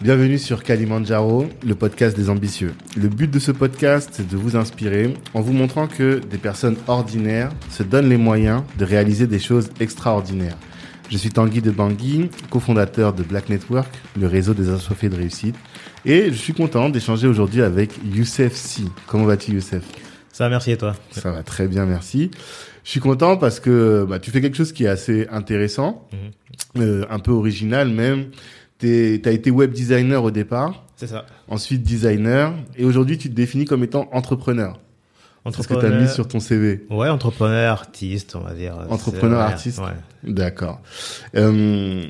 Bienvenue 0.00 0.38
sur 0.38 0.62
Kalimandjaro, 0.62 1.46
le 1.66 1.74
podcast 1.74 2.16
des 2.16 2.30
ambitieux. 2.30 2.72
Le 2.96 3.08
but 3.08 3.30
de 3.30 3.38
ce 3.38 3.52
podcast, 3.52 4.08
c'est 4.12 4.26
de 4.26 4.36
vous 4.36 4.56
inspirer 4.56 5.12
en 5.34 5.40
vous 5.42 5.52
montrant 5.52 5.86
que 5.88 6.20
des 6.20 6.38
personnes 6.38 6.76
ordinaires 6.88 7.50
se 7.70 7.82
donnent 7.82 8.08
les 8.08 8.16
moyens 8.16 8.62
de 8.78 8.84
réaliser 8.86 9.26
des 9.26 9.38
choses 9.38 9.68
extraordinaires. 9.78 10.56
Je 11.10 11.18
suis 11.18 11.28
Tanguy 11.30 11.60
de 11.60 11.70
Bangui, 11.70 12.30
cofondateur 12.50 13.12
de 13.12 13.22
Black 13.22 13.48
Network, 13.50 13.88
le 14.18 14.26
réseau 14.26 14.54
des 14.54 14.70
assoiffés 14.70 15.08
de 15.10 15.16
réussite. 15.16 15.56
Et 16.06 16.26
je 16.30 16.36
suis 16.36 16.54
content 16.54 16.88
d'échanger 16.88 17.26
aujourd'hui 17.26 17.60
avec 17.62 17.90
Youssef 18.14 18.54
Si. 18.54 18.88
Comment 19.06 19.24
vas-tu 19.26 19.52
Youssef? 19.52 19.82
Ça 20.32 20.44
va, 20.44 20.50
merci 20.50 20.70
et 20.70 20.76
toi? 20.78 20.94
Ça 21.10 21.30
va 21.30 21.42
très 21.42 21.66
bien, 21.68 21.84
merci. 21.84 22.30
Je 22.84 22.90
suis 22.90 23.00
content 23.00 23.36
parce 23.36 23.60
que 23.60 24.06
bah, 24.08 24.18
tu 24.18 24.30
fais 24.30 24.40
quelque 24.40 24.56
chose 24.56 24.72
qui 24.72 24.84
est 24.84 24.88
assez 24.88 25.26
intéressant, 25.30 26.08
Mhm. 26.76 26.82
euh, 26.82 27.04
un 27.10 27.18
peu 27.18 27.32
original 27.32 27.88
même. 27.90 28.26
Tu 28.80 29.20
as 29.24 29.30
été 29.30 29.50
web 29.50 29.72
designer 29.72 30.24
au 30.24 30.30
départ, 30.30 30.84
C'est 30.96 31.06
ça. 31.06 31.26
ensuite 31.48 31.82
designer, 31.82 32.52
et 32.76 32.84
aujourd'hui 32.84 33.18
tu 33.18 33.28
te 33.30 33.34
définis 33.34 33.64
comme 33.66 33.84
étant 33.84 34.08
entrepreneur. 34.12 34.78
C'est 35.54 35.62
ce 35.62 35.68
que 35.68 35.74
tu 35.80 35.86
as 35.86 35.90
mis 35.90 36.06
sur 36.06 36.28
ton 36.28 36.38
CV. 36.38 36.84
Ouais, 36.90 37.08
entrepreneur, 37.08 37.72
artiste, 37.72 38.36
on 38.36 38.40
va 38.40 38.52
dire. 38.52 38.74
Entrepreneur, 38.90 39.40
artiste. 39.40 39.78
Ouais. 39.78 39.86
D'accord. 40.22 40.82
Euh, 41.34 42.02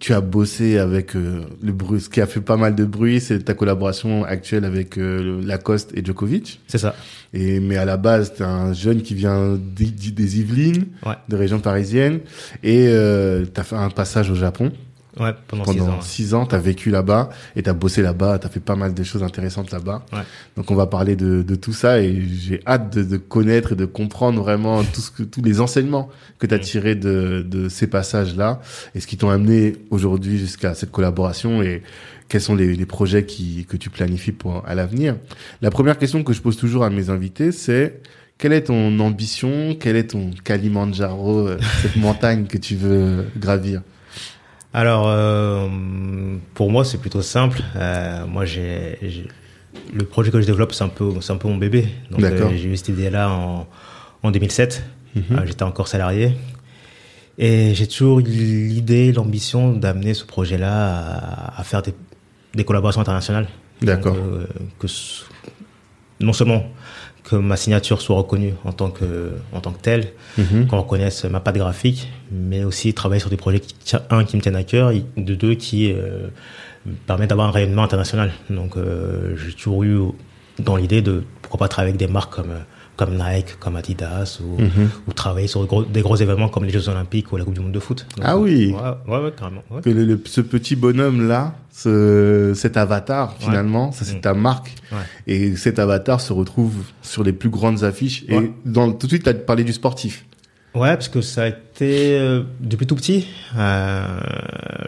tu 0.00 0.12
as 0.12 0.20
bossé 0.20 0.78
avec 0.78 1.14
euh, 1.14 1.42
le 1.62 1.72
bruit, 1.72 2.00
ce 2.00 2.08
qui 2.08 2.20
a 2.20 2.26
fait 2.26 2.40
pas 2.40 2.56
mal 2.56 2.74
de 2.74 2.84
bruit, 2.84 3.20
c'est 3.20 3.38
ta 3.44 3.54
collaboration 3.54 4.24
actuelle 4.24 4.64
avec 4.64 4.98
euh, 4.98 5.40
Lacoste 5.44 5.92
et 5.96 6.04
Djokovic. 6.04 6.60
C'est 6.66 6.78
ça. 6.78 6.96
Et 7.32 7.60
mais 7.60 7.76
à 7.76 7.84
la 7.84 7.96
base, 7.96 8.34
t'es 8.34 8.42
un 8.44 8.72
jeune 8.72 9.02
qui 9.02 9.14
vient 9.14 9.52
des, 9.56 9.86
des 9.86 10.40
Yvelines, 10.40 10.86
Ouais. 11.06 11.14
de 11.28 11.36
région 11.36 11.60
parisienne, 11.60 12.18
et 12.64 12.86
euh, 12.88 13.44
t'as 13.46 13.62
fait 13.62 13.76
un 13.76 13.90
passage 13.90 14.28
au 14.28 14.34
Japon 14.34 14.72
Ouais, 15.20 15.32
pendant, 15.46 15.64
six 15.64 15.80
ans. 15.82 16.00
six 16.00 16.34
ans. 16.34 16.46
T'as 16.46 16.58
vécu 16.58 16.90
là-bas 16.90 17.28
et 17.54 17.62
t'as 17.62 17.74
bossé 17.74 18.00
là-bas. 18.00 18.38
T'as 18.38 18.48
fait 18.48 18.60
pas 18.60 18.76
mal 18.76 18.94
de 18.94 19.02
choses 19.02 19.22
intéressantes 19.22 19.70
là-bas. 19.70 20.06
Ouais. 20.12 20.20
Donc 20.56 20.70
on 20.70 20.74
va 20.74 20.86
parler 20.86 21.16
de, 21.16 21.42
de 21.42 21.54
tout 21.54 21.74
ça 21.74 22.00
et 22.00 22.22
j'ai 22.30 22.60
hâte 22.66 22.94
de, 22.96 23.02
de 23.02 23.16
connaître 23.18 23.72
et 23.72 23.76
de 23.76 23.84
comprendre 23.84 24.40
vraiment 24.42 24.82
tout 24.84 25.00
ce 25.02 25.10
que 25.10 25.22
tous 25.22 25.42
les 25.42 25.60
enseignements 25.60 26.08
que 26.38 26.46
t'as 26.46 26.56
Mm. 26.56 26.60
tirés 26.60 26.94
de, 26.94 27.44
de 27.46 27.68
ces 27.68 27.86
passages-là 27.86 28.60
et 28.94 29.00
ce 29.00 29.06
qui 29.06 29.16
t'ont 29.18 29.30
amené 29.30 29.76
aujourd'hui 29.90 30.38
jusqu'à 30.38 30.74
cette 30.74 30.90
collaboration 30.92 31.62
et 31.62 31.82
quels 32.28 32.40
sont 32.40 32.54
les, 32.54 32.74
les 32.74 32.86
projets 32.86 33.26
qui, 33.26 33.66
que 33.68 33.76
tu 33.76 33.90
planifies 33.90 34.32
pour 34.32 34.62
à 34.66 34.74
l'avenir. 34.74 35.16
La 35.60 35.70
première 35.70 35.98
question 35.98 36.22
que 36.24 36.32
je 36.32 36.40
pose 36.40 36.56
toujours 36.56 36.84
à 36.84 36.88
mes 36.90 37.10
invités, 37.10 37.52
c'est 37.52 38.00
quelle 38.38 38.54
est 38.54 38.62
ton 38.64 38.98
ambition, 39.00 39.76
quel 39.78 39.96
est 39.96 40.08
ton 40.12 40.30
Kalimandjaro, 40.42 41.48
euh, 41.48 41.58
cette 41.82 41.96
montagne 41.96 42.46
que 42.46 42.56
tu 42.58 42.76
veux 42.76 43.26
gravir? 43.36 43.82
Alors, 44.74 45.04
euh, 45.08 45.68
pour 46.54 46.70
moi, 46.70 46.84
c'est 46.84 46.98
plutôt 46.98 47.22
simple. 47.22 47.60
Euh, 47.76 48.26
moi, 48.26 48.44
j'ai, 48.44 48.98
j'ai- 49.02 49.28
le 49.92 50.04
projet 50.04 50.30
que 50.30 50.40
je 50.40 50.46
développe, 50.46 50.72
c'est 50.72 50.84
un 50.84 50.88
peu, 50.88 51.10
c'est 51.20 51.32
un 51.32 51.36
peu 51.36 51.48
mon 51.48 51.56
bébé. 51.56 51.88
Donc, 52.10 52.20
D'accord. 52.20 52.50
euh, 52.50 52.56
j'ai 52.56 52.68
eu 52.68 52.76
cette 52.76 52.88
idée-là 52.88 53.30
en, 53.30 53.66
en 54.22 54.30
2007. 54.30 54.82
Mhm. 55.14 55.22
Euh, 55.32 55.42
j'étais 55.46 55.62
encore 55.62 55.88
salarié. 55.88 56.32
Et 57.38 57.74
j'ai 57.74 57.86
toujours 57.86 58.20
eu 58.20 58.24
l'idée, 58.24 59.12
l'ambition 59.12 59.72
d'amener 59.72 60.14
ce 60.14 60.24
projet-là 60.24 60.96
à, 61.54 61.60
à 61.60 61.64
faire 61.64 61.82
des, 61.82 61.94
des 62.54 62.64
collaborations 62.64 63.00
internationales. 63.00 63.48
D'accord. 63.82 64.14
Donc, 64.14 64.24
euh, 64.24 64.46
que 64.78 64.86
ce- 64.88 65.24
non 66.20 66.32
seulement 66.32 66.64
que 67.32 67.36
ma 67.36 67.56
signature 67.56 68.00
soit 68.02 68.16
reconnue 68.16 68.54
en 68.64 68.72
tant 68.72 68.90
que, 68.90 69.32
en 69.52 69.60
tant 69.60 69.72
que 69.72 69.80
telle, 69.80 70.08
Mhm. 70.38 70.66
qu'on 70.66 70.78
reconnaisse 70.78 71.24
ma 71.24 71.40
patte 71.40 71.56
graphique, 71.56 72.08
mais 72.30 72.62
aussi 72.64 72.92
travailler 72.92 73.20
sur 73.20 73.30
des 73.30 73.36
projets 73.36 73.60
qui, 73.60 73.96
un, 74.10 74.24
qui 74.24 74.36
me 74.36 74.42
tiennent 74.42 74.56
à 74.56 74.64
cœur, 74.64 74.90
et 74.90 75.02
de 75.16 75.34
deux, 75.34 75.54
qui 75.54 75.90
euh, 75.92 76.28
me 76.86 76.92
permettent 77.06 77.30
d'avoir 77.30 77.48
un 77.48 77.50
rayonnement 77.50 77.84
international. 77.84 78.32
Donc, 78.50 78.76
euh, 78.76 79.34
j'ai 79.36 79.52
toujours 79.54 79.82
eu 79.84 79.98
dans 80.58 80.76
l'idée 80.76 81.00
de 81.00 81.24
pourquoi 81.40 81.58
pas 81.58 81.68
travailler 81.68 81.94
avec 81.94 81.98
des 82.06 82.12
marques 82.12 82.34
comme, 82.34 82.50
euh, 82.50 82.58
comme 83.04 83.16
Nike, 83.16 83.58
comme 83.58 83.76
Adidas, 83.76 84.40
ou, 84.42 84.60
Mhm. 84.60 84.88
ou 85.08 85.12
travailler 85.12 85.46
sur 85.48 85.64
gros- 85.66 85.84
des 85.84 86.00
gros 86.02 86.16
événements 86.16 86.48
comme 86.48 86.64
les 86.64 86.70
Jeux 86.70 86.88
Olympiques 86.88 87.32
ou 87.32 87.36
la 87.36 87.44
Coupe 87.44 87.54
du 87.54 87.60
Monde 87.60 87.72
de 87.72 87.80
foot. 87.80 88.06
Donc, 88.16 88.24
Ah 88.28 88.36
oui. 88.38 88.72
Ouais, 88.74 89.12
ouais, 89.16 89.24
ouais, 89.24 89.32
carrément. 89.38 89.62
ouais. 89.70 89.80
que 89.82 89.90
le, 89.90 90.04
le- 90.04 90.20
ce 90.24 90.40
petit 90.40 90.76
bonhomme 90.76 91.26
là, 91.26 91.54
ce, 91.72 92.52
cet 92.54 92.76
avatar 92.76 93.34
finalement, 93.38 93.92
ça 93.92 94.04
c'est 94.04 94.16
Mm. 94.16 94.20
ta 94.20 94.34
marque, 94.34 94.74
et 95.26 95.56
cet 95.56 95.78
avatar 95.78 96.20
se 96.20 96.32
retrouve 96.32 96.74
sur 97.02 97.22
les 97.24 97.32
plus 97.32 97.48
grandes 97.50 97.82
affiches. 97.84 98.24
Et 98.28 98.50
dans 98.64 98.92
tout 98.92 99.06
de 99.06 99.12
suite, 99.12 99.24
tu 99.24 99.28
as 99.30 99.34
parlé 99.34 99.64
du 99.64 99.72
sportif. 99.72 100.24
Ouais, 100.74 100.94
parce 100.94 101.08
que 101.08 101.20
ça 101.20 101.42
a 101.42 101.48
été 101.48 102.18
euh, 102.18 102.42
depuis 102.60 102.86
tout 102.86 102.94
petit. 102.96 103.26
euh, 103.58 104.06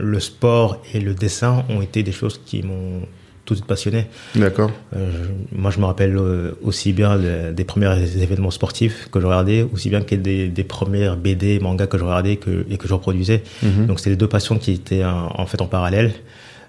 le 0.00 0.18
sport 0.20 0.82
et 0.94 1.00
le 1.00 1.12
dessin 1.14 1.64
ont 1.68 1.82
été 1.82 2.02
des 2.02 2.12
choses 2.12 2.40
qui 2.44 2.62
m'ont 2.62 3.02
tout 3.44 3.54
de 3.54 3.58
suite 3.58 3.66
passionné. 3.68 4.06
D'accord. 4.34 4.70
Euh, 4.96 5.10
moi, 5.52 5.70
je 5.70 5.78
me 5.78 5.84
rappelle 5.84 6.16
euh, 6.16 6.52
aussi 6.62 6.92
bien 6.92 7.16
le- 7.16 7.52
des 7.52 7.64
premiers 7.64 7.94
événements 8.20 8.50
sportifs 8.50 9.08
que 9.10 9.20
je 9.20 9.26
regardais, 9.26 9.62
aussi 9.72 9.90
bien 9.90 10.00
que 10.00 10.14
des, 10.14 10.48
des 10.48 10.64
premières 10.64 11.16
BD, 11.16 11.58
mangas 11.60 11.86
que 11.86 11.98
je 11.98 12.04
regardais 12.04 12.36
que, 12.36 12.64
et 12.70 12.78
que 12.78 12.88
je 12.88 12.94
reproduisais. 12.94 13.42
Mhm. 13.62 13.86
Donc, 13.86 13.98
c'était 13.98 14.10
les 14.10 14.16
deux 14.16 14.28
passions 14.28 14.58
qui 14.58 14.72
étaient 14.72 15.04
en, 15.04 15.28
en 15.36 15.46
fait 15.46 15.60
en 15.60 15.66
parallèle 15.66 16.12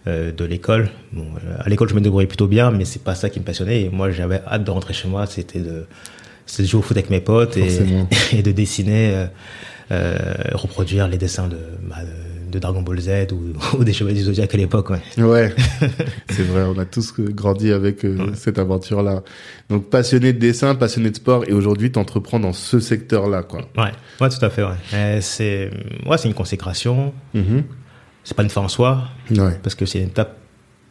euh, 0.07 0.31
de 0.31 0.45
l'école. 0.45 0.89
Bon, 1.13 1.25
à 1.59 1.69
l'école, 1.69 1.89
je 1.89 1.95
me 1.95 2.01
débrouillais 2.01 2.27
plutôt 2.27 2.47
bien, 2.47 2.71
mais 2.71 2.85
c'est 2.85 3.03
pas 3.03 3.15
ça 3.15 3.29
qui 3.29 3.39
me 3.39 3.45
passionnait. 3.45 3.83
Et 3.83 3.89
moi, 3.89 4.11
j'avais 4.11 4.41
hâte 4.45 4.63
de 4.63 4.71
rentrer 4.71 4.93
chez 4.93 5.07
moi. 5.07 5.25
C'était 5.27 5.59
de, 5.59 5.85
jouer 6.59 6.79
au 6.79 6.81
foot 6.81 6.97
avec 6.97 7.09
mes 7.09 7.21
potes 7.21 7.57
et, 7.57 8.41
de 8.43 8.51
dessiner, 8.51 9.27
euh, 9.91 10.17
reproduire 10.53 11.07
les 11.07 11.17
dessins 11.17 11.47
de, 11.47 11.57
bah, 11.89 11.97
de, 12.01 12.24
de 12.55 12.59
Dragon 12.59 12.81
Ball 12.81 12.99
Z 12.99 13.09
ou, 13.33 13.53
ou 13.79 13.83
des 13.83 13.93
Chevaliers 13.93 14.19
du 14.19 14.25
Zodiac 14.25 14.53
à 14.53 14.57
l'époque. 14.57 14.89
Ouais. 14.89 15.01
Ouais, 15.17 15.53
c'est 16.29 16.43
vrai, 16.43 16.63
on 16.63 16.77
a 16.79 16.85
tous 16.85 17.13
euh, 17.19 17.29
grandi 17.31 17.71
avec 17.71 18.03
euh, 18.05 18.31
cette 18.33 18.57
aventure-là. 18.59 19.23
Donc 19.69 19.89
passionné 19.89 20.33
de 20.33 20.39
dessin, 20.39 20.75
passionné 20.75 21.09
de 21.11 21.15
sport, 21.15 21.43
et 21.47 21.53
aujourd'hui 21.53 21.91
tu 21.91 21.99
entreprends 21.99 22.39
dans 22.39 22.53
ce 22.53 22.79
secteur-là, 22.79 23.43
quoi. 23.43 23.61
Ouais, 23.77 23.91
ouais, 24.21 24.29
tout 24.29 24.43
à 24.43 24.49
fait. 24.49 24.63
Ouais. 24.63 25.19
C'est, 25.21 25.69
ouais, 26.05 26.17
c'est 26.17 26.27
une 26.27 26.33
consécration. 26.33 27.13
Mhm. 27.33 27.63
C'est 28.23 28.35
pas 28.35 28.43
une 28.43 28.49
fin 28.49 28.61
en 28.61 28.67
soi, 28.69 29.03
Ouais. 29.29 29.59
parce 29.61 29.75
que 29.75 29.85
c'est 29.85 29.99
une 29.99 30.07
étape, 30.07 30.37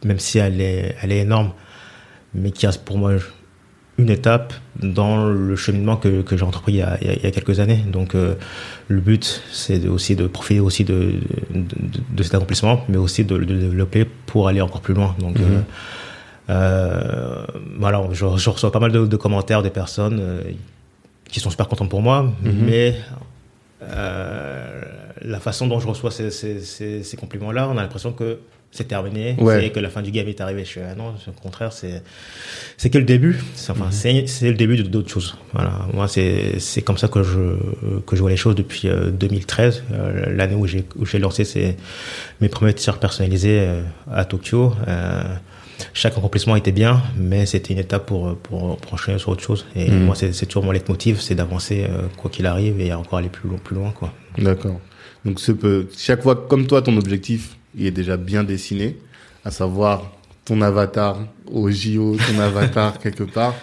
même 0.05 0.19
si 0.19 0.37
elle 0.37 0.61
est, 0.61 0.95
elle 1.01 1.11
est 1.11 1.19
énorme, 1.19 1.51
mais 2.33 2.51
qui 2.51 2.65
reste 2.65 2.83
pour 2.85 2.97
moi 2.97 3.13
une 3.97 4.09
étape 4.09 4.53
dans 4.81 5.27
le 5.27 5.55
cheminement 5.55 5.95
que, 5.95 6.21
que 6.21 6.35
j'ai 6.35 6.43
entrepris 6.43 6.73
il 6.73 6.77
y, 6.77 6.81
a, 6.81 6.97
il 7.01 7.23
y 7.23 7.25
a- 7.25 7.31
quelques 7.31 7.59
années. 7.61 7.77
Donc, 7.87 8.13
euh, 8.13 8.35
le 8.89 8.99
but, 8.99 9.41
c'est 9.51 9.87
aussi 9.87 10.15
de 10.17 10.27
profiter 10.27 10.59
aussi 10.59 10.83
de, 10.83 11.13
de, 11.53 12.23
cet 12.23 12.35
accomplissement, 12.35 12.83
mais 12.89 12.97
aussi 12.97 13.23
de, 13.23 13.35
le 13.35 13.45
développer 13.45 14.05
pour 14.25 14.47
aller 14.49 14.59
encore 14.61 14.81
plus 14.81 14.93
loin. 14.93 15.15
Donc, 15.19 15.39
Mhm. 15.39 15.45
euh, 15.49 15.61
euh, 16.49 17.45
voilà, 17.79 18.03
je, 18.11 18.25
je 18.35 18.49
reçois 18.49 18.71
pas 18.71 18.79
mal 18.79 18.91
de, 18.91 19.05
de 19.07 19.15
commentaires 19.17 19.63
des 19.63 19.69
personnes 19.69 20.19
euh, 20.21 20.41
qui 21.29 21.39
sont 21.39 21.49
super 21.49 21.67
contentes 21.69 21.89
pour 21.89 22.01
moi, 22.01 22.23
Mhm. 22.43 22.65
mais 22.65 22.95
la 25.21 25.39
façon 25.39 25.67
dont 25.67 25.79
je 25.79 25.87
reçois 25.87 26.11
ces, 26.11 26.31
ces, 26.31 26.59
ces, 26.59 27.03
ces 27.03 27.17
compliments-là, 27.17 27.67
on 27.69 27.77
a 27.77 27.81
l'impression 27.81 28.11
que 28.11 28.39
c'est 28.75 28.87
terminé, 28.87 29.35
Ouais. 29.39 29.61
c'est 29.61 29.69
que 29.71 29.79
la 29.79 29.89
fin 29.89 30.01
du 30.01 30.11
game 30.11 30.27
est 30.27 30.39
arrivée. 30.41 30.63
Je 30.65 30.69
suis, 30.69 30.81
ah 30.81 30.93
non, 30.95 31.13
au 31.27 31.41
contraire, 31.41 31.73
c'est 31.73 32.03
c'est 32.77 32.89
que 32.89 32.97
le 32.97 33.05
début. 33.05 33.41
Enfin, 33.69 33.87
c'est 33.91 34.27
c'est 34.27 34.49
le 34.49 34.55
début 34.57 34.77
de- 34.77 34.83
d'autres 34.83 35.09
choses. 35.09 35.35
Voilà, 35.53 35.87
moi 35.93 36.07
c'est 36.07 36.59
c'est 36.59 36.81
comme 36.81 36.97
ça 36.97 37.07
que 37.07 37.23
je 37.23 37.57
que 38.05 38.15
je 38.15 38.21
vois 38.21 38.29
les 38.29 38.37
choses 38.37 38.55
depuis 38.55 38.87
euh, 38.87 39.09
2013, 39.11 39.83
euh, 39.93 40.35
l'année 40.35 40.55
où 40.55 40.67
j'ai 40.67 40.83
où 40.97 41.05
j'ai 41.05 41.19
lancé 41.19 41.43
ces 41.45 41.75
mes 42.41 42.49
premiers 42.49 42.73
t-shirts 42.73 42.99
personnalisés 43.01 43.59
euh, 43.61 43.81
à 44.11 44.25
Tokyo. 44.25 44.73
Euh, 44.87 45.23
chaque 45.93 46.17
accomplissement 46.17 46.55
était 46.55 46.71
bien, 46.71 47.01
mais 47.17 47.45
c'était 47.45 47.73
une 47.73 47.79
étape 47.79 48.05
pour, 48.05 48.37
pour, 48.37 48.77
pour 48.77 48.93
enchaîner 48.93 49.19
sur 49.19 49.29
autre 49.29 49.43
chose. 49.43 49.65
Et 49.75 49.89
Mhm. 49.91 50.05
moi, 50.05 50.15
c'est 50.15 50.33
c'est 50.33 50.45
toujours 50.45 50.63
mon 50.63 50.71
leitmotiv, 50.71 51.19
c'est 51.19 51.35
d'avancer 51.35 51.85
euh, 51.89 52.03
quoi 52.15 52.29
qu'il 52.31 52.45
arrive 52.45 52.79
et 52.79 52.93
encore 52.93 53.19
aller 53.19 53.27
plus 53.29 53.49
loin, 53.49 53.57
plus 53.61 53.75
loin, 53.75 53.91
quoi. 53.91 54.13
D'accord. 54.37 54.79
Donc 55.25 55.39
ce 55.41 55.51
peut, 55.51 55.87
chaque 55.97 56.21
fois, 56.23 56.35
comme 56.47 56.65
toi, 56.67 56.81
ton 56.81 56.95
objectif, 56.97 57.57
il 57.77 57.85
est 57.85 57.91
déjà 57.91 58.17
bien 58.17 58.43
dessiné, 58.43 58.97
à 59.43 59.51
savoir 59.51 60.11
ton 60.45 60.61
avatar 60.61 61.17
au 61.51 61.69
JO, 61.71 62.15
ton 62.17 62.39
avatar 62.49 62.99
quelque 62.99 63.23
part. 63.23 63.55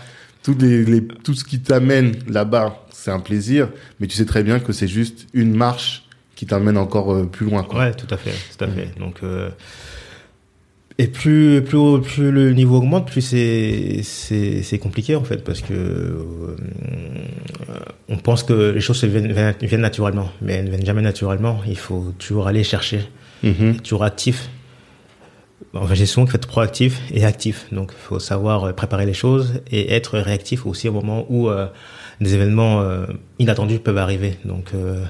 Tout, 0.42 0.56
les, 0.60 0.84
les- 0.84 1.06
tout 1.06 1.34
ce 1.34 1.44
qui 1.44 1.60
t'amène 1.60 2.14
là-bas, 2.28 2.84
c'est 2.90 3.10
un 3.12 3.20
plaisir, 3.20 3.68
mais 4.00 4.06
tu 4.08 4.16
sais 4.16 4.24
très 4.26 4.42
bien 4.42 4.58
que 4.58 4.72
c'est 4.72 4.88
juste 4.88 5.26
une 5.34 5.54
marche 5.54 6.04
qui 6.34 6.46
t'amène 6.46 6.76
encore 6.76 7.12
euh, 7.14 7.24
plus 7.26 7.46
loin. 7.46 7.62
Quoi. 7.62 7.78
Ouais, 7.80 7.94
tout 7.94 8.12
à 8.12 8.16
fait, 8.16 8.32
tout 8.56 8.64
à 8.64 8.68
fait. 8.68 8.88
Donc, 8.98 9.18
euh, 9.22 9.50
et 10.98 11.06
plus, 11.06 11.62
plus, 11.62 11.76
haut- 11.76 12.00
plus 12.00 12.30
le 12.32 12.52
niveau 12.52 12.76
augmente, 12.78 13.08
plus 13.10 13.20
c'est, 13.22 14.78
compliqué 14.78 15.14
en 15.14 15.22
fait, 15.24 15.44
parce 15.44 15.60
que 15.62 15.72
euh, 15.72 16.56
on 18.08 18.16
pense 18.16 18.42
que 18.42 18.70
les 18.70 18.80
choses 18.80 18.98
se 18.98 19.06
viennent, 19.06 19.32
viennent- 19.32 19.54
viennent 19.62 19.80
naturellement, 19.80 20.30
mais 20.42 20.54
elles 20.54 20.64
ne 20.66 20.70
viennent 20.70 20.84
jamais 20.86 21.02
naturellement. 21.02 21.60
Il 21.66 21.78
faut 21.78 22.12
toujours 22.18 22.46
aller 22.48 22.64
chercher, 22.64 23.00
Mhm. 23.42 23.80
toujours 23.80 24.04
actif. 24.04 24.48
Enfin, 25.74 25.94
j'ai 25.94 26.06
souvent 26.06 26.26
fait 26.26 26.36
être 26.36 26.48
proactif 26.48 27.00
et 27.12 27.24
actif. 27.24 27.66
Donc, 27.72 27.92
il 27.92 28.02
faut 28.02 28.18
savoir 28.18 28.64
euh, 28.64 28.72
préparer 28.72 29.06
les 29.06 29.14
choses 29.14 29.60
et 29.70 29.92
être 29.94 30.18
réactif 30.18 30.66
aussi 30.66 30.88
au 30.88 30.92
moment 30.92 31.24
où 31.30 31.48
euh, 31.48 31.66
des 32.20 32.34
événements 32.34 32.82
euh, 32.82 33.06
inattendus 33.38 33.78
peuvent 33.78 33.96
arriver. 33.98 34.36
Donc, 34.44 34.70
euh, 34.74 35.02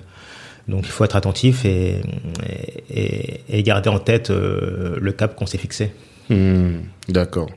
donc, 0.69 0.84
il 0.87 0.90
faut 0.90 1.05
être 1.05 1.17
attentif 1.17 1.64
et, 1.64 1.96
et, 2.94 3.40
et 3.49 3.62
garder 3.64 3.88
en 3.90 3.99
tête 3.99 4.31
euh, 4.31 4.96
le 5.00 5.12
cap 5.12 5.34
qu'on 5.34 5.46
s'est 5.46 5.58
fixé. 5.58 5.93
Hmm, 6.31 6.82
D'accord. 7.08 7.50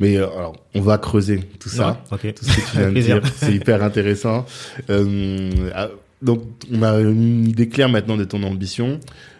Mais 0.00 0.16
alors, 0.18 0.54
on 0.74 0.80
va 0.82 0.98
creuser 0.98 1.40
tout 1.60 1.68
ça, 1.70 2.02
Ouais, 2.12 2.18
ok. 2.30 2.34
tout 2.34 2.44
ce 2.44 2.56
que 2.56 2.70
tu 2.70 2.76
viens 2.78 2.92
de 2.92 3.00
dire. 3.00 3.20
C'est 3.36 3.54
hyper 3.54 3.82
intéressant. 3.82 4.44
Euh, 4.90 5.70
ah, 5.74 5.88
donc, 6.20 6.42
on 6.72 6.82
a 6.82 6.98
une 7.00 7.46
idée 7.48 7.68
claire 7.68 7.88
maintenant 7.88 8.16
de 8.16 8.24
ton 8.24 8.42
ambition. 8.42 8.98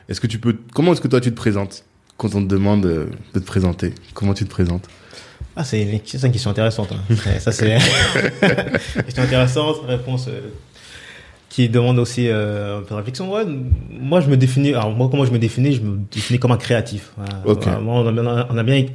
Est-ce 0.09 0.21
que 0.21 0.27
tu 0.27 0.39
peux, 0.39 0.57
comment 0.73 0.93
est-ce 0.93 1.01
que 1.01 1.09
toi 1.09 1.21
tu 1.21 1.31
te 1.31 1.37
présentes 1.37 1.85
quand 2.17 2.35
on 2.35 2.43
te 2.43 2.49
demande 2.49 2.85
euh, 2.87 3.07
de 3.35 3.41
te 3.41 3.45
présenter? 3.45 3.95
Comment 4.13 4.35
tu 4.35 4.45
te 4.45 4.51
présentes? 4.51 4.89
Ah, 5.57 5.65
c'est 5.65 5.83
une, 5.83 6.01
question 6.01 6.51
intéressante. 6.51 6.93
hein. 6.93 7.15
Ça, 7.39 7.53
c'est 7.53 7.75
une 7.75 7.81
question 9.05 9.23
intéressante, 9.23 9.77
réponse 9.87 10.27
euh, 10.29 10.51
qui 11.49 11.69
demande 11.69 11.99
aussi 11.99 12.29
euh, 12.29 12.79
un 12.79 12.83
peu 12.83 12.91
de 12.91 12.95
réflexion. 12.95 13.33
Ouais, 13.33 13.45
moi, 13.91 14.21
je 14.21 14.29
me 14.29 14.37
définis. 14.37 14.71
Alors, 14.71 14.91
moi, 14.91 15.09
comment 15.09 15.25
je 15.25 15.31
me 15.31 15.39
définis 15.39 15.73
Je 15.73 15.81
me 15.81 15.99
définis 16.11 16.39
comme 16.41 16.53
un 16.53 16.57
créatif. 16.57 17.13
Vraiment, 17.45 18.01
on, 18.01 18.27
a, 18.27 18.47
on 18.51 18.59
a 18.59 18.63
bien, 18.65 18.87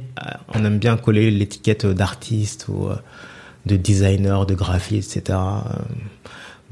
on 0.54 0.64
aime 0.64 0.78
bien 0.78 0.96
coller 0.98 1.30
l'étiquette 1.30 1.86
d'artiste 1.86 2.68
ou 2.68 2.90
de 3.64 3.76
designer, 3.76 4.44
de 4.44 4.54
graphiste, 4.54 5.16
etc. 5.16 5.38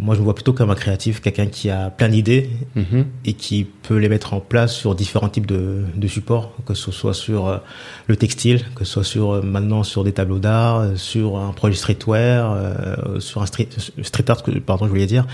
Moi, 0.01 0.15
je 0.15 0.21
me 0.21 0.25
vois 0.25 0.35
plutôt 0.37 0.53
comme 0.53 0.71
un 0.71 0.77
créatif, 0.77 1.21
quelqu'un 1.21 1.47
qui 1.47 1.71
a 1.71 1.91
plein 1.91 2.09
d'idées 2.09 2.51
Mhm. 2.77 3.07
et 3.25 3.33
qui 3.33 3.65
peut 3.83 3.97
les 3.97 4.09
mettre 4.09 4.33
en 4.33 4.39
place 4.41 4.73
sur 4.75 4.95
différents 4.95 5.29
types 5.29 5.47
de, 5.47 5.83
de 5.97 6.07
supports, 6.07 6.55
que 6.67 6.75
ce 6.75 6.93
soit 6.93 7.15
sur 7.15 7.49
euh, 7.49 7.57
le 8.07 8.15
textile, 8.17 8.61
que 8.77 8.85
ce 8.85 8.93
soit 8.93 9.05
sur 9.05 9.33
euh, 9.33 9.43
maintenant 9.43 9.83
sur 9.83 10.05
des 10.05 10.13
tableaux 10.13 10.39
d'art, 10.39 10.79
euh, 10.79 10.95
sur 10.97 11.37
un 11.39 11.51
projet 11.53 11.75
streetwear, 11.75 12.53
euh, 12.53 13.19
sur 13.19 13.43
un 13.43 13.47
street, 13.47 13.69
street 14.03 14.25
art, 14.31 14.43
pardon, 14.65 14.85
je 14.85 14.91
voulais 14.91 15.07
dire, 15.07 15.27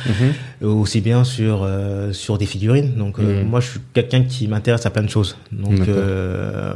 euh, 0.62 0.66
aussi 0.69 1.02
bien 1.02 1.25
sur 1.25 1.62
euh, 1.62 2.12
sur 2.14 2.38
des 2.38 2.46
figurines. 2.46 2.94
Donc 2.96 3.19
euh, 3.19 3.43
Mhm. 3.43 3.49
moi, 3.50 3.61
je 3.61 3.69
suis 3.72 3.81
quelqu'un 3.93 4.22
qui 4.22 4.49
m'intéresse 4.49 4.87
à 4.87 4.90
plein 4.90 5.02
de 5.02 5.11
choses. 5.11 5.37
Donc 5.52 5.81
euh, 5.88 6.72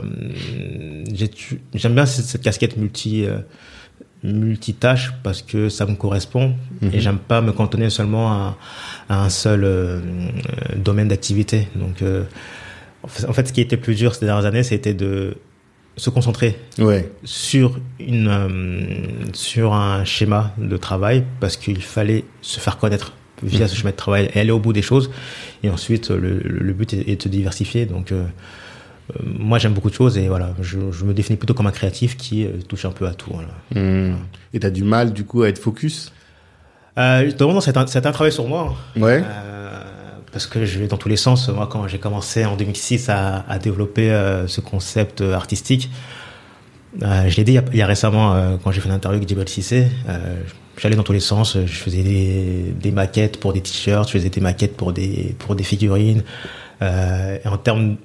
j'aime 1.75 1.95
bien 1.95 2.07
cette, 2.07 2.25
cette 2.27 2.43
casquette 2.43 2.77
multi 2.77 3.25
euh, 3.25 3.39
multitâche 4.25 5.13
parce 5.23 5.43
que 5.43 5.69
ça 5.69 5.87
me 5.87 5.95
correspond 5.95 6.55
Mhm. 6.83 6.91
et 6.93 7.01
j'aime 7.01 7.19
pas 7.19 7.41
me 7.41 7.53
cantonner 7.53 7.91
seulement 7.91 8.33
à, 8.33 8.57
à 9.09 9.25
un 9.25 9.29
seul 9.29 9.63
euh, 9.65 10.01
domaine 10.77 11.09
d'activité. 11.09 11.69
Donc, 11.77 12.03
euh, 12.03 12.25
en 13.05 13.09
fait- 13.33 13.47
ce 13.49 13.53
qui 13.53 13.61
était 13.61 13.77
plus 13.77 13.95
dur 13.95 14.15
ces 14.15 14.25
dernières 14.27 14.45
années, 14.47 14.63
c'était 14.65 14.95
de 14.95 15.37
se 15.97 16.11
concentrer 16.11 16.57
Ouais. 16.79 17.11
sur 17.25 17.79
une 17.99 18.29
euh, 18.29 19.29
sur 19.33 19.75
un 19.75 20.05
schéma 20.05 20.53
de 20.59 20.77
travail 20.77 21.25
parce 21.41 21.57
qu'il 21.57 21.83
fallait 21.83 22.25
se 22.41 22.61
faire 22.61 22.79
connaître 22.79 23.13
via 23.43 23.67
ce 23.69 23.77
schéma 23.77 23.93
de 23.93 23.97
travail 23.97 24.31
et 24.35 24.41
aller 24.41 24.51
au 24.51 24.59
bout 24.59 24.73
des 24.73 24.83
choses. 24.83 25.11
Et 25.63 25.71
ensuite, 25.71 26.11
le, 26.11 26.39
le 26.43 26.73
but 26.73 26.93
est, 26.93 27.09
est 27.09 27.17
de 27.17 27.23
se 27.23 27.29
diversifier. 27.29 27.87
Donc, 27.87 28.13
moi, 29.25 29.59
j'aime 29.59 29.73
beaucoup 29.73 29.91
de 29.91 29.95
choses 29.95 30.19
et 30.19 30.29
voilà, 30.29 30.51
je, 30.61 30.79
je 30.93 31.05
me 31.05 31.15
définis 31.15 31.37
plutôt 31.37 31.55
comme 31.55 31.67
un 31.67 31.73
créatif 31.73 32.17
qui 32.17 32.45
euh, 32.45 32.51
touche 32.67 32.85
un 32.85 32.91
peu 32.91 33.07
à 33.07 33.15
tout. 33.15 33.33
Voilà. 33.33 33.49
Hmm. 33.75 34.17
Et 34.53 34.61
t'as 34.61 34.71
du 34.71 34.85
mal 34.85 35.13
du 35.13 35.25
coup 35.25 35.43
à 35.43 35.49
être 35.49 35.59
focus? 35.59 36.13
Euh, 36.99 37.25
justement, 37.25 37.55
non, 37.55 37.61
c'est 37.61 37.77
un, 37.77 37.83
un 37.83 38.13
travail 38.13 38.33
sur 38.33 38.47
moi. 38.47 38.75
Ouais. 38.97 39.23
Euh, 39.25 39.71
parce 40.33 40.47
que 40.47 40.65
je 40.65 40.79
vais 40.79 40.89
dans 40.89 40.97
tous 40.97 41.09
les 41.09 41.17
sens. 41.17 41.49
Moi, 41.49 41.69
quand 41.71 41.87
j'ai 41.89 41.99
commencé 41.99 42.45
en 42.45 42.57
2006 42.57 43.09
à, 43.09 43.45
à 43.49 43.59
développer 43.59 44.11
euh, 44.11 44.47
ce 44.47 44.61
concept 44.61 45.21
euh, 45.21 45.35
artistique, 45.35 45.91
euh, 47.03 47.29
je 47.29 47.37
l'ai 47.37 47.45
dit 47.45 47.53
il 47.53 47.57
y 47.57 47.59
a, 47.59 47.65
il 47.73 47.79
y 47.79 47.83
a 47.83 47.87
récemment, 47.87 48.35
euh, 48.35 48.57
quand 48.63 48.73
j'ai 48.73 48.81
fait 48.81 48.89
une 48.89 48.95
interview 48.95 49.17
avec 49.19 49.29
Djibril 49.29 49.49
Cissé, 49.49 49.89
euh, 50.09 50.41
j'allais 50.77 50.97
dans 50.97 51.03
tous 51.03 51.13
les 51.13 51.21
sens. 51.21 51.57
Je 51.65 51.73
faisais 51.73 52.03
des, 52.03 52.75
des 52.79 52.91
maquettes 52.91 53.39
pour 53.41 53.53
des 53.53 53.61
t-shirts, 53.61 54.09
je 54.09 54.13
faisais 54.15 54.31
des 54.31 54.41
maquettes 54.41 54.77
pour 54.77 54.93
des, 54.93 55.35
pour 55.39 55.55
des 55.55 55.65
figurines. 55.65 56.23
Euh, 56.83 57.39
et 57.45 57.49
en 57.49 57.57
termes 57.59 57.97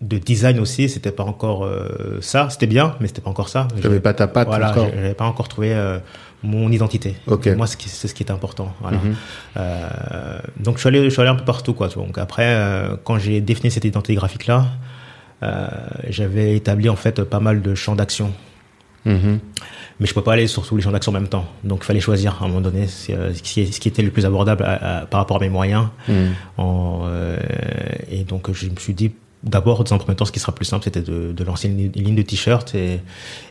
de 0.00 0.18
design 0.18 0.60
aussi, 0.60 0.88
c'était 0.88 1.10
pas 1.10 1.24
encore 1.24 1.64
euh, 1.64 2.18
ça. 2.20 2.50
C'était 2.50 2.66
bien, 2.68 2.94
mais 3.00 3.08
c'était 3.08 3.20
pas 3.20 3.30
encore 3.30 3.48
ça. 3.48 3.66
T'avais 3.82 4.00
pas 4.00 4.14
ta 4.14 4.28
patte 4.28 4.46
Voilà, 4.48 4.70
encore. 4.70 4.88
j'avais 4.94 5.14
pas 5.14 5.24
encore 5.24 5.48
trouvé 5.48 5.72
euh, 5.74 5.98
mon 6.44 6.70
identité. 6.70 7.16
Ok. 7.26 7.48
Moi, 7.48 7.66
c'est 7.66 8.06
ce 8.06 8.14
qui 8.14 8.22
est 8.22 8.30
important. 8.30 8.72
Voilà. 8.80 8.98
Mhm. 8.98 9.14
Euh, 9.56 10.38
donc, 10.60 10.76
je 10.76 10.80
suis, 10.80 10.88
allé, 10.88 11.04
je 11.04 11.10
suis 11.10 11.20
allé 11.20 11.30
un 11.30 11.34
peu 11.34 11.44
partout. 11.44 11.74
Quoi, 11.74 11.88
donc, 11.88 12.16
après, 12.16 12.56
quand 13.04 13.18
j'ai 13.18 13.40
défini 13.40 13.70
cette 13.72 13.84
identité 13.84 14.14
graphique-là, 14.14 14.66
euh, 15.42 15.66
j'avais 16.08 16.54
établi 16.56 16.88
en 16.88 16.96
fait 16.96 17.22
pas 17.24 17.40
mal 17.40 17.60
de 17.62 17.74
champs 17.74 17.96
d'action. 17.96 18.32
Mhm. 19.04 19.40
Mais 20.00 20.06
je 20.06 20.14
peux 20.14 20.22
pas 20.22 20.34
aller 20.34 20.46
sur 20.46 20.64
tous 20.64 20.76
les 20.76 20.82
champs 20.82 20.92
d'action 20.92 21.10
en 21.10 21.14
même 21.14 21.26
temps. 21.28 21.46
Donc, 21.64 21.80
il 21.82 21.86
fallait 21.86 21.98
choisir 22.00 22.38
à 22.40 22.44
un 22.44 22.48
moment 22.48 22.60
donné 22.60 22.86
ce, 22.86 23.10
qui, 23.42 23.62
était 23.88 24.02
le 24.02 24.10
plus 24.10 24.26
abordable 24.26 24.62
à- 24.62 24.98
à- 25.00 25.06
par 25.06 25.18
rapport 25.18 25.38
à 25.38 25.40
mes 25.40 25.48
moyens. 25.48 25.88
Mhm. 26.06 26.34
En, 26.56 27.08
et 28.10 28.22
donc, 28.22 28.52
je 28.52 28.68
me 28.68 28.76
suis 28.76 28.94
dit, 28.94 29.10
d'abord, 29.42 29.84
dans 29.84 29.94
un 29.94 29.98
premier 29.98 30.16
temps, 30.16 30.24
ce 30.24 30.32
qui 30.32 30.40
sera 30.40 30.54
plus 30.54 30.64
simple, 30.64 30.84
c'était 30.84 31.02
de, 31.02 31.32
de 31.32 31.44
lancer 31.44 31.68
une, 31.68 31.92
ligne 31.92 32.14
de 32.14 32.22
t-shirt 32.22 32.74
et, 32.74 33.00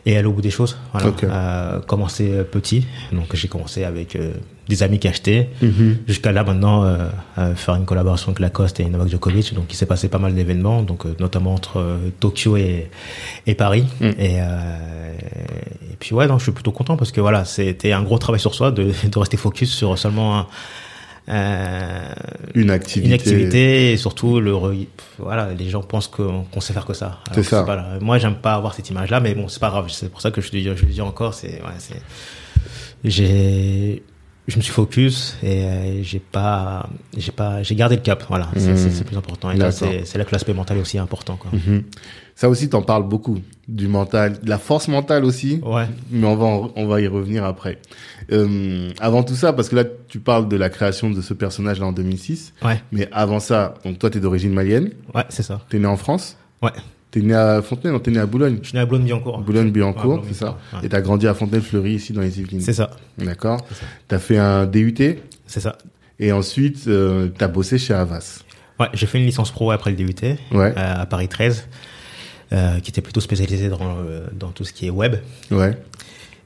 et 0.06 0.16
aller 0.16 0.26
au 0.26 0.32
bout 0.32 0.42
des 0.42 0.50
choses. 0.50 0.76
Voilà. 0.92 1.12
Euh, 1.24 1.80
commencer 1.80 2.30
euh, 2.32 2.44
petit. 2.44 2.86
Donc, 3.12 3.34
j'ai 3.34 3.48
commencé 3.48 3.84
avec 3.84 4.16
euh, 4.16 4.32
des 4.68 4.82
amis 4.82 4.98
qui 4.98 5.08
achetaient. 5.08 5.48
Mhm. 5.62 5.98
Jusqu'à 6.06 6.32
là, 6.32 6.44
maintenant, 6.44 6.84
euh, 6.84 7.08
faire 7.54 7.74
une 7.74 7.86
collaboration 7.86 8.28
avec 8.28 8.40
Lacoste 8.40 8.80
et 8.80 8.84
Novak 8.84 9.08
Djokovic. 9.08 9.54
Donc, 9.54 9.72
il 9.72 9.76
s'est 9.76 9.86
passé 9.86 10.08
pas 10.08 10.18
mal 10.18 10.34
d'événements, 10.34 10.82
donc 10.82 11.06
euh, 11.06 11.14
notamment 11.18 11.54
entre 11.54 11.78
euh, 11.78 12.10
Tokyo 12.20 12.56
et, 12.56 12.90
et 13.46 13.54
Paris. 13.54 13.86
Mm. 14.00 14.06
Et, 14.06 14.40
euh, 14.40 15.12
et 15.90 15.96
puis, 15.98 16.14
ouais, 16.14 16.26
non, 16.26 16.38
je 16.38 16.44
suis 16.44 16.52
plutôt 16.52 16.72
content 16.72 16.96
parce 16.96 17.12
que 17.12 17.20
voilà, 17.20 17.44
c'était 17.44 17.92
un 17.92 18.02
gros 18.02 18.18
travail 18.18 18.40
sur 18.40 18.54
soi 18.54 18.70
de, 18.70 18.92
de 19.10 19.18
rester 19.18 19.36
focus 19.36 19.72
sur 19.72 19.98
seulement 19.98 20.38
un, 20.38 20.46
Une 22.54 22.70
activité. 22.70 23.06
une 23.08 23.14
activité 23.14 23.92
et 23.92 23.96
surtout 23.96 24.40
le 24.40 24.52
re- 24.52 24.86
voilà 25.18 25.52
les 25.52 25.68
gens 25.68 25.82
pensent 25.82 26.08
qu'on 26.08 26.46
sait 26.60 26.72
faire 26.72 26.86
que 26.86 26.94
ça 26.94 27.18
C'est 27.34 27.42
ça. 27.42 27.64
pas 27.64 27.76
là. 27.76 27.98
moi 28.00 28.16
j'aime 28.18 28.36
pas 28.36 28.54
avoir 28.54 28.72
cette 28.74 28.88
image 28.90 29.10
là 29.10 29.20
mais 29.20 29.34
bon 29.34 29.46
c'est 29.48 29.60
pas 29.60 29.68
grave 29.70 29.86
c'est 29.90 30.10
pour 30.10 30.20
ça 30.22 30.30
que 30.30 30.40
je 30.40 30.48
te 30.50 30.56
dis 30.56 30.62
je 30.64 30.70
le 30.86 30.92
dis 30.92 31.00
encore 31.02 31.34
c'est 31.34 31.60
ouais, 31.62 31.76
c'est 31.78 32.00
j'ai 33.04 34.02
je 34.46 34.56
me 34.56 34.62
suis 34.62 34.72
focus 34.72 35.36
et 35.42 35.64
euh, 35.64 36.02
j'ai 36.02 36.20
pas 36.20 36.88
j'ai 37.16 37.32
pas 37.32 37.62
j'ai 37.62 37.74
gardé 37.74 37.96
le 37.96 38.02
cap 38.02 38.24
voilà 38.28 38.48
c'est 38.56 38.72
le 38.72 39.04
plus 39.04 39.16
important 39.16 39.50
et 39.50 39.56
là 39.56 39.70
c'est 39.72 40.16
là 40.16 40.24
que 40.24 40.32
l'aspect 40.32 40.54
mental 40.54 40.78
est 40.78 40.80
aussi 40.80 40.98
important 40.98 41.36
quoi 41.36 41.50
Mhm. 41.52 41.82
Ça 42.40 42.48
aussi, 42.48 42.68
t'en 42.68 42.82
parles 42.82 43.02
beaucoup 43.02 43.40
du 43.66 43.88
mental, 43.88 44.38
de 44.40 44.48
la 44.48 44.58
force 44.58 44.86
mentale 44.86 45.24
aussi. 45.24 45.60
ouais. 45.64 45.86
Mais 46.12 46.24
on 46.24 46.36
va 46.36 46.46
en- 46.46 46.70
on 46.76 46.86
va 46.86 47.00
y 47.00 47.08
revenir 47.08 47.44
après. 47.44 47.78
Euh, 48.30 48.90
avant 49.00 49.24
tout 49.24 49.34
ça, 49.34 49.52
parce 49.52 49.68
que 49.68 49.74
là 49.74 49.82
tu 50.08 50.20
parles 50.20 50.48
de 50.48 50.56
la 50.56 50.70
création 50.70 51.10
de 51.10 51.20
ce 51.20 51.34
personnage 51.34 51.80
là 51.80 51.86
en 51.86 51.92
2006, 51.92 52.52
ouais. 52.64 52.80
Mais 52.92 53.08
avant 53.10 53.40
ça, 53.40 53.74
donc 53.84 53.98
toi 53.98 54.08
t'es 54.10 54.20
d'origine 54.20 54.52
malienne, 54.52 54.90
ouais 55.16 55.24
c'est 55.30 55.42
ça. 55.42 55.60
T'es 55.68 55.80
né 55.80 55.86
en 55.86 55.96
France, 55.96 56.36
ouais. 56.62 56.70
T'es 57.10 57.22
né 57.22 57.34
à 57.34 57.60
Fontenay, 57.62 57.92
non 57.92 57.98
t'es 57.98 58.10
né 58.12 58.20
à 58.20 58.26
Boulogne, 58.26 58.58
je 58.62 58.68
suis 58.68 58.76
né 58.76 58.82
à 58.82 58.86
Boulogne-Billancourt. 58.86 59.40
Boulogne-Billancourt, 59.40 60.18
Ouais, 60.20 60.24
c'est 60.28 60.34
ça, 60.34 60.58
ouais. 60.74 60.80
et 60.84 60.88
t'as 60.88 61.00
grandi 61.00 61.26
à 61.26 61.34
Fontenay-le-Fleury 61.34 61.94
ici 61.94 62.12
dans 62.12 62.20
les 62.20 62.38
Yvelines. 62.38 62.60
c'est 62.60 62.72
ça. 62.74 62.90
D'accord. 63.18 63.66
T'as 64.06 64.18
fait 64.20 64.38
un 64.38 64.64
DUT 64.66 64.94
c'est 65.46 65.60
ça. 65.60 65.76
Et 66.20 66.30
ensuite 66.30 66.86
euh, 66.86 67.28
t'as 67.36 67.48
bossé 67.48 67.78
chez 67.78 67.94
Havas. 67.94 68.44
ouais 68.78 68.86
j'ai 68.92 69.06
fait 69.06 69.18
une 69.18 69.24
licence 69.26 69.50
pro 69.50 69.70
après 69.72 69.90
le 69.90 69.96
DUT 69.96 70.14
Ouais, 70.52 70.72
euh, 70.76 70.94
à 71.02 71.06
Paris 71.06 71.28
13 71.28 71.66
euh, 72.52 72.80
qui 72.80 72.90
était 72.90 73.00
plutôt 73.02 73.20
spécialisé 73.20 73.68
dans, 73.68 73.78
euh, 73.98 74.26
dans 74.32 74.50
tout 74.50 74.64
ce 74.64 74.72
qui 74.72 74.86
est 74.86 74.90
web. 74.90 75.16
ouais. 75.50 75.76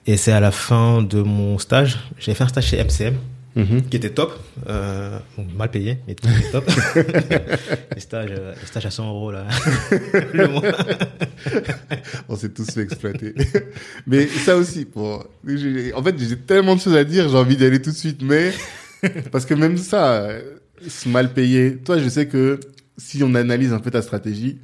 Et 0.04 0.16
c'est 0.16 0.32
à 0.32 0.40
la 0.40 0.50
fin 0.50 1.00
de 1.00 1.22
mon 1.22 1.58
stage, 1.58 1.98
j'ai 2.18 2.34
fait 2.34 2.42
un 2.42 2.48
stage 2.48 2.66
chez 2.66 2.78
MCM, 2.82 3.14
Mhm. 3.54 3.82
qui 3.90 3.98
était 3.98 4.10
top, 4.10 4.36
euh, 4.66 5.18
bon, 5.36 5.46
mal 5.56 5.70
payé, 5.70 5.98
mais 6.08 6.14
top. 6.50 6.64
les, 7.94 8.00
stages, 8.00 8.30
les 8.30 8.66
stages 8.66 8.86
à 8.86 8.90
100 8.90 9.08
euros 9.08 9.30
là, 9.30 9.46
le 10.32 10.48
mois. 10.48 10.62
On 12.28 12.36
s'est 12.36 12.48
tous 12.48 12.68
fait 12.70 12.80
exploiter. 12.82 13.34
mais 14.06 14.26
ça 14.26 14.56
aussi, 14.56 14.86
pour... 14.86 15.26
en 15.94 16.02
fait, 16.02 16.14
j'ai 16.18 16.36
tellement 16.38 16.76
de 16.76 16.80
choses 16.80 16.96
à 16.96 17.04
dire, 17.04 17.28
j'ai 17.28 17.36
envie 17.36 17.56
d'y 17.56 17.64
aller 17.66 17.80
tout 17.82 17.90
de 17.90 17.96
suite, 17.96 18.22
mais 18.22 18.52
parce 19.30 19.44
que 19.44 19.54
même 19.54 19.76
ça, 19.76 20.28
mal 21.06 21.32
payé. 21.32 21.76
Toi, 21.76 21.98
je 21.98 22.08
sais 22.08 22.26
que 22.26 22.58
si 22.96 23.22
on 23.22 23.34
analyse 23.34 23.72
un 23.72 23.80
peu 23.80 23.90
ta 23.90 24.02
stratégie, 24.02 24.58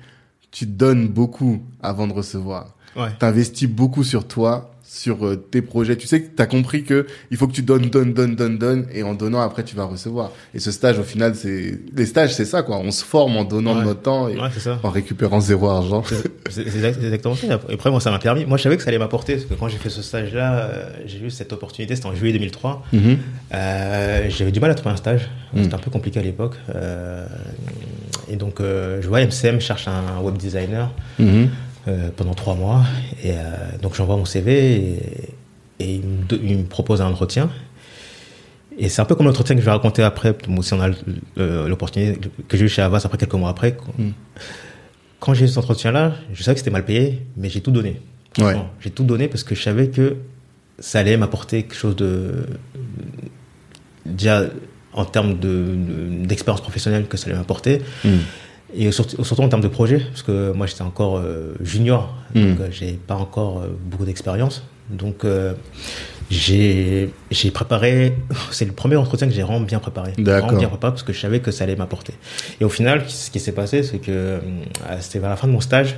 tu 0.50 0.66
donnes 0.66 1.08
beaucoup 1.08 1.60
avant 1.82 2.06
de 2.06 2.12
recevoir. 2.12 2.74
Ouais. 2.96 3.08
T'investis 3.18 3.68
beaucoup 3.68 4.02
sur 4.02 4.26
toi, 4.26 4.72
sur 4.82 5.26
euh, 5.26 5.36
tes 5.36 5.60
projets. 5.60 5.94
Tu 5.96 6.06
sais 6.08 6.22
que 6.22 6.28
t'as 6.34 6.46
compris 6.46 6.82
que 6.82 7.06
il 7.30 7.36
faut 7.36 7.46
que 7.46 7.52
tu 7.52 7.60
donnes, 7.62 7.90
donnes, 7.90 8.14
donnes, 8.14 8.34
donnes, 8.34 8.56
donnes, 8.58 8.86
et 8.92 9.02
en 9.02 9.12
donnant 9.14 9.40
après 9.42 9.62
tu 9.62 9.76
vas 9.76 9.84
recevoir. 9.84 10.32
Et 10.54 10.58
ce 10.58 10.70
stage, 10.72 10.98
au 10.98 11.02
final, 11.02 11.36
c'est 11.36 11.78
les 11.94 12.06
stages, 12.06 12.34
c'est 12.34 12.46
ça 12.46 12.62
quoi. 12.62 12.78
On 12.78 12.90
se 12.90 13.04
forme 13.04 13.36
en 13.36 13.44
donnant 13.44 13.76
de 13.78 13.82
notre 13.84 14.00
temps 14.00 14.26
et 14.28 14.36
Ouais, 14.40 14.48
c'est 14.52 14.60
ça. 14.60 14.80
en 14.82 14.88
récupérant 14.90 15.38
zéro 15.40 15.68
argent. 15.68 16.02
C'est 16.08 16.16
c'est 16.50 16.62
exact- 16.62 16.96
c'est 16.98 17.04
exactement 17.06 17.34
ça. 17.34 17.46
Et 17.68 17.74
après, 17.74 17.90
moi, 17.90 18.00
ça 18.00 18.10
m'a 18.10 18.18
permis. 18.18 18.46
Moi, 18.46 18.56
je 18.56 18.62
savais 18.62 18.78
que 18.78 18.82
ça 18.82 18.88
allait 18.88 18.98
m'apporter, 18.98 19.34
parce 19.34 19.44
que 19.44 19.54
quand 19.54 19.68
j'ai 19.68 19.76
fait 19.78 19.90
ce 19.90 20.00
stage-là, 20.02 20.58
euh, 20.58 20.90
j'ai 21.04 21.18
eu 21.20 21.30
cette 21.30 21.52
opportunité, 21.52 21.94
c'était 21.94 22.08
en 22.08 22.14
juillet 22.14 22.32
2003. 22.32 22.82
Mhm. 22.94 23.18
Euh, 23.52 24.26
j'avais 24.30 24.50
du 24.52 24.58
mal 24.60 24.70
à 24.70 24.74
trouver 24.74 24.94
un 24.94 24.96
stage. 24.96 25.28
Mm. 25.52 25.62
C'était 25.64 25.74
un 25.74 25.78
peu 25.78 25.90
compliqué 25.90 26.18
à 26.18 26.22
l'époque. 26.22 26.54
Euh, 26.74 27.26
et 28.30 28.36
donc, 28.36 28.60
euh, 28.60 29.00
je 29.02 29.08
vois 29.08 29.20
MCM 29.22 29.60
cherche 29.60 29.88
un 29.88 30.20
web 30.20 30.36
designer 30.36 30.90
Mhm. 31.18 31.48
euh, 31.88 32.10
pendant 32.16 32.34
trois 32.34 32.54
mois. 32.54 32.84
Et 33.24 33.32
euh, 33.32 33.42
donc, 33.82 33.94
j'envoie 33.94 34.16
mon 34.16 34.24
CV 34.24 34.74
et, 34.76 34.98
et 35.80 35.94
il, 35.96 36.02
me, 36.06 36.24
do- 36.24 36.38
il 36.42 36.58
me 36.58 36.64
propose 36.64 37.00
un 37.00 37.06
entretien. 37.06 37.50
Et 38.78 38.88
c'est 38.88 39.00
un 39.02 39.04
peu 39.04 39.14
comme 39.16 39.26
l'entretien 39.26 39.54
que 39.56 39.60
je 39.60 39.64
vais 39.66 39.72
raconter 39.72 40.02
après, 40.04 40.36
aussi 40.56 40.72
on 40.72 40.80
a 40.80 40.88
l'opportunité 41.66 42.18
que 42.46 42.56
j'ai 42.56 42.66
eu 42.66 42.68
chez 42.68 42.82
Avas 42.82 43.02
après 43.04 43.18
quelques 43.18 43.34
mois 43.34 43.50
après. 43.50 43.76
Mm. 43.98 44.10
quand 45.18 45.34
j'ai 45.34 45.46
eu 45.46 45.48
cet 45.48 45.58
entretien-là, 45.58 46.12
je 46.32 46.42
savais 46.44 46.54
que 46.54 46.60
c'était 46.60 46.70
mal 46.70 46.84
payé, 46.84 47.26
mais 47.36 47.48
j'ai 47.50 47.60
tout 47.60 47.72
donné. 47.72 48.00
Ouais. 48.38 48.54
J'ai 48.80 48.90
tout 48.90 49.02
donné 49.02 49.26
parce 49.26 49.42
que 49.42 49.56
je 49.56 49.62
savais 49.62 49.88
que 49.88 50.16
ça 50.78 51.00
allait 51.00 51.16
m'apporter 51.16 51.62
quelque 51.64 51.74
chose 51.74 51.96
de 51.96 52.46
déjà 54.06 54.44
en 54.92 55.04
termes 55.04 55.38
de 55.38 55.76
d'expérience 56.24 56.60
professionnelle 56.60 57.06
que 57.06 57.16
ça 57.16 57.26
allait 57.28 57.38
m'apporter. 57.38 57.82
Mm. 58.04 58.08
Et 58.74 58.92
surtout, 58.92 59.24
surtout 59.24 59.42
en 59.42 59.48
termes 59.48 59.62
de 59.62 59.68
projet, 59.68 59.98
parce 59.98 60.22
que 60.22 60.52
moi 60.52 60.66
j'étais 60.66 60.82
encore 60.82 61.18
euh, 61.18 61.54
junior, 61.60 62.14
Mm. 62.34 62.50
donc 62.50 62.60
euh, 62.60 62.68
j'ai 62.70 62.92
pas 62.92 63.14
encore 63.14 63.58
euh, 63.58 63.68
beaucoup 63.84 64.04
d'expérience. 64.04 64.64
Donc 64.90 65.24
euh, 65.24 65.52
j'ai 66.30 67.10
préparé, 67.52 68.16
c'est 68.50 68.64
le 68.64 68.72
premier 68.72 68.96
entretien 68.96 69.26
que 69.28 69.34
j'ai 69.34 69.42
vraiment 69.42 69.60
bien 69.60 69.78
préparé. 69.78 70.12
D'accord. 70.18 70.46
Vraiment 70.46 70.58
bien 70.58 70.68
préparé 70.68 70.92
parce 70.92 71.02
que 71.02 71.12
je 71.12 71.20
savais 71.20 71.40
que 71.40 71.50
ça 71.50 71.64
allait 71.64 71.76
m'apporter. 71.76 72.14
Et 72.60 72.64
au 72.64 72.68
final, 72.68 73.04
ce 73.08 73.30
qui 73.30 73.40
s'est 73.40 73.52
passé, 73.52 73.82
c'est 73.82 73.98
que 73.98 74.38
c'était 75.00 75.18
vers 75.18 75.30
la 75.30 75.36
fin 75.36 75.46
de 75.46 75.52
mon 75.52 75.60
stage, 75.60 75.96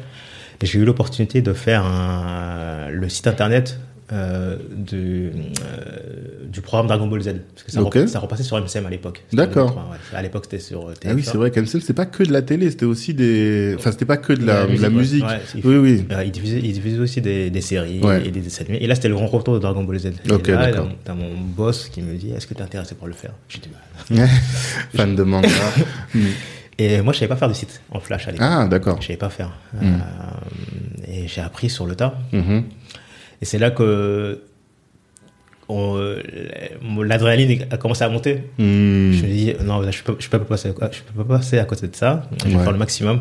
j'ai 0.62 0.78
eu 0.78 0.84
l'opportunité 0.84 1.40
de 1.40 1.52
faire 1.52 1.84
un, 1.84 2.88
le 2.90 3.08
site 3.08 3.26
internet 3.26 3.80
euh, 4.12 4.56
du, 4.74 5.30
euh, 5.30 6.46
du 6.46 6.60
programme 6.60 6.88
Dragon 6.88 7.06
Ball 7.06 7.22
Z. 7.22 7.34
Parce 7.54 7.90
que 7.90 8.06
ça, 8.08 8.18
repassait 8.18 8.42
sur 8.42 8.56
MCM 8.60 8.84
à 8.86 8.90
l'époque. 8.90 9.22
D'accord. 9.32 9.68
2003, 9.70 9.92
ouais. 9.92 10.18
À 10.18 10.22
l'époque, 10.22 10.44
c'était 10.46 10.58
sur 10.58 10.88
euh, 10.88 10.94
Ah 11.04 11.10
oui, 11.14 11.22
TF1. 11.22 11.24
c'est 11.24 11.36
vrai 11.38 11.50
qu'MCM, 11.52 11.80
c'était 11.80 11.92
pas 11.92 12.06
que 12.06 12.24
de 12.24 12.32
la 12.32 12.42
télé, 12.42 12.70
c'était 12.70 12.86
aussi 12.86 13.14
des. 13.14 13.74
Enfin, 13.78 13.92
c'était 13.92 14.04
pas 14.06 14.16
que 14.16 14.32
de 14.32 14.44
la, 14.44 14.66
musique. 14.90 15.24
ouais. 15.24 15.62
Ouais, 15.64 15.76
oui, 15.76 15.76
oui. 15.76 16.06
Euh, 16.10 16.24
il, 16.24 16.32
diffusait, 16.32 16.58
il 16.58 16.72
diffusait 16.72 16.98
aussi 16.98 17.20
des, 17.20 17.50
des 17.50 17.60
séries 17.60 18.00
et 18.24 18.30
des 18.30 18.40
dessins 18.40 18.64
animés. 18.64 18.82
Et 18.82 18.86
là, 18.86 18.94
c'était 18.96 19.08
le 19.08 19.14
grand 19.14 19.26
retour 19.28 19.54
de 19.54 19.60
Dragon 19.60 19.84
Ball 19.84 19.98
Z. 19.98 20.12
Ok, 20.30 20.50
d'accord. 20.50 20.88
t'as 21.04 21.14
mon- 21.14 21.30
boss 21.40 21.88
qui 21.88 22.02
me 22.02 22.14
dit 22.16 22.30
Est-ce 22.30 22.46
que 22.46 22.54
tu 22.54 22.60
es 22.60 22.64
intéressé 22.64 22.94
pour 22.96 23.06
le 23.06 23.12
faire? 23.12 23.32
J'ai 23.48 23.58
dit 23.60 23.68
bah, 24.10 24.26
Fan 24.94 25.14
de 25.14 25.22
manga. 25.22 25.48
Mm. 26.12 26.20
Et 26.78 27.02
moi, 27.02 27.12
je 27.12 27.18
savais 27.18 27.28
pas 27.28 27.36
faire 27.36 27.48
de 27.48 27.52
site 27.54 27.82
en 27.90 28.00
flash 28.00 28.26
à 28.26 28.32
l'époque. 28.32 28.46
Ah, 28.50 28.66
d'accord. 28.66 28.96
Je 29.00 29.06
savais 29.06 29.18
pas 29.18 29.28
faire. 29.28 29.52
Mm. 29.80 29.98
Et 31.06 31.28
j'ai 31.28 31.40
appris 31.42 31.68
sur 31.70 31.86
le 31.86 31.94
tas. 31.94 32.14
Mhm. 32.32 32.64
Et 33.42 33.44
c'est 33.44 33.58
là 33.58 33.70
que 33.70 34.42
euh, 35.70 36.22
l'adrénaline 37.04 37.66
a 37.70 37.76
commencé 37.76 38.02
à 38.04 38.08
monter. 38.08 38.36
Mm. 38.58 39.12
Je 39.12 39.22
me 39.22 39.26
dis 39.28 39.54
non, 39.64 39.88
je 39.90 40.02
peux, 40.02 40.16
je 40.18 40.28
peux 40.28 40.38
pas 40.38 40.44
passer, 40.44 40.68
je 40.92 41.00
peux 41.12 41.24
pas 41.24 41.36
passer 41.38 41.58
à 41.58 41.64
côté 41.64 41.86
de 41.88 41.94
ça. 41.96 42.28
Je 42.44 42.48
vais 42.50 42.56
Ouais. 42.56 42.62
faire 42.62 42.72
le 42.72 42.78
maximum. 42.78 43.20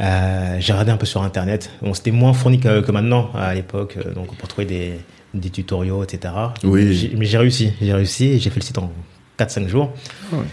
Euh, 0.00 0.56
j'ai 0.58 0.72
regardé 0.72 0.90
un 0.92 0.96
peu 0.96 1.06
sur 1.06 1.22
internet. 1.22 1.70
Bon, 1.82 1.94
c'était 1.94 2.10
moins 2.10 2.32
fourni 2.32 2.58
que, 2.58 2.80
que 2.80 2.90
maintenant 2.90 3.30
à 3.34 3.54
l'époque, 3.54 3.96
euh, 3.98 4.12
donc 4.12 4.34
pour 4.36 4.48
trouver 4.48 4.64
des, 4.66 4.92
des 5.34 5.50
tutoriaux, 5.50 6.02
etc. 6.02 6.34
Oui. 6.64 7.12
Mais 7.16 7.26
j'ai 7.26 7.38
réussi, 7.38 7.72
j'ai 7.80 7.92
réussi. 7.92 8.24
et 8.32 8.38
J'ai 8.40 8.50
fait 8.50 8.58
le 8.60 8.64
site 8.64 8.78
en 8.78 8.90
4-5 9.38 9.68
jours. 9.68 9.92
Ah 10.32 10.36
ouais. 10.36 10.44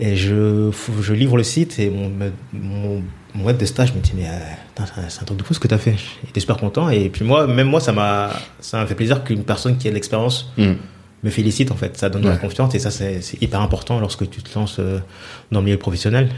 Et 0.00 0.16
je, 0.16 0.70
je 1.00 1.12
livre 1.12 1.36
le 1.36 1.42
site 1.44 1.78
et 1.78 1.90
mon, 1.90 2.10
mon, 2.52 3.02
mon 3.34 3.44
maître 3.44 3.58
de 3.58 3.66
stage 3.66 3.94
me 3.94 4.00
dit 4.00 4.12
mais 4.16 4.26
euh, 4.26 4.84
c'est 5.08 5.20
un- 5.22 5.24
truc 5.24 5.38
de 5.38 5.42
fou 5.44 5.54
ce 5.54 5.60
que 5.60 5.68
tu 5.68 5.74
as 5.74 5.78
fait. 5.78 5.94
Il 6.24 6.30
était 6.30 6.40
super 6.40 6.56
content 6.56 6.88
et 6.88 7.08
puis 7.08 7.24
moi, 7.24 7.46
même 7.46 7.68
moi, 7.68 7.80
ça 7.80 7.92
m'a 7.92 8.30
ça 8.60 8.78
m'a 8.78 8.86
fait 8.86 8.94
plaisir 8.94 9.24
qu'une 9.24 9.44
personne 9.44 9.76
qui 9.78 9.86
a 9.86 9.90
de 9.90 9.94
l'expérience 9.94 10.50
Mm. 10.56 10.72
me 11.24 11.30
félicite 11.30 11.70
en 11.70 11.76
fait. 11.76 11.96
Ça 11.96 12.08
donne 12.10 12.22
de 12.22 12.28
la 12.28 12.36
confiance 12.36 12.74
et 12.74 12.78
ça 12.78 12.90
c'est 12.90 13.20
hyper 13.42 13.60
important 13.60 14.00
lorsque 14.00 14.28
tu 14.30 14.42
te 14.42 14.58
lances 14.58 14.76
euh, 14.78 14.98
dans 15.52 15.60
le 15.60 15.66
milieu 15.66 15.76
professionnel. 15.78 16.28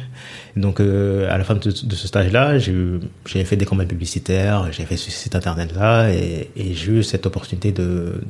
Donc 0.56 0.80
euh, 0.80 1.32
à 1.32 1.38
la 1.38 1.44
fin 1.44 1.54
de, 1.54 1.61
de 1.70 1.94
ce 1.94 2.09
stage-là, 2.09 2.59
j'ai 2.59 3.44
fait 3.44 3.56
des 3.56 3.64
campagnes 3.66 3.87
publicitaires, 3.87 4.68
j'ai 4.73 4.85
fait 4.85 4.97
ce 4.97 5.11
site 5.11 5.35
internet-là 5.37 6.11
et, 6.12 6.50
et 6.56 6.75
j'ai 6.75 6.92
eu 6.92 7.02
cette 7.04 7.25
opportunité 7.26 7.70
de, 7.73 8.20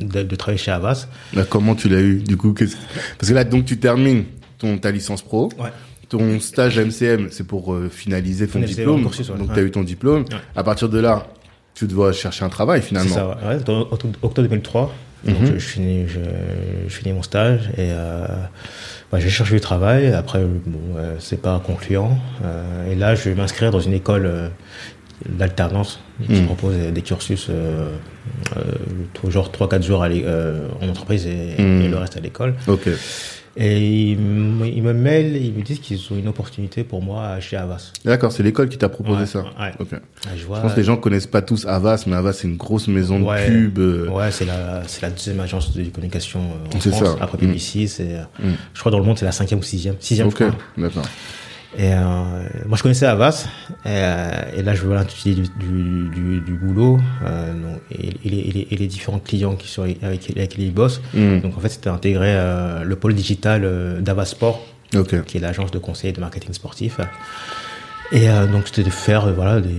de, 0.00 0.22
de 0.22 0.36
travailler 0.36 0.58
chez 0.62 0.70
Avas. 0.70 1.06
Là, 1.34 1.44
comment 1.44 1.74
tu 1.74 1.88
l'as 1.90 2.00
eu, 2.00 2.16
du 2.22 2.36
coup? 2.38 2.54
Parce 2.54 3.28
que 3.28 3.34
là, 3.34 3.44
donc, 3.44 3.66
tu 3.66 3.78
termines 3.78 4.24
ton, 4.58 4.78
ta 4.78 4.90
licence 4.90 5.20
pro. 5.22 5.50
Ouais. 5.58 5.70
Ton 6.10 6.38
stage 6.40 6.78
à 6.78 6.84
MCM, 6.84 7.28
c'est 7.30 7.46
pour 7.46 7.72
euh, 7.72 7.88
finaliser 7.88 8.46
ton 8.46 8.54
Finaliser 8.54 8.82
diplôme. 8.82 9.06
ouais. 9.06 9.38
Donc, 9.38 9.54
tu 9.54 9.58
as 9.58 9.62
eu 9.62 9.70
ton 9.70 9.82
diplôme. 9.84 10.22
Ouais. 10.30 10.36
À 10.56 10.62
partir 10.64 10.88
de 10.90 10.98
là, 10.98 11.26
tu 11.74 11.86
dois 11.86 12.12
chercher 12.12 12.44
un 12.44 12.48
travail, 12.50 12.80
C'est 12.82 12.88
finalement. 12.88 13.14
ça, 13.14 13.28
ouais. 13.28 13.34
Ouais, 13.56 13.70
en 13.70 13.80
octobre 13.92 14.16
octobre 14.22 14.48
2003. 14.48 14.92
Donc 15.24 15.38
Mhm. 15.38 15.46
je, 15.46 15.52
je 15.58 15.66
finis, 15.66 16.04
je, 16.08 16.18
je 16.88 16.94
finis 16.94 17.12
mon 17.12 17.22
stage 17.22 17.68
et 17.76 17.90
euh, 17.92 18.26
bah, 19.12 19.18
j'ai 19.20 19.28
cherché 19.28 19.54
du 19.54 19.60
travail. 19.60 20.12
Après, 20.14 20.40
bon, 20.42 20.78
euh, 20.96 21.14
c'est 21.20 21.40
pas 21.42 21.62
concluant. 21.64 22.18
Euh, 22.42 22.90
et 22.90 22.94
là, 22.94 23.14
je 23.14 23.28
vais 23.28 23.34
m'inscrire 23.34 23.70
dans 23.70 23.80
une 23.80 23.92
école 23.92 24.24
euh, 24.26 24.48
d'alternance 25.28 26.00
qui 26.26 26.40
Mhm. 26.40 26.46
propose 26.46 26.74
des 26.76 27.02
cursus 27.02 27.48
euh, 27.50 27.90
euh, 28.56 29.30
genre 29.30 29.50
3-4 29.52 29.82
jours 29.82 30.02
à 30.02 30.08
l'é- 30.08 30.22
euh, 30.24 30.68
en 30.80 30.88
entreprise 30.88 31.26
et, 31.26 31.60
Mhm. 31.62 31.90
le 31.90 31.96
reste 31.98 32.16
à 32.16 32.20
l'école. 32.20 32.54
Ok. 32.66 32.88
Et 33.56 34.10
ils, 34.12 34.18
me- 34.18 34.66
ils 34.68 34.82
me 34.82 34.92
mailent, 34.92 35.36
ils 35.36 35.52
me 35.52 35.62
disent 35.62 35.80
qu'ils 35.80 35.98
ont 36.12 36.16
une 36.16 36.28
opportunité 36.28 36.84
pour 36.84 37.02
moi 37.02 37.40
chez 37.40 37.56
Avas. 37.56 37.92
D'accord, 38.04 38.30
c'est 38.30 38.44
l'école 38.44 38.68
qui 38.68 38.78
t'a 38.78 38.88
proposé 38.88 39.20
Ouais, 39.22 39.26
ça. 39.26 39.40
ouais. 39.40 39.48
Ah, 39.58 39.72
Je, 40.36 40.44
vois, 40.44 40.58
Je 40.58 40.62
pense 40.62 40.72
que 40.72 40.76
les 40.78 40.84
gens 40.84 40.96
connaissent 40.96 41.26
pas 41.26 41.42
tous 41.42 41.66
Avas, 41.66 42.04
mais 42.06 42.14
Avas, 42.14 42.32
c'est 42.32 42.46
une 42.46 42.56
grosse 42.56 42.86
maison 42.86 43.20
Ouais. 43.28 43.50
de 43.50 43.52
pub. 43.66 43.78
euh, 43.80 44.08
Ouais, 44.08 44.30
c'est 44.30 44.44
la, 44.44 44.82
c'est 44.86 45.02
la 45.02 45.10
deuxième 45.10 45.40
agence 45.40 45.74
de 45.76 45.82
communication 45.84 46.40
euh, 46.40 46.76
en 46.76 46.80
France. 46.80 47.16
ça. 47.18 47.24
Après 47.24 47.38
Mm. 47.38 47.46
BBC, 47.48 47.86
c'est, 47.88 48.14
euh, 48.14 48.22
Mm. 48.38 48.52
je 48.72 48.80
crois 48.80 48.92
dans 48.92 48.98
le 49.00 49.04
monde, 49.04 49.18
c'est 49.18 49.24
la 49.24 49.32
cinquième 49.32 49.58
ou 49.60 49.64
sixième. 49.64 49.96
Sixième, 49.98 50.28
Ok, 50.28 50.42
d'accord. 50.78 51.02
Et 51.78 51.92
euh, 51.94 51.98
moi, 52.66 52.76
je 52.76 52.82
connaissais 52.82 53.06
Avas. 53.06 53.46
Et, 53.84 53.88
euh, 53.88 54.30
et 54.56 54.62
là, 54.62 54.74
je 54.74 54.82
vois 54.84 54.96
l'intitulé 54.96 55.34
du, 55.36 55.42
du, 55.42 56.08
du, 56.08 56.40
du 56.40 56.52
boulot 56.54 56.98
euh, 57.24 57.52
donc, 57.52 57.80
et, 57.92 58.08
et 58.08 58.28
les, 58.28 58.38
et 58.38 58.52
les- 58.52 58.68
et 58.70 58.76
les 58.76 58.86
différents 58.88 59.20
clients 59.20 59.54
qui 59.54 59.68
sont 59.68 59.82
avec, 59.82 60.02
avec 60.02 60.28
lesquels 60.28 60.64
ils 60.64 60.74
bossent. 60.74 61.00
Hmm, 61.14 61.38
Donc, 61.40 61.56
en 61.56 61.60
fait, 61.60 61.68
c'était 61.68 61.88
intégrer 61.90 62.32
euh, 62.34 62.82
le 62.82 62.96
pôle 62.96 63.14
digital 63.14 63.62
euh, 63.64 64.00
d'Avas 64.00 64.24
Sport, 64.26 64.60
Ok. 64.96 65.22
qui 65.24 65.36
est 65.36 65.40
l'agence 65.40 65.70
de 65.70 65.78
conseil 65.78 66.10
et 66.10 66.12
de 66.12 66.20
marketing 66.20 66.52
sportif. 66.52 66.98
Et 68.12 68.28
euh, 68.28 68.46
donc, 68.46 68.66
c'était 68.66 68.82
de 68.82 68.90
faire, 68.90 69.26
euh, 69.26 69.32
voilà, 69.32 69.60
des, 69.60 69.70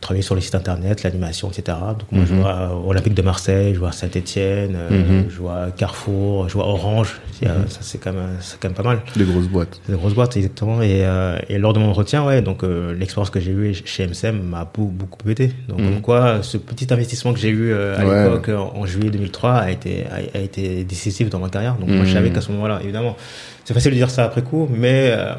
travailler 0.00 0.22
sur 0.22 0.34
les 0.34 0.40
sites 0.40 0.56
internet, 0.56 1.04
l'animation, 1.04 1.48
etc. 1.50 1.78
Donc, 1.98 2.10
moi, 2.10 2.24
je 2.26 2.34
Mhm. 2.34 2.40
vois 2.40 2.52
euh, 2.52 2.88
Olympique 2.90 3.14
de 3.14 3.22
Marseille, 3.22 3.74
je 3.74 3.78
vois 3.78 3.92
Saint-Etienne, 3.92 4.76
Mhm. 4.90 5.26
je 5.28 5.36
vois 5.38 5.68
Carrefour, 5.76 6.48
je 6.48 6.54
vois 6.54 6.66
Orange. 6.66 7.20
Y 7.42 7.46
a- 7.46 7.54
Ça, 7.68 7.78
c'est 7.82 7.98
quand, 7.98 8.12
même- 8.12 8.38
quand 8.60 8.68
même 8.68 8.74
pas 8.76 8.82
mal. 8.82 9.00
Des 9.14 9.24
grosses 9.24 9.46
boîtes. 9.46 9.80
Des 9.88 9.94
grosses 9.94 10.14
boîtes, 10.14 10.36
exactement. 10.36 10.82
Et, 10.82 11.04
euh, 11.04 11.38
et 11.48 11.58
lors 11.58 11.72
de 11.74 11.78
mon 11.78 11.88
entretien, 11.90 12.24
ouais, 12.26 12.42
donc 12.42 12.64
euh, 12.64 12.92
l'expérience 12.92 13.30
que 13.30 13.38
j'ai 13.38 13.52
eue 13.52 13.72
chez 13.84 14.02
MCM 14.04 14.42
m'a 14.42 14.64
beaucoup, 14.64 14.90
beaucoup 14.90 15.30
aidé. 15.30 15.52
Donc, 15.68 15.78
Mhm. 15.78 15.84
comme 15.92 16.00
quoi, 16.02 16.42
ce 16.42 16.56
petit 16.56 16.92
investissement 16.92 17.32
que 17.32 17.38
j'ai 17.38 17.50
eu 17.50 17.72
euh, 17.72 17.96
à 18.00 18.04
Ouais. 18.04 18.24
l'époque, 18.24 18.48
en, 18.48 18.80
en 18.80 18.86
juillet 18.86 19.10
2003, 19.10 19.52
a 19.54 19.70
été, 19.70 20.06
a, 20.10 20.36
a 20.36 20.40
été 20.40 20.82
décisif 20.82 21.30
dans 21.30 21.38
ma 21.38 21.50
carrière. 21.50 21.74
Donc, 21.76 21.88
moi, 21.90 21.98
Mhm. 22.00 22.06
je 22.06 22.12
savais 22.12 22.30
qu'à 22.30 22.40
ce 22.40 22.50
moment-là, 22.50 22.80
évidemment, 22.82 23.16
c'est 23.64 23.74
facile 23.74 23.92
de 23.92 23.96
dire 23.96 24.10
ça 24.10 24.24
après 24.24 24.42
coup, 24.42 24.68
mais 24.72 25.10
euh, 25.12 25.34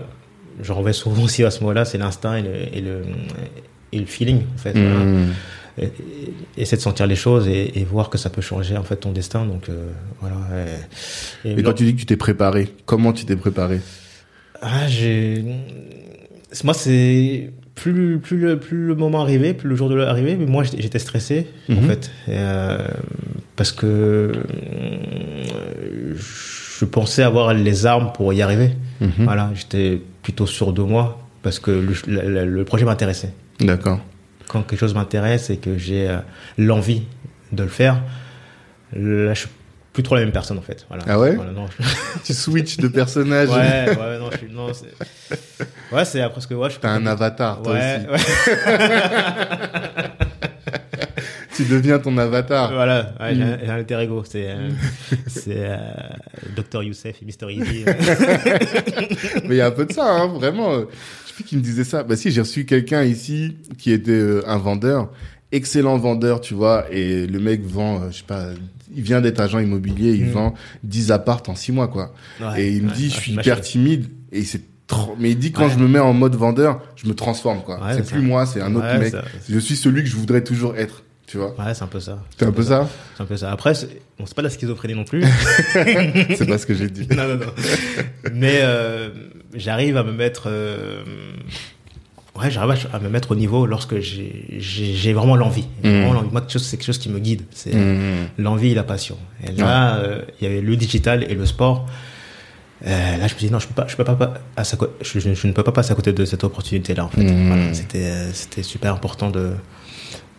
je 0.61 0.71
reviens 0.73 0.93
souvent 0.93 1.23
aussi 1.23 1.43
à 1.43 1.51
ce 1.51 1.61
moment-là, 1.61 1.85
c'est 1.85 1.97
l'instinct 1.97 2.35
et 2.37 2.41
le, 2.41 2.53
et, 2.73 2.81
le, 2.81 3.01
et 3.91 3.99
le 3.99 4.05
feeling, 4.05 4.41
en 4.55 4.57
fait. 4.57 4.71
voilà. 4.73 5.05
Et- 5.79 5.91
Essayer 6.57 6.77
de 6.77 6.81
sentir 6.81 7.05
les 7.05 7.15
choses 7.15 7.47
et, 7.47 7.79
et 7.79 7.83
voir 7.85 8.09
que 8.09 8.17
ça 8.17 8.31
peut 8.31 8.41
changer, 8.41 8.75
en 8.77 8.83
fait, 8.83 8.95
ton 8.97 9.11
destin. 9.11 9.45
Donc, 9.45 9.69
euh, 9.69 9.89
voilà. 10.21 10.37
Et, 11.45 11.51
Et 11.51 11.61
quand 11.63 11.73
tu 11.73 11.83
dis 11.83 11.93
que 11.93 11.99
tu 11.99 12.07
t'es 12.07 12.17
préparé, 12.17 12.67
comment 12.87 13.13
tu 13.13 13.25
t'es 13.25 13.35
préparé? 13.35 13.79
Ah, 14.61 14.87
j'ai. 14.87 15.43
Moi, 16.63 16.73
c'est. 16.73 17.51
Plus, 17.75 18.17
plus, 18.17 18.37
le, 18.39 18.59
plus 18.59 18.87
le 18.87 18.95
moment 18.95 19.21
arrivait, 19.21 19.53
plus 19.53 19.69
le 19.69 19.75
jour 19.75 19.87
de 19.87 19.93
l'arrivée, 19.93 20.35
mais 20.35 20.47
moi 20.47 20.63
j'étais 20.63 20.97
stressé, 20.97 21.45
en 21.69 21.73
Mhm. 21.75 21.87
fait. 21.87 22.11
Euh, 22.29 22.87
parce 23.55 23.71
que 23.71 23.85
euh, 23.85 24.33
je 26.15 26.23
pensais 26.85 27.23
avoir 27.23 27.53
les 27.53 27.85
armes 27.85 28.11
pour 28.13 28.33
y 28.33 28.41
arriver. 28.41 28.71
Mhm. 29.01 29.11
Voilà, 29.19 29.49
j'étais 29.55 30.01
plutôt 30.23 30.45
sûr 30.47 30.73
de 30.73 30.81
moi, 30.81 31.19
parce 31.43 31.59
que 31.59 31.71
le, 31.71 31.93
le- 32.07 32.45
le 32.45 32.65
projet 32.65 32.85
m'intéressait. 32.85 33.33
D'accord. 33.59 33.99
Quand 34.47 34.61
quelque 34.63 34.79
chose 34.79 34.93
m'intéresse 34.93 35.49
et 35.49 35.57
que 35.57 35.77
j'ai 35.77 36.09
euh, 36.09 36.19
l'envie 36.57 37.03
de 37.51 37.63
le 37.63 37.69
faire, 37.69 37.95
là, 38.93 39.33
je 39.33 39.39
suis 39.39 39.49
plus 39.93 40.03
trop 40.03 40.15
la 40.15 40.21
même 40.21 40.31
personne, 40.31 40.57
en 40.57 40.61
fait. 40.61 40.85
Voilà. 40.89 41.03
Ah 41.07 41.19
ouais 41.19 41.35
Voilà, 41.35 41.51
non, 41.51 41.65
je- 41.67 41.83
Tu 42.23 42.33
switches 42.33 42.77
de 42.77 42.87
personnage. 42.87 43.49
Ouais, 43.49 43.95
ouais, 43.97 44.19
non, 44.19 44.29
je 44.31 44.37
suis, 44.37 44.51
non, 44.51 44.67
c'est, 44.73 44.93
ouais, 45.95 46.05
c'est 46.05 46.21
après 46.21 46.39
ce 46.41 46.47
que, 46.47 46.53
ouais, 46.53 46.69
je 46.69 46.77
T'as 46.77 46.91
un 46.91 47.05
avatar, 47.07 47.61
toi 47.61 47.73
Ouais, 47.73 47.99
aussi. 48.13 48.25
ouais, 48.27 48.77
Tu 51.57 51.65
deviens 51.65 51.99
ton 51.99 52.17
avatar. 52.17 52.71
voilà, 52.73 53.13
ouais, 53.19 53.35
j'ai, 53.35 53.39
Mm. 53.39 53.41
un, 53.43 53.57
j'ai 53.59 53.67
un 53.69 53.73
alter 53.75 53.99
ego, 54.01 54.23
c'est, 54.29 54.45
euh, 54.49 54.69
c'est, 55.27 55.55
euh, 55.57 55.77
Dr. 56.55 56.83
Youssef 56.83 57.15
et 57.21 57.25
Mr. 57.25 57.51
Easy. 57.51 57.83
Mais 59.45 59.55
il 59.55 59.57
y 59.57 59.61
a 59.61 59.67
un 59.67 59.71
peu 59.71 59.85
de 59.85 59.93
ça, 59.93 60.05
hein, 60.09 60.27
vraiment. 60.27 60.71
Je 60.79 60.85
sais 61.27 61.33
plus 61.35 61.43
qui 61.43 61.57
me 61.57 61.61
disait 61.61 61.83
ça. 61.83 62.03
Bah 62.03 62.15
si, 62.15 62.31
j'ai 62.31 62.41
reçu 62.41 62.65
quelqu'un 62.65 63.03
ici 63.03 63.57
qui 63.77 63.91
était 63.91 64.11
euh, 64.11 64.41
un 64.47 64.57
vendeur, 64.57 65.11
excellent 65.51 65.97
vendeur, 65.97 66.41
tu 66.41 66.53
vois, 66.53 66.85
et 66.91 67.27
le 67.27 67.39
mec 67.39 67.65
vend, 67.65 68.01
euh, 68.01 68.07
je 68.11 68.17
sais 68.17 68.23
pas, 68.25 68.47
il 68.95 69.01
vient 69.03 69.21
d'être 69.21 69.39
agent 69.39 69.59
immobilier, 69.59 70.13
il 70.13 70.25
Mm. 70.25 70.31
vend 70.31 70.53
10 70.83 71.11
appartes 71.11 71.49
en 71.49 71.55
6 71.55 71.71
mois, 71.71 71.87
quoi. 71.87 72.13
Ouais, 72.41 72.63
et 72.63 72.71
il 72.71 72.83
me 72.83 72.89
ouais, 72.89 72.93
dit, 72.95 73.03
ouais, 73.05 73.09
je 73.09 73.15
suis 73.19 73.33
hyper 73.33 73.61
timide, 73.61 74.05
et 74.31 74.43
c'est 74.43 74.61
trop... 74.87 75.15
Mais 75.19 75.31
il 75.31 75.37
dit, 75.37 75.51
quand 75.51 75.65
Ouais. 75.65 75.71
je 75.71 75.77
me 75.79 75.87
mets 75.87 75.99
en 75.99 76.13
mode 76.13 76.35
vendeur, 76.35 76.81
je 76.95 77.07
me 77.07 77.13
transforme, 77.13 77.61
quoi. 77.61 77.75
Ouais, 77.83 77.91
c'est 77.93 77.97
c'est 78.03 78.11
plus 78.13 78.21
ça. 78.21 78.25
moi, 78.25 78.45
c'est 78.45 78.61
un 78.61 78.73
autre 78.75 78.85
Ouais, 78.87 78.99
mec. 78.99 79.11
ça- 79.11 79.23
Je 79.49 79.59
suis 79.59 79.75
celui 79.75 80.03
que 80.03 80.09
je 80.09 80.15
voudrais 80.15 80.43
toujours 80.43 80.75
être, 80.77 81.03
tu 81.27 81.37
vois. 81.37 81.53
Ouais, 81.59 81.73
c'est 81.73 81.83
un 81.83 81.87
peu 81.87 81.99
ça. 81.99 82.17
C'est 82.37 82.45
un 82.45 82.51
peu 82.51 82.63
ça 82.63 82.89
C'est 83.15 83.23
un 83.23 83.25
peu 83.25 83.37
ça. 83.37 83.51
Après, 83.51 83.75
c'est, 83.75 83.89
bon, 84.17 84.25
pas 84.35 84.41
de 84.41 84.47
la 84.47 84.49
schizophrénie 84.53 84.95
non 84.95 85.03
plus. 85.03 85.23
C'est 85.73 86.47
pas 86.47 86.57
ce 86.57 86.65
que 86.65 86.73
j'ai 86.73 86.89
dit. 86.89 87.05
non, 87.15 87.27
non, 87.27 87.35
non. 87.35 87.51
Mais 88.33 88.59
euh, 88.61 89.09
j'arrive 89.53 89.97
à 89.97 90.03
me 90.03 90.13
mettre 90.13 90.43
euh, 90.47 91.03
ouais, 92.39 92.49
j'arrive 92.49 92.87
à 92.93 92.99
me 92.99 93.09
mettre 93.09 93.31
au 93.31 93.35
niveau 93.35 93.65
lorsque 93.65 93.99
j'ai 93.99 95.13
vraiment 95.13 95.35
l'envie. 95.35 95.67
L'envie. 95.83 96.29
Moi, 96.31 96.41
quelque 96.41 96.53
chose, 96.53 96.63
c'est 96.63 96.77
quelque 96.77 96.85
chose 96.87 96.97
qui 96.97 97.09
me 97.09 97.19
guide. 97.19 97.41
C'est 97.51 97.73
Mhm. 97.75 98.27
l'envie 98.37 98.69
et 98.71 98.75
la 98.75 98.83
passion. 98.83 99.17
Et 99.45 99.51
là, 99.51 99.97
euh, 99.97 100.21
il 100.39 100.47
y 100.47 100.51
avait 100.51 100.61
le 100.61 100.75
digital 100.75 101.23
et 101.29 101.35
le 101.35 101.45
sport. 101.45 101.87
Euh, 102.85 103.17
là, 103.17 103.27
je 103.27 103.33
me 103.33 103.39
dis 103.39 103.49
non, 103.51 103.57
je 103.59 103.67
peux 103.67 103.73
pas, 103.73 103.87
je 103.87 103.95
peux 103.95 104.03
pas, 104.03 104.15
pas 104.15 104.35
à 104.55 104.63
sa 104.63 104.77
co- 104.77 104.93
je, 105.01 105.19
je- 105.19 105.33
je 105.33 105.47
ne 105.47 105.51
peux 105.51 105.63
pas 105.63 105.71
passer 105.71 105.91
à 105.91 105.95
côté 105.95 106.13
de 106.13 106.25
cette 106.25 106.43
opportunité-là. 106.43 107.05
En 107.05 107.09
fait. 107.09 107.23
Voilà, 107.25 107.73
c'était, 107.73 108.03
euh, 108.05 108.31
c'était 108.33 108.61
super 108.63 108.93
important 108.93 109.31
de 109.31 109.53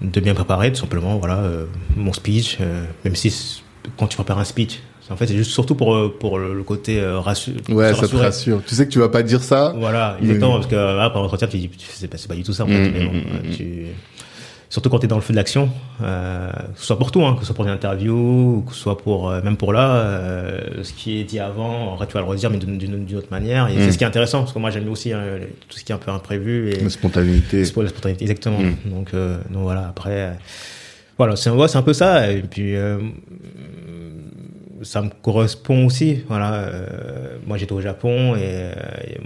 de 0.00 0.20
bien 0.20 0.34
préparer, 0.34 0.70
tout 0.72 0.80
simplement. 0.80 1.16
Voilà, 1.18 1.38
euh, 1.38 1.66
mon 1.96 2.12
speech, 2.12 2.58
euh, 2.60 2.84
même 3.04 3.16
si 3.16 3.62
quand 3.96 4.06
tu 4.06 4.16
prépares 4.16 4.38
un 4.38 4.44
speech, 4.44 4.80
en 5.10 5.16
fait, 5.16 5.26
c'est 5.26 5.36
juste 5.36 5.52
surtout 5.52 5.74
pour 5.74 5.94
euh, 5.94 6.14
pour 6.20 6.38
le, 6.38 6.62
côté 6.62 7.00
euh, 7.00 7.18
rassu- 7.18 7.54
Ouais, 7.72 7.94
ça 7.94 8.06
te 8.06 8.14
rassure. 8.16 8.62
Tu 8.66 8.74
sais 8.74 8.86
que 8.86 8.92
tu 8.92 8.98
vas 8.98 9.08
pas 9.08 9.22
dire 9.22 9.42
ça. 9.42 9.72
Voilà, 9.76 10.18
Mais- 10.20 10.26
exactement, 10.26 10.54
parce 10.56 10.66
que 10.66 10.74
là, 10.74 11.04
après 11.04 11.18
l'entretien, 11.18 11.48
tu 11.48 11.56
dis, 11.56 11.70
c'est 11.78 12.08
pas, 12.08 12.18
pas 12.28 12.34
du 12.34 12.42
tout 12.42 12.52
ça, 12.52 12.64
en 12.64 12.66
fait. 12.66 12.88
Mm, 12.88 12.92
mais 12.92 13.04
bon, 13.06 13.12
mm, 13.12 13.16
euh, 13.16 13.50
mm, 13.50 13.56
tu- 13.56 13.86
Surtout 14.70 14.90
quand 14.90 14.98
tu 14.98 15.06
es 15.06 15.08
dans 15.08 15.16
le 15.16 15.22
feu 15.22 15.32
de 15.32 15.38
l'action, 15.38 15.70
euh, 16.02 16.50
que 16.74 16.80
ce 16.80 16.84
soit 16.86 16.98
pour 16.98 17.10
tout, 17.10 17.24
hein, 17.24 17.34
que 17.34 17.40
ce 17.40 17.46
soit 17.46 17.54
pour 17.54 17.64
une 17.64 17.70
interview, 17.70 18.64
que 18.68 18.74
ce 18.74 18.80
soit 18.80 18.98
pour, 18.98 19.30
euh, 19.30 19.40
même 19.40 19.56
pour 19.56 19.72
là, 19.72 19.94
euh, 19.96 20.82
ce 20.82 20.92
qui 20.92 21.18
est 21.18 21.24
dit 21.24 21.38
avant, 21.38 21.94
en 21.94 22.04
tu 22.04 22.12
vas 22.12 22.20
le 22.20 22.26
redire, 22.26 22.50
mais 22.50 22.58
d'une, 22.58 23.16
autre 23.16 23.28
manière. 23.30 23.68
Et 23.68 23.76
Mm. 23.76 23.80
c'est 23.80 23.92
ce 23.92 23.98
qui 23.98 24.04
est 24.04 24.06
intéressant, 24.06 24.40
parce 24.40 24.52
que 24.52 24.58
moi, 24.58 24.68
j'aime 24.70 24.86
aussi 24.90 25.12
hein, 25.14 25.22
tout 25.68 25.78
ce 25.78 25.84
qui 25.84 25.92
est 25.92 25.94
un 25.94 25.98
peu 25.98 26.10
imprévu. 26.10 26.70
Et, 26.70 26.80
La 26.80 26.90
spontanéité. 26.90 27.60
la 27.60 27.64
spontanéité, 27.64 28.24
exactement. 28.24 28.58
Mm. 28.58 28.90
Donc, 28.90 29.12
donc 29.12 29.62
voilà, 29.62 29.88
après, 29.88 30.36
voilà, 31.16 31.34
c'est 31.36 31.48
ouais, 31.48 31.76
un 31.76 31.82
peu 31.82 31.94
ça. 31.94 32.30
Et 32.30 32.42
puis, 32.42 32.74
ça 34.82 35.00
me 35.00 35.08
correspond 35.22 35.86
aussi. 35.86 36.24
Voilà, 36.28 36.70
moi 37.46 37.56
j'étais 37.56 37.72
au 37.72 37.80
Japon 37.80 38.36
et, 38.36 38.70
et, 39.12 39.18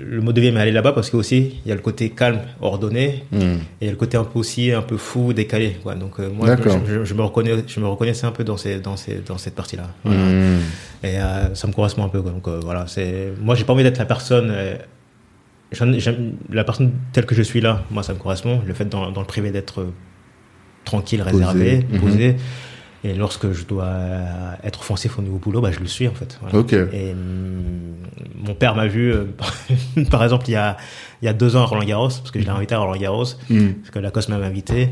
le 0.00 0.20
mode 0.20 0.34
de 0.36 0.40
vie 0.40 0.52
m'est 0.52 0.60
allé 0.60 0.72
là-bas 0.72 0.92
parce 0.92 1.10
que 1.10 1.16
aussi 1.16 1.60
il 1.64 1.68
y 1.68 1.72
a 1.72 1.74
le 1.74 1.80
côté 1.80 2.10
calme, 2.10 2.40
ordonné, 2.60 3.24
Mhm. 3.32 3.40
et 3.40 3.58
il 3.82 3.84
y 3.86 3.88
a 3.88 3.90
le 3.90 3.96
côté 3.96 4.16
un 4.16 4.24
peu 4.24 4.38
aussi 4.38 4.72
un 4.72 4.82
peu 4.82 4.96
fou, 4.96 5.32
décalé. 5.32 5.76
Quoi. 5.82 5.94
Donc 5.94 6.18
euh, 6.20 6.28
moi, 6.30 6.56
je, 6.56 6.68
je- 6.92 7.04
je 7.04 7.14
me 7.14 7.22
reconnais, 7.22 7.52
je 7.66 7.80
me 7.80 7.86
reconnaissais 7.86 8.26
un 8.26 8.32
peu 8.32 8.44
dans 8.44 8.56
ces, 8.56 8.80
dans 8.80 8.96
ces, 8.96 9.16
dans 9.26 9.38
cette 9.38 9.54
partie-là. 9.54 9.88
Voilà. 10.04 10.20
Mhm. 10.20 10.58
Et 11.04 11.18
euh, 11.18 11.54
ça 11.54 11.66
me 11.66 11.72
correspond 11.72 12.04
un 12.04 12.08
peu. 12.08 12.22
Quoi. 12.22 12.30
Donc 12.30 12.46
euh, 12.48 12.60
voilà, 12.62 12.86
c'est 12.86 13.32
moi 13.40 13.54
j'ai 13.54 13.64
pas 13.64 13.72
envie 13.72 13.82
d'être 13.82 13.98
la 13.98 14.06
personne. 14.06 14.48
euh, 14.50 14.76
la 16.50 16.64
personne 16.64 16.92
telle 17.12 17.24
que 17.26 17.34
je 17.34 17.42
suis 17.42 17.60
là, 17.60 17.82
moi 17.90 18.02
ça 18.02 18.12
me 18.12 18.18
correspond. 18.18 18.60
Le 18.66 18.74
fait 18.74 18.84
dans, 18.84 19.10
dans 19.10 19.20
le 19.22 19.26
privé 19.26 19.50
d'être 19.50 19.86
tranquille, 20.84 21.20
Posé. 21.20 21.32
réservé, 21.44 21.86
Mhm. 21.90 22.00
posé. 22.00 22.36
Et 23.04 23.14
lorsque 23.14 23.50
je 23.52 23.64
dois 23.64 23.84
euh, 23.84 24.52
être 24.62 24.80
offensif 24.80 25.18
au 25.18 25.22
niveau 25.22 25.38
boulot, 25.38 25.60
bah, 25.60 25.72
je 25.72 25.80
le 25.80 25.86
suis 25.86 26.06
en 26.06 26.14
fait. 26.14 26.38
Voilà. 26.40 26.64
Et 26.92 27.10
hum, 27.12 27.96
mon 28.36 28.54
père 28.54 28.76
m'a 28.76 28.86
vu, 28.86 29.12
euh, 29.12 29.24
par 30.10 30.22
exemple, 30.22 30.44
il 30.48 30.52
y 30.52 30.56
a, 30.56 30.76
il 31.20 31.24
y 31.26 31.28
a 31.28 31.32
deux 31.32 31.56
ans 31.56 31.62
à 31.62 31.64
Roland 31.66 31.84
Garros, 31.84 32.08
parce 32.08 32.30
que 32.30 32.38
je 32.40 32.44
l'ai 32.44 32.50
invité 32.50 32.74
à 32.74 32.78
Roland 32.78 32.96
Garros, 33.00 33.24
Mhm. 33.50 33.74
parce 33.74 33.90
que 33.90 33.98
Lacoste 33.98 34.28
m'avait 34.28 34.46
invité. 34.46 34.90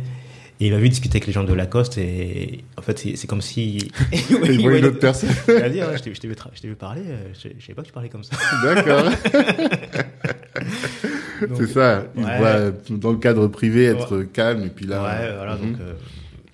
Et 0.63 0.67
il 0.67 0.73
m'a 0.75 0.79
vu 0.79 0.91
discuter 0.91 1.17
avec 1.17 1.27
les 1.27 1.33
gens 1.33 1.43
de 1.45 1.55
Lacoste 1.55 1.97
et 1.97 2.65
en 2.77 2.83
fait 2.83 2.99
c'est 3.17 3.27
comme 3.27 3.41
si 3.41 3.91
Il 4.31 4.61
voit 4.61 4.77
une 4.77 4.85
autre 4.85 4.99
personne. 4.99 5.31
il 5.49 5.55
a 5.55 5.71
dit, 5.71 5.79
ouais, 5.81 5.97
je 5.97 6.03
t'ai 6.03 6.29
vu, 6.29 6.35
vu 6.65 6.75
parler, 6.75 7.01
euh, 7.07 7.29
je 7.33 7.49
je 7.59 7.63
savais 7.65 7.75
pas 7.75 7.81
que 7.81 7.87
tu 7.87 7.93
parlais 7.95 8.11
comme 8.11 8.25
ça. 8.25 8.37
D'accord. 8.63 9.05
C'est 11.57 11.67
ça. 11.69 12.05
Il 12.17 12.25
ouais. 12.25 12.29
euh, 12.43 12.71
dans 12.91 13.13
le 13.13 13.17
cadre 13.17 13.47
privé 13.49 13.87
être 13.87 14.23
calme 14.33 14.65
et 14.65 14.69
puis 14.69 14.87
là. 14.87 15.03
ouais, 15.03 15.35
voilà, 15.37 15.57
Mhm. 15.57 15.63
donc 15.73 15.81
euh, 15.81 15.93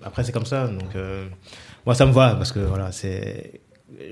après 0.06 0.24
c'est 0.24 0.32
comme 0.32 0.46
ça. 0.46 0.66
Donc 0.68 0.94
euh, 0.94 1.26
moi 1.84 1.94
ça 1.94 2.06
me 2.06 2.12
va 2.12 2.34
parce 2.34 2.52
que 2.52 2.60
voilà, 2.60 2.92
c'est 2.92 3.60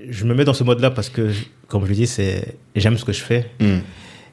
je 0.09 0.25
me 0.25 0.35
mets 0.35 0.45
dans 0.45 0.55
ce 0.55 0.65
mode-là 0.65 0.91
parce 0.91 1.09
que 1.09 1.31
comme 1.69 1.87
je 1.87 1.93
dis, 1.93 2.07
c'est 2.07 2.57
j'aime 2.77 2.97
ce 2.99 3.05
que 3.05 3.13
je 3.13 3.23
fais 3.23 3.47
Mhm. 3.61 3.81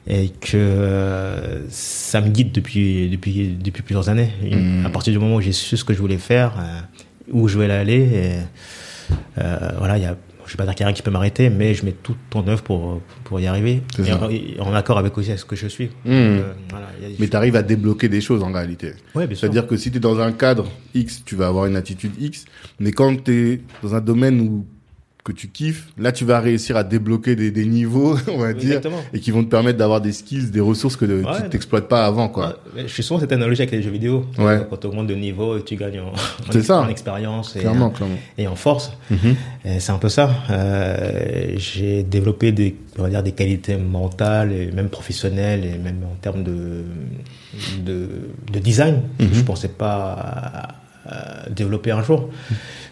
et 0.06 0.28
que 0.28 0.56
euh, 0.56 1.68
ça 1.70 2.20
me 2.20 2.28
guide 2.28 2.52
depuis 2.52 3.08
depuis 3.08 3.48
depuis 3.48 3.82
plusieurs 3.82 4.08
années. 4.08 4.30
Mhm. 4.42 4.84
À 4.86 4.90
partir 4.90 5.12
du 5.12 5.18
moment 5.18 5.36
où 5.36 5.40
j'ai 5.40 5.52
su 5.52 5.76
ce 5.76 5.84
que 5.84 5.94
je 5.94 5.98
voulais 5.98 6.18
faire, 6.18 6.52
euh, 6.58 6.80
où 7.32 7.48
je 7.48 7.54
voulais 7.56 7.70
aller, 7.72 8.02
et, 8.22 8.38
euh, 9.38 9.70
voilà, 9.78 9.96
il 9.98 10.02
y 10.02 10.06
a 10.06 10.16
je 10.46 10.52
vais 10.52 10.56
pas 10.56 10.64
dire 10.64 10.74
qu'il 10.74 10.80
y 10.80 10.84
a 10.84 10.86
rien 10.88 10.94
qui 10.94 11.02
peut 11.02 11.10
m'arrêter, 11.10 11.50
mais 11.50 11.74
je 11.74 11.84
mets 11.84 11.92
tout 11.92 12.16
en 12.34 12.46
œuvre 12.48 12.62
pour 12.62 13.00
pour 13.24 13.40
y 13.40 13.46
arriver 13.46 13.82
et 13.98 14.60
en, 14.60 14.66
en 14.66 14.74
accord 14.74 14.98
avec 14.98 15.16
aussi 15.18 15.36
ce 15.36 15.44
que 15.44 15.56
je 15.56 15.66
suis. 15.66 15.86
Donc, 15.86 15.94
euh, 16.06 16.52
voilà, 16.70 16.86
il 16.98 17.02
y 17.02 17.06
a 17.06 17.08
des 17.10 17.16
Mais 17.18 17.28
tu 17.28 17.36
arrives 17.36 17.56
à 17.56 17.62
débloquer 17.62 18.08
des 18.08 18.20
choses 18.20 18.42
en 18.42 18.52
réalité. 18.52 18.92
Ouais, 19.14 19.26
bien 19.26 19.36
sûr. 19.36 19.40
C'est-à-dire 19.40 19.66
que 19.66 19.76
si 19.76 19.90
tu 19.90 19.96
es 19.98 20.00
dans 20.00 20.20
un 20.20 20.32
cadre 20.32 20.68
X, 20.94 21.22
tu 21.24 21.36
vas 21.36 21.46
avoir 21.48 21.66
une 21.66 21.76
attitude 21.76 22.12
X, 22.20 22.44
mais 22.80 22.92
quand 22.92 23.24
tu 23.24 23.52
es 23.52 23.60
dans 23.82 23.94
un 23.94 24.00
domaine 24.00 24.40
où 24.40 24.66
que 25.24 25.30
tu 25.30 25.48
kiffes, 25.48 25.86
là 25.98 26.10
tu 26.10 26.24
vas 26.24 26.40
réussir 26.40 26.76
à 26.76 26.82
débloquer 26.82 27.36
des, 27.36 27.52
des 27.52 27.64
niveaux, 27.64 28.16
on 28.28 28.38
va 28.38 28.52
dire, 28.52 28.80
et 29.14 29.20
qui 29.20 29.30
vont 29.30 29.44
te 29.44 29.48
permettre 29.48 29.78
d'avoir 29.78 30.00
des 30.00 30.10
skills, 30.12 30.50
des 30.50 30.58
ressources 30.60 30.96
que 30.96 31.04
Ouais. 31.04 31.22
tu 31.44 31.48
t'exploites 31.50 31.86
pas 31.88 32.04
avant, 32.06 32.28
quoi. 32.28 32.58
Je 32.76 32.86
fais 32.88 33.02
souvent 33.02 33.20
cette 33.20 33.30
analogie 33.32 33.62
avec 33.62 33.70
les 33.72 33.82
jeux 33.82 33.90
vidéo. 33.90 34.26
Ouais. 34.38 34.66
Quand 34.68 34.78
tu 34.78 34.86
augmentes 34.88 35.06
de 35.06 35.14
niveau 35.14 35.56
et 35.58 35.62
tu 35.62 35.76
gagnes 35.76 36.00
en, 36.00 36.12
en, 36.74 36.88
expérience 36.88 37.54
et, 37.54 37.60
Clairement, 37.60 37.90
clairement. 37.90 38.16
et 38.36 38.48
en 38.48 38.56
force. 38.56 38.92
Mhm. 39.10 39.36
C'est 39.78 39.92
un 39.92 39.98
peu 39.98 40.08
ça. 40.08 40.28
Euh, 40.50 41.54
j'ai 41.56 42.02
développé 42.02 42.50
des, 42.50 42.74
on 42.98 43.02
va 43.02 43.08
dire, 43.10 43.22
des 43.22 43.32
qualités 43.32 43.76
mentales 43.76 44.52
et 44.52 44.72
même 44.72 44.88
professionnelles 44.88 45.64
et 45.64 45.78
même 45.78 46.00
en 46.10 46.16
termes 46.20 46.42
de, 46.42 46.82
de, 47.84 48.08
de 48.52 48.58
design 48.58 49.02
que 49.18 49.24
Mhm. 49.24 49.34
je 49.34 49.42
pensais 49.42 49.68
pas 49.68 50.12
à 50.12 50.74
développer 51.50 51.90
un 51.90 52.02
jour. 52.02 52.28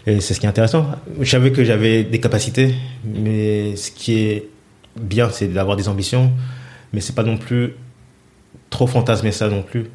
Et 0.06 0.20
c'est 0.20 0.34
ce 0.34 0.40
qui 0.40 0.46
est 0.46 0.48
intéressant. 0.48 0.86
Je 1.20 1.30
savais 1.30 1.52
que 1.52 1.62
j'avais 1.64 2.04
des 2.04 2.20
capacités, 2.20 2.74
mais 3.04 3.76
ce 3.76 3.90
qui 3.90 4.18
est 4.18 4.48
bien, 5.00 5.30
c'est 5.30 5.48
d'avoir 5.48 5.76
des 5.76 5.88
ambitions, 5.88 6.32
mais 6.92 7.00
c'est 7.00 7.14
pas 7.14 7.22
non 7.22 7.36
plus 7.36 7.74
trop 8.70 8.86
fantasmer 8.86 9.32
ça 9.32 9.48
non 9.48 9.62
plus, 9.62 9.86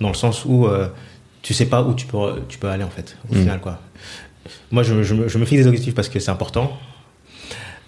dans 0.00 0.08
le 0.08 0.14
sens 0.14 0.44
où 0.44 0.66
euh, 0.66 0.88
tu 1.42 1.54
sais 1.54 1.66
pas 1.66 1.82
où 1.82 1.94
tu 1.94 2.06
peux, 2.06 2.42
tu 2.48 2.58
peux 2.58 2.68
aller 2.68 2.84
en 2.84 2.90
fait, 2.90 3.16
au 3.30 3.34
Mhm. 3.34 3.40
final 3.40 3.60
quoi. 3.60 3.78
Moi, 4.70 4.82
je, 4.82 4.94
me- 4.94 5.02
je, 5.02 5.28
je 5.28 5.38
me 5.38 5.44
fixe 5.44 5.62
des 5.62 5.66
objectifs 5.68 5.94
parce 5.94 6.08
que 6.08 6.18
c'est 6.18 6.30
important. 6.30 6.76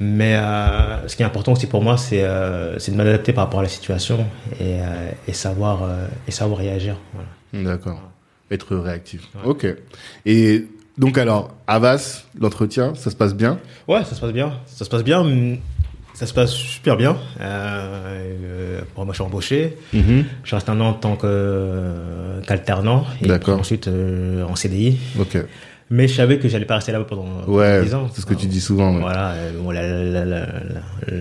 Mais 0.00 0.34
euh, 0.36 1.06
ce 1.08 1.14
qui 1.16 1.22
est 1.22 1.26
important 1.26 1.52
aussi 1.52 1.66
pour 1.66 1.82
moi, 1.82 1.96
c'est 1.96 2.22
euh, 2.24 2.76
de 2.76 2.94
m'adapter 2.94 3.32
par 3.32 3.44
rapport 3.44 3.60
à 3.60 3.62
la 3.62 3.68
situation 3.68 4.26
et, 4.60 4.80
euh, 4.80 5.10
et, 5.28 5.32
savoir, 5.32 5.82
euh, 5.84 6.06
et 6.26 6.30
savoir 6.32 6.58
réagir. 6.58 6.96
Voilà. 7.12 7.64
D'accord. 7.72 8.00
Être 8.54 8.76
réactif. 8.76 9.22
Ouais. 9.34 9.40
Ok. 9.50 9.66
Et 10.26 10.64
donc 10.96 11.18
alors, 11.18 11.52
Avas, 11.66 12.22
l'entretien, 12.40 12.94
ça 12.94 13.10
se 13.10 13.16
passe 13.16 13.34
bien? 13.34 13.58
Ouais, 13.88 14.04
ça 14.04 14.14
se 14.14 14.20
passe 14.20 14.32
bien. 14.32 14.52
Ça 14.66 14.84
se 14.84 14.90
passe 14.90 15.02
bien. 15.04 15.24
Ça 16.14 16.26
se 16.26 16.32
passe 16.32 16.52
super 16.52 16.96
bien. 16.96 17.16
Euh, 17.40 17.44
euh, 18.44 18.80
bon, 18.94 19.04
moi, 19.04 19.12
je 19.12 19.16
suis 19.16 19.24
embauché. 19.24 19.76
Mhm. 19.92 20.24
Je 20.44 20.54
reste 20.54 20.68
un 20.68 20.80
an 20.80 20.90
en 20.90 20.92
tant 20.92 21.16
que, 21.16 21.26
euh, 21.26 22.40
qu'alternant. 22.46 23.04
Et 23.20 23.26
D'accord. 23.26 23.54
puis 23.56 23.60
ensuite 23.62 23.88
euh, 23.88 24.44
en 24.44 24.54
CDI. 24.54 24.98
Ok. 25.18 25.36
Mais 25.90 26.06
je 26.08 26.14
savais 26.14 26.38
que 26.38 26.48
j'allais 26.48 26.64
pas 26.64 26.76
rester 26.76 26.92
là-bas 26.92 27.04
pendant 27.08 27.44
Ouais, 27.48 27.82
10 27.82 27.94
ans. 27.94 28.08
c'est 28.14 28.20
ce 28.20 28.26
que 28.26 28.34
tu 28.34 28.46
dis 28.46 28.60
souvent. 28.60 28.94
ouais. 28.94 29.00
Voilà, 29.00 29.30
euh, 29.32 29.50
bon, 29.60 29.70
la- 29.72 29.82
la- 29.82 30.04
la- 30.04 30.24
la- 30.24 30.46
la- 30.46 31.16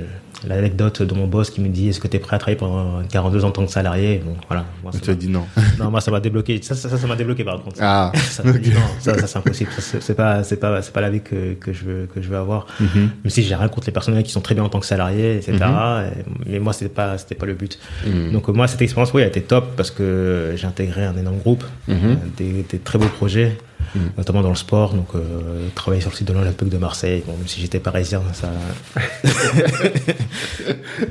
l'anecdote 0.48 1.02
de 1.02 1.14
mon 1.14 1.28
boss 1.28 1.50
qui 1.50 1.62
me 1.62 1.70
dit 1.70 1.90
est-ce 1.90 2.00
que 2.00 2.08
tu 2.08 2.18
es 2.18 2.20
prêt 2.20 2.36
à 2.36 2.40
travailler 2.40 2.58
pendant 2.58 3.02
42 3.04 3.46
ans 3.46 3.50
en 3.50 3.52
tant 3.52 3.66
que 3.66 3.72
salarié? 3.72 4.22
Bon, 4.26 4.36
voilà, 4.48 4.66
moi, 4.84 4.92
ça 4.92 5.00
Tu 5.00 5.10
as 5.10 5.16
dit 5.16 5.28
non. 5.30 5.46
non, 5.80 5.92
moi 5.92 6.02
ça 6.02 6.12
m'a 6.12 6.20
débloqué. 6.20 6.60
Ça, 6.62 6.76
ça, 6.76 6.90
ça, 6.98 7.08
m'a 7.08 7.16
débloqué 7.16 7.44
par 7.44 7.62
contre. 7.62 7.78
Ah. 7.82 8.12
Ça, 8.16 8.44
non, 8.44 8.54
ça, 9.00 9.18
ça, 9.20 9.28
c'est 9.28 9.38
impossible. 9.38 9.70
C'est 9.80 10.16
pas, 10.16 10.44
c'est 10.44 10.58
pas, 10.58 10.82
c'est 10.82 10.94
pas 10.94 11.02
la 11.02 11.10
vie 11.10 11.22
que, 11.22 11.54
que 11.54 11.74
je 11.74 11.84
veux, 11.86 12.06
que 12.14 12.22
je 12.22 12.28
veux 12.30 12.38
avoir. 12.38 12.68
Mhm. 12.80 12.88
Même 12.96 13.10
si 13.30 13.44
j'ai 13.44 13.56
rien 13.56 13.68
contre 13.68 13.88
les 13.88 13.94
personnes 13.94 14.22
qui 14.24 14.32
sont 14.32 14.42
très 14.42 14.56
bien 14.56 14.64
en 14.64 14.70
tant 14.70 14.80
que 14.80 14.86
salariés, 14.86 15.36
etc. 15.38 15.54
Mhm. 15.54 16.24
Et- 16.48 16.52
Mais 16.54 16.60
moi, 16.60 16.74
c'était 16.74 16.94
pas, 16.94 17.18
c'était 17.18 17.36
pas 17.36 17.46
le 17.46 17.54
but. 17.54 17.80
Mhm. 18.06 18.32
Donc, 18.32 18.48
moi, 18.50 18.68
cette 18.68 18.82
expérience, 18.82 19.14
oui, 19.14 19.22
elle 19.22 19.30
était 19.30 19.42
top 19.42 19.76
parce 19.76 19.92
que 19.92 20.54
j'ai 20.56 20.68
intégré 20.68 21.04
un 21.06 21.16
énorme 21.18 21.38
groupe, 21.38 21.64
euh, 21.90 22.16
des, 22.38 22.66
des 22.70 22.80
très 22.80 22.98
beaux 23.00 23.08
projets, 23.08 23.58
Mhm. 23.96 24.10
notamment 24.18 24.42
dans 24.42 24.50
le 24.50 24.56
sport. 24.56 24.94
Donc, 24.94 25.10
euh, 25.16 25.68
travailler 25.76 26.02
sur 26.02 26.10
le 26.12 26.16
site 26.16 26.28
de 26.28 26.34
l'Olympique 26.34 26.70
de 26.70 26.78
Marseille. 26.78 27.24
Bon, 27.28 27.36
même 27.38 27.48
si 27.48 27.62
j'étais 27.62 27.80
parisien, 27.80 28.22
ça. 28.34 28.52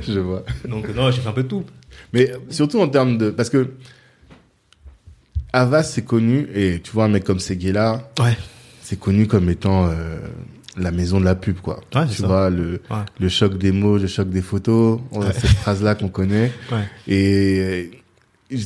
Je 0.07 0.19
vois. 0.19 0.43
Donc, 0.67 0.93
non, 0.95 1.11
j'ai 1.11 1.21
fait 1.21 1.29
un 1.29 1.33
peu 1.33 1.43
de 1.43 1.47
tout. 1.47 1.63
Mais 2.13 2.31
surtout 2.49 2.79
en 2.81 2.87
termes 2.87 3.17
de... 3.17 3.29
Parce 3.29 3.49
que 3.49 3.71
Avas, 5.53 5.83
c'est 5.83 6.03
connu, 6.03 6.47
et 6.55 6.79
tu 6.83 6.91
vois 6.91 7.05
un 7.05 7.09
mec 7.09 7.23
comme 7.23 7.39
Seguela, 7.39 8.09
Ouais. 8.19 8.35
c'est 8.81 8.99
connu 8.99 9.27
comme 9.27 9.49
étant 9.51 9.87
euh, 9.87 10.17
la 10.77 10.89
maison 10.91 11.19
de 11.19 11.25
la 11.25 11.35
pub, 11.35 11.57
quoi. 11.59 11.79
Ouais, 11.93 12.07
tu 12.07 12.21
ça. 12.21 12.27
vois, 12.27 12.49
le, 12.49 12.81
Ouais. 12.89 12.97
le 13.19 13.29
choc 13.29 13.57
des 13.59 13.71
mots, 13.71 13.97
le 13.99 14.07
choc 14.07 14.29
des 14.29 14.41
photos, 14.41 14.99
on 15.11 15.21
a 15.21 15.31
cette 15.31 15.51
phrase-là 15.51 15.93
qu'on 15.95 16.09
connaît. 16.09 16.51
Et 17.07 17.91
je, 18.49 18.65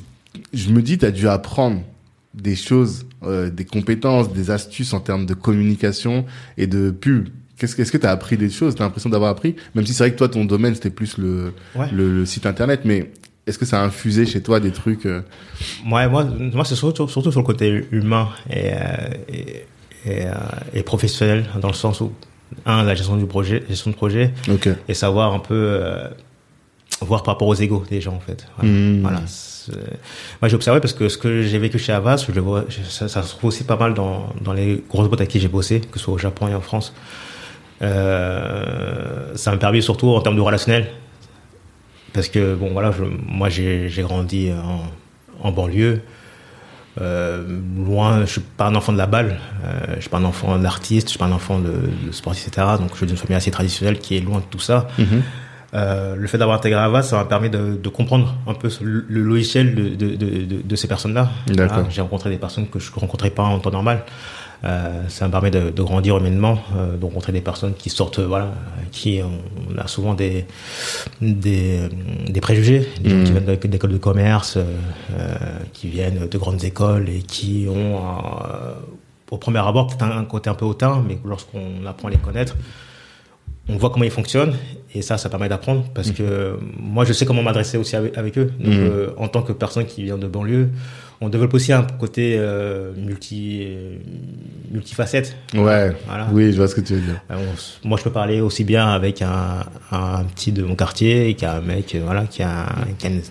je 0.54 0.70
me 0.70 0.82
dis, 0.82 0.98
tu 0.98 1.06
as 1.06 1.12
dû 1.12 1.28
apprendre 1.28 1.82
des 2.41 2.56
choses, 2.56 3.06
euh, 3.23 3.50
des 3.50 3.65
compétences, 3.65 4.32
des 4.32 4.52
astuces 4.52 4.93
en 4.93 5.00
termes 5.00 5.26
de 5.26 5.34
communication 5.34 6.26
et 6.58 6.67
de 6.67 6.91
pub. 6.91 7.30
Qu'est-ce 7.58 7.76
que- 7.76 7.82
Est-ce 7.82 7.91
que 7.91 7.97
tu 7.97 8.06
as 8.06 8.12
appris 8.12 8.38
des 8.38 8.50
choses? 8.50 8.76
Tu 8.76 8.82
as 8.82 8.86
l'impression 8.86 9.10
d'avoir 9.10 9.32
appris? 9.32 9.56
Même 9.73 9.86
si 9.86 9.93
c'est 9.93 10.04
vrai 10.04 10.12
que 10.12 10.17
toi, 10.17 10.30
ton 10.30 10.45
domaine, 10.45 10.76
c'était 10.76 10.91
plus 10.91 11.17
le, 11.17 11.54
Ouais. 11.76 11.88
le, 11.91 12.13
le 12.13 12.26
site 12.26 12.45
internet, 12.45 12.82
mais 12.86 13.12
est-ce 13.47 13.58
que 13.58 13.65
ça 13.65 13.82
a 13.82 13.86
infusé 13.86 14.26
chez 14.26 14.41
toi 14.41 14.60
des 14.60 14.71
trucs 14.71 15.06
euh, 15.08 15.21
Ouais, 15.89 16.08
moi, 16.08 16.23
moi 16.54 16.63
c'est 16.65 16.76
surtout, 16.76 17.08
surtout 17.08 17.32
sur 17.32 17.41
le 17.41 17.45
côté 17.45 17.86
humain 17.91 18.30
et, 18.50 18.71
euh, 18.73 18.78
et, 19.30 19.41
et, 20.06 20.26
euh, 20.28 20.34
et 20.73 20.84
professionnel, 20.84 21.45
dans 21.60 21.69
le 21.69 21.73
sens 21.73 22.02
où, 22.02 22.12
un, 22.65 22.84
la 22.84 22.93
gestion 22.93 23.17
du 23.17 23.26
projet, 23.26 23.63
gestion 23.67 23.89
de 23.91 23.95
projet, 23.95 24.32
Ok. 24.50 24.69
et 24.88 24.93
savoir 24.93 25.34
un 25.34 25.39
peu 25.39 25.56
euh, 25.56 26.08
voir 27.02 27.24
par 27.24 27.36
rapport 27.36 27.48
aux 27.48 27.56
égaux 27.56 27.84
des 27.90 28.02
gens 28.02 28.14
en 28.16 28.20
fait. 28.20 28.46
Voilà. 28.58 28.72
Mmh. 28.74 29.02
Voilà, 29.02 29.22
c'est- 29.28 29.72
Moi 30.42 30.48
j'ai 30.50 30.56
observé 30.56 30.80
parce 30.80 30.94
que 30.94 31.10
ce 31.10 31.18
que 31.18 31.42
j'ai 31.44 31.60
vécu 31.60 31.78
chez 31.78 31.92
Avas, 31.94 32.24
je 32.28 32.32
le 32.32 32.42
vois, 32.42 32.66
ça, 32.90 33.08
ça 33.08 33.22
se 33.24 33.30
trouve 33.36 33.50
aussi 33.50 33.64
pas 33.66 33.76
mal 33.78 33.94
dans, 33.94 34.30
dans 34.42 34.54
les 34.54 34.84
grosses 34.90 35.08
boîtes 35.08 35.22
avec 35.22 35.30
qui 35.32 35.40
j'ai 35.40 35.48
bossé, 35.50 35.82
que 35.82 36.00
ce 36.00 36.06
soit 36.06 36.14
au 36.14 36.18
Japon 36.18 36.48
et 36.48 36.56
en 36.56 36.62
France. 36.62 36.94
Euh, 38.08 39.36
ça 39.36 39.52
m'a 39.52 39.58
permis 39.58 39.82
surtout 39.84 40.10
en 40.10 40.22
termes 40.22 40.36
de 40.36 40.42
relationnel, 40.42 40.88
parce 42.14 42.28
que 42.30 42.56
bon 42.56 42.72
voilà, 42.72 42.92
je- 42.92 43.04
moi 43.04 43.50
j'ai 43.50 43.90
grandi 44.00 44.52
en, 44.52 45.48
en 45.48 45.52
banlieue. 45.52 46.02
Euh, 47.00 47.44
loin, 47.78 48.22
je 48.22 48.32
suis 48.32 48.42
pas 48.42 48.66
un 48.66 48.74
enfant 48.74 48.92
de 48.92 48.98
la 48.98 49.06
balle, 49.06 49.38
euh, 49.64 49.94
je 49.98 50.02
suis 50.02 50.10
pas 50.10 50.18
un 50.18 50.24
enfant 50.24 50.58
d'artiste, 50.58 51.08
je 51.08 51.12
suis 51.12 51.20
pas 51.20 51.26
un 51.26 51.32
enfant 51.32 51.60
de, 51.60 51.74
de 52.08 52.12
sportif, 52.12 52.48
etc. 52.48 52.66
Donc 52.80 52.90
je 52.94 52.98
suis 52.98 53.06
d'une 53.06 53.18
famille 53.18 53.36
assez 53.36 53.52
traditionnelle 53.52 54.00
qui 54.00 54.18
est 54.18 54.22
loin 54.22 54.40
de 54.40 54.46
tout 54.50 54.58
ça. 54.60 54.88
Mhm. 54.98 55.22
Euh, 55.74 56.16
le 56.16 56.28
fait 56.28 56.38
d'avoir 56.38 56.58
intégré 56.58 56.80
Avas, 56.80 57.04
ça 57.04 57.18
m'a 57.18 57.26
permis 57.26 57.50
de, 57.50 57.76
de 57.76 57.90
comprendre 57.90 58.36
un 58.48 58.54
peu 58.54 58.70
le, 58.82 59.06
logiciel 59.10 59.76
de, 59.76 59.90
de, 59.96 60.16
de, 60.16 60.46
de- 60.46 60.62
de 60.62 60.76
ces 60.78 60.88
personnes-là. 60.88 61.30
Voilà, 61.48 61.74
J'ai 61.90 62.02
rencontré 62.02 62.30
des 62.30 62.38
personnes 62.38 62.68
que 62.68 62.80
je 62.80 62.90
ne 62.94 63.00
rencontrais 63.00 63.32
pas 63.32 63.44
en 63.44 63.60
temps 63.60 63.72
normal. 63.72 64.04
Euh, 64.64 65.04
ça 65.08 65.28
me 65.28 65.32
permet 65.32 65.52
de, 65.52 65.70
grandir 65.84 66.18
humainement, 66.18 66.58
euh, 66.76 66.98
de 66.98 67.04
rencontrer 67.06 67.32
des 67.32 67.42
personnes 67.42 67.74
qui 67.76 67.90
sortent, 67.92 68.20
voilà, 68.22 68.54
qui 68.92 69.20
on, 69.22 69.78
a 69.78 69.86
souvent 69.88 70.14
des 70.16 70.46
des, 71.22 71.78
euh, 71.82 71.90
des 72.28 72.42
préjugés, 72.42 72.88
des 73.02 73.10
gens 73.12 73.24
qui 73.24 73.32
viennent 73.34 73.46
de- 73.46 73.68
d'écoles 73.68 73.92
de 73.92 73.98
commerce, 73.98 74.58
qui 75.74 75.90
viennent 75.90 76.28
de 76.28 76.38
grandes 76.38 76.64
écoles 76.64 77.08
et 77.10 77.20
qui 77.22 77.68
ont 77.70 78.00
au 79.30 79.38
premier 79.38 79.60
abord 79.60 79.88
peut-être 79.88 80.04
un, 80.04 80.18
un 80.18 80.26
côté 80.26 80.50
un 80.50 80.54
peu 80.56 80.66
hautain, 80.66 81.04
mais 81.08 81.20
lorsqu'on 81.26 81.86
apprend 81.86 82.08
à 82.08 82.12
les 82.12 82.18
connaître, 82.18 82.56
on 83.70 83.76
voit 83.78 83.90
comment 83.90 84.06
ils 84.06 84.12
fonctionnent 84.12 84.56
et 84.96 85.02
ça, 85.02 85.18
ça 85.18 85.30
permet 85.30 85.50
d'apprendre 85.50 85.84
parce 85.94 86.12
que 86.12 86.58
moi, 86.80 87.04
je 87.06 87.14
sais 87.14 87.26
comment 87.26 87.44
m'adresser 87.44 87.78
aussi 87.78 87.96
avec, 87.96 88.18
avec 88.18 88.38
eux. 88.38 88.52
Donc, 88.60 88.74
Mhm. 88.74 88.80
euh, 88.80 89.08
en 89.18 89.28
tant 89.28 89.42
que 89.42 89.52
personne 89.52 89.86
qui 89.86 90.04
vient 90.04 90.18
de 90.18 90.28
banlieue, 90.28 90.70
on 91.22 91.30
développe 91.30 91.54
aussi 91.54 91.74
un 91.74 91.84
côté 91.84 92.36
euh, 92.38 92.92
multi 92.96 93.64
euh, 93.66 93.98
multifacette. 94.72 95.36
Ouais. 95.56 95.92
Voilà. 96.08 96.28
Oui, 96.32 96.52
je 96.52 96.58
vois 96.58 96.68
ce 96.68 96.76
que 96.76 96.82
tu 96.82 96.94
veux 96.96 97.02
dire. 97.02 97.22
Euh, 97.32 97.36
on 97.84 97.88
moi, 97.88 97.98
je 97.98 98.04
peux 98.04 98.12
parler 98.12 98.42
aussi 98.42 98.64
bien 98.64 98.88
avec 98.88 99.22
un, 99.22 99.64
un 99.92 100.24
petit 100.26 100.52
de 100.52 100.64
mon 100.64 100.76
quartier 100.76 101.34
qu'un 101.36 101.62
mec, 101.62 101.96
euh, 101.96 102.02
voilà, 102.04 102.26
qui 102.26 102.44
a, 102.44 102.68
qui 103.00 103.08
a 103.08 103.10
une, 103.10 103.22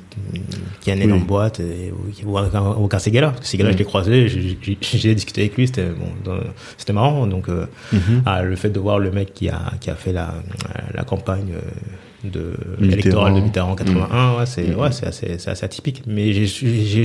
qui 0.80 0.90
a 0.90 0.94
une 0.94 1.00
Oui. 1.00 1.04
énorme 1.04 1.24
boîte, 1.26 1.60
et, 1.60 1.92
ou, 1.92 2.28
ou 2.30 2.38
aucun, 2.38 2.62
aucun 2.62 2.98
Ségala. 2.98 3.28
Parce 3.28 3.40
que 3.40 3.46
Ségala, 3.46 3.68
Mhm. 3.70 3.74
je 3.74 3.78
l'ai 3.78 3.84
croisé, 3.84 4.28
j'ai- 4.28 5.14
discuté 5.14 5.42
avec 5.42 5.56
lui, 5.56 5.66
c'était 5.66 5.86
bon, 5.90 6.08
c'était 6.78 6.92
marrant. 6.92 7.26
Donc, 7.26 7.48
euh, 7.48 7.66
Mhm. 7.92 8.22
ah, 8.26 8.42
le 8.42 8.56
fait 8.56 8.70
de 8.70 8.80
voir 8.80 8.98
le 8.98 9.10
mec 9.10 9.32
qui 9.34 9.48
a, 9.48 9.60
qui 9.80 9.90
a 9.90 9.94
fait 9.94 10.12
la, 10.12 10.34
la 10.94 11.04
campagne 11.04 11.52
euh, 11.54 11.60
de 12.24 12.54
Mitterrand. 12.80 12.92
électorale 12.92 13.34
de 13.34 13.40
Mitterrand 13.40 13.70
en 13.72 13.76
81, 13.76 14.38
ouais, 14.38 14.46
c'est 14.46 14.64
Mhm. 14.68 14.74
ouais, 14.80 14.86
assez, 14.88 15.34
assez 15.48 15.64
atypique. 15.64 16.02
Mais 16.06 16.32
j'ai, 16.32 17.04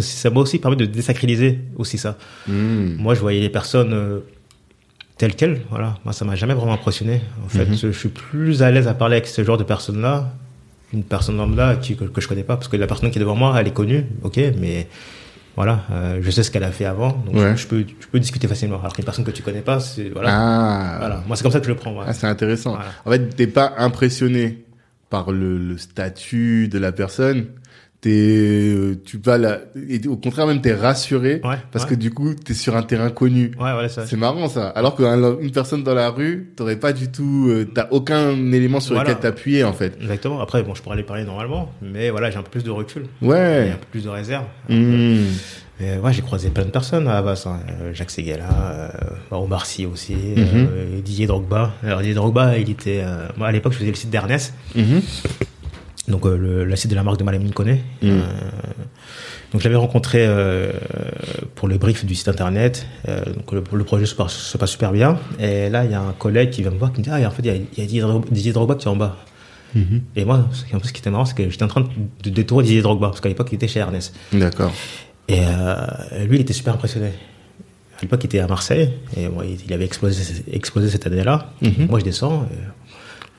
ça 0.00 0.30
m'a 0.30 0.40
aussi 0.40 0.58
permis 0.58 0.76
de 0.76 0.86
désacraliser 0.86 1.58
aussi 1.76 1.98
ça. 1.98 2.16
Mhm. 2.48 2.96
Moi, 2.98 3.14
je 3.14 3.20
voyais 3.20 3.40
les 3.40 3.48
personnes 3.50 3.92
euh, 3.92 4.20
telles 5.18 5.34
quelles. 5.34 5.60
Voilà. 5.70 5.98
Moi, 6.04 6.12
ça 6.12 6.24
m'a 6.24 6.34
jamais 6.36 6.54
vraiment 6.54 6.72
impressionné. 6.74 7.20
En 7.44 7.48
fait, 7.48 7.66
Mhm. 7.66 7.76
je 7.76 7.90
suis 7.92 8.08
plus 8.08 8.62
à 8.62 8.70
l'aise 8.70 8.88
à 8.88 8.94
parler 8.94 9.16
avec 9.16 9.26
ce 9.26 9.42
genre 9.44 9.58
de 9.58 9.64
personnes-là 9.64 10.32
qu'une 10.90 11.04
personne 11.04 11.36
lambda 11.36 11.76
qui, 11.76 11.96
que, 11.96 12.04
que 12.04 12.20
je 12.20 12.28
connais 12.28 12.42
pas. 12.44 12.56
Parce 12.56 12.68
que 12.68 12.76
la 12.76 12.86
personne 12.86 13.10
qui 13.10 13.18
est 13.18 13.20
devant 13.20 13.36
moi, 13.36 13.54
elle 13.58 13.66
est 13.68 13.72
connue, 13.72 14.04
ok, 14.22 14.38
mais 14.58 14.88
voilà, 15.54 15.84
euh, 15.90 16.18
je 16.22 16.30
sais 16.30 16.42
ce 16.42 16.50
qu'elle 16.50 16.64
a 16.64 16.70
fait 16.72 16.86
avant, 16.86 17.10
donc 17.26 17.34
Ouais. 17.34 17.52
je, 17.56 17.62
je 17.62 17.66
peux, 17.66 17.80
je 18.00 18.06
peux 18.06 18.18
discuter 18.18 18.48
facilement. 18.48 18.78
Alors 18.80 18.94
qu'une 18.94 19.04
personne 19.04 19.24
que 19.24 19.30
tu 19.30 19.42
connais 19.42 19.60
pas, 19.60 19.80
c'est 19.80 20.08
voilà. 20.08 20.30
Ah. 20.32 20.96
Voilà. 20.98 21.22
Moi, 21.26 21.36
c'est 21.36 21.42
comme 21.42 21.52
ça 21.52 21.60
que 21.60 21.66
je 21.66 21.70
le 21.70 21.76
prends. 21.76 21.94
Ah, 22.00 22.12
c'est 22.14 22.26
intéressant. 22.26 22.70
Voilà. 22.74 22.90
En 23.04 23.10
fait, 23.10 23.36
t'es 23.36 23.46
pas 23.46 23.74
impressionné 23.78 24.64
par 25.10 25.30
le, 25.30 25.58
le 25.58 25.76
statut 25.76 26.68
de 26.68 26.78
la 26.78 26.90
personne. 26.90 27.46
T'es, 28.02 28.10
euh, 28.10 29.00
tu 29.04 29.18
vas 29.24 29.38
la, 29.38 29.60
et 29.88 30.04
au 30.08 30.16
contraire 30.16 30.48
même, 30.48 30.60
t'es 30.60 30.74
rassuré 30.74 31.40
Ouais, 31.44 31.54
parce 31.70 31.84
ouais. 31.84 31.90
que 31.90 31.94
du 31.94 32.10
coup, 32.10 32.34
t'es 32.34 32.52
sur 32.52 32.76
un 32.76 32.82
terrain 32.82 33.10
connu. 33.10 33.52
Ouais, 33.60 33.88
ça. 33.88 34.04
C'est 34.08 34.16
marrant 34.16 34.48
ça. 34.48 34.70
Alors 34.70 34.96
qu'une 34.96 35.52
personne 35.52 35.84
dans 35.84 35.94
la 35.94 36.10
rue, 36.10 36.52
t'aurais 36.56 36.74
pas 36.80 36.92
du 36.92 37.12
tout, 37.12 37.46
euh, 37.48 37.64
t'as 37.72 37.86
aucun 37.92 38.30
élément 38.52 38.80
sur 38.80 38.94
Voilà. 38.96 39.10
lequel 39.10 39.22
t'appuyer 39.22 39.62
en 39.62 39.72
fait. 39.72 39.96
Exactement. 40.00 40.40
Après, 40.40 40.64
bon, 40.64 40.74
je 40.74 40.82
pourrais 40.82 40.94
aller 40.96 41.04
parler 41.04 41.22
normalement, 41.22 41.70
mais 41.80 42.10
voilà, 42.10 42.28
j'ai 42.32 42.38
un 42.38 42.42
peu 42.42 42.50
plus 42.50 42.64
de 42.64 42.72
recul. 42.72 43.04
Ouais. 43.22 43.70
un 43.72 43.76
peu 43.76 43.86
plus 43.92 44.02
de 44.02 44.08
réserve. 44.08 44.46
Mmh. 44.68 45.18
Mais 45.80 45.98
ouais, 45.98 46.12
j'ai 46.12 46.22
croisé 46.22 46.50
plein 46.50 46.64
de 46.64 46.70
personnes 46.70 47.06
à 47.06 47.18
Havas. 47.18 47.44
hein. 47.46 47.60
Euh, 47.82 47.94
Jacques 47.94 48.10
Seguela, 48.10 48.90
euh, 49.30 49.36
Omar 49.36 49.64
Sy 49.64 49.86
aussi, 49.86 50.14
Mhm. 50.14 50.46
euh, 50.54 51.00
Didier 51.02 51.26
Drogba. 51.28 51.72
Alors 51.84 51.98
Didier 52.00 52.14
Drogba, 52.14 52.58
il 52.58 52.68
était... 52.68 53.00
euh, 53.04 53.28
moi, 53.36 53.46
à 53.46 53.52
l'époque, 53.52 53.72
je 53.74 53.78
faisais 53.78 53.90
le 53.90 53.96
site 53.96 54.10
d'Ernest, 54.10 54.54
Mhm. 54.74 55.00
Donc 56.08 56.26
euh, 56.26 56.74
site 56.76 56.90
de 56.90 56.96
la 56.96 57.02
marque 57.04 57.18
de 57.18 57.24
Malamine 57.24 57.52
connaît. 57.52 57.82
Mhm. 58.02 58.10
Euh, 58.10 58.22
donc 59.52 59.60
je 59.60 59.64
l'avais 59.68 59.76
rencontré 59.76 60.24
euh, 60.26 60.72
pour 61.54 61.68
le 61.68 61.76
brief 61.78 62.04
du 62.04 62.14
site 62.14 62.28
internet. 62.28 62.86
Euh, 63.08 63.24
donc 63.24 63.52
le, 63.52 63.62
le 63.72 63.84
projet 63.84 64.06
se 64.06 64.14
passe, 64.14 64.32
se 64.32 64.56
passe 64.58 64.70
super 64.70 64.92
bien. 64.92 65.18
Et 65.38 65.68
là, 65.68 65.84
il 65.84 65.90
y 65.90 65.94
a 65.94 66.00
un 66.00 66.12
collègue 66.12 66.50
qui 66.50 66.62
vient 66.62 66.70
me 66.70 66.78
voir 66.78 66.92
qui 66.92 67.00
me 67.00 67.04
dit 67.04 67.10
Ah, 67.12 67.20
en 67.26 67.30
fait, 67.30 67.42
il 67.44 67.46
y 67.46 67.50
a, 67.50 67.54
y 67.54 67.84
a 67.84 68.20
Didier 68.30 68.52
Drogba- 68.52 68.76
qui 68.76 68.86
est 68.86 68.90
en 68.90 68.96
bas. 68.96 69.16
Mhm. 69.74 70.02
Et 70.16 70.24
moi, 70.24 70.48
ce 70.52 70.64
qui- 70.64 70.70
ce 70.82 70.90
était 70.98 71.10
marrant, 71.10 71.24
c'est 71.24 71.34
que 71.36 71.48
j'étais 71.48 71.62
en 71.64 71.68
train 71.68 71.86
de 72.24 72.30
détourer 72.30 72.64
Didier 72.64 72.82
Drogba, 72.82 73.08
parce 73.08 73.20
qu'à 73.20 73.28
l'époque, 73.28 73.48
il 73.52 73.54
était 73.56 73.68
chez 73.68 73.80
Ernest. 73.80 74.14
D'accord. 74.32 74.72
Et 75.28 75.36
lui, 76.26 76.36
il 76.36 76.40
était 76.40 76.52
super 76.52 76.74
impressionné. 76.74 77.08
À 77.98 78.02
l'époque, 78.02 78.20
il 78.24 78.26
était 78.26 78.40
à 78.40 78.46
Marseille, 78.48 78.90
et 79.16 79.24
il 79.44 79.58
il 79.66 79.72
avait 79.72 79.84
explosé, 79.84 80.42
explosé 80.52 80.90
cette 80.90 81.06
année-là. 81.06 81.52
Mhm. 81.62 81.86
Moi, 81.88 82.00
je 82.00 82.04
descends, 82.04 82.46
et 82.52 82.81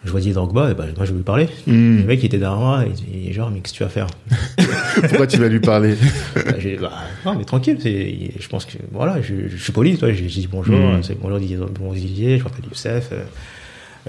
je 0.05 0.11
vois 0.11 0.19
Didier 0.19 0.33
Drogba, 0.33 0.71
et 0.71 0.73
ben, 0.73 0.87
moi, 0.97 1.05
je 1.05 1.11
vais 1.11 1.17
lui 1.17 1.23
parler. 1.23 1.47
Mhm. 1.67 1.99
Le 1.99 2.03
mec, 2.05 2.21
il 2.21 2.25
était 2.25 2.37
derrière 2.37 2.59
moi, 2.59 2.83
il 2.85 2.93
dit, 2.93 3.33
genre, 3.33 3.49
mais 3.51 3.59
qu'est-ce 3.61 3.73
que 3.73 3.77
tu 3.77 3.83
vas 3.83 3.89
faire? 3.89 4.07
Pourquoi 5.09 5.27
tu 5.27 5.37
vas 5.37 5.47
lui 5.47 5.59
parler? 5.59 5.95
Bah, 6.35 6.51
bah, 6.81 6.91
Non, 7.25 7.35
mais 7.37 7.45
tranquille, 7.45 7.77
je 7.83 8.47
pense 8.49 8.65
que, 8.65 8.77
voilà, 8.91 9.21
je, 9.21 9.33
je 9.49 9.57
suis 9.63 9.71
poli, 9.71 9.97
j'ai 10.01 10.13
dit 10.25 10.47
bonjour, 10.51 10.75
Mhm. 10.77 11.03
c'est 11.03 11.19
bonjour 11.19 11.39
Didier, 11.39 11.57
bon 11.57 11.93
Didier, 11.93 12.37
je 12.37 12.43
m'appelle 12.43 12.65
Youssef, 12.69 13.09
euh, 13.11 13.23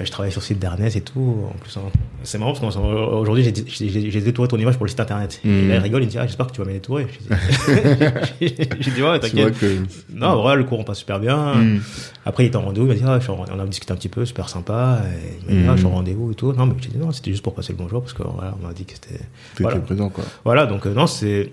je 0.03 0.11
travaille 0.11 0.33
sur 0.33 0.41
le 0.41 0.45
site 0.47 0.59
d'Ernest 0.59 0.97
et 0.97 1.01
tout. 1.01 1.45
En 1.49 1.57
plus, 1.59 1.77
hein, 1.77 1.83
c'est 2.25 2.39
marrant 2.39 2.53
parce 2.53 2.75
qu'aujourd'hui, 2.77 3.45
j'ai- 3.45 4.21
détouré 4.21 4.49
ton 4.49 4.57
image 4.59 4.75
pour 4.77 4.85
le 4.87 4.91
site 4.91 4.99
internet. 5.01 5.41
Et 5.45 5.69
là, 5.69 5.77
il 5.77 5.79
rigole, 5.81 6.03
il 6.03 6.07
me 6.07 6.11
dit, 6.11 6.19
ah, 6.19 6.27
j'espère 6.27 6.47
que 6.49 6.53
tu 6.53 6.61
vas 6.61 6.67
me 6.67 6.73
détourer. 6.73 7.07
J'ai 8.41 8.91
dit, 8.91 9.03
ouais, 9.03 9.19
t'inquiète. 9.21 9.59
que. 9.59 9.79
Non, 10.13 10.41
voilà, 10.43 10.57
le 10.57 10.65
courant 10.65 10.85
passe 10.85 10.99
super 10.99 11.21
bien. 11.21 11.55
Mhm. 11.55 11.81
Après, 12.27 12.45
il 12.45 12.47
était 12.49 12.57
en 12.57 12.63
rendez-vous, 12.63 12.87
il 12.87 12.89
m'a 12.89 12.95
dit, 12.95 13.03
ah, 13.29 13.33
on 13.55 13.59
a 13.61 13.67
discuté 13.67 13.93
un 13.93 13.97
petit 13.97 14.09
peu, 14.09 14.25
super 14.25 14.49
sympa. 14.49 15.01
Et 15.05 15.51
il 15.51 15.55
m'a 15.57 15.61
dit, 15.63 15.69
ah, 15.69 15.73
je 15.75 15.79
suis 15.79 15.87
en 15.87 15.91
Mhm. 15.91 15.95
rendez-vous 15.97 16.33
et 16.33 16.35
tout. 16.35 16.53
Non, 16.53 16.67
mais 16.67 16.75
j'ai 16.81 16.89
dit, 16.91 16.99
non, 16.99 17.13
c'était 17.13 17.31
juste 17.31 17.43
pour 17.43 17.55
passer 17.55 17.73
le 17.73 17.79
bonjour 17.79 18.01
parce 18.03 18.13
que, 18.15 18.23
voilà, 18.23 18.55
on 18.61 18.67
m'a 18.67 18.73
dit 18.73 18.85
que 18.85 18.95
c'était. 18.95 19.21
Voilà. 19.61 19.79
présent 19.79 20.09
quoi. 20.09 20.25
Voilà, 20.45 20.67
donc, 20.67 20.87
euh, 20.87 20.95
non, 20.95 21.07
c'est. 21.07 21.51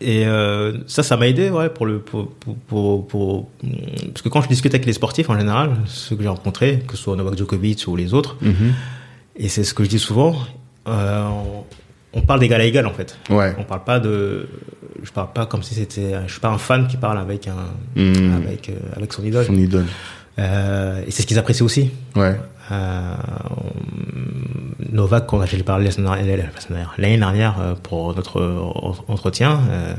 Et 0.00 0.26
euh, 0.26 0.72
ça, 0.86 1.02
ça 1.02 1.16
m'a 1.16 1.26
aidé, 1.28 1.50
ouais, 1.50 1.68
pour 1.68 1.84
le, 1.86 1.98
pour, 1.98 2.28
pour, 2.66 3.06
pour, 3.06 3.48
parce 4.08 4.22
que 4.22 4.28
quand 4.30 4.40
je 4.42 4.48
discute 4.48 4.74
avec 4.74 4.86
les 4.86 4.92
sportifs 4.94 5.28
en 5.28 5.38
général, 5.38 5.70
ceux 5.86 6.16
que 6.16 6.22
j'ai 6.22 6.28
rencontrés, 6.28 6.82
que 6.86 6.96
ce 6.96 7.02
soit 7.02 7.16
Novak 7.16 7.36
Djokovic 7.36 7.84
ou 7.86 7.94
les 7.96 8.14
autres, 8.14 8.36
Mhm. 8.40 8.72
et 9.36 9.48
c'est 9.48 9.62
ce 9.64 9.74
que 9.74 9.84
je 9.84 9.88
dis 9.90 9.98
souvent, 9.98 10.36
euh, 10.88 11.26
on, 11.28 11.64
on 12.18 12.20
parle 12.22 12.40
d'égal 12.40 12.60
à 12.60 12.64
égal 12.64 12.86
en 12.86 12.92
fait. 12.94 13.18
Ouais. 13.28 13.54
On 13.58 13.64
parle 13.64 13.84
pas 13.84 14.00
de, 14.00 14.48
je 15.02 15.10
parle 15.12 15.32
pas 15.34 15.44
comme 15.46 15.62
si 15.62 15.74
c'était, 15.74 16.14
je 16.26 16.32
suis 16.32 16.40
pas 16.40 16.48
un 16.50 16.58
fan 16.58 16.86
qui 16.88 16.96
parle 16.96 17.18
avec 17.18 17.46
un, 17.48 18.00
Mhm. 18.00 18.36
avec, 18.36 18.70
euh, 18.70 18.74
avec 18.96 19.12
son 19.12 19.22
idole. 19.22 19.44
Son 19.44 19.54
idole. 19.54 19.86
Et 20.38 21.10
c'est 21.10 21.22
ce 21.22 21.26
qu'ils 21.26 21.38
apprécient 21.38 21.64
aussi. 21.66 21.90
Ouais. 22.16 22.36
Euh, 22.72 23.14
Novak, 24.92 25.26
quand 25.26 25.44
j'ai 25.46 25.62
parlé 25.62 25.90
l'année 26.98 27.18
dernière 27.18 27.56
euh, 27.60 27.74
pour 27.82 28.14
notre 28.14 28.40
entretien, 29.08 29.60
euh, 29.70 29.94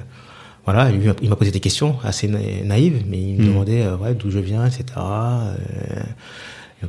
voilà, 0.65 0.89
il 0.89 1.29
m'a- 1.29 1.35
posé 1.35 1.51
des 1.51 1.59
questions 1.59 1.97
assez 2.03 2.27
na- 2.27 2.39
naïves, 2.63 3.03
mais 3.07 3.19
il 3.21 3.35
me 3.37 3.41
Mhm. 3.43 3.47
demandait 3.49 3.87
ouais, 4.01 4.15
d'où 4.15 4.31
je 4.31 4.39
viens, 4.39 4.65
etc. 4.65 4.83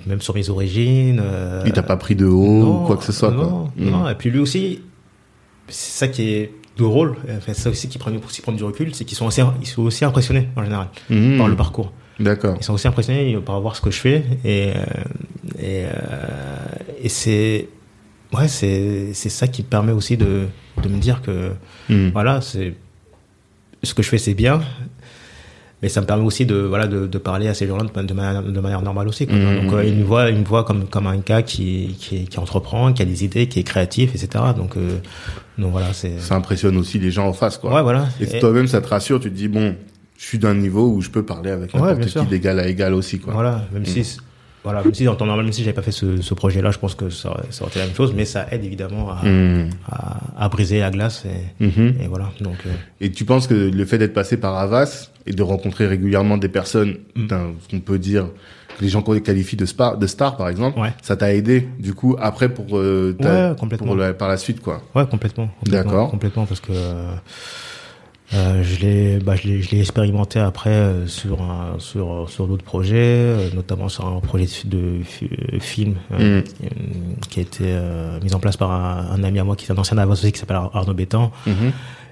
même 0.07 0.21
sur 0.21 0.35
mes 0.35 0.49
origines. 0.51 1.23
Il 1.65 1.73
t'a 1.73 1.83
pas 1.83 1.97
pris 1.97 2.15
de 2.17 2.27
haut 2.27 2.61
non, 2.65 2.83
ou 2.83 2.87
quoi 2.87 2.97
que 2.97 3.05
ce 3.05 3.13
soit 3.13 3.31
non, 3.31 3.49
quoi. 3.49 3.73
Mhm. 3.77 3.91
non. 3.91 4.09
Et 4.09 4.15
puis 4.15 4.31
lui 4.31 4.39
aussi, 4.41 4.81
c'est 5.69 5.99
ça 5.99 6.09
qui 6.09 6.29
est 6.31 6.53
drôle, 6.77 7.17
enfin, 7.37 7.55
ça 7.55 7.71
aussi 7.71 7.89
qui 7.89 7.99
prend, 7.99 8.11
aussi 8.27 8.43
prendre 8.43 8.59
du 8.59 8.65
recul, 8.65 8.95
c'est 8.95 9.05
qu'ils 9.05 9.17
sont 9.17 9.27
aussi, 9.27 9.41
ils 9.61 9.67
sont 9.67 9.83
aussi 9.83 10.05
impressionnés 10.05 10.49
en 10.57 10.63
général 10.65 10.89
par 11.39 11.49
le 11.49 11.57
parcours. 11.57 11.93
D'accord. 12.21 12.57
Ils 12.59 12.65
sont 12.65 12.73
aussi 12.75 12.89
impressionnés 12.89 13.37
par 13.45 13.61
voir 13.61 13.77
ce 13.77 13.81
que 13.83 13.91
je 13.91 13.99
fais 14.01 14.25
et 14.45 14.73
et, 15.59 15.85
euh, 15.87 15.91
et 17.03 17.09
c'est 17.09 17.69
ouais 18.33 18.49
c'est 18.49 19.11
c'est 19.15 19.29
ça 19.29 19.47
qui 19.49 19.63
me 19.63 19.69
permet 19.69 19.93
aussi 19.93 20.17
de 20.17 20.47
de 20.83 20.89
me 20.89 20.99
dire 20.99 21.23
que 21.23 21.53
Mhm. 21.89 22.11
voilà 22.13 22.41
c'est 22.41 22.75
ce 23.83 23.95
que 23.95 24.03
je 24.03 24.09
fais 24.09 24.19
c'est 24.19 24.35
bien 24.35 24.61
mais 25.83 25.89
ça 25.91 26.01
me 26.01 26.07
permet 26.07 26.25
aussi 26.25 26.47
de 26.47 26.57
voilà 26.57 26.87
de, 26.87 27.07
de 27.07 27.19
parler 27.19 27.49
à 27.49 27.55
ces 27.55 27.67
gens-là 27.67 27.85
de, 27.85 28.03
de 28.03 28.15
manière, 28.15 28.43
de 28.43 28.61
manière 28.61 28.83
normale 28.83 29.09
aussi 29.09 29.27
quoi. 29.27 29.37
Mhm. 29.37 29.63
donc 29.65 29.73
euh, 29.75 29.85
ils 29.85 29.95
me 29.95 30.05
voient 30.05 30.31
ils 30.31 30.39
me 30.39 30.45
voient 30.45 30.65
comme 30.65 30.87
comme 30.89 31.07
un 31.07 31.19
gars 31.19 31.43
qui 31.43 31.95
qui, 31.99 32.25
qui 32.25 32.39
entreprend 32.39 32.93
qui 32.93 33.03
a 33.03 33.05
des 33.05 33.25
idées 33.25 33.47
qui 33.47 33.61
est 33.61 33.63
créatif 33.63 34.15
etc 34.15 34.45
donc 34.57 34.77
euh, 34.77 34.99
donc 35.59 35.73
voilà 35.73 35.93
c'est 35.93 36.19
Ça 36.19 36.35
impressionne 36.35 36.77
aussi 36.77 36.99
les 36.99 37.11
gens 37.11 37.27
en 37.29 37.33
face 37.33 37.59
quoi. 37.59 37.75
ouais 37.75 37.83
voilà 37.83 38.09
Et 38.21 38.25
Et- 38.37 38.41
toi-même, 38.41 38.67
ça 38.67 38.81
te 38.81 38.89
rassure, 38.89 39.21
tu 39.21 39.31
te 39.31 39.35
dis, 39.37 39.49
bon, 39.49 39.75
je 40.19 40.25
suis 40.25 40.39
d'un 40.39 40.55
niveau 40.55 40.91
où 40.91 41.01
je 41.01 41.09
peux 41.11 41.25
parler 41.25 41.51
avec 41.51 41.73
Ouais, 41.75 41.81
n'importe 41.81 42.13
bien 42.13 42.23
qui 42.25 42.29
d'égal 42.29 42.59
à 42.61 42.69
égal 42.69 42.93
aussi, 42.95 43.19
quoi. 43.21 43.33
Voilà, 43.33 43.65
même 43.73 43.83
Mm. 43.83 43.87
si 43.87 44.17
voilà, 44.67 44.83
même 44.83 44.93
si 44.95 45.07
en 45.09 45.15
temps 45.15 45.27
normal, 45.27 45.45
même 45.45 45.53
si 45.53 45.63
j'avais 45.63 45.73
pas 45.75 45.83
fait 45.83 45.93
ce, 45.93 46.21
ce 46.21 46.35
projet-là, 46.35 46.71
je 46.73 46.79
pense 46.79 46.95
que 46.95 47.09
ça, 47.09 47.31
aurait- 47.31 47.45
ça 47.51 47.63
aurait 47.63 47.71
été 47.71 47.79
la 47.79 47.87
même 47.87 47.95
chose, 47.95 48.13
mais 48.15 48.25
ça 48.25 48.47
aide 48.51 48.65
évidemment 48.65 49.11
à, 49.11 49.25
Hmm. 49.25 49.71
à, 49.91 50.19
à 50.45 50.49
briser 50.49 50.81
la 50.81 50.91
glace 50.91 51.25
et, 51.25 51.65
Mhm. 51.65 51.95
et 52.03 52.07
voilà. 52.09 52.31
Donc, 52.41 52.57
euh, 52.67 52.71
Et 53.01 53.11
tu 53.13 53.25
penses 53.25 53.47
que 53.47 53.55
le 53.55 53.85
fait 53.85 53.97
d'être 53.99 54.13
passé 54.15 54.37
par 54.37 54.57
Havas 54.57 55.11
et 55.27 55.33
de 55.33 55.43
rencontrer 55.43 55.87
régulièrement 55.87 56.37
des 56.37 56.49
personnes, 56.49 56.97
Mm. 57.15 57.27
ce 57.63 57.69
qu'on 57.71 57.81
peut 57.81 57.99
dire, 57.99 58.27
que 58.79 58.83
les 58.83 58.89
gens 58.91 59.01
qu'on 59.03 59.19
qualifient 59.21 59.57
de, 59.57 59.65
star, 59.67 59.97
de 59.97 60.07
stars 60.07 60.37
par 60.37 60.49
exemple, 60.49 60.79
Ouais. 60.79 60.93
ça 61.01 61.17
t'a 61.17 61.33
aidé 61.33 61.67
du 61.79 61.95
coup 61.95 62.15
après 62.21 62.49
pour, 62.51 62.77
euh, 62.77 63.17
ta- 63.19 63.51
Ouais, 63.51 63.57
complètement. 63.57 63.87
pour 63.87 63.97
la- 63.97 64.13
par 64.15 64.29
la 64.29 64.37
suite 64.37 64.61
quoi. 64.61 64.83
Ouais, 64.95 65.07
complètement. 65.07 65.49
complètement 65.61 65.91
D'accord. 65.91 66.11
Complètement, 66.11 66.45
parce 66.45 66.61
que 66.61 66.73
euh, 66.73 67.15
euh, 68.35 68.63
je 68.65 68.81
l'ai, 68.81 69.19
bah, 69.19 69.35
je 69.37 69.47
l'ai, 69.49 69.81
expérimenté 69.81 70.41
après 70.41 70.71
euh, 70.71 71.07
sur 71.07 71.43
un, 71.43 71.77
sur 71.79 72.29
sur 72.29 72.47
d'autres 72.49 72.65
projets, 72.65 72.97
euh, 72.97 73.49
notamment 73.55 73.89
sur 73.89 74.05
un 74.07 74.19
projet 74.21 74.47
de, 74.65 74.77
de 74.99 75.03
fi- 75.05 75.31
film 75.61 75.95
Mm. 76.11 76.41
qui, 77.29 77.39
a 77.39 77.43
été 77.43 77.65
euh, 77.67 78.19
mis 78.23 78.35
en 78.35 78.41
place 78.41 78.57
par 78.57 78.71
un, 78.73 79.07
un 79.13 79.23
ami 79.25 79.39
à 79.39 79.45
moi 79.45 79.55
qui 79.57 79.67
est 79.67 79.71
un 79.73 79.79
ancien 79.79 79.97
avocat 79.99 80.31
qui 80.31 80.39
s'appelle 80.39 80.57
Ar- 80.57 80.75
Arnaud 80.75 80.95
Bétan. 80.95 81.31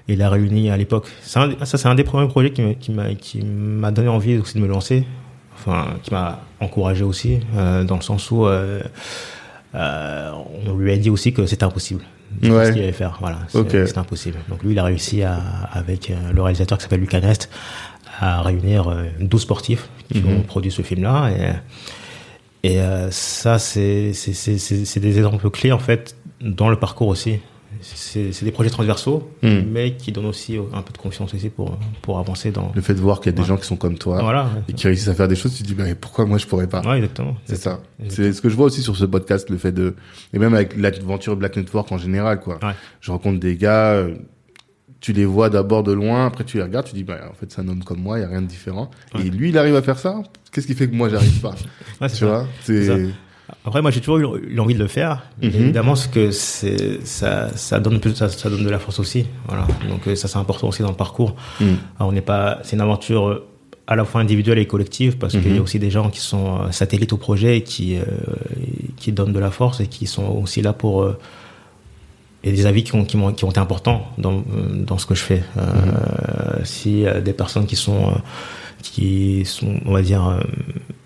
Et 0.07 0.13
il 0.13 0.21
a 0.21 0.29
réuni 0.29 0.69
à 0.69 0.77
l'époque. 0.77 1.07
Ça, 1.21 1.49
c'est 1.65 1.87
un 1.87 1.95
des 1.95 2.03
premiers 2.03 2.27
projets 2.27 2.51
qui 2.51 2.61
m'a, 2.61 2.73
qui 2.75 2.91
m'a, 2.91 3.13
qui 3.15 3.41
m'a 3.43 3.89
donné 3.91 4.07
envie 4.07 4.37
aussi 4.37 4.55
de 4.55 4.61
me 4.61 4.67
lancer. 4.67 5.03
Enfin, 5.57 5.87
qui 6.03 6.11
m'a 6.11 6.41
encouragé 6.59 7.03
aussi, 7.03 7.39
euh, 7.57 7.83
dans 7.83 7.95
le 7.95 8.01
sens 8.03 8.29
où 8.29 8.45
euh, 8.45 8.81
euh, 9.73 10.31
on 10.67 10.75
lui 10.77 10.91
a 10.91 10.97
dit 10.97 11.09
aussi 11.09 11.33
que 11.33 11.45
c'était 11.47 11.63
impossible. 11.63 12.03
Ce 12.41 12.71
qu'il 12.71 12.81
allait 12.83 12.91
faire, 12.91 13.17
voilà. 13.19 13.39
C'est, 13.49 13.97
impossible. 13.97 14.37
Donc 14.49 14.63
lui, 14.63 14.71
il 14.73 14.79
a 14.79 14.83
réussi 14.83 15.23
à, 15.23 15.35
avec 15.71 16.09
euh, 16.11 16.31
le 16.33 16.41
réalisateur 16.41 16.77
qui 16.77 16.83
s'appelle 16.83 16.99
Lucas 16.99 17.19
Nest, 17.21 17.49
à 18.19 18.41
réunir 18.41 18.87
euh, 18.89 19.05
12 19.19 19.41
sportifs 19.41 19.89
qui 20.11 20.19
Mhm. 20.21 20.37
ont 20.37 20.41
produit 20.41 20.71
ce 20.71 20.81
film-là. 20.81 21.29
Et, 22.63 22.69
et 22.73 22.81
euh, 22.81 23.09
ça, 23.11 23.59
c'est 23.59 24.11
des 24.11 25.17
exemples 25.17 25.49
clés, 25.49 25.71
en 25.71 25.79
fait, 25.79 26.15
dans 26.41 26.69
le 26.69 26.75
parcours 26.77 27.07
aussi. 27.07 27.39
C'est, 27.93 28.43
des 28.43 28.51
projets 28.51 28.69
transversaux, 28.69 29.29
Mm. 29.43 29.59
mais 29.71 29.93
qui 29.95 30.11
donnent 30.11 30.25
aussi 30.25 30.57
un 30.73 30.81
peu 30.81 30.91
de 30.91 30.97
confiance 30.97 31.33
aussi 31.33 31.49
pour, 31.49 31.77
pour 32.01 32.17
avancer 32.19 32.51
dans. 32.51 32.71
Le 32.73 32.81
fait 32.81 32.93
de 32.95 32.99
voir 32.99 33.19
qu'il 33.19 33.27
y 33.27 33.29
a 33.29 33.35
des 33.35 33.41
Ouais. 33.41 33.47
gens 33.47 33.57
qui 33.57 33.65
sont 33.67 33.75
comme 33.75 33.97
toi 33.97 34.21
Voilà. 34.21 34.49
et 34.67 34.73
qui 34.73 34.87
réussissent 34.87 35.07
à 35.09 35.13
faire 35.13 35.27
des 35.27 35.35
choses, 35.35 35.55
tu 35.55 35.61
te 35.63 35.67
dis 35.67 35.75
bah, 35.75 35.83
pourquoi 35.99 36.25
moi 36.25 36.37
je 36.39 36.47
pourrais 36.47 36.67
pas. 36.67 36.81
Ouais, 36.81 36.97
exactement. 36.97 37.35
C'est 37.45 37.57
ça. 37.57 37.79
C'est 38.09 38.33
ce 38.33 38.41
que 38.41 38.49
je 38.49 38.55
vois 38.55 38.65
aussi 38.65 38.81
sur 38.81 38.95
ce 38.95 39.05
podcast, 39.05 39.49
le 39.49 39.57
fait 39.57 39.71
de 39.71 39.95
et 40.33 40.39
même 40.39 40.53
avec 40.55 40.75
l'aventure 40.77 41.35
Black 41.35 41.55
Network 41.57 41.91
en 41.91 41.97
général 41.97 42.39
quoi. 42.39 42.55
Ouais. 42.63 42.73
Je 43.01 43.11
rencontre 43.11 43.39
des 43.39 43.55
gars, 43.55 43.91
euh, 43.93 44.15
tu 44.99 45.13
les 45.13 45.25
vois 45.25 45.49
d'abord 45.51 45.83
de 45.83 45.91
loin, 45.93 46.25
après 46.25 46.43
tu 46.45 46.57
les 46.57 46.63
regardes, 46.63 46.87
tu 46.87 46.95
dis 46.95 47.03
bah 47.03 47.19
en 47.29 47.33
fait 47.35 47.51
c'est 47.51 47.61
un 47.61 47.67
homme 47.67 47.83
comme 47.83 47.99
moi, 48.01 48.17
il 48.17 48.21
y 48.21 48.25
a 48.25 48.27
rien 48.29 48.41
de 48.41 48.47
différent. 48.47 48.89
Et 49.19 49.29
lui 49.29 49.49
il 49.49 49.57
arrive 49.57 49.75
à 49.75 49.81
faire 49.83 49.99
ça? 49.99 50.23
Qu'est-ce 50.51 50.65
qui 50.67 50.73
fait 50.73 50.89
que 50.89 50.95
moi 50.95 51.09
j'arrive 51.09 51.39
pas? 51.41 51.53
Tu 52.09 52.25
vois? 52.25 52.47
C'est 52.63 53.09
Après, 53.65 53.81
moi, 53.81 53.91
j'ai 53.91 54.01
toujours 54.01 54.35
eu 54.37 54.53
l'envie 54.55 54.73
de 54.73 54.79
le 54.79 54.87
faire. 54.87 55.23
Mhm. 55.41 55.49
Évidemment, 55.49 55.95
ce 55.95 56.07
que 56.07 56.31
c'est, 56.31 57.05
ça, 57.05 57.49
ça 57.55 57.79
donne 57.79 57.99
plus, 57.99 58.15
ça, 58.15 58.27
ça 58.29 58.49
donne 58.49 58.63
de 58.63 58.69
la 58.69 58.79
force 58.79 58.99
aussi. 58.99 59.25
Voilà. 59.47 59.67
Donc, 59.89 60.07
euh, 60.07 60.15
ça, 60.15 60.27
c'est 60.27 60.37
important 60.37 60.67
aussi 60.69 60.81
dans 60.81 60.89
le 60.89 60.95
parcours. 60.95 61.35
Mm. 61.59 61.65
Alors, 61.99 62.09
on 62.09 62.11
n'est 62.11 62.21
pas, 62.21 62.59
c'est 62.63 62.75
une 62.75 62.81
aventure 62.81 63.27
euh, 63.27 63.45
à 63.87 63.95
la 63.95 64.03
fois 64.03 64.21
individuelle 64.21 64.57
et 64.57 64.65
collective 64.65 65.17
parce 65.17 65.33
qu'il 65.33 65.45
y 65.47 65.51
Mhm. 65.53 65.59
a 65.59 65.61
aussi 65.61 65.77
des 65.77 65.91
gens 65.91 66.09
qui 66.09 66.19
sont 66.21 66.61
euh, 66.61 66.71
satellites 66.71 67.13
au 67.13 67.17
projet 67.17 67.57
et 67.57 67.61
qui, 67.61 67.97
euh, 67.97 68.03
qui 68.97 69.11
donnent 69.11 69.33
de 69.33 69.39
la 69.39 69.51
force 69.51 69.79
et 69.79 69.85
qui 69.87 70.07
sont 70.07 70.25
aussi 70.41 70.63
là 70.63 70.73
pour, 70.73 71.03
euh, 71.03 71.15
et 72.43 72.51
des 72.51 72.65
avis 72.65 72.83
qui 72.83 72.95
ont, 72.95 73.05
qui, 73.05 73.15
m'ont- 73.17 73.31
qui 73.33 73.43
ont 73.45 73.51
été 73.51 73.59
importants 73.59 74.07
dans, 74.17 74.43
dans 74.75 74.97
ce 74.97 75.05
que 75.05 75.13
je 75.15 75.21
fais. 75.23 75.43
Euh, 75.57 76.63
Si 76.63 77.05
des 77.23 77.33
personnes 77.33 77.67
qui 77.67 77.75
sont, 77.75 78.13
qui 78.81 79.45
sont, 79.45 79.75
on 79.85 79.93
va 79.93 80.01
dire, 80.01 80.39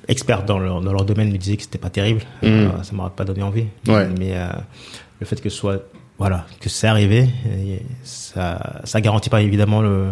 euh, 0.10 0.12
expertes 0.12 0.46
dans 0.46 0.60
leur, 0.60 0.82
dans 0.82 0.92
leur 0.94 1.06
domaine 1.06 1.32
me 1.32 1.38
disaient 1.38 1.58
que 1.58 1.64
c'était 1.64 1.78
pas 1.78 1.90
terrible, 1.90 2.22
Mm. 2.42 2.48
euh, 2.48 2.84
ça 2.84 2.94
m'aurait 2.94 3.12
pas 3.16 3.26
donné 3.26 3.44
envie. 3.44 3.66
Ouais. 3.88 4.08
Mais 4.18 4.32
euh, 4.36 4.48
le 5.20 5.26
fait 5.26 5.40
que 5.42 5.50
ce 5.50 5.58
soit, 5.58 5.84
voilà, 6.18 6.46
que 6.60 6.70
c'est 6.70 6.88
arrivé, 6.88 7.30
ça, 8.04 8.82
ça 8.84 9.02
garantit 9.02 9.30
pas 9.30 9.42
évidemment 9.42 9.82
le, 9.82 10.08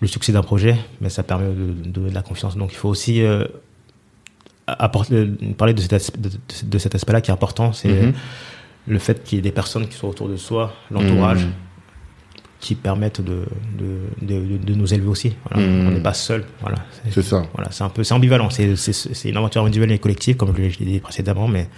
le 0.00 0.06
succès 0.08 0.32
d'un 0.32 0.42
projet, 0.42 0.76
mais 1.00 1.08
ça 1.10 1.22
permet 1.22 1.48
de, 1.48 1.72
de 1.84 1.88
donner 1.90 2.10
de 2.10 2.14
la 2.14 2.22
confiance. 2.22 2.56
Donc 2.56 2.72
il 2.72 2.76
faut 2.76 2.88
aussi 2.88 3.22
euh, 3.22 3.44
apporter, 4.66 5.26
parler 5.58 5.74
de 5.74 5.80
cet, 5.80 5.92
aspe- 5.92 6.20
de, 6.20 6.30
de 6.64 6.78
cet 6.78 6.94
aspect-là 6.94 7.20
qui 7.20 7.30
est 7.30 7.34
important, 7.34 7.72
c'est 7.72 7.88
Mhm. 7.88 8.12
le 8.86 8.98
fait 8.98 9.22
qu'il 9.24 9.36
y 9.36 9.38
ait 9.38 9.42
des 9.42 9.52
personnes 9.52 9.86
qui 9.88 9.96
sont 9.96 10.08
autour 10.08 10.28
de 10.28 10.36
soi, 10.36 10.72
l'entourage, 10.90 11.44
Mhm. 11.44 11.52
Qui 12.60 12.74
permettent 12.74 13.20
de, 13.22 13.44
de, 13.78 13.96
de, 14.20 14.56
de- 14.58 14.74
nous 14.74 14.92
élever 14.92 15.08
aussi. 15.08 15.34
Voilà. 15.50 15.66
Mhm. 15.66 15.86
On 15.88 15.90
n'est 15.92 16.02
pas 16.02 16.12
seul. 16.14 16.44
Voilà. 16.60 16.76
C'est- 17.10 17.22
ça. 17.22 17.42
Voilà, 17.54 17.70
c'est 17.72 17.84
un 17.84 17.88
peu, 17.88 18.04
c'est 18.04 18.14
ambivalent. 18.14 18.50
C'est, 18.50 18.76
c'est, 18.76 18.92
c'est 18.92 19.28
une 19.30 19.36
aventure 19.36 19.64
individuelle 19.64 19.92
et 19.92 19.98
collective, 19.98 20.36
comme 20.36 20.54
je 20.54 20.78
l'ai 20.78 20.84
dit 20.86 21.00
précédemment, 21.00 21.48
mais 21.48 21.68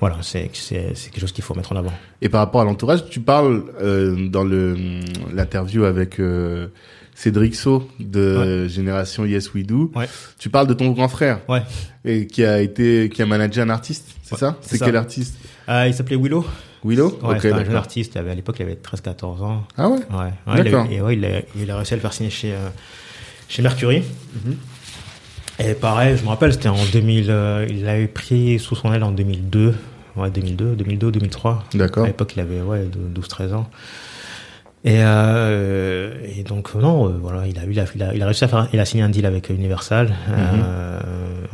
voilà, 0.00 0.16
c'est, 0.22 0.50
c'est, 0.54 0.92
c'est 0.94 1.10
quelque 1.10 1.20
chose 1.20 1.32
qu'il 1.32 1.44
faut 1.44 1.54
mettre 1.54 1.72
en 1.72 1.76
avant. 1.76 1.92
Et 2.22 2.28
par 2.28 2.40
rapport 2.40 2.60
à 2.62 2.64
l'entourage, 2.64 3.08
tu 3.10 3.20
parles 3.20 3.64
euh, 3.82 4.28
dans 4.28 4.44
le 4.44 4.76
l'interview 5.32 5.84
avec 5.84 6.18
euh, 6.20 6.68
Cédric 7.14 7.54
So 7.54 7.88
de 8.00 8.66
Génération 8.66 9.24
Yes 9.24 9.52
We 9.54 9.64
Do. 9.66 9.92
Ouais. 9.94 10.08
Tu 10.38 10.48
parles 10.50 10.66
de 10.66 10.74
ton 10.74 10.90
grand 10.90 11.08
frère 11.08 11.40
Ouais. 11.48 11.62
et 12.04 12.26
qui 12.26 12.44
a 12.44 12.60
été 12.60 13.08
qui 13.12 13.22
a 13.22 13.26
managé 13.26 13.60
un 13.60 13.70
artiste, 13.70 14.08
c'est 14.22 14.36
ça? 14.36 14.56
c'est 14.62 14.78
quel 14.78 14.96
artiste? 14.96 15.36
Euh, 15.68 15.86
il 15.86 15.94
s'appelait 15.94 16.16
Willow. 16.16 16.44
Willow 16.84 17.18
Ouais, 17.22 17.30
Ok, 17.36 17.40
c'était 17.42 17.52
un 17.54 17.64
jeune 17.64 17.76
artiste. 17.76 18.12
Il 18.20 18.28
à 18.28 18.34
l'époque, 18.34 18.56
il 18.58 18.62
avait 18.62 18.74
13-14 18.82 19.42
ans. 19.42 19.64
Ah 19.76 19.88
ouais 19.88 19.98
Ouais. 20.10 20.30
il 20.58 20.64
D'accord. 20.64 20.86
et 20.90 21.00
ouais, 21.00 21.16
il 21.16 21.24
a, 21.24 21.28
il 21.56 21.70
a 21.70 21.76
réussi 21.76 21.94
à 21.94 21.96
le 21.96 22.00
faire 22.02 22.12
signer 22.12 22.30
chez, 22.30 22.52
euh, 22.52 22.68
chez 23.48 23.62
Mercury. 23.62 24.02
Mhm. 24.44 24.56
Et 25.60 25.74
pareil, 25.74 26.16
je 26.16 26.22
me 26.24 26.28
rappelle, 26.28 26.52
c'était 26.52 26.68
en 26.68 26.84
2000, 26.92 27.26
euh, 27.30 27.66
il 27.68 27.84
l'avait 27.84 28.08
pris 28.08 28.58
sous 28.58 28.74
son 28.74 28.92
aile 28.92 29.04
en 29.04 29.12
2002. 29.12 29.74
Ouais, 30.16 30.30
2002, 30.30 30.74
2002, 30.76 31.10
2003. 31.12 31.64
D'accord. 31.74 32.04
À 32.04 32.06
l'époque, 32.06 32.32
il 32.36 32.40
avait 32.40 32.60
ouais, 32.60 32.86
12-13 33.14 33.54
ans. 33.54 33.68
Et, 34.84 34.96
euh, 34.98 36.12
et 36.36 36.42
donc 36.42 36.74
non, 36.74 37.08
euh, 37.08 37.12
voilà, 37.18 37.46
il 37.46 37.58
a, 37.58 37.62
il 37.64 37.80
a, 37.80 37.84
il 37.94 38.02
a, 38.02 38.14
il 38.14 38.22
réussi 38.22 38.44
à 38.44 38.48
faire, 38.48 38.68
il 38.72 38.78
a 38.78 38.84
signé 38.84 39.02
un 39.02 39.08
deal 39.08 39.24
avec 39.24 39.48
Universal, 39.48 40.14
euh, 40.28 41.00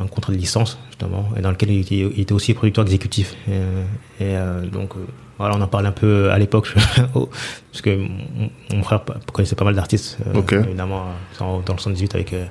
un 0.01 0.07
contrat 0.07 0.33
de 0.33 0.37
licence 0.37 0.77
justement, 0.89 1.29
et 1.37 1.41
dans 1.41 1.51
lequel 1.51 1.71
il 1.71 1.81
était, 1.81 1.95
il 2.15 2.19
était 2.21 2.33
aussi 2.33 2.53
producteur 2.53 2.83
exécutif. 2.85 3.35
Et, 3.47 3.51
euh, 3.51 3.83
et, 4.19 4.23
euh, 4.37 4.65
donc 4.67 4.95
euh, 4.95 5.05
voilà, 5.37 5.55
on 5.57 5.61
en 5.61 5.67
parlait 5.67 5.87
un 5.87 5.91
peu 5.93 6.29
à 6.31 6.37
l'époque, 6.37 6.73
au- 7.15 7.29
parce 7.71 7.81
que 7.81 7.97
mon, 8.73 8.83
frère 8.83 9.03
connaissait 9.33 9.55
pas 9.55 9.65
mal 9.65 9.75
d'artistes, 9.75 10.17
euh, 10.27 10.63
évidemment 10.65 11.01
euh, 11.01 11.11
dans 11.39 11.59
dans 11.61 11.73
le 11.73 11.79
78 11.79 12.15
avec 12.15 12.33
euh, 12.33 12.45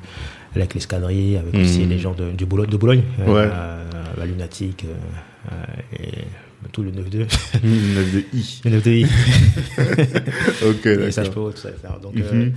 avec 0.56 0.74
l'escadrille, 0.74 1.36
avec 1.36 1.54
aussi 1.54 1.86
les 1.86 1.98
gens 1.98 2.12
de, 2.12 2.32
du 2.32 2.44
Boulogne, 2.46 2.68
de 2.70 2.76
Boulogne, 2.76 3.02
euh, 3.20 3.26
Ouais. 3.26 3.48
euh, 3.52 3.84
la 4.18 4.26
Lunatique 4.26 4.84
euh, 4.84 5.52
euh, 5.52 6.02
et 6.02 6.24
tout 6.72 6.82
le 6.82 6.90
9-2, 6.90 7.26
Une 7.62 7.94
note 7.94 8.10
de 8.12 8.24
I. 8.34 8.60
le 8.64 8.80
9-2i. 8.80 9.06
Ok, 10.68 10.86
Et 10.86 11.10
ça, 11.12 11.22
je 11.24 11.28
d'accord. 11.28 11.46
peux 11.46 11.52
tout 11.52 11.58
ça 11.62 11.70
faire. 11.72 11.98
Donc, 12.00 12.14
Mhm. 12.16 12.22
euh, 12.32 12.50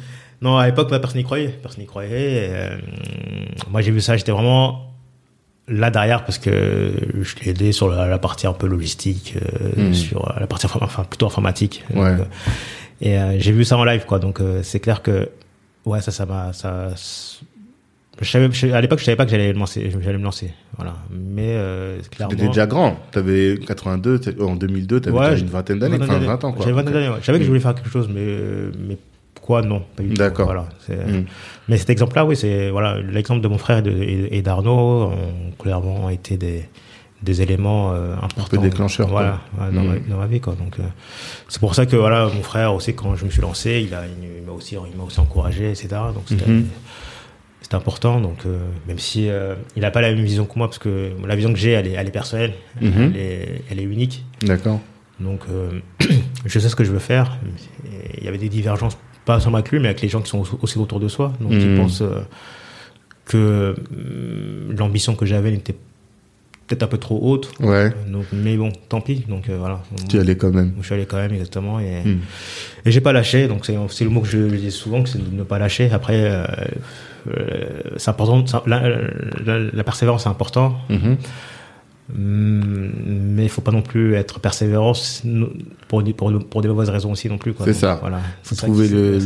non, 0.44 0.58
à 0.58 0.66
l'époque, 0.68 0.90
personne 0.90 1.18
n'y 1.18 1.24
croyait. 1.24 1.48
Personne 1.50 1.80
n'y 1.82 1.88
croyait. 1.88 2.12
Et, 2.12 2.50
euh, 2.52 2.78
moi, 3.72 3.82
j'ai 3.82 3.92
vu 3.92 4.02
ça, 4.02 4.16
j'étais 4.18 4.32
vraiment 4.32 4.92
là 5.68 5.90
derrière 5.90 6.26
parce 6.26 6.38
que 6.40 6.92
je 7.22 7.36
l'ai 7.42 7.52
aidé 7.52 7.72
sur 7.72 7.88
la, 7.90 8.08
la 8.08 8.20
partie 8.20 8.46
un 8.48 8.54
peu 8.54 8.68
logistique, 8.68 9.36
euh, 9.42 9.88
Mhm. 9.88 9.94
sur 9.94 10.34
la 10.40 10.46
partie 10.48 10.66
enfin, 10.68 11.04
plutôt 11.06 11.26
informatique. 11.28 11.84
Ouais. 11.94 12.12
Donc, 12.18 12.20
euh, 12.20 12.26
et 13.02 13.18
euh, 13.18 13.36
j'ai 13.40 13.52
vu 13.54 13.64
ça 13.64 13.78
en 13.78 13.84
live, 13.86 14.06
quoi. 14.06 14.20
Donc, 14.20 14.42
euh, 14.42 14.60
c'est 14.64 14.80
clair 14.82 15.02
que, 15.02 15.30
ouais, 15.86 16.02
ça, 16.02 16.12
ça 16.12 16.26
m'a, 16.26 16.52
ça, 16.54 16.90
je 18.22 18.30
savais, 18.30 18.50
je- 18.52 18.68
à 18.68 18.80
l'époque, 18.82 19.00
je 19.00 19.06
savais 19.06 19.16
pas 19.16 19.26
que 19.26 19.32
j'allais 19.32 19.54
me 19.54 19.60
lancer, 19.60 19.90
j'allais 20.02 20.18
me 20.18 20.24
lancer. 20.24 20.52
Voilà. 20.78 20.96
Mais, 21.12 21.54
euh, 21.56 22.00
clairement. 22.12 22.36
T'étais 22.36 22.48
déjà 22.48 22.66
grand. 22.68 22.98
T'avais 23.12 23.58
82, 23.66 24.20
t'es- 24.20 24.42
en 24.42 24.56
2002, 24.56 25.00
t'avais 25.00 25.18
Ouais, 25.18 25.24
déjà 25.26 25.36
j'ai- 25.38 25.42
une 25.44 25.50
vingtaine 25.50 25.80
d'années, 25.80 25.98
enfin 26.02 26.20
20 26.20 26.44
ans 26.44 26.52
quoi. 26.52 26.60
J'avais 26.66 26.72
une 26.72 26.76
vingtaine 26.76 26.94
Ok. 26.94 27.00
d'années, 27.00 27.10
ouais. 27.14 27.20
Je 27.22 27.26
savais 27.26 27.38
que 27.40 27.44
je 27.46 27.48
Mm. 27.50 27.52
voulais 27.52 27.60
faire 27.62 27.76
quelque 27.76 27.90
chose, 27.90 28.10
mais, 28.14 28.20
euh, 28.22 28.72
mais 28.88 28.98
quoi, 29.44 29.62
non. 29.62 29.84
D'accord. 30.00 30.46
Voilà. 30.48 30.66
c'est- 30.88 30.96
Mm. 30.96 31.26
Mais 31.70 31.78
cet 31.78 31.90
exemple-là, 31.92 32.26
oui, 32.26 32.36
c'est 32.36 32.70
voilà 32.72 33.00
l'exemple 33.00 33.42
de 33.42 33.48
mon 33.48 33.58
frère 33.58 33.84
et 33.86 34.42
d'Arnaud 34.42 35.12
ont 35.12 35.52
clairement 35.60 36.10
été 36.10 36.36
des, 36.38 36.64
des 37.22 37.42
éléments 37.42 37.94
euh, 37.94 38.16
importants. 38.22 38.62
déclencheurs, 38.62 39.08
Voilà, 39.08 39.40
quoi. 39.56 39.66
ouais, 39.68 39.74
dans, 39.74 39.84
ma, 39.84 39.96
dans 40.00 40.18
ma 40.18 40.28
vie, 40.28 40.42
quoi. 40.42 40.56
Donc, 40.56 40.80
euh, 40.80 40.84
c'est 41.48 41.60
pour 41.60 41.74
ça 41.76 41.86
que 41.86 41.96
voilà, 41.96 42.26
mon 42.36 42.42
frère 42.44 42.74
aussi, 42.74 42.94
quand 42.96 43.16
je 43.16 43.24
me 43.26 43.30
suis 43.30 43.42
lancé, 43.42 43.84
il 43.88 43.94
a, 43.94 44.04
il 44.06 44.44
m'a 44.46 44.52
aussi, 44.52 44.76
il 44.92 44.98
m'a 44.98 45.04
aussi 45.06 45.20
encouragé, 45.22 45.70
etc. 45.70 45.88
Donc, 46.14 46.24
c'était, 46.28 46.44
c'était 47.62 47.76
important. 47.76 48.20
Donc, 48.20 48.40
euh, 48.46 48.60
même 48.88 49.00
si 49.00 49.30
il 49.76 49.82
n'a 49.82 49.92
pas 49.92 50.02
la 50.02 50.10
même 50.14 50.24
vision 50.24 50.46
que 50.46 50.58
moi, 50.58 50.68
parce 50.68 50.80
que 50.80 51.12
la 51.26 51.36
vision 51.36 51.54
que 51.54 51.60
j'ai, 51.60 51.72
elle 51.72 51.88
est, 51.88 51.92
elle 51.94 52.08
est 52.08 52.12
personnelle, 52.12 52.54
Mhm. 52.82 52.92
elle, 52.98 53.18
est, 53.18 53.62
elle 53.72 53.80
est 53.80 53.84
unique. 53.84 54.26
D'accord. 54.42 54.80
Donc, 55.22 55.42
je 56.46 56.60
sais 56.60 56.68
ce 56.68 56.76
que 56.76 56.84
je 56.84 56.92
veux 56.92 57.00
faire. 57.00 57.38
Il 58.18 58.24
y 58.26 58.28
avait 58.28 58.38
des 58.38 58.50
divergences, 58.50 58.98
pas 59.26 59.40
seulement 59.40 59.58
avec 59.60 59.72
lui, 59.72 59.80
mais 59.80 59.88
avec 59.90 60.02
les 60.02 60.10
gens 60.10 60.22
qui 60.22 60.30
sont 60.30 60.44
aussi 60.62 60.78
autour 60.78 61.00
de 61.00 61.08
soi. 61.08 61.34
Donc, 61.40 61.52
Mhm. 61.52 61.60
ils 61.62 61.78
pensent 61.78 62.02
euh, 62.02 62.22
que 63.26 63.38
euh, 63.38 63.74
l'ambition 64.78 65.16
que 65.16 65.26
j'avais 65.26 65.52
n'était 65.52 65.76
peut-être 66.68 66.84
un 66.84 66.88
peu 66.88 66.98
trop 66.98 67.20
haute. 67.22 67.52
Ouais. 67.60 67.94
Donc, 68.08 68.26
mais 68.34 68.58
bon, 68.58 68.72
tant 68.90 69.02
pis. 69.02 69.24
Donc, 69.28 69.50
euh, 69.50 69.58
voilà. 69.58 69.82
Tu 70.10 70.18
y 70.18 70.20
allais 70.20 70.36
quand 70.38 70.52
même. 70.52 70.74
Je 70.80 70.86
suis 70.86 70.94
allé 70.96 71.06
quand 71.06 71.18
même, 71.18 71.34
exactement. 71.34 71.80
Et, 71.80 72.02
Mm. 72.04 72.20
et 72.86 72.92
j'ai 72.92 73.02
pas 73.02 73.14
lâché. 73.14 73.48
Donc, 73.48 73.66
c'est 73.66 74.04
le 74.04 74.10
mot 74.10 74.22
que 74.22 74.28
je, 74.28 74.50
je 74.50 74.56
dis 74.56 74.72
souvent, 74.72 75.04
que 75.04 75.10
c'est 75.10 75.20
de 75.30 75.36
ne 75.36 75.44
pas 75.44 75.60
lâcher. 75.60 75.90
Après, 75.92 76.30
c'est 77.98 78.10
important. 78.10 78.46
ça- 78.46 78.64
La, 78.66 78.82
la- 79.46 79.60
la 79.72 79.84
persévérance, 79.84 80.24
c'est 80.24 80.30
important. 80.30 80.76
Mhm. 80.90 81.18
Mm, 82.10 82.90
mais 83.36 83.44
il 83.44 83.50
faut 83.50 83.62
pas 83.62 83.72
non 83.72 83.82
plus 83.82 84.16
être 84.16 84.40
persévérant 84.40 84.94
pour, 85.88 86.04
pour, 86.16 86.46
pour 86.50 86.62
des 86.62 86.68
mauvaises 86.68 86.90
raisons 86.90 87.12
aussi 87.12 87.30
non 87.30 87.38
plus. 87.38 87.54
C'est 87.64 87.74
ça. 87.74 87.98
Voilà. 88.02 88.20
C'est 88.44 88.56
trouver 88.56 88.88
le. 88.90 89.20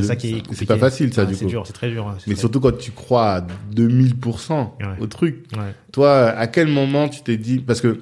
C'est 0.51 0.65
pas 0.65 0.77
facile 0.77 1.13
ça 1.13 1.23
ah, 1.23 1.25
du 1.25 1.33
coup. 1.33 1.39
C'est 1.39 1.45
dur, 1.47 1.63
c'est 1.65 1.73
très 1.73 1.89
dur. 1.89 2.13
Mais 2.27 2.35
surtout 2.35 2.59
quand 2.59 2.77
tu 2.77 2.91
crois 2.91 3.33
à 3.35 3.47
2000% 3.75 4.69
au 4.99 5.07
truc. 5.07 5.45
Ouais. 5.55 5.73
Toi, 5.91 6.29
à 6.29 6.47
quel 6.47 6.67
moment 6.67 7.09
tu 7.09 7.21
t'es 7.21 7.37
dit 7.37 7.59
parce 7.59 7.81
que 7.81 7.99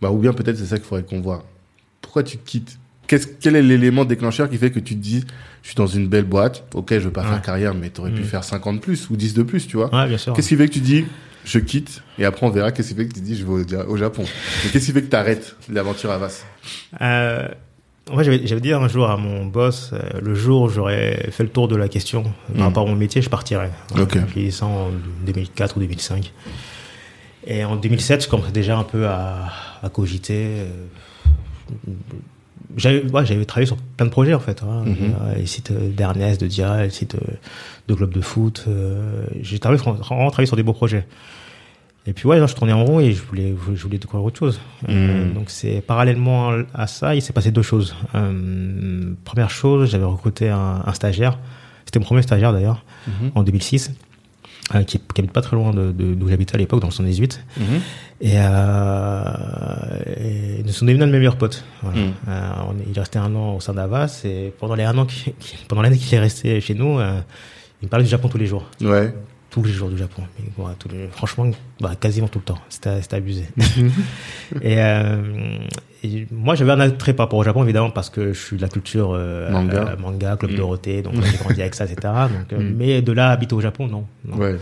bah 0.00 0.10
ou 0.10 0.18
bien 0.18 0.32
peut-être 0.32 0.56
c'est 0.58 0.66
ça 0.66 0.76
qu'il 0.76 0.86
faudrait 0.86 1.04
qu'on 1.04 1.20
voit. 1.20 1.44
Pourquoi 2.00 2.22
tu 2.22 2.36
quittes? 2.36 2.78
Qu'est-ce, 3.06 3.26
quel 3.40 3.56
est 3.56 3.62
l'élément 3.62 4.04
déclencheur 4.04 4.48
qui 4.48 4.56
fait 4.58 4.70
que 4.70 4.78
tu 4.78 4.94
te 4.94 5.00
dis, 5.00 5.24
je 5.62 5.68
suis 5.68 5.76
dans 5.76 5.86
une 5.86 6.08
belle 6.08 6.24
boîte, 6.24 6.64
ok, 6.74 6.92
je 6.94 6.98
veux 6.98 7.10
pas 7.10 7.22
faire 7.24 7.42
carrière, 7.42 7.74
mais 7.74 7.90
tu 7.90 8.00
aurais 8.00 8.10
pu 8.12 8.22
Mm. 8.22 8.24
faire 8.24 8.44
50 8.44 8.80
plus 8.80 9.10
ou 9.10 9.16
10 9.16 9.34
de 9.34 9.42
plus, 9.42 9.66
tu 9.66 9.76
vois? 9.76 9.94
Ouais, 9.94 10.08
bien 10.08 10.18
sûr. 10.18 10.32
Qu'est-ce 10.32 10.48
qui 10.48 10.56
fait 10.56 10.66
que 10.68 10.72
tu 10.72 10.80
dis, 10.80 11.04
je 11.44 11.58
quitte, 11.58 12.02
et 12.18 12.24
après 12.24 12.46
on 12.46 12.50
verra 12.50 12.70
qu'est-ce 12.72 12.90
qui 12.90 12.94
fait 12.94 13.06
que 13.06 13.14
tu 13.14 13.20
dis, 13.20 13.36
je 13.36 13.44
vais 13.44 13.76
au, 13.84 13.96
Japon. 13.96 14.24
Mais 14.64 14.70
qu'est-ce 14.70 14.86
qui 14.86 14.92
fait 14.92 15.02
que 15.02 15.10
tu 15.10 15.16
arrêtes 15.16 15.56
l'aventure 15.70 16.10
à 16.10 16.18
Vas 16.18 16.44
Euh, 17.00 17.48
fait, 18.16 18.24
j'avais, 18.46 18.60
dit 18.60 18.72
un 18.72 18.88
jour 18.88 19.08
à 19.10 19.16
mon 19.16 19.46
boss, 19.46 19.90
euh, 19.92 19.98
le 20.20 20.34
jour 20.34 20.62
où 20.62 20.68
j'aurais 20.68 21.28
fait 21.30 21.42
le 21.44 21.48
tour 21.50 21.68
de 21.68 21.76
la 21.76 21.88
question 21.88 22.22
Mm. 22.50 22.54
par 22.56 22.64
rapport 22.66 22.86
à 22.86 22.90
mon 22.90 22.96
métier, 22.96 23.22
je 23.22 23.28
partirais. 23.30 23.70
Ok. 23.98 24.16
J'ai 24.34 24.50
ça 24.50 24.66
en 24.66 24.90
2004 25.26 25.76
ou 25.76 25.80
2005. 25.80 26.32
Et 27.46 27.64
en 27.64 27.74
2007, 27.76 28.24
je 28.24 28.28
commençais 28.28 28.52
déjà 28.52 28.76
un 28.78 28.84
peu 28.84 29.06
à, 29.08 29.50
à 29.82 29.88
cogiter. 29.88 30.44
euh, 30.46 30.68
J'avais, 32.76 33.02
ouais, 33.10 33.44
travaillé 33.44 33.66
sur 33.66 33.76
plein 33.76 34.06
de 34.06 34.10
projets 34.10 34.32
en 34.32 34.40
fait. 34.40 34.62
Hein. 34.62 34.84
Euh, 34.86 35.34
Les 35.36 35.46
sites 35.46 35.72
d'Ernest, 35.72 36.40
de 36.40 36.46
Dia, 36.46 36.84
les 36.84 36.90
sites 36.90 37.16
de, 37.88 37.94
Globe 37.94 38.12
de 38.14 38.20
foot. 38.22 38.64
euh, 38.68 39.26
j'ai 39.42 39.58
travaillé, 39.58 39.82
vraiment 39.82 40.30
travaillé 40.30 40.46
sur 40.46 40.56
des 40.56 40.62
beaux 40.62 40.72
projets. 40.72 41.06
Et 42.06 42.12
puis 42.12 42.26
ouais, 42.26 42.38
là, 42.40 42.46
je 42.46 42.54
tournais 42.54 42.72
en 42.72 42.84
rond 42.84 42.98
et 42.98 43.12
je 43.12 43.22
voulais, 43.22 43.54
je 43.74 43.82
voulais 43.82 43.98
découvrir 43.98 44.24
autre 44.26 44.38
chose. 44.38 44.60
Euh, 44.88 45.26
Mhm. 45.28 45.34
donc 45.34 45.50
c'est 45.50 45.80
parallèlement 45.80 46.50
à 46.74 46.86
ça, 46.88 47.14
il 47.14 47.22
s'est 47.22 47.32
passé 47.32 47.52
deux 47.52 47.62
choses. 47.62 47.94
Euh, 48.16 49.14
première 49.24 49.50
chose, 49.50 49.90
j'avais 49.90 50.04
recruté 50.04 50.48
un, 50.48 50.82
un 50.84 50.92
stagiaire. 50.94 51.38
C'était 51.84 52.00
mon 52.00 52.04
premier 52.04 52.22
stagiaire 52.22 52.52
d'ailleurs, 52.52 52.84
en 53.36 53.42
2006, 53.44 53.92
euh, 54.74 54.82
qui, 54.82 54.98
qui 54.98 55.20
habite 55.20 55.32
pas 55.32 55.42
très 55.42 55.54
loin 55.56 55.72
de, 55.72 55.92
d'où 55.92 56.28
j'habitais 56.28 56.54
à 56.56 56.58
l'époque, 56.58 56.80
dans 56.80 56.88
le 56.88 56.92
118. 56.92 57.44
Et, 58.20 58.32
euh, 58.36 59.24
et 60.16 60.62
nous 60.64 60.72
sommes 60.72 60.88
devenus 60.88 61.04
un 61.04 61.06
de 61.08 61.12
mes 61.12 61.18
meilleurs 61.18 61.36
potes. 61.36 61.64
Voilà. 61.82 61.98
Mhm. 62.00 62.12
Euh, 62.28 62.50
on 62.68 62.74
il 62.90 62.96
est 62.96 63.00
resté 63.00 63.18
un 63.18 63.34
an 63.34 63.54
au 63.56 63.60
sein 63.60 63.74
d'Avas 63.74 64.22
et 64.24 64.52
pendant 64.58 64.74
les 64.74 64.84
un 64.84 64.96
an, 64.98 65.06
qui- 65.06 65.32
qui- 65.38 65.56
pendant 65.68 65.82
l'année 65.82 65.98
qu'il 65.98 66.14
est 66.14 66.20
resté 66.20 66.60
chez 66.60 66.74
nous, 66.74 66.98
il 67.00 67.84
me 67.86 67.88
parlait 67.88 68.04
du 68.04 68.10
Japon 68.10 68.28
tous 68.28 68.38
les 68.38 68.46
jours 68.46 68.64
Ouais. 68.80 69.12
Tous 69.52 69.62
les 69.62 69.70
jours 69.70 69.88
du 69.90 69.96
Japon. 69.98 70.22
Mais, 70.38 70.46
voilà, 70.56 70.74
tous 70.78 70.88
les- 70.88 71.06
franchement, 71.12 71.48
bah, 71.80 71.92
quasiment 72.00 72.26
tout 72.26 72.40
le 72.40 72.44
temps. 72.44 72.58
C'était 72.68 73.14
abusé. 73.14 73.44
et, 74.62 74.76
euh, 74.78 75.22
et 76.02 76.26
moi, 76.32 76.54
j'avais 76.56 76.72
un 76.72 76.80
attrait 76.80 77.12
par 77.12 77.26
rapport 77.26 77.38
au 77.38 77.44
Japon, 77.44 77.62
évidemment, 77.62 77.90
parce 77.90 78.10
que 78.10 78.32
je 78.32 78.38
suis 78.40 78.56
de 78.56 78.62
la 78.62 78.68
culture 78.68 79.12
euh, 79.14 79.50
Manga. 79.50 79.88
euh, 79.90 79.96
manga 79.96 80.36
Club 80.36 80.52
Mm. 80.52 80.56
Dorothée, 80.56 81.02
donc 81.02 81.14
j'ai 81.22 81.36
grandi 81.36 81.60
avec 81.60 81.74
ça, 81.76 81.84
etc. 81.84 82.12
Donc, 82.50 82.58
Mm. 82.58 82.74
Mais 82.76 83.02
de 83.02 83.12
là, 83.12 83.30
habiter 83.30 83.54
au 83.54 83.60
Japon, 83.60 83.86
non. 83.86 84.06
non. 84.24 84.36
Ouais. 84.38 84.56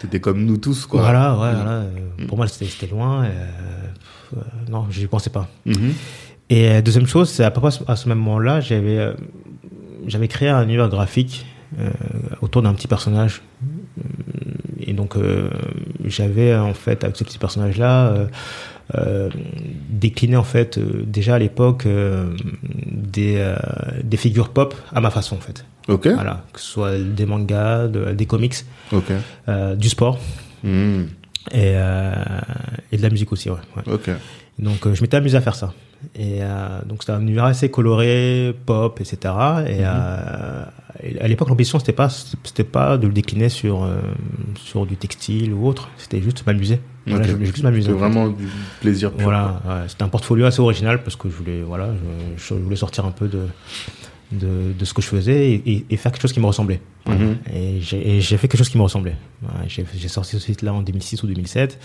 T'étais 0.00 0.20
comme 0.20 0.44
nous 0.44 0.58
tous, 0.58 0.86
quoi. 0.86 1.00
Voilà, 1.00 1.32
ouais, 1.36 1.52
Mm. 1.52 1.56
voilà. 1.56 1.80
Mm. 2.18 2.26
Pour 2.28 2.36
moi, 2.36 2.46
c'était 2.46 2.86
loin. 2.86 3.24
euh, 3.24 3.46
non, 4.68 4.86
j'y 4.90 5.06
pensais 5.06 5.30
pas. 5.30 5.48
Mhm. 5.64 5.92
Et 6.50 6.82
deuxième 6.82 7.06
chose, 7.06 7.30
c'est 7.30 7.42
à 7.44 7.50
peu 7.50 7.60
près 7.60 7.70
à 7.88 7.96
ce 7.96 8.08
même 8.08 8.18
moment-là, 8.18 8.60
j'avais 8.60 9.12
j'avais 10.06 10.28
créé 10.28 10.48
un 10.48 10.62
univers 10.62 10.88
graphique 10.88 11.46
autour 12.40 12.62
d'un 12.62 12.74
petit 12.74 12.88
personnage. 12.88 13.42
Et 14.80 14.92
donc 14.92 15.16
euh, 15.16 15.50
j'avais 16.04 16.54
en 16.54 16.74
fait 16.74 17.02
avec 17.04 17.16
ce 17.16 17.24
petit 17.24 17.38
personnage-là 17.38 18.08
euh, 18.08 18.26
euh, 18.94 19.30
décliné 19.90 20.36
en 20.36 20.44
fait 20.44 20.78
euh, 20.78 21.02
déjà 21.06 21.34
à 21.34 21.38
l'époque 21.38 21.86
euh, 21.86 22.34
des 22.92 23.36
euh, 23.38 23.56
des 24.04 24.16
figures 24.16 24.50
pop 24.50 24.74
à 24.94 25.00
ma 25.00 25.10
façon 25.10 25.36
en 25.36 25.40
fait. 25.40 25.64
Ok. 25.88 26.06
Voilà, 26.08 26.44
que 26.52 26.60
ce 26.60 26.66
soit 26.66 26.98
des 26.98 27.26
mangas, 27.26 27.88
de- 27.88 28.12
des 28.12 28.26
comics, 28.26 28.54
euh, 29.48 29.74
du 29.76 29.88
sport 29.88 30.18
Mhm. 30.64 31.08
et, 31.52 31.72
euh, 31.76 32.12
et 32.92 32.96
de 32.96 33.02
la 33.02 33.10
musique 33.10 33.32
aussi. 33.32 33.50
Ouais. 33.50 33.58
Donc 34.58 34.86
euh, 34.86 34.94
je 34.94 35.02
m'étais 35.02 35.16
amusé 35.16 35.36
à 35.36 35.40
faire 35.40 35.54
ça. 35.54 35.72
Et 36.14 36.38
euh, 36.42 36.80
donc 36.86 37.02
c'était 37.02 37.12
un 37.12 37.20
univers 37.20 37.44
assez 37.44 37.70
coloré, 37.70 38.54
pop, 38.66 39.00
etc. 39.00 39.16
Et, 39.66 39.78
euh, 39.80 40.64
et 40.85 40.85
à 41.20 41.28
l'époque 41.28 41.48
l'ambition 41.48 41.78
c'était 41.78 41.92
pas 41.92 42.08
c'était 42.08 42.64
pas 42.64 42.96
de 42.98 43.06
le 43.06 43.12
décliner 43.12 43.48
sur 43.48 43.84
euh, 43.84 44.00
sur 44.56 44.86
du 44.86 44.96
textile 44.96 45.52
ou 45.52 45.66
autre. 45.66 45.88
C'était 45.96 46.20
juste 46.20 46.46
m'amuser. 46.46 46.80
Voilà, 47.06 47.22
Ok. 47.22 47.30
je 47.30 47.34
voulais 47.34 47.46
juste 47.46 47.62
m'amuser. 47.62 47.88
Fait. 47.88 47.94
vraiment 47.96 48.28
du 48.28 48.46
plaisir 48.80 49.12
pur. 49.12 49.24
Voilà, 49.24 49.62
ouais, 49.66 49.88
c'était 49.88 50.02
un 50.02 50.08
portfolio 50.08 50.46
assez 50.46 50.60
original 50.60 51.02
parce 51.02 51.16
que 51.16 51.28
je 51.28 51.34
voulais 51.34 51.62
voilà 51.62 51.90
je, 52.36 52.54
je 52.54 52.54
voulais 52.54 52.76
sortir 52.76 53.04
un 53.04 53.12
peu 53.12 53.28
de 53.28 53.46
de, 54.32 54.72
de 54.76 54.84
ce 54.84 54.92
que 54.92 55.02
je 55.02 55.06
faisais 55.06 55.62
et, 55.64 55.96
faire 55.96 56.10
quelque 56.10 56.22
chose 56.22 56.32
qui 56.32 56.40
me 56.40 56.46
ressemblait. 56.46 56.80
Mhm. 57.06 57.36
Et 57.54 57.80
j'ai 57.80 58.36
fait 58.36 58.48
quelque 58.48 58.58
chose 58.58 58.68
qui 58.68 58.78
me 58.78 58.82
ressemblait. 58.82 59.14
J'ai 59.68 60.08
sorti 60.08 60.32
ce 60.32 60.38
site 60.38 60.62
là 60.62 60.74
en 60.74 60.82
2006 60.82 61.22
ou 61.22 61.26
2007 61.26 61.78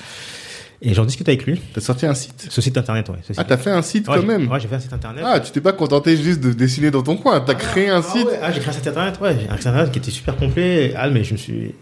et 0.84 0.94
j'en 0.96 1.06
discute 1.06 1.28
avec 1.30 1.46
lui. 1.46 1.62
T'as 1.74 1.82
sorti 1.82 2.06
un 2.08 2.14
site. 2.16 2.48
Ce 2.50 2.60
site 2.62 2.76
internet, 2.78 3.08
ouais. 3.10 3.18
ce 3.22 3.34
Ah, 3.34 3.42
site. 3.42 3.48
t'as 3.48 3.58
fait 3.58 3.70
un 3.72 3.82
site 3.84 4.08
Ouais, 4.08 4.16
quand 4.18 4.26
même. 4.26 4.50
Ouais, 4.52 4.60
j'ai 4.60 4.68
fait 4.68 4.76
un 4.76 4.80
site 4.80 4.94
internet. 4.94 5.24
Ah, 5.28 5.40
tu 5.40 5.52
t'es 5.52 5.62
pas 5.62 5.74
contenté 5.74 6.18
juste 6.18 6.40
de 6.42 6.52
dessiner 6.54 6.90
dans 6.92 7.04
ton 7.04 7.18
coin. 7.18 7.40
T'as 7.42 7.54
créé 7.54 7.90
un 7.90 8.00
Ah 8.00 8.02
site. 8.02 8.26
ouais, 8.26 8.40
ah, 8.42 8.52
j'ai 8.52 8.60
créé 8.60 8.70
un 8.72 8.78
site 8.78 8.88
internet, 8.88 9.20
ouais, 9.22 9.38
un 9.50 9.58
site 9.58 9.68
internet 9.68 9.92
qui 9.92 10.00
était 10.00 10.12
super 10.12 10.36
complet. 10.36 10.94
Ah, 10.98 11.10
mais 11.10 11.24
je 11.24 11.34
me 11.34 11.38
suis, 11.38 11.76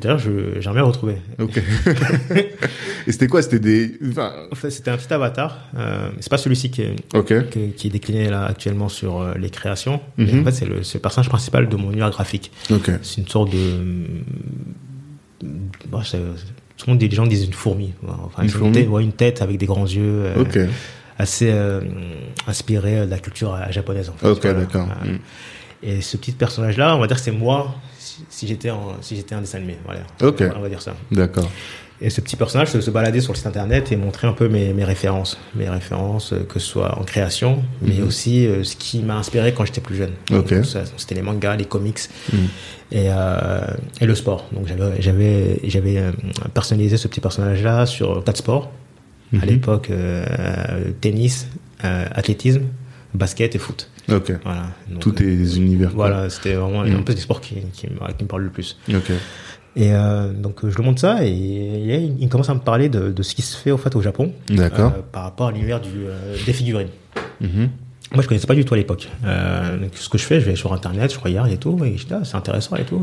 d'ailleurs, 0.00 0.18
je, 0.18 0.54
j'ai 0.54 0.60
jamais 0.62 0.80
retrouvé. 0.80 1.16
Ok. 1.40 1.60
Et 3.06 3.12
c'était 3.12 3.26
quoi? 3.26 3.42
C'était 3.42 3.58
des. 3.58 3.98
Enfin, 4.08 4.32
En 4.50 4.54
fait, 4.54 4.70
c'était 4.70 4.90
un 4.90 4.96
petit 4.96 5.12
avatar. 5.12 5.58
Euh, 5.76 6.10
c'est 6.20 6.30
pas 6.30 6.38
celui-ci 6.38 6.70
qui 6.70 6.82
est, 6.82 6.94
qui, 7.50 7.72
qui 7.72 7.86
est 7.88 7.90
décliné 7.90 8.30
là 8.30 8.44
actuellement 8.46 8.88
sur 8.88 9.20
euh, 9.20 9.34
les 9.36 9.50
créations. 9.50 10.00
Mais 10.16 10.40
en 10.40 10.44
fait, 10.44 10.52
c'est 10.52 10.64
le, 10.66 10.76
le 10.76 10.98
personnage 11.00 11.28
principal 11.28 11.68
de 11.68 11.76
mon 11.76 11.90
univers 11.90 12.10
graphique. 12.10 12.50
Ok. 12.70 12.90
C'est 13.02 13.20
une 13.20 13.28
sorte 13.28 13.50
de, 13.52 14.06
bon, 15.88 16.02
c'est- 16.02 16.18
tout 16.84 16.90
le 16.90 16.94
monde, 16.96 17.02
les 17.02 17.10
gens 17.10 17.26
disent 17.26 17.44
une 17.46 17.54
fourmi. 17.54 17.94
Enfin, 18.06 18.42
Une 18.42 18.50
fourmi 18.50 18.72
tête, 18.72 18.88
ouais, 18.90 19.02
une 19.02 19.12
tête 19.12 19.40
avec 19.40 19.56
des 19.56 19.64
grands 19.64 19.86
yeux. 19.86 20.24
euh, 20.36 20.66
assez 21.18 21.48
euh, 21.50 21.80
inspiré 22.46 23.06
de 23.06 23.10
la 23.10 23.18
culture 23.18 23.54
euh, 23.54 23.70
japonaise 23.70 24.10
en 24.10 24.12
fait. 24.14 24.28
Ok, 24.28 24.42
Voilà. 24.42 24.60
d'accord. 24.60 24.86
Mm. 24.86 25.16
Et 25.82 26.00
ce 26.02 26.18
petit 26.18 26.32
personnage-là, 26.32 26.94
on 26.96 26.98
va 26.98 27.06
dire 27.06 27.16
que 27.16 27.22
c'est 27.22 27.30
moi 27.30 27.74
si, 27.98 28.24
si 28.28 28.46
j'étais 28.46 28.70
si 29.00 29.16
j'étais 29.16 29.34
un 29.34 29.40
dessin 29.40 29.58
animé. 29.58 29.78
Voilà. 29.86 30.00
Ok. 30.22 30.42
On 30.56 30.60
va 30.60 30.68
dire 30.68 30.82
ça. 30.82 30.94
D'accord. 31.10 31.50
Et 32.00 32.10
ce 32.10 32.20
petit 32.20 32.34
personnage 32.36 32.68
se, 32.72 32.80
se 32.80 32.90
baladait 32.90 33.20
sur 33.20 33.32
le 33.32 33.36
site 33.38 33.46
internet 33.46 33.92
et 33.92 33.96
montrait 33.96 34.26
un 34.26 34.32
peu 34.32 34.48
mes, 34.48 34.72
mes 34.72 34.84
références, 34.84 35.38
mes 35.54 35.68
références 35.70 36.32
euh, 36.32 36.40
que 36.40 36.58
ce 36.58 36.66
soit 36.66 36.98
en 36.98 37.04
création, 37.04 37.62
mais 37.82 37.94
Mhm. 38.00 38.06
aussi 38.06 38.46
euh, 38.46 38.64
ce 38.64 38.74
qui 38.76 38.98
m'a 39.00 39.16
inspiré 39.16 39.54
quand 39.54 39.64
j'étais 39.64 39.80
plus 39.80 39.96
jeune. 39.96 40.10
Ok. 40.32 40.52
Donc, 40.52 40.64
ça, 40.66 40.82
C'était 40.96 41.14
les 41.14 41.22
mangas, 41.22 41.56
les 41.56 41.64
comics 41.66 42.00
Mm. 42.32 42.36
et, 42.92 43.04
euh, 43.10 43.60
et 44.00 44.06
le 44.06 44.14
sport. 44.14 44.48
Donc 44.52 44.66
j'avais 44.66 45.60
personnalisé 46.52 46.96
ce 46.96 47.08
petit 47.08 47.20
personnage-là 47.20 47.86
sur 47.86 48.22
quatre 48.24 48.38
sports 48.38 48.72
à 49.32 49.36
Mhm. 49.36 49.44
l'époque 49.46 49.90
euh, 49.90 50.90
tennis, 51.00 51.48
athlétisme, 51.80 52.62
basket 53.14 53.54
et 53.54 53.58
foot. 53.58 53.88
Ok. 54.10 54.32
Voilà. 54.44 54.64
Donc, 54.90 55.00
Tous 55.00 55.12
tes 55.12 55.56
univers. 55.56 55.90
Voilà, 55.94 56.28
c'était 56.28 56.54
vraiment 56.54 56.82
un 56.82 57.02
peu 57.02 57.14
des 57.14 57.20
sports 57.20 57.40
qui, 57.40 57.56
qui, 57.72 57.86
me- 57.88 58.12
qui 58.12 58.24
me 58.24 58.28
parlent 58.28 58.42
le 58.44 58.50
plus. 58.50 58.78
Ok. 58.90 59.10
Et 59.76 59.92
euh, 59.92 60.32
donc 60.32 60.60
je 60.68 60.76
lui 60.76 60.84
montre 60.84 61.00
ça 61.00 61.24
et, 61.24 61.28
et 61.30 61.96
il, 62.20 62.28
commence 62.28 62.48
à 62.48 62.54
me 62.54 62.60
parler 62.60 62.88
de, 62.88 63.10
de 63.10 63.22
ce 63.24 63.34
qui 63.34 63.42
se 63.42 63.56
fait 63.56 63.72
au 63.72 63.76
fait 63.76 63.94
au 63.96 64.02
Japon 64.02 64.32
euh, 64.52 64.90
par 65.10 65.24
rapport 65.24 65.48
à 65.48 65.52
l'univers 65.52 65.80
du 65.80 65.88
euh, 66.06 66.36
des 66.46 66.52
figurines. 66.52 66.90
Mhm. 67.40 67.70
Moi 68.12 68.22
je 68.22 68.28
connaissais 68.28 68.46
pas 68.46 68.54
du 68.54 68.64
tout 68.64 68.74
à 68.74 68.76
l'époque. 68.76 69.08
Donc, 69.24 69.90
ce 69.94 70.08
que 70.08 70.18
je 70.18 70.22
fais, 70.24 70.38
je 70.38 70.44
vais 70.46 70.54
sur 70.54 70.72
internet, 70.72 71.12
je 71.12 71.18
regarde 71.18 71.50
et 71.50 71.56
tout, 71.56 71.76
et 71.84 71.96
je 71.96 72.06
dis 72.06 72.12
ah, 72.14 72.20
c'est 72.22 72.36
intéressant 72.36 72.76
et 72.76 72.84
tout. 72.84 73.02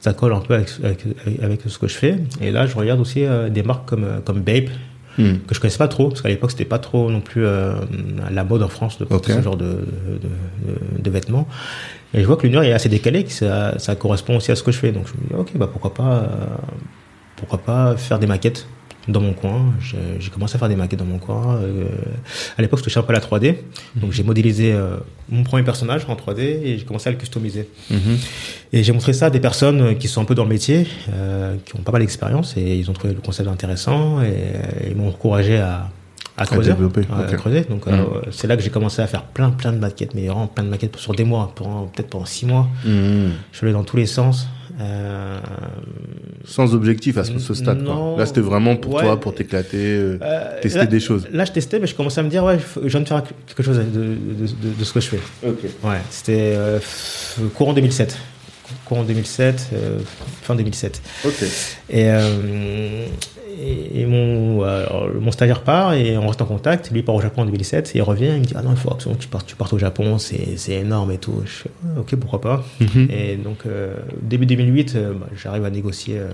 ça 0.00 0.12
colle 0.12 0.34
un 0.34 0.40
peu 0.40 0.52
avec, 0.54 0.68
avec, 0.84 1.06
avec 1.42 1.60
ce 1.66 1.78
que 1.78 1.88
je 1.88 1.94
fais. 1.94 2.16
Et 2.42 2.50
là 2.50 2.66
je 2.66 2.76
regarde 2.76 3.00
aussi 3.00 3.24
des 3.50 3.62
marques 3.62 3.88
comme 3.88 4.06
comme 4.24 4.40
Bape 4.40 4.68
Mm. 5.18 5.38
que 5.46 5.56
je 5.56 5.60
connaissais 5.60 5.76
pas 5.76 5.88
trop 5.88 6.08
parce 6.08 6.22
qu'à 6.22 6.28
l'époque 6.28 6.52
c'était 6.52 6.64
pas 6.64 6.78
trop 6.78 7.10
non 7.10 7.20
plus 7.20 7.42
la 7.42 8.44
mode 8.44 8.62
en 8.62 8.68
France 8.68 8.96
de 8.98 9.04
porter 9.04 9.32
ce 9.32 9.42
genre 9.42 9.56
de- 9.56 9.80
de 10.98 11.10
vêtements 11.10 11.48
et 12.14 12.20
je 12.20 12.26
vois 12.26 12.36
que 12.36 12.42
l'univers 12.42 12.62
est 12.62 12.72
assez 12.72 12.88
décalé 12.88 13.24
que 13.24 13.32
ça, 13.32 13.78
ça 13.78 13.94
correspond 13.94 14.36
aussi 14.36 14.50
à 14.50 14.56
ce 14.56 14.62
que 14.62 14.72
je 14.72 14.78
fais. 14.78 14.92
Donc 14.92 15.06
je 15.06 15.12
me 15.12 15.28
dis 15.28 15.34
ok 15.34 15.56
bah 15.56 15.68
pourquoi 15.70 15.94
pas 15.94 16.18
euh, 16.18 16.26
pourquoi 17.36 17.58
pas 17.58 17.96
faire 17.96 18.18
des 18.18 18.26
maquettes 18.26 18.66
dans 19.08 19.20
mon 19.20 19.32
coin. 19.32 19.72
J'ai 19.80 20.30
commencé 20.30 20.56
à 20.56 20.58
faire 20.58 20.68
des 20.68 20.76
maquettes 20.76 20.98
dans 20.98 21.04
mon 21.04 21.18
coin 21.18 21.56
euh, 21.56 21.88
à 22.58 22.62
l'époque 22.62 22.80
je 22.80 22.84
touchais 22.84 22.98
un 22.98 23.02
peu 23.02 23.10
à 23.10 23.18
la 23.18 23.20
3D 23.20 23.56
donc 23.96 24.12
j'ai 24.12 24.22
modélisé 24.22 24.72
euh, 24.72 24.96
mon 25.30 25.42
premier 25.42 25.62
personnage 25.62 26.04
en 26.08 26.14
3D 26.14 26.40
et 26.40 26.78
j'ai 26.78 26.84
commencé 26.84 27.08
à 27.08 27.12
le 27.12 27.18
customiser. 27.18 27.68
Mhm. 27.90 28.18
et 28.72 28.82
j'ai 28.82 28.92
montré 28.92 29.12
ça 29.12 29.26
à 29.26 29.30
des 29.30 29.40
personnes 29.40 29.80
euh, 29.80 29.94
qui 29.94 30.08
sont 30.08 30.20
un 30.20 30.24
peu 30.24 30.34
dans 30.34 30.44
le 30.44 30.48
métier, 30.50 30.86
euh, 31.12 31.56
qui 31.64 31.76
ont 31.76 31.82
pas 31.82 31.92
mal 31.92 32.02
d'expérience 32.02 32.56
et 32.56 32.76
ils 32.76 32.90
ont 32.90 32.92
trouvé 32.92 33.14
le 33.14 33.20
concept 33.20 33.48
intéressant 33.48 34.22
et 34.22 34.88
ils 34.88 34.96
m'ont 34.96 35.08
encouragé 35.08 35.58
à, 35.58 35.90
à 36.42 36.46
creuser. 36.46 36.70
à. 36.72 36.74
Donc 36.74 37.86
euh, 37.86 38.04
c'est 38.32 38.46
là 38.46 38.56
que 38.56 38.62
j'ai 38.62 38.70
commencé 38.70 39.00
à 39.02 39.06
faire 39.06 39.22
plein 39.24 39.50
plein 39.50 39.72
de 39.72 39.78
maquettes, 39.78 40.14
mais 40.14 40.26
vraiment 40.26 40.46
plein 40.46 40.64
de 40.64 40.68
maquettes 40.68 40.96
sur 40.96 41.14
des 41.14 41.24
mois, 41.24 41.52
peut-être 41.54 42.08
pendant 42.08 42.24
six 42.24 42.46
mois. 42.46 42.68
Mhm. 42.84 43.30
Je 43.52 43.56
suis 43.56 43.66
allé 43.66 43.72
dans 43.74 43.84
tous 43.84 43.96
les 43.96 44.06
sens. 44.06 44.46
Euh, 44.80 45.38
Sans 46.46 46.74
objectif 46.74 47.18
à 47.18 47.24
ce, 47.24 47.38
ce 47.38 47.52
stade. 47.52 47.84
Quoi. 47.84 48.14
Là, 48.16 48.24
c'était 48.24 48.40
vraiment 48.40 48.76
pour 48.76 48.94
Ouais. 48.94 49.02
toi, 49.02 49.20
pour 49.20 49.34
t'éclater, 49.34 49.76
euh, 49.76 50.16
tester 50.62 50.78
là- 50.78 50.86
des 50.86 51.00
choses. 51.00 51.28
Là, 51.30 51.44
je 51.44 51.52
testais, 51.52 51.78
mais 51.80 51.86
je 51.86 51.94
commençais 51.94 52.20
à 52.20 52.22
me 52.22 52.30
dire, 52.30 52.42
ouais, 52.44 52.58
je 52.82 52.88
viens 52.88 53.00
de 53.00 53.08
faire 53.08 53.22
quelque 53.46 53.62
chose 53.62 53.76
de, 53.76 53.82
de, 53.82 54.46
de- 54.46 54.74
de 54.78 54.84
ce 54.84 54.92
que 54.94 55.00
je 55.00 55.08
fais. 55.08 55.20
Ouais, 55.44 55.98
c'était 56.08 56.54
courant 57.54 57.74
2007. 57.74 58.16
Courant 58.86 59.02
2007, 59.02 59.68
euh, 59.74 59.98
fin 60.42 60.54
2007. 60.54 61.02
Ok. 61.26 61.42
Et, 61.90 62.08
euh, 62.08 63.04
et, 63.60 64.00
et 64.00 64.06
mon, 64.06 64.62
euh, 64.64 64.86
alors, 64.86 65.08
mon 65.20 65.30
stagiaire 65.30 65.62
part 65.62 65.92
et 65.94 66.16
on 66.18 66.26
reste 66.26 66.40
en 66.42 66.46
contact. 66.46 66.90
Lui 66.90 67.02
part 67.02 67.14
au 67.14 67.20
Japon 67.20 67.42
en 67.42 67.44
2007 67.46 67.92
et 67.94 67.98
il 67.98 68.02
revient. 68.02 68.30
Il 68.34 68.40
me 68.40 68.44
dit 68.44 68.54
Ah 68.56 68.62
non, 68.62 68.70
il 68.70 68.76
faut 68.76 68.90
absolument 68.90 69.16
que 69.18 69.22
tu 69.22 69.28
partes, 69.28 69.46
tu 69.46 69.56
partes 69.56 69.72
au 69.72 69.78
Japon, 69.78 70.18
c'est 70.18 70.72
énorme 70.72 71.10
et 71.12 71.18
tout. 71.18 71.42
Je 71.44 71.50
fais 71.50 71.70
Ah, 71.84 72.00
Ok, 72.00 72.16
pourquoi 72.16 72.40
pas. 72.40 72.64
Mhm. 72.80 73.08
Et 73.10 73.36
donc, 73.36 73.58
euh, 73.66 73.94
début 74.22 74.46
2008, 74.46 74.94
euh, 74.96 75.12
bah, 75.14 75.26
j'arrive 75.36 75.64
à 75.64 75.70
négocier 75.70 76.18
euh, 76.18 76.28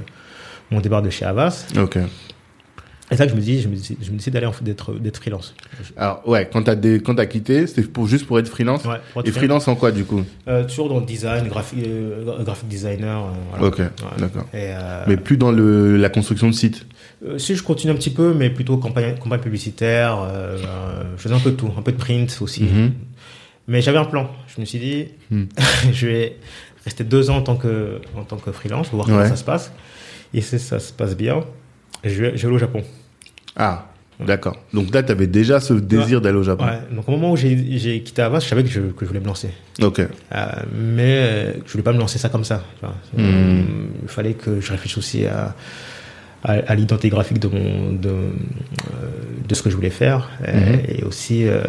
mon 0.71 0.81
départ 0.81 1.03
de 1.03 1.11
chez 1.11 1.25
Havas. 1.25 1.67
Ok. 1.79 1.99
Et 3.09 3.15
ça 3.17 3.25
que 3.27 3.31
je 3.31 3.37
me 3.37 3.41
dis, 3.41 3.63
je 3.63 3.69
me 3.69 3.77
dis, 3.77 3.97
je 4.03 4.11
me 4.11 4.17
décide 4.17 4.33
d'aller 4.33 4.47
en- 4.47 4.55
d'être 4.63 4.93
d'être 4.95 5.19
freelance. 5.19 5.55
Alors, 5.97 6.27
ouais, 6.29 6.49
quand 6.53 6.65
t'as 6.65 6.75
t'as 6.75 7.27
quitté, 7.27 7.69
c'était 7.69 7.83
pour, 7.83 8.09
juste 8.09 8.27
pour 8.27 8.37
être 8.41 8.49
freelance. 8.49 8.85
Ouais, 8.85 8.97
pour 9.13 9.23
être 9.23 9.29
Et 9.29 9.31
freelance 9.31 9.69
en 9.69 9.77
quoi, 9.77 9.93
du 9.93 10.05
coup? 10.05 10.25
Euh, 10.49 10.65
toujours 10.65 10.89
dans 10.89 10.99
le 10.99 11.07
design, 11.07 11.47
graphique, 11.47 11.85
euh, 11.87 12.43
graphic 12.43 12.67
designer. 12.67 13.27
euh, 13.27 13.29
voilà. 13.51 13.67
Ok, 13.67 13.79
Ouais. 13.79 13.87
d'accord. 14.19 14.47
Mais 15.07 15.17
plus 15.17 15.37
dans 15.37 15.53
le, 15.53 15.97
la 15.97 16.09
construction 16.09 16.49
de 16.49 16.53
site. 16.55 16.85
Euh, 17.27 17.39
si 17.39 17.57
je 17.57 17.63
continue 17.63 17.93
un 17.93 17.97
petit 17.97 18.11
peu, 18.11 18.35
mais 18.35 18.51
plutôt 18.51 18.77
campagne, 18.77 19.17
campagne 19.19 19.41
publicitaire, 19.41 20.19
euh, 20.23 20.59
je 21.17 21.23
faisais 21.23 21.35
un 21.35 21.41
peu 21.41 21.51
de 21.51 21.57
tout, 21.57 21.71
un 21.77 21.83
peu 21.83 21.93
de 21.93 21.97
print 21.97 22.37
aussi. 22.41 22.65
Mhm. 22.65 22.93
Mais 23.69 23.81
j'avais 23.81 23.99
un 23.99 24.05
plan. 24.05 24.31
Je 24.47 24.61
me 24.61 24.67
suis 24.67 24.79
dit, 24.79 25.09
Hmm. 25.31 25.45
je 25.93 26.07
vais 26.07 26.37
rester 26.85 27.03
deux 27.03 27.31
ans 27.31 27.39
en 27.39 27.43
tant 27.43 27.57
que, 27.57 28.01
en 28.17 28.23
tant 28.23 28.37
que 28.37 28.53
freelance 28.53 28.89
pour 28.89 28.97
voir 28.97 29.09
comment 29.09 29.29
ça 29.29 29.37
se 29.37 29.45
passe. 29.45 29.73
Et 30.33 30.41
si 30.41 30.59
ça 30.59 30.79
se 30.79 30.93
passe 30.93 31.17
bien, 31.17 31.45
je 32.05 32.23
vais, 32.23 32.37
je 32.37 32.47
vais 32.47 32.55
au 32.55 32.59
Japon. 32.59 32.83
Ah, 33.57 33.87
d'accord. 34.25 34.57
Donc 34.73 34.95
là, 34.95 35.03
t'avais 35.03 35.27
déjà 35.27 35.59
ce 35.59 35.75
désir 35.75 36.21
d'aller 36.21 36.39
au 36.39 36.43
Japon. 36.45 36.65
Ouais. 36.65 36.79
Donc 36.95 37.09
au 37.09 37.13
moment 37.13 37.33
où 37.33 37.37
j'ai 37.37 38.03
quitté 38.05 38.23
Avas, 38.23 38.41
je 38.41 38.47
savais 38.49 38.63
que 38.63 38.69
je, 38.69 38.81
que 38.81 39.01
je 39.01 39.07
voulais 39.07 39.21
me 39.21 39.27
lancer. 39.27 39.51
Ok. 39.83 40.01
Euh, 40.01 40.47
mais 40.79 41.55
je 41.67 41.73
voulais 41.73 41.83
pas 41.83 41.93
me 41.93 41.99
lancer 41.99 42.19
ça 42.19 42.29
comme 42.29 42.45
ça. 42.45 42.63
tu. 42.81 43.21
Euh, 43.21 43.63
il 44.03 44.09
fallait 44.09 44.35
que 44.35 44.61
je 44.61 44.71
réfléchisse 44.71 44.99
aussi 44.99 45.27
à, 45.27 45.57
à, 46.49 46.53
à 46.71 46.75
l'identité 46.75 47.09
graphique 47.11 47.41
de, 47.41 47.49
mon, 47.49 47.93
de, 47.93 48.09
euh, 48.09 48.31
de 49.49 49.55
ce 49.57 49.63
que 49.63 49.71
je 49.71 49.77
voulais 49.77 49.91
faire 50.03 50.21
euh, 50.47 50.53
Mhm. 50.77 50.81
et 50.89 51.03
aussi 51.05 51.47
euh, 51.47 51.61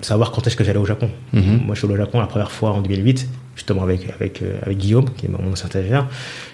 savoir 0.00 0.30
quand 0.32 0.46
est-ce 0.46 0.56
que 0.56 0.64
j'allais 0.64 0.78
au 0.78 0.84
Japon. 0.86 1.10
Mhm. 1.32 1.60
Moi, 1.64 1.74
je 1.74 1.80
suis 1.80 1.86
allé 1.86 1.94
au 1.94 2.04
Japon 2.04 2.20
la 2.20 2.26
première 2.26 2.50
fois 2.50 2.70
en 2.72 2.80
2008, 2.82 3.28
justement 3.56 3.82
avec, 3.82 4.00
avec, 4.18 4.42
avec 4.62 4.76
Guillaume, 4.78 5.08
qui 5.16 5.26
est 5.26 5.28
mon 5.28 5.52
ancien 5.52 5.68
stagiaire. 5.68 6.06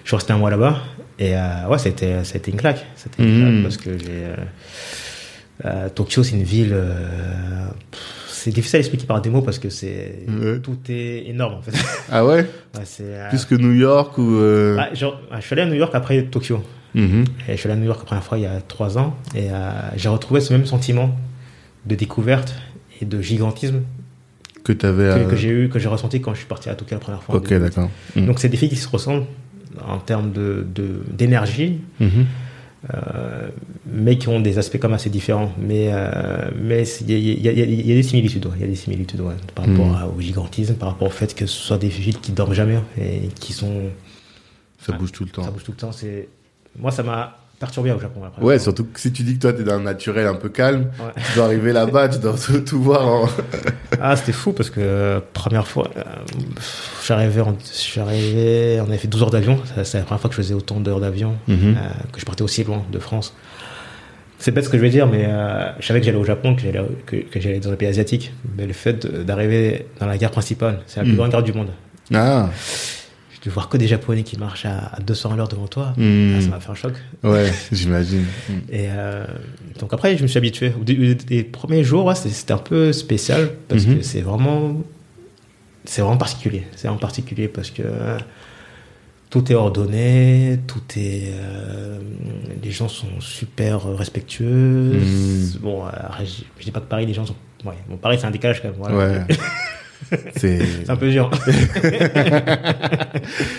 Je 0.04 0.08
suis 0.10 0.16
resté 0.16 0.32
un 0.32 0.38
mois 0.38 0.50
là-bas 0.50 0.78
et 1.18 1.36
euh, 1.36 1.66
ouais, 1.68 1.78
c'était, 1.78 2.24
ça 2.24 2.34
a 2.34 2.38
été 2.38 2.50
une 2.50 2.56
claque. 2.58 2.84
C'était 2.96 3.22
une 3.22 3.30
Mhm. 3.34 3.40
claque 3.40 3.62
parce 3.62 3.76
que 3.76 3.98
j'ai. 3.98 4.06
euh, 4.24 4.36
euh, 5.66 5.88
Tokyo, 5.90 6.22
c'est 6.22 6.36
une 6.36 6.42
ville. 6.44 6.72
euh, 6.72 7.68
pff, 7.90 8.00
c'est 8.40 8.50
difficile 8.50 8.76
à 8.76 8.80
expliquer 8.80 9.06
par 9.06 9.20
des 9.20 9.30
mots 9.30 9.42
parce 9.42 9.58
que 9.58 9.68
c'est 9.70 10.24
Ouais. 10.28 10.58
tout 10.60 10.76
est 10.88 11.24
énorme 11.28 11.54
en 11.54 11.62
fait. 11.62 11.72
Ah 12.10 12.24
ouais? 12.24 12.46
Ouais, 12.76 12.82
euh, 13.00 13.28
Plus 13.28 13.44
que 13.44 13.54
New 13.54 13.72
York 13.72 14.16
ou, 14.18 14.36
euh... 14.36 14.76
ah, 14.78 14.94
genre, 14.94 15.20
ah, 15.30 15.40
je 15.40 15.44
suis 15.46 15.52
allé 15.54 15.62
à 15.62 15.66
New 15.66 15.74
York 15.74 15.92
après 15.94 16.22
Tokyo. 16.24 16.62
Mhm. 16.94 17.24
Et 17.48 17.52
je 17.52 17.56
suis 17.56 17.68
allé 17.68 17.76
à 17.78 17.80
New 17.80 17.86
York 17.86 17.98
la 18.00 18.04
première 18.06 18.24
fois 18.24 18.38
il 18.38 18.42
y 18.42 18.46
a 18.46 18.60
trois 18.60 18.98
ans 18.98 19.16
et 19.34 19.48
euh, 19.50 19.70
j'ai 19.96 20.08
retrouvé 20.08 20.40
ce 20.40 20.52
même 20.52 20.66
sentiment 20.66 21.14
de 21.86 21.94
découverte 21.94 22.54
et 23.00 23.04
de 23.04 23.20
gigantisme 23.22 23.82
Que 24.64 24.72
t'avais, 24.72 25.04
que, 25.04 25.18
euh, 25.20 25.24
que 25.30 25.36
j'ai 25.36 25.48
eu, 25.48 25.68
que 25.68 25.78
j'ai 25.78 25.88
ressenti 25.88 26.20
quand 26.20 26.32
je 26.34 26.38
suis 26.38 26.48
parti 26.48 26.68
à 26.68 26.74
Tokyo 26.74 26.94
la 26.96 27.00
première 27.00 27.22
fois. 27.22 27.36
Ok, 27.36 27.48
2008. 27.48 27.62
d'accord. 27.64 27.90
Donc 28.16 28.38
c'est 28.40 28.48
des 28.48 28.56
filles 28.56 28.68
qui 28.70 28.76
se 28.76 28.88
ressemblent 28.88 29.24
en 29.86 29.98
termes 29.98 30.32
de, 30.32 30.66
de- 30.74 31.02
d'énergie, 31.12 31.80
Mhm. 32.00 32.26
Euh, 32.94 33.48
mais 33.86 34.16
qui 34.16 34.28
ont 34.28 34.40
des 34.40 34.58
aspects 34.58 34.78
comme 34.78 34.94
assez 34.94 35.10
différents. 35.10 35.52
Mais 35.58 35.88
euh, 35.92 36.50
mais 36.60 36.84
il 37.02 37.10
y, 37.44 37.48
a- 37.48 37.52
des 37.52 38.02
similitudes, 38.02 38.46
ouais. 38.46 38.52
il 38.56 38.60
y 38.62 38.64
a 38.64 38.68
des 38.68 38.74
similitudes 38.76 39.20
ouais, 39.20 39.34
par 39.54 39.66
rapport 39.66 39.86
Mhm. 39.86 39.94
à- 39.96 40.06
au 40.08 40.20
gigantisme, 40.20 40.74
par 40.74 40.90
rapport 40.90 41.08
au 41.08 41.10
fait 41.10 41.34
que 41.34 41.46
ce 41.46 41.58
soit 41.58 41.78
des 41.78 41.88
villes 41.88 42.18
qui 42.20 42.32
dorment 42.32 42.54
jamais 42.54 42.78
et 42.98 43.28
qui 43.38 43.52
sont 43.52 43.82
Ça 44.80 44.92
bouge 44.92 45.12
tout 45.12 45.24
le 45.24 45.30
temps. 45.30 45.42
ça 45.44 45.50
bouge 45.50 45.64
tout 45.64 45.72
le 45.72 45.76
temps. 45.76 45.92
C'est 45.92 46.28
moi 46.78 46.90
ça 46.90 47.02
m'a 47.02 47.36
perturbé 47.60 47.92
au 47.92 48.00
Japon 48.00 48.22
après. 48.26 48.42
Ouais, 48.42 48.58
surtout 48.58 48.84
que 48.84 48.98
si 48.98 49.12
tu 49.12 49.22
dis 49.22 49.34
que 49.36 49.40
toi 49.42 49.52
t'es 49.52 49.62
d'un 49.62 49.78
naturel 49.80 50.26
un 50.26 50.34
peu 50.34 50.48
calme, 50.48 50.86
Ouais. 50.98 51.22
tu 51.24 51.34
dois 51.36 51.44
arriver 51.44 51.72
là-bas, 51.72 52.08
tu 52.08 52.18
dois 52.18 52.34
tout, 52.34 52.58
tout 52.66 52.82
voir 52.82 53.06
en. 53.06 53.28
Ah, 54.02 54.16
c'était 54.16 54.32
fou 54.32 54.52
parce 54.52 54.70
que 54.70 54.80
euh, 54.80 55.20
première 55.34 55.66
fois, 55.68 55.90
euh, 55.96 56.02
j'arrivais, 57.06 57.42
on 58.80 58.84
avait 58.84 58.96
fait 58.98 59.08
12 59.08 59.22
heures 59.22 59.30
d'avion. 59.30 59.58
C'est 59.84 59.98
la 59.98 60.04
première 60.04 60.20
fois 60.20 60.30
que 60.30 60.36
je 60.36 60.40
faisais 60.42 60.54
autant 60.54 60.80
d'heures 60.80 61.00
d'avion, 61.00 61.36
Mhm. 61.48 61.76
euh, 61.76 61.88
que 62.12 62.20
je 62.20 62.24
partais 62.24 62.42
aussi 62.42 62.64
loin 62.64 62.82
de 62.90 62.98
France. 62.98 63.34
C'est 64.38 64.52
bête 64.52 64.64
ce 64.64 64.70
que 64.70 64.78
je 64.78 64.82
vais 64.82 64.88
dire, 64.90 65.06
mais 65.06 65.26
euh, 65.28 65.70
je 65.80 65.86
savais 65.86 66.00
que 66.00 66.06
j'allais 66.06 66.16
au 66.18 66.24
Japon, 66.24 66.54
que 66.56 66.62
j'allais, 66.62 66.80
que, 67.04 67.16
que 67.16 67.40
j'allais 67.40 67.60
dans 67.60 67.70
un 67.70 67.76
pays 67.76 67.88
asiatique. 67.88 68.32
Mais 68.56 68.66
le 68.66 68.72
fait 68.72 69.06
d'arriver 69.06 69.86
dans 70.00 70.06
la 70.06 70.16
gare 70.16 70.30
principale, 70.30 70.80
c'est 70.86 71.00
la 71.00 71.02
plus 71.04 71.12
Mhm. 71.12 71.18
grande 71.18 71.30
gare 71.32 71.42
du 71.42 71.52
monde. 71.52 71.68
Ah. 72.14 72.48
De 73.44 73.48
voir 73.50 73.70
que 73.70 73.78
des 73.78 73.86
Japonais 73.88 74.22
qui 74.22 74.36
marchent 74.38 74.66
à, 74.66 74.92
à 74.94 75.00
200 75.00 75.32
à 75.32 75.36
l'heure 75.36 75.48
devant 75.48 75.66
toi, 75.66 75.94
Mhm. 75.96 76.34
ah, 76.36 76.40
ça 76.42 76.48
m'a 76.48 76.60
fait 76.60 76.70
un 76.70 76.74
choc. 76.74 76.92
Ouais, 77.24 77.50
j'imagine. 77.72 78.26
Mhm. 78.48 78.60
Et 78.70 78.86
euh, 78.90 79.24
donc 79.78 79.92
après, 79.94 80.16
je 80.16 80.22
me 80.22 80.28
suis 80.28 80.36
habitué. 80.38 80.72
Début 80.82 81.14
des 81.14 81.42
premiers 81.42 81.82
jours, 81.82 82.04
ouais, 82.04 82.14
c'était 82.14 82.52
un 82.52 82.58
peu 82.58 82.92
spécial 82.92 83.50
parce 83.68 83.86
Mhm. 83.86 83.96
que 83.98 84.02
c'est 84.02 84.20
vraiment, 84.20 84.82
c'est 85.86 86.02
vraiment 86.02 86.18
particulier. 86.18 86.64
C'est 86.76 86.88
vraiment 86.88 87.00
particulier 87.00 87.48
parce 87.48 87.70
que 87.70 87.82
euh, 87.82 88.18
tout 89.30 89.50
est 89.50 89.54
ordonné, 89.54 90.58
tout 90.66 90.82
est, 90.96 91.32
euh, 91.32 91.98
les 92.62 92.70
gens 92.72 92.88
sont 92.88 93.20
super 93.20 93.84
respectueux. 93.96 94.98
Mhm. 94.98 95.52
Bon, 95.62 95.86
euh, 95.86 95.90
je, 96.20 96.42
je 96.58 96.64
dis 96.64 96.70
pas 96.72 96.80
que 96.80 96.88
Paris, 96.88 97.06
les 97.06 97.14
gens 97.14 97.24
sont, 97.24 97.36
ouais, 97.64 97.76
bon, 97.88 97.96
Paris 97.96 98.18
c'est 98.20 98.26
un 98.26 98.30
décalage 98.32 98.60
quand 98.60 98.68
même. 98.68 98.76
Voilà. 98.78 98.98
Ouais. 98.98 99.24
C'est. 100.36 100.60
Un 100.88 100.96
peu 100.96 101.10
dur. 101.10 101.30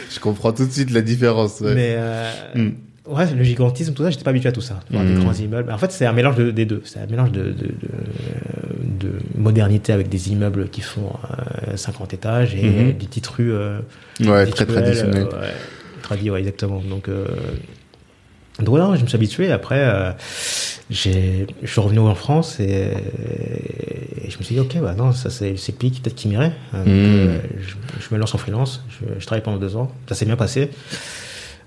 Je 0.10 0.20
comprends 0.20 0.52
tout 0.54 0.66
de 0.66 0.72
suite 0.72 0.92
la 0.92 1.02
différence. 1.02 1.60
Ouais. 1.62 1.74
Mais 1.76 1.94
euh, 1.98 2.30
Mm. 2.56 2.70
ouais, 3.08 3.26
le 3.36 3.44
gigantisme, 3.44 3.94
tout 3.94 4.04
ça, 4.04 4.10
j'étais 4.10 4.24
pas 4.24 4.32
habitué 4.32 4.50
à 4.50 4.52
tout 4.52 4.62
ça. 4.62 4.80
Voir 4.89 5.04
des 5.04 5.12
Mm. 5.14 5.20
grands 5.20 5.34
immeubles. 5.34 5.72
En 5.72 5.78
fait, 5.78 5.92
c'est 5.92 6.06
un 6.06 6.14
mélange 6.14 6.36
de- 6.36 6.52
des 6.52 6.66
deux. 6.66 6.82
C'est 6.86 7.00
un 7.00 7.06
mélange 7.08 7.32
de, 7.32 7.44
de, 7.44 7.52
de, 7.52 9.08
de 9.08 9.12
modernité 9.38 9.94
avec 9.94 10.10
des 10.10 10.32
immeubles 10.32 10.70
qui 10.70 10.82
font 10.82 11.12
euh, 11.70 11.78
50 11.78 12.14
étages 12.14 12.56
et 12.56 12.64
Mhm. 12.64 12.88
des 12.94 13.06
petites 13.08 13.28
rues. 13.28 13.52
euh, 13.54 13.80
Ouais, 14.20 14.46
très 14.48 14.64
rituelles, 14.66 14.68
traditionnel. 14.68 15.28
euh, 15.34 15.42
ouais, 15.42 15.48
tradi, 16.02 16.30
ouais, 16.30 16.39
exactement. 16.39 16.82
Donc, 16.82 17.08
euh, 17.08 17.26
donc 18.60 18.70
voilà, 18.70 18.95
je 18.95 19.02
me 19.02 19.08
suis 19.08 19.16
habitué. 19.16 19.52
Après, 19.52 19.80
euh, 19.80 20.12
j'ai, 20.89 21.47
je 21.64 21.68
suis 21.72 21.82
revenu 21.82 21.99
en 21.99 22.14
France 22.16 22.60
et, 22.60 22.91
et 24.24 24.30
je 24.30 24.38
me 24.38 24.43
suis 24.43 24.56
dit, 24.56 24.60
ok, 24.62 24.78
bah 24.82 24.93
non, 24.97 25.12
ça 25.14 25.30
c'est, 25.30 25.56
c'est 25.58 25.72
le 25.72 25.78
pays 25.78 25.91
peut-être 25.91 26.16
qui 26.16 26.28
m'irait. 26.28 26.54
Euh, 26.74 26.78
donc, 26.78 26.88
Mm. 26.88 26.89
euh, 26.89 27.39
je, 27.60 27.76
je 28.08 28.14
me 28.14 28.20
lance 28.20 28.36
en 28.36 28.38
freelance. 28.38 28.84
Je, 28.89 29.20
je 29.20 29.26
travaille 29.26 29.43
pendant 29.43 29.58
deux 29.58 29.76
ans. 29.76 29.91
Ça 30.08 30.16
s'est 30.16 30.26
bien 30.26 30.36
passé. 30.36 30.70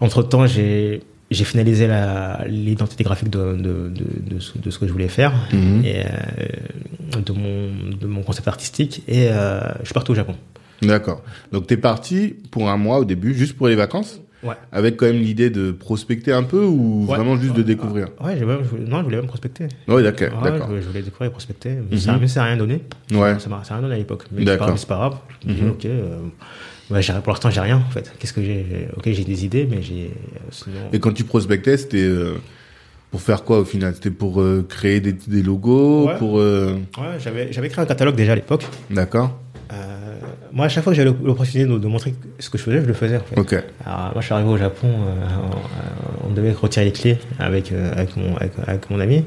Entre 0.01 0.23
temps, 0.23 0.47
j'ai 0.47 1.03
j'ai 1.31 1.45
finalisé 1.45 1.87
la- 1.87 2.45
l'identité 2.47 3.03
graphique 3.03 3.31
de, 3.31 3.55
de, 3.57 3.89
de, 3.89 4.35
de 4.35 4.39
ce, 4.41 4.59
de 4.59 4.71
ce 4.71 4.79
que 4.79 4.87
je 4.87 4.93
voulais 4.93 5.09
faire 5.09 5.33
Mhm. 5.53 5.83
et 5.85 6.01
euh, 6.05 7.21
de, 7.25 7.33
mon, 7.33 7.97
de 7.99 8.07
mon 8.07 8.23
concept 8.23 8.47
artistique 8.47 9.03
et 9.09 9.29
euh, 9.31 9.61
je 9.81 9.87
suis 9.87 9.95
parti 9.95 10.11
au 10.13 10.15
Japon. 10.15 10.37
D'accord. 10.83 11.23
Donc 11.51 11.67
t'es 11.67 11.79
parti 11.79 12.37
pour 12.51 12.69
un 12.69 12.77
mois 12.77 12.99
au 12.99 13.05
début, 13.07 13.35
juste 13.35 13.57
pour 13.57 13.69
les 13.69 13.75
vacances, 13.75 14.21
Ouais. 14.45 14.55
avec 14.73 14.97
quand 14.97 15.07
même 15.07 15.17
l'idée 15.21 15.51
de 15.51 15.73
prospecter 15.73 16.33
un 16.33 16.43
peu 16.43 16.65
ou 16.65 17.01
Ouais. 17.09 17.17
vraiment 17.17 17.37
juste 17.37 17.55
de 17.55 17.63
découvrir. 17.63 18.09
Ouais, 18.23 18.37
j'ai 18.39 18.45
même, 18.45 18.59
je 18.63 18.69
voulais- 18.69 18.85
non, 18.85 18.99
je 18.99 19.05
voulais 19.05 19.17
même 19.17 19.27
prospecter. 19.27 19.65
Ouais, 19.89 20.03
d'accord, 20.03 20.43
Ouais, 20.43 20.77
je, 20.77 20.83
je 20.83 20.87
voulais 20.89 21.03
découvrir 21.03 21.29
et 21.29 21.33
prospecter. 21.33 21.71
Mhm. 21.71 22.19
Mais 22.21 22.29
ça, 22.29 22.41
n'a 22.41 22.47
rien 22.47 22.57
donné. 22.57 22.83
Ouais. 23.13 23.39
Ça 23.39 23.49
m'a 23.49 23.65
ça 23.65 23.75
a 23.75 23.77
rien 23.79 23.83
donné 23.83 23.95
à 23.95 23.99
l'époque. 23.99 24.25
Mais 24.33 24.41
c'est 24.41 24.45
D'accord. 24.45 24.67
pas 24.69 24.77
c'est 24.77 24.89
pas 24.89 24.97
grave. 24.97 25.17
Je 25.45 25.49
me 25.51 25.55
dis, 25.55 25.63
Mhm. 25.63 25.71
ok, 25.71 25.85
euh, 25.87 26.19
ouais, 26.91 27.01
pour 27.23 27.33
l'instant, 27.33 27.51
j'ai 27.51 27.61
rien 27.61 27.79
en 27.79 27.91
fait. 27.91 28.13
Qu'est-ce 28.19 28.33
que 28.33 28.43
j'ai 28.43 28.89
Ok, 28.97 29.05
j'ai 29.07 29.25
des 29.25 29.45
idées, 29.45 29.67
mais 29.71 29.83
j'ai. 29.83 30.11
euh, 30.13 30.39
sinon. 30.51 30.77
Et 30.93 31.01
quand 31.01 31.13
tu 31.13 31.25
prospectais, 31.25 31.77
c'était 31.77 32.03
euh, 32.03 32.35
pour 33.11 33.21
faire 33.23 33.45
quoi 33.45 33.61
au 33.61 33.65
final? 33.65 33.95
C'était 33.95 34.11
pour 34.11 34.41
euh, 34.41 34.65
créer 34.69 35.01
des, 35.01 35.13
des 35.13 35.43
logos, 35.43 36.09
Ouais. 36.09 36.19
pour 36.19 36.39
euh, 36.39 36.75
Ouais, 36.99 37.19
j'avais 37.19 37.53
j'avais 37.53 37.69
créé 37.69 37.83
un 37.83 37.87
catalogue 37.87 38.17
déjà 38.17 38.33
à 38.33 38.37
l'époque. 38.37 38.65
d'accord. 38.91 39.41
Euh, 39.73 40.04
moi, 40.55 40.67
à 40.67 40.69
chaque 40.69 40.85
fois 40.85 40.93
que 40.93 40.97
j'avais 40.97 41.11
l'opportunité 41.11 41.69
de, 41.69 41.77
de 41.79 41.87
montrer 41.89 42.15
ce 42.39 42.49
que 42.49 42.57
je 42.59 42.63
faisais, 42.63 42.81
je 42.81 42.87
le 42.87 42.95
faisais. 42.95 43.17
En 43.17 43.21
fait. 43.21 43.39
Ok. 43.39 43.53
Alors, 43.85 44.13
moi, 44.13 44.21
je 44.21 44.25
suis 44.25 44.35
arrivé 44.35 44.49
au 44.49 44.57
Japon, 44.57 44.87
euh, 44.89 45.27
on, 46.23 46.29
on 46.29 46.33
devait 46.33 46.53
retirer 46.53 46.85
les 46.87 46.93
clés 46.93 47.19
avec, 47.41 47.73
euh, 47.73 47.93
avec, 47.93 48.17
mon, 48.17 48.37
avec, 48.37 48.53
avec 48.67 48.89
mon 48.89 49.01
ami. 49.01 49.25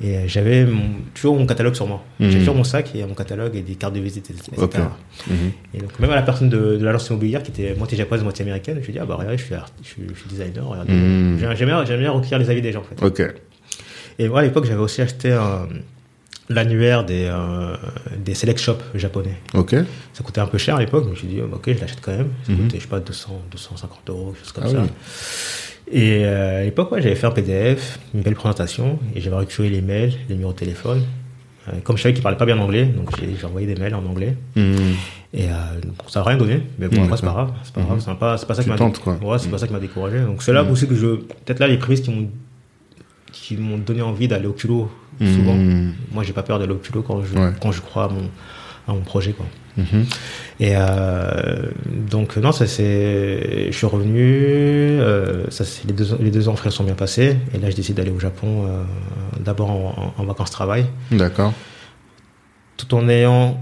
Et 0.00 0.16
euh, 0.16 0.20
j'avais 0.26 0.66
toujours 1.14 1.36
mon 1.36 1.46
catalogue 1.46 1.74
sur 1.74 1.86
moi. 1.86 2.02
Mhm. 2.20 2.30
J'ai 2.30 2.38
toujours 2.40 2.56
mon 2.56 2.64
sac 2.64 2.94
et 2.94 3.04
mon 3.04 3.14
catalogue 3.14 3.54
et 3.56 3.62
des 3.62 3.76
cartes 3.76 3.94
de 3.94 4.00
visite, 4.00 4.30
etc. 4.30 4.50
Ok. 4.56 4.76
Mhm. 5.28 5.36
Et 5.74 5.78
donc, 5.78 5.98
même 6.00 6.10
à 6.10 6.16
la 6.16 6.22
personne 6.22 6.48
de, 6.48 6.76
de 6.76 6.84
l'agence 6.84 7.08
immobilière 7.08 7.42
qui 7.42 7.50
était 7.52 7.74
moitié 7.76 7.96
japonaise, 7.96 8.24
moitié 8.24 8.44
américaine, 8.44 8.78
je 8.80 8.86
lui 8.86 8.90
ai 8.90 8.92
dit, 8.94 8.98
ah 9.00 9.06
bah 9.06 9.14
regardez, 9.16 9.38
je 9.38 9.44
suis, 9.44 9.54
je 9.82 9.88
suis, 9.88 10.02
je 10.12 10.18
suis 10.18 10.28
designer, 10.28 10.66
regardez. 10.66 10.92
Mhm. 10.92 11.38
J'aime 11.38 11.68
bien, 11.68 11.84
j'aime 11.84 12.00
bien 12.00 12.10
recueillir 12.10 12.38
les 12.38 12.50
avis 12.50 12.62
des 12.62 12.72
gens, 12.72 12.80
en 12.80 12.96
fait. 12.96 13.04
Ok. 13.04 13.34
Et 14.20 14.28
moi, 14.28 14.40
à 14.40 14.42
l'époque, 14.42 14.64
j'avais 14.64 14.80
aussi 14.80 15.02
acheté 15.02 15.32
un, 15.32 15.68
l'annuaire 16.48 17.04
des, 17.04 17.26
euh, 17.30 17.76
des 18.18 18.34
select 18.34 18.58
shops 18.60 18.82
japonais. 18.94 19.36
Ok. 19.54 19.74
Ça 20.14 20.22
coûtait 20.24 20.40
un 20.40 20.46
peu 20.46 20.58
cher 20.58 20.76
à 20.76 20.80
l'époque, 20.80 21.04
mais 21.04 21.14
je 21.16 21.26
me 21.26 21.28
suis 21.28 21.28
dit, 21.28 21.40
oh, 21.42 21.54
ok, 21.54 21.70
je 21.74 21.80
l'achète 21.80 22.00
quand 22.00 22.12
même. 22.16 22.28
Ça 22.44 22.52
Mhm. 22.52 22.58
coûtait, 22.62 22.76
je 22.78 22.82
sais 22.82 22.88
pas, 22.88 23.00
200, 23.00 23.42
250 23.50 24.00
euros, 24.10 24.32
quelque 24.32 24.38
chose 24.44 24.52
comme 24.52 24.64
Ah 24.66 24.70
ça. 24.70 24.82
oui. 24.82 24.88
Et 25.90 26.24
euh, 26.24 26.60
à 26.60 26.64
l'époque, 26.64 26.92
ouais, 26.92 27.00
j'avais 27.02 27.14
fait 27.14 27.26
un 27.26 27.30
PDF, 27.30 27.98
une 28.14 28.20
belle 28.22 28.34
présentation, 28.34 28.98
et 29.14 29.20
j'avais 29.20 29.36
récupéré 29.36 29.70
les 29.70 29.80
mails, 29.80 30.12
les 30.28 30.34
numéros 30.34 30.52
de 30.52 30.58
téléphone. 30.58 31.02
Euh, 31.68 31.72
comme 31.84 31.96
je 31.98 32.02
savais 32.02 32.14
qu'ils 32.14 32.22
parlaient 32.22 32.38
pas 32.38 32.46
bien 32.46 32.58
anglais, 32.58 32.84
donc 32.86 33.10
j'ai 33.18 33.44
envoyé 33.46 33.66
des 33.66 33.74
mails 33.78 33.94
en 33.94 34.04
anglais. 34.06 34.34
Mhm. 34.56 34.74
Et 35.34 35.44
euh, 35.50 35.52
ça 36.08 36.20
n'a 36.20 36.26
rien 36.26 36.38
donné, 36.38 36.62
mais 36.78 36.88
bon, 36.88 36.96
Ouais, 36.96 37.02
après, 37.04 37.16
c'est 37.18 37.26
pas 37.26 37.32
grave. 37.32 37.52
C'est 37.62 37.74
pas 37.74 37.82
grave, 37.82 38.00
c'est 38.02 38.14
pas, 38.18 38.38
c'est 38.38 38.46
pas 38.46 38.54
ça 38.54 38.62
qui 38.62 38.68
m'a. 38.70 38.76
Ouais, 38.76 39.38
c'est 39.38 39.50
pas 39.50 39.58
ça 39.58 39.66
qui 39.66 39.72
m'a 39.74 39.78
découragé. 39.80 40.20
Donc, 40.20 40.42
c'est 40.42 40.52
là 40.54 40.62
Mhm. 40.62 40.70
aussi 40.70 40.86
que 40.88 40.94
je. 40.94 41.16
Peut-être 41.16 41.58
là, 41.58 41.68
les 41.68 41.76
prémices 41.76 42.00
qui 42.00 42.10
m'ont 42.10 42.30
qui 43.30 43.56
m'ont 43.58 43.76
donné 43.78 44.00
envie 44.02 44.26
d'aller 44.26 44.46
au 44.46 44.52
culot 44.52 44.90
souvent. 45.20 45.54
Mhm. 45.54 45.94
Moi, 46.12 46.22
j'ai 46.24 46.32
pas 46.32 46.42
peur 46.42 46.58
d'aller 46.58 46.72
au 46.72 46.76
culot 46.76 47.02
quand 47.02 47.22
je, 47.24 47.34
Ouais. 47.38 47.50
quand 47.60 47.72
je 47.72 47.80
crois 47.80 48.04
à 48.04 48.08
mon, 48.08 48.28
à 48.86 48.92
mon 48.92 49.00
projet, 49.00 49.32
quoi. 49.32 49.46
Mhm. 49.76 50.06
Et 50.60 50.72
euh, 50.74 51.62
donc 52.10 52.36
non, 52.36 52.50
ça 52.50 52.66
c'est, 52.66 53.68
je 53.70 53.76
suis 53.76 53.86
revenu. 53.86 54.20
euh, 54.26 55.44
ça 55.50 55.64
c'est 55.64 55.86
les 55.86 55.92
deux 55.92 56.06
les 56.20 56.30
deux 56.32 56.48
ans 56.48 56.56
frères 56.56 56.72
sont 56.72 56.82
bien 56.84 56.94
passés. 56.94 57.36
Et 57.54 57.58
là, 57.58 57.70
je 57.70 57.76
décide 57.76 57.96
d'aller 57.96 58.10
au 58.10 58.18
Japon 58.18 58.66
euh, 58.66 58.82
d'abord 59.38 59.70
en, 59.70 60.12
en, 60.18 60.22
en 60.22 60.24
vacances 60.26 60.50
travail, 60.50 60.86
D'accord. 61.12 61.52
tout 62.76 62.92
en 62.94 63.08
ayant 63.08 63.60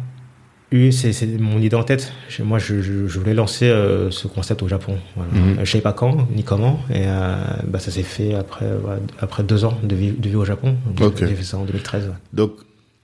eu 0.72 0.90
c'est, 0.92 1.26
mon 1.38 1.60
idée 1.60 1.76
en 1.76 1.84
tête. 1.84 2.12
Moi, 2.40 2.58
je, 2.58 2.82
je, 2.82 3.06
je 3.06 3.18
voulais 3.18 3.34
lancer 3.34 3.66
euh, 3.68 4.10
ce 4.10 4.26
concept 4.26 4.62
au 4.62 4.68
Japon. 4.68 4.98
Voilà. 5.14 5.30
Mhm. 5.32 5.64
Je 5.64 5.70
savais 5.70 5.82
pas 5.82 5.92
quand 5.92 6.28
ni 6.34 6.42
comment. 6.42 6.80
Et 6.90 7.04
euh, 7.06 7.36
bah, 7.66 7.78
ça 7.78 7.90
s'est 7.90 8.02
fait 8.02 8.34
après 8.34 8.66
ouais, 8.66 8.96
après 9.20 9.42
deux 9.42 9.64
ans 9.64 9.78
de 9.82 9.94
vie, 9.94 10.10
de 10.12 10.28
vie 10.28 10.36
au 10.36 10.44
Japon. 10.44 10.76
Donc, 10.96 11.14
Ok. 11.14 11.18
J'ai 11.26 11.34
fait 11.34 11.44
ça 11.44 11.58
en 11.58 11.64
2013. 11.64 12.06
ouais. 12.06 12.10
Donc, 12.32 12.52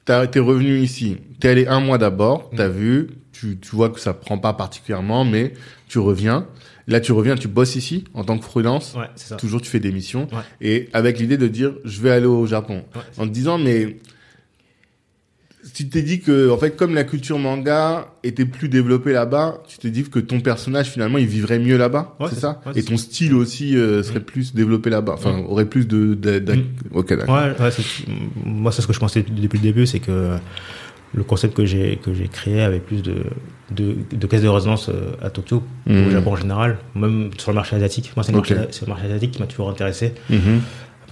t'as- 0.05 0.27
t'es 0.27 0.41
revenu 0.41 0.79
ici. 0.81 1.19
T'es 1.41 1.49
allé 1.51 1.67
un 1.67 1.81
mois 1.81 1.99
d'abord. 1.99 2.51
T'as 2.57 2.69
vu. 2.69 3.11
Tu, 3.33 3.59
tu 3.59 3.75
vois 3.75 3.89
que 3.91 3.99
ça 3.99 4.13
prend 4.15 4.39
pas 4.39 4.53
particulièrement, 4.53 5.25
mais 5.25 5.55
tu 5.89 5.99
reviens. 5.99 6.47
Là, 6.89 7.01
tu 7.01 7.13
reviens, 7.13 7.37
tu 7.37 7.49
bosses 7.49 7.77
ici 7.77 8.05
en 8.13 8.25
tant 8.25 8.37
que 8.39 8.45
freelance. 8.45 8.95
Ouais, 8.97 9.07
ça. 9.15 9.37
Toujours, 9.37 9.61
tu 9.63 9.71
fais 9.71 9.79
des 9.81 9.93
missions. 9.93 10.27
Et 10.61 10.89
avec 10.93 11.19
l'idée 11.19 11.37
de 11.39 11.47
dire, 11.49 11.73
je 11.85 12.01
vais 12.01 12.11
aller 12.11 12.27
au 12.27 12.45
Japon. 12.47 12.83
En 13.19 13.25
te 13.27 13.31
disant, 13.33 13.57
mais 13.57 13.99
tu 15.75 15.89
t'es 15.89 16.03
dit 16.03 16.20
que, 16.20 16.51
en 16.51 16.57
fait, 16.59 16.77
comme 16.77 16.95
la 16.95 17.05
culture 17.05 17.39
manga 17.39 18.07
était 18.25 18.45
plus 18.45 18.68
développée 18.68 19.12
là-bas, 19.12 19.62
tu 19.68 19.79
t'es 19.79 19.91
dit 19.91 20.05
que 20.05 20.18
ton 20.18 20.41
personnage, 20.41 20.89
finalement, 20.91 21.18
il 21.18 21.27
vivrait 21.27 21.59
mieux 21.59 21.77
là-bas. 21.77 22.14
Ouais, 22.20 22.27
c'est 22.31 22.39
ça? 22.41 22.61
Ouais, 22.66 22.73
Et 22.77 22.83
ton 22.83 22.97
style 22.97 23.35
aussi 23.35 23.77
euh, 23.77 24.03
serait 24.03 24.20
plus 24.20 24.55
développé 24.55 24.91
là-bas. 24.91 25.12
Enfin, 25.14 25.33
Mm. 25.39 25.47
aurait 25.47 25.66
plus 25.66 25.87
de, 25.87 26.14
de, 26.14 26.39
de- 26.39 26.53
Mm. 26.55 26.64
ok, 26.95 27.16
d'accord. 27.16 27.35
Ouais, 27.37 27.53
moi 28.45 28.73
c'est 28.73 28.83
ce 28.83 28.87
que 28.87 28.93
je 28.93 28.99
pensais 29.01 29.23
depuis 29.29 29.59
le 29.59 29.62
début, 29.62 29.87
c'est 29.87 30.01
que 30.01 30.37
le 31.14 31.23
concept 31.25 31.55
que 31.55 31.66
j'ai 31.66 31.97
que 32.03 32.14
j'ai 32.14 32.29
créé 32.29 32.62
avait 32.62 32.81
plus 32.81 33.03
de 33.03 33.16
de, 33.70 33.97
de 34.12 34.27
caisses 34.27 34.43
de 34.43 34.49
résonance 34.49 34.89
euh, 34.91 35.12
à 35.23 35.31
Tokyo, 35.31 35.62
au 35.89 36.11
Japon 36.11 36.33
en 36.33 36.37
général, 36.37 36.79
même 36.95 37.31
sur 37.39 37.51
le 37.53 37.57
marché 37.57 37.77
asiatique. 37.77 38.12
Moi 38.16 38.23
c'est 38.25 38.33
le, 38.33 38.39
marché- 38.39 38.57
c'est 38.70 38.83
le 38.87 38.89
marché 38.93 39.07
asiatique 39.07 39.31
qui 39.33 39.41
m'a 39.41 39.47
toujours 39.47 39.70
intéressé. 39.70 40.12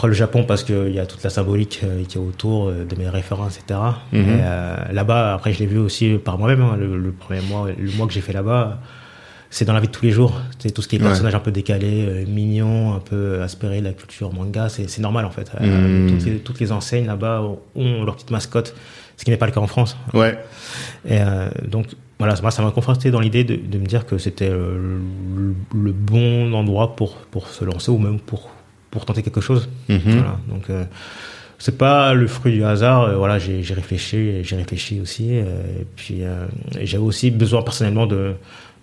Après 0.01 0.09
le 0.09 0.15
Japon 0.15 0.45
parce 0.45 0.65
qu'il 0.65 0.93
y 0.95 0.99
a 0.99 1.05
toute 1.05 1.23
la 1.23 1.29
symbolique 1.29 1.81
euh, 1.85 2.05
qui 2.09 2.17
est 2.17 2.21
autour 2.21 2.69
euh, 2.71 2.87
de 2.87 2.97
mes 2.97 3.07
références, 3.11 3.59
etc. 3.59 3.79
Mhm. 4.15 4.21
Et, 4.23 4.25
euh, 4.41 4.77
là-bas, 4.93 5.35
après 5.35 5.53
je 5.53 5.59
l'ai 5.59 5.67
vu 5.67 5.77
aussi 5.77 6.15
par 6.25 6.39
moi-même. 6.39 6.63
hein, 6.63 6.75
le, 6.81 6.97
le 6.97 7.13
premier 7.13 7.43
mois, 7.43 7.69
le 7.79 7.91
mois 7.99 8.07
que 8.07 8.13
j'ai 8.15 8.23
fait 8.23 8.33
là-bas. 8.33 8.79
C'est 9.51 9.67
dans 9.67 9.75
la 9.75 9.81
vie 9.81 9.89
de 9.89 9.93
tous 9.93 10.07
les 10.07 10.11
jours. 10.11 10.41
C'est 10.59 10.71
tout 10.71 10.81
ce 10.81 10.89
qui 10.89 10.97
est 10.97 11.01
Ouais. 11.01 11.05
personnage 11.09 11.35
un 11.35 11.39
peu 11.41 11.51
décalé, 11.51 12.07
euh, 12.09 12.25
mignon, 12.27 12.95
un 12.95 13.01
peu 13.01 13.43
aspiré 13.43 13.81
de 13.81 13.85
la 13.85 13.93
culture 13.93 14.33
manga. 14.33 14.71
C'est 14.71 14.89
c'est 14.89 15.03
normal 15.03 15.27
en 15.27 15.31
fait. 15.31 15.51
Euh, 15.61 16.05
Mhm. 16.05 16.11
toutes, 16.11 16.25
les, 16.25 16.37
toutes 16.39 16.61
les 16.61 16.73
enseignes 16.73 17.07
là-bas 17.07 17.43
ont 17.75 18.03
leur 18.05 18.15
petite 18.15 18.31
mascotte, 18.31 18.75
ce 19.19 19.25
qui 19.27 19.31
n'est 19.31 19.37
pas 19.37 19.45
le 19.47 19.53
cas 19.53 19.61
en 19.61 19.67
France. 19.67 19.99
Ouais. 20.15 20.39
Et 21.05 21.19
euh, 21.21 21.51
donc 21.69 21.89
voilà, 22.19 22.35
moi 22.41 22.51
ça 22.51 22.63
m'a 22.63 22.71
conforté 22.71 23.11
dans 23.11 23.21
l'idée 23.21 23.45
de, 23.45 23.55
de 23.57 23.77
me 23.79 23.85
dire 23.85 24.07
que 24.07 24.17
c'était 24.17 24.49
le, 24.49 25.03
le 25.75 25.93
bon 25.93 26.55
endroit 26.55 26.97
pour, 26.97 27.17
pour 27.31 27.49
se 27.49 27.67
lancer 27.67 27.91
ou 27.91 27.99
même 27.99 28.19
pour, 28.19 28.49
pour 28.91 29.05
tenter 29.07 29.23
quelque 29.23 29.41
chose. 29.41 29.69
Mhm. 29.89 30.01
Voilà, 30.05 30.39
donc 30.49 30.69
euh, 30.71 30.85
c'est 31.59 31.77
pas 31.79 32.15
le 32.15 32.27
fruit 32.27 32.53
du 32.53 32.65
hasard. 32.65 33.03
euh, 33.03 33.17
voilà, 33.17 33.39
j'ai 33.39 33.63
réfléchi, 33.75 34.43
j'ai 34.43 34.57
réfléchi 34.57 35.01
aussi. 35.01 35.29
euh, 35.33 35.45
et 35.81 35.87
puis 35.97 36.23
euh, 36.23 36.47
j'avais 36.81 37.03
aussi 37.03 37.31
besoin 37.31 37.63
personnellement 37.63 38.07
de 38.07 38.35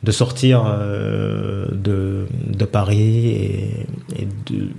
de 0.03 0.11
sortir 0.11 0.63
euh, 0.67 1.65
de 1.71 2.27
de 2.45 2.65
Paris 2.65 3.27
et, 3.29 3.69
et, 4.21 4.27
de, 4.45 4.69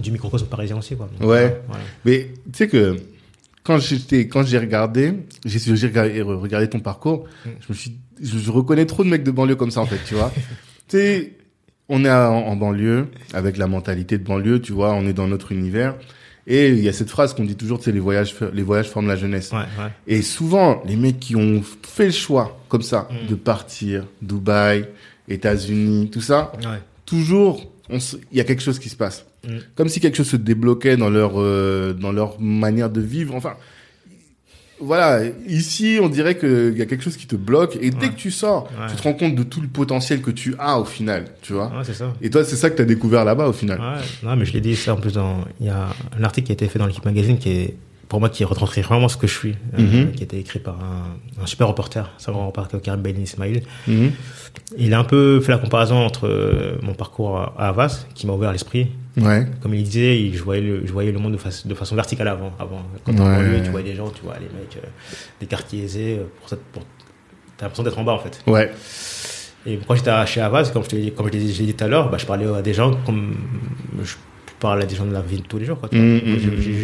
du 0.00 0.12
microcosme 0.12 0.46
parisien 0.46 0.78
aussi 0.78 0.96
quoi. 0.96 1.08
Donc, 1.18 1.28
Ouais. 1.28 1.60
voilà. 1.66 1.82
Mais 2.04 2.28
tu 2.52 2.58
sais 2.58 2.68
que 2.68 2.96
quand 3.64 3.78
j'étais, 3.78 4.28
quand 4.28 4.44
j'ai 4.46 4.58
regardé, 4.58 5.12
j'ai 5.44 5.58
j'ai 5.76 5.86
regardé, 5.88 6.22
regardé 6.22 6.68
ton 6.68 6.78
parcours, 6.80 7.24
Mm. 7.44 7.48
je 7.60 7.66
me 7.72 7.74
suis, 7.76 7.92
je, 8.22 8.38
je 8.38 8.50
reconnais 8.50 8.86
trop 8.86 9.02
de 9.04 9.08
mecs 9.08 9.24
de 9.24 9.30
banlieue 9.32 9.56
comme 9.56 9.70
ça 9.72 9.80
en 9.80 9.86
fait, 9.86 9.98
tu 10.06 10.14
vois. 10.14 10.32
tu 10.88 10.96
sais, 10.96 11.32
on 11.90 12.04
est 12.06 12.10
en, 12.10 12.46
en 12.46 12.56
banlieue 12.56 13.08
avec 13.34 13.58
la 13.58 13.66
mentalité 13.66 14.16
de 14.16 14.24
banlieue, 14.24 14.60
tu 14.62 14.72
vois, 14.72 14.92
on 14.94 15.06
est 15.06 15.12
dans 15.12 15.28
notre 15.28 15.52
univers. 15.52 15.94
Et 16.46 16.70
il 16.70 16.80
y 16.80 16.88
a 16.88 16.92
cette 16.92 17.10
phrase 17.10 17.34
qu'on 17.34 17.44
dit 17.44 17.54
toujours, 17.54 17.78
tu 17.78 17.84
sais, 17.84 17.92
les 17.92 18.00
voyages, 18.00 18.34
les 18.54 18.62
voyages 18.62 18.88
forment 18.88 19.08
la 19.08 19.16
jeunesse. 19.16 19.52
Ouais, 19.52 19.58
ouais. 19.58 19.90
Et 20.06 20.22
souvent, 20.22 20.82
les 20.86 20.96
mecs 20.96 21.20
qui 21.20 21.36
ont 21.36 21.62
fait 21.82 22.06
le 22.06 22.10
choix, 22.12 22.58
comme 22.68 22.82
ça, 22.82 23.08
Mm. 23.10 23.26
de 23.28 23.34
partir, 23.34 24.06
Dubaï, 24.22 24.86
États-Unis, 25.28 26.10
tout 26.10 26.20
ça, 26.22 26.52
Ouais. 26.62 26.78
toujours, 27.06 27.70
il 27.90 27.98
y 28.32 28.40
a 28.40 28.44
quelque 28.44 28.62
chose 28.62 28.78
qui 28.78 28.88
se 28.88 28.96
passe. 28.96 29.26
Mm. 29.46 29.50
Comme 29.74 29.88
si 29.88 30.00
quelque 30.00 30.16
chose 30.16 30.28
se 30.28 30.36
débloquait 30.36 30.96
dans 30.96 31.10
leur, 31.10 31.32
euh, 31.40 31.92
dans 31.92 32.12
leur 32.12 32.40
manière 32.40 32.90
de 32.90 33.00
vivre. 33.00 33.34
Enfin, 33.34 33.54
voilà, 34.80 35.20
ici, 35.46 35.98
on 36.02 36.08
dirait 36.08 36.36
qu'il 36.38 36.76
y 36.76 36.82
a 36.82 36.86
quelque 36.86 37.02
chose 37.04 37.16
qui 37.16 37.26
te 37.26 37.36
bloque. 37.36 37.76
Et 37.80 37.90
dès 37.90 38.06
Ouais. 38.06 38.08
que 38.08 38.16
tu 38.16 38.30
sors, 38.30 38.64
Ouais. 38.64 38.86
tu 38.90 38.96
te 38.96 39.02
rends 39.02 39.12
compte 39.14 39.34
de 39.34 39.42
tout 39.42 39.60
le 39.60 39.68
potentiel 39.68 40.20
que 40.22 40.30
tu 40.30 40.54
as 40.58 40.78
au 40.78 40.84
final, 40.84 41.26
tu 41.42 41.52
vois. 41.52 41.66
Ouais, 41.66 41.84
c'est 41.84 41.94
ça. 41.94 42.12
Et 42.22 42.30
toi, 42.30 42.44
c'est 42.44 42.56
ça 42.56 42.70
que 42.70 42.76
tu 42.76 42.82
as 42.82 42.86
découvert 42.86 43.24
là-bas 43.24 43.46
au 43.48 43.52
final. 43.52 43.78
Ouais, 43.78 44.00
non, 44.22 44.36
mais 44.36 44.44
je 44.44 44.52
l'ai 44.52 44.60
dit 44.60 44.76
ça 44.76 44.94
en 44.94 44.96
plus 44.96 45.12
dans, 45.12 45.44
il 45.60 45.66
y 45.66 45.70
a 45.70 45.88
un 46.18 46.24
article 46.24 46.46
qui 46.46 46.52
a 46.52 46.54
été 46.54 46.66
fait 46.68 46.78
dans 46.78 46.86
l'équipe 46.86 47.04
magazine 47.04 47.38
qui 47.38 47.50
est, 47.50 47.74
pour 48.10 48.18
moi, 48.20 48.28
qui 48.28 48.44
retranscrit 48.44 48.82
vraiment 48.82 49.08
ce 49.08 49.16
que 49.16 49.26
je 49.28 49.32
suis, 49.38 49.54
euh, 49.78 49.80
Mhm. 50.06 50.12
qui 50.12 50.20
a 50.22 50.24
été 50.24 50.38
écrit 50.38 50.58
par 50.58 50.74
un, 50.74 51.42
un 51.42 51.46
super 51.46 51.68
reporter, 51.68 52.10
un 52.26 52.32
grand 52.32 52.46
reporter 52.48 52.82
Karim 52.82 53.00
Ben 53.00 53.16
Ismail. 53.18 53.62
Mhm. 53.86 54.10
Il 54.76 54.92
a 54.94 54.98
un 54.98 55.04
peu 55.04 55.40
fait 55.40 55.52
la 55.52 55.58
comparaison 55.58 55.96
entre 55.96 56.26
euh, 56.26 56.76
mon 56.82 56.92
parcours 56.94 57.38
à 57.38 57.68
Havas, 57.68 58.06
qui 58.16 58.26
m'a 58.26 58.32
ouvert 58.34 58.50
l'esprit. 58.52 58.88
Ouais. 59.16 59.46
Comme 59.62 59.74
il 59.74 59.84
disait, 59.84 60.30
je 60.34 60.42
voyais 60.42 60.60
le, 60.60 60.84
je 60.86 60.92
voyais 60.92 61.12
le 61.12 61.18
monde 61.20 61.32
de, 61.64 61.74
façon 61.74 61.94
verticale 61.94 62.28
avant. 62.28 62.52
avant. 62.58 62.82
Quand 63.04 63.12
Ouais. 63.12 63.20
on 63.20 63.24
banlieue, 63.36 63.62
tu 63.62 63.70
vois 63.70 63.82
des 63.82 63.94
gens, 63.94 64.10
tu 64.10 64.22
vois 64.22 64.34
les 64.34 64.46
mecs, 64.46 64.76
euh, 64.76 64.88
des 65.40 65.46
quartiers 65.46 65.84
aisés, 65.84 66.16
euh, 66.18 66.24
pour 66.40 66.48
ça, 66.48 66.56
pour, 66.72 66.82
t'as 67.56 67.66
l'impression 67.66 67.84
d'être 67.84 67.98
en 67.98 68.04
bas, 68.04 68.12
en 68.12 68.18
fait. 68.18 68.42
Ouais. 68.48 68.72
Et 69.66 69.78
quand 69.86 69.94
j'étais 69.94 70.26
chez 70.26 70.40
Havas, 70.40 70.70
comme 70.72 70.82
je 70.90 70.96
l'ai 70.96 71.10
dit 71.38 71.74
tout 71.74 71.84
à 71.84 71.86
l'heure, 71.86 72.10
bah, 72.10 72.18
je 72.18 72.26
parlais 72.26 72.46
à 72.46 72.62
des 72.62 72.74
gens 72.74 72.96
comme 73.06 73.36
je 74.02 74.14
parle 74.60 74.82
à 74.82 74.86
des 74.86 74.94
gens 74.94 75.06
de 75.06 75.12
la 75.12 75.20
vie 75.22 75.38
de 75.38 75.42
tous 75.42 75.58
les 75.58 75.64
jours. 75.64 75.78
quoi, 75.80 75.88
tu 75.88 75.96
vois. 75.96 76.04
Mm, 76.06 76.18
mm, 76.18 76.38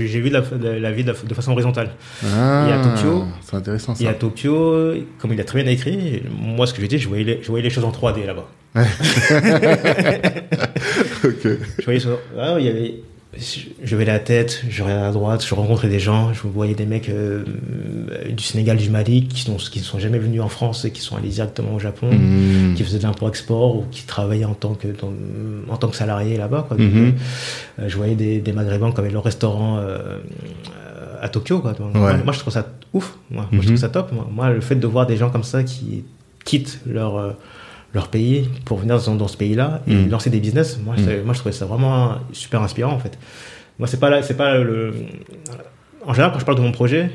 J'ai- 0.06 0.20
vu 0.20 0.30
la, 0.30 0.42
la- 0.60 0.78
la 0.80 0.92
vie 0.92 1.04
de, 1.04 1.12
façon 1.12 1.52
horizontale. 1.52 1.90
Ah, 2.24 2.66
Et 2.68 2.72
à 2.72 2.78
Tokyo, 2.82 3.24
C'est 3.42 3.56
intéressant 3.56 3.94
ça. 3.94 4.02
Et 4.04 4.08
à 4.08 4.14
Tokyo, 4.14 4.94
comme 5.18 5.32
il 5.32 5.40
a 5.40 5.44
très 5.44 5.62
bien 5.62 5.70
écrit, 5.70 6.22
moi 6.40 6.66
ce 6.66 6.74
que 6.74 6.80
j'ai 6.80 6.88
dit, 6.88 6.98
je 6.98 7.06
voyais 7.08 7.24
les, 7.24 7.38
je 7.42 7.48
voyais 7.48 7.62
les 7.62 7.70
choses 7.70 7.84
en 7.84 7.92
3D 7.92 8.24
là-bas. 8.26 8.48
ok. 11.24 11.48
Je 11.78 11.84
voyais 11.84 12.00
ça- 12.00 12.08
ah, 12.38 12.56
il 12.58 12.66
y 12.66 12.68
avait, 12.68 12.94
je 13.82 13.96
vais 13.96 14.04
la 14.04 14.18
tête, 14.18 14.62
je 14.68 14.82
regardais 14.82 15.06
à 15.06 15.12
droite, 15.12 15.44
je 15.46 15.54
rencontrais 15.54 15.88
des 15.88 15.98
gens, 16.00 16.32
je 16.32 16.40
voyais 16.46 16.74
des 16.74 16.86
mecs 16.86 17.08
euh, 17.08 17.44
du 18.30 18.42
Sénégal, 18.42 18.76
du 18.76 18.88
Mali, 18.90 19.26
qui 19.28 19.42
sont, 19.42 19.56
qui 19.56 19.78
ne 19.80 19.84
sont 19.84 19.98
jamais 19.98 20.18
venus 20.18 20.40
en 20.40 20.48
France 20.48 20.84
et 20.84 20.90
qui 20.90 21.00
sont 21.00 21.16
allés 21.16 21.28
directement 21.28 21.74
au 21.74 21.78
Japon. 21.78 22.08
Mhm. 22.12 22.74
qui 22.74 22.82
faisaient 22.84 22.98
de 22.98 23.02
l'import-export 23.04 23.76
ou 23.76 23.84
qui 23.90 24.04
travaillaient 24.04 24.44
en 24.44 24.54
tant 24.54 24.74
que, 24.74 24.88
dans- 24.88 25.12
en 25.72 25.76
tant 25.76 25.88
que 25.88 25.96
salariés 25.96 26.36
là-bas. 26.36 26.64
Quoi. 26.68 26.76
Donc, 26.76 26.92
Mhm. 26.92 27.14
euh, 27.80 27.88
je 27.88 27.96
voyais 27.96 28.14
des, 28.14 28.38
des 28.38 28.52
Maghrébins 28.52 28.92
qui 28.92 29.00
avaient 29.00 29.10
leur 29.10 29.24
restaurant 29.24 29.78
euh, 29.78 29.98
euh, 29.98 31.16
à 31.20 31.28
Tokyo. 31.28 31.60
Quoi. 31.60 31.72
Donc, 31.72 31.94
Ouais. 31.94 32.00
moi, 32.00 32.16
moi, 32.24 32.32
je 32.32 32.38
trouve 32.40 32.52
ça 32.52 32.66
ouf. 32.92 33.16
Moi, 33.30 33.46
Moi, 33.52 33.62
je 33.62 33.66
trouve 33.68 33.78
ça 33.78 33.88
top. 33.88 34.12
Moi. 34.12 34.26
Moi, 34.30 34.50
le 34.50 34.60
fait 34.60 34.76
de 34.76 34.86
voir 34.86 35.06
des 35.06 35.16
gens 35.16 35.30
comme 35.30 35.44
ça 35.44 35.62
qui 35.62 36.04
quittent 36.44 36.80
leur, 36.86 37.16
euh, 37.16 37.30
leur 37.96 38.08
pays 38.08 38.48
pour 38.64 38.76
venir 38.78 39.00
dans, 39.02 39.14
dans 39.16 39.26
ce 39.28 39.36
pays-là 39.36 39.82
et 39.88 39.94
Mhm. 39.94 40.10
lancer 40.10 40.30
des 40.30 40.38
business, 40.40 40.78
moi, 40.84 40.94
c'est- 40.98 41.22
moi, 41.24 41.34
je 41.34 41.40
trouvais 41.40 41.54
ça 41.60 41.66
vraiment 41.66 42.18
super 42.32 42.62
inspirant 42.62 42.92
en 42.92 42.98
fait. 43.00 43.18
Moi, 43.78 43.88
c'est 43.88 43.98
pas, 43.98 44.10
là- 44.10 44.22
c'est 44.22 44.36
pas 44.36 44.58
le. 44.58 44.94
En 46.06 46.12
général, 46.14 46.32
quand 46.32 46.38
je 46.38 46.44
parle 46.44 46.58
de 46.58 46.62
mon 46.62 46.72
projet, 46.72 47.10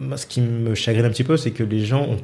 moi, 0.00 0.16
ce 0.16 0.26
qui 0.26 0.40
me 0.40 0.74
chagrine 0.74 1.04
un 1.04 1.10
petit 1.10 1.24
peu, 1.24 1.36
c'est 1.36 1.50
que 1.50 1.62
les 1.62 1.84
gens 1.84 2.02
ont, 2.02 2.16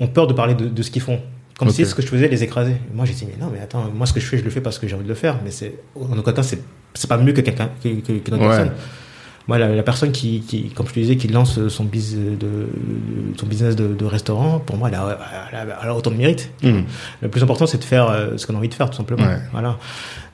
ont 0.00 0.06
peur 0.08 0.26
de 0.26 0.34
parler 0.34 0.54
de, 0.54 0.66
de 0.66 0.82
ce 0.82 0.90
qu'ils 0.90 1.02
font. 1.02 1.20
Comme 1.58 1.70
si 1.70 1.86
ce 1.86 1.94
que 1.94 2.02
je 2.02 2.08
faisais 2.08 2.26
les 2.28 2.42
écraser. 2.42 2.74
Moi, 2.92 3.04
j'ai 3.06 3.12
dit, 3.14 3.26
mais 3.26 3.36
non, 3.42 3.50
mais 3.52 3.60
attends, 3.60 3.88
moi, 3.94 4.06
ce 4.06 4.12
que 4.12 4.18
je 4.20 4.26
fais, 4.26 4.38
je 4.38 4.42
le 4.44 4.50
fais 4.50 4.60
parce 4.60 4.78
que 4.80 4.88
j'ai 4.88 4.94
envie 4.96 5.04
de 5.04 5.08
le 5.08 5.14
faire. 5.14 5.36
Mais 5.44 5.50
c'est, 5.52 5.74
en 5.94 6.18
aucun 6.18 6.32
cas, 6.32 6.42
c'est, 6.42 6.60
pas 7.08 7.16
mieux 7.18 7.32
que 7.32 7.40
quelqu'un, 7.40 7.70
que, 7.82 7.88
que, 8.00 8.12
que 8.18 8.30
Ouais. 8.32 8.38
personne. 8.38 8.72
Moi, 9.48 9.58
la, 9.58 9.68
la 9.68 9.82
personne 9.82 10.12
qui, 10.12 10.40
qui, 10.40 10.68
comme 10.70 10.86
je 10.86 10.92
te 10.94 11.00
disais, 11.00 11.16
qui 11.16 11.28
lance 11.28 11.66
son, 11.68 11.84
biz 11.84 12.16
de, 12.16 12.68
son 13.38 13.46
business 13.46 13.74
de, 13.76 13.88
de 13.94 14.04
restaurant, 14.04 14.58
pour 14.60 14.76
moi, 14.76 14.88
elle 14.88 14.94
a, 14.94 15.18
elle 15.52 15.58
a- 15.70 15.78
elle 15.82 15.88
a 15.88 15.94
autant 15.96 16.10
de 16.10 16.16
mérite. 16.16 16.50
Mhm. 16.62 16.84
Le 17.22 17.28
plus 17.28 17.42
important, 17.42 17.66
c'est 17.66 17.78
de 17.78 17.84
faire 17.84 18.08
euh, 18.08 18.36
ce 18.36 18.46
qu'on 18.46 18.54
a 18.54 18.58
envie 18.58 18.68
de 18.68 18.74
faire, 18.74 18.88
tout 18.90 18.96
simplement. 18.96 19.24
Ouais. 19.26 19.38
Voilà. 19.52 19.78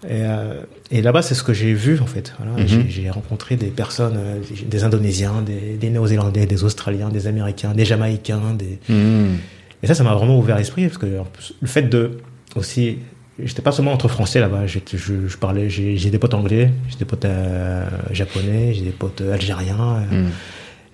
Et, 0.04 0.22
euh, 0.22 0.60
et 0.90 1.02
là-bas, 1.02 1.22
c'est 1.22 1.34
ce 1.34 1.42
que 1.42 1.52
j'ai 1.52 1.72
vu, 1.74 1.98
en 2.00 2.06
fait. 2.06 2.34
Voilà. 2.38 2.52
Mhm. 2.62 2.84
J'ai- 2.88 3.08
rencontré 3.10 3.56
des 3.56 3.68
personnes, 3.68 4.16
euh, 4.18 4.40
des 4.66 4.84
Indonésiens, 4.84 5.42
des, 5.44 5.76
des 5.76 5.90
Néo-Zélandais, 5.90 6.46
des 6.46 6.62
Australiens, 6.64 7.08
des 7.08 7.26
Américains, 7.26 7.72
des 7.74 7.84
Jamaïcains. 7.86 8.54
Des... 8.58 8.78
Mhm. 8.92 9.38
Et 9.82 9.86
ça, 9.86 9.94
ça 9.94 10.04
m'a 10.04 10.14
vraiment 10.14 10.38
ouvert 10.38 10.56
l'esprit, 10.58 10.86
parce 10.86 10.98
que 10.98 11.18
en 11.18 11.24
plus, 11.24 11.54
le 11.60 11.66
fait 11.68 11.82
de 11.82 12.18
aussi, 12.56 12.98
j'étais 13.42 13.62
pas 13.62 13.72
seulement 13.72 13.92
entre 13.92 14.08
Français 14.08 14.40
là-bas. 14.40 14.66
Je, 14.66 14.78
je 14.96 15.36
parlais, 15.36 15.68
j'ai 15.70 16.10
des 16.10 16.18
potes 16.18 16.34
anglais, 16.34 16.70
j'ai 16.88 16.96
des 16.96 17.04
potes 17.04 17.24
euh, 17.24 17.86
japonais, 18.12 18.74
j'ai 18.74 18.82
des 18.82 18.90
potes 18.90 19.20
euh, 19.20 19.34
algériens. 19.34 20.04
euh, 20.12 20.22
Mhm. 20.24 20.30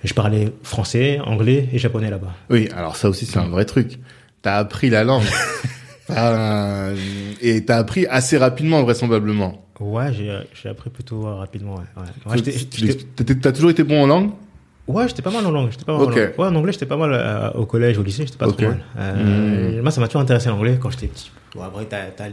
Je 0.05 0.13
parlais 0.13 0.53
français, 0.63 1.19
anglais 1.25 1.67
et 1.73 1.79
japonais 1.79 2.11
là-bas. 2.11 2.35
Oui, 2.51 2.69
alors 2.77 2.97
ça 2.97 3.09
aussi 3.09 3.25
c'est 3.25 3.39
un 3.39 3.49
vrai 3.49 3.65
truc. 3.65 3.99
T'as 4.43 4.57
appris 4.59 4.91
la 4.91 5.03
langue. 5.03 5.25
T'as- 6.07 6.91
et 7.41 7.65
t'as 7.65 7.79
appris 7.79 8.05
assez 8.07 8.37
rapidement 8.37 8.83
vraisemblablement. 8.83 9.65
Ouais, 9.81 10.13
j'ai 10.13 10.31
j'ai 10.63 10.69
appris 10.69 10.91
plutôt 10.91 11.27
euh, 11.27 11.35
rapidement. 11.37 11.77
Ouais, 12.27 12.43
T'as 13.41 13.53
toujours 13.53 13.71
été 13.71 13.83
bon 13.85 14.03
en 14.03 14.07
langue? 14.07 14.31
Ouais, 14.87 15.09
j'étais 15.09 15.23
pas 15.23 15.31
mal 15.31 15.45
en 15.47 15.51
langue. 15.51 15.71
J'étais 15.71 15.85
pas 15.85 15.93
mal 15.95 16.03
Ok. 16.03 16.13
en 16.13 16.17
langue. 16.17 16.33
Ouais, 16.39 16.47
en 16.47 16.55
anglais, 16.57 16.73
j'étais 16.73 16.87
pas 16.87 16.97
mal 16.97 17.11
euh, 17.15 17.51
au 17.53 17.65
collège, 17.67 17.97
au 17.99 18.03
lycée, 18.03 18.25
j'étais 18.27 18.37
pas 18.39 18.47
trop 18.47 18.61
mal. 18.63 18.85
Euh, 18.99 19.81
Moi, 19.83 19.91
ça 19.91 20.01
m'a 20.01 20.09
toujours 20.09 20.21
intéressé 20.23 20.49
l'anglais 20.51 20.79
quand 20.81 20.91
j'étais 20.91 21.07
petit. 21.07 21.31
Bon, 21.55 21.63
après, 21.63 21.85
t'as 21.87 22.07
t'as 22.17 22.25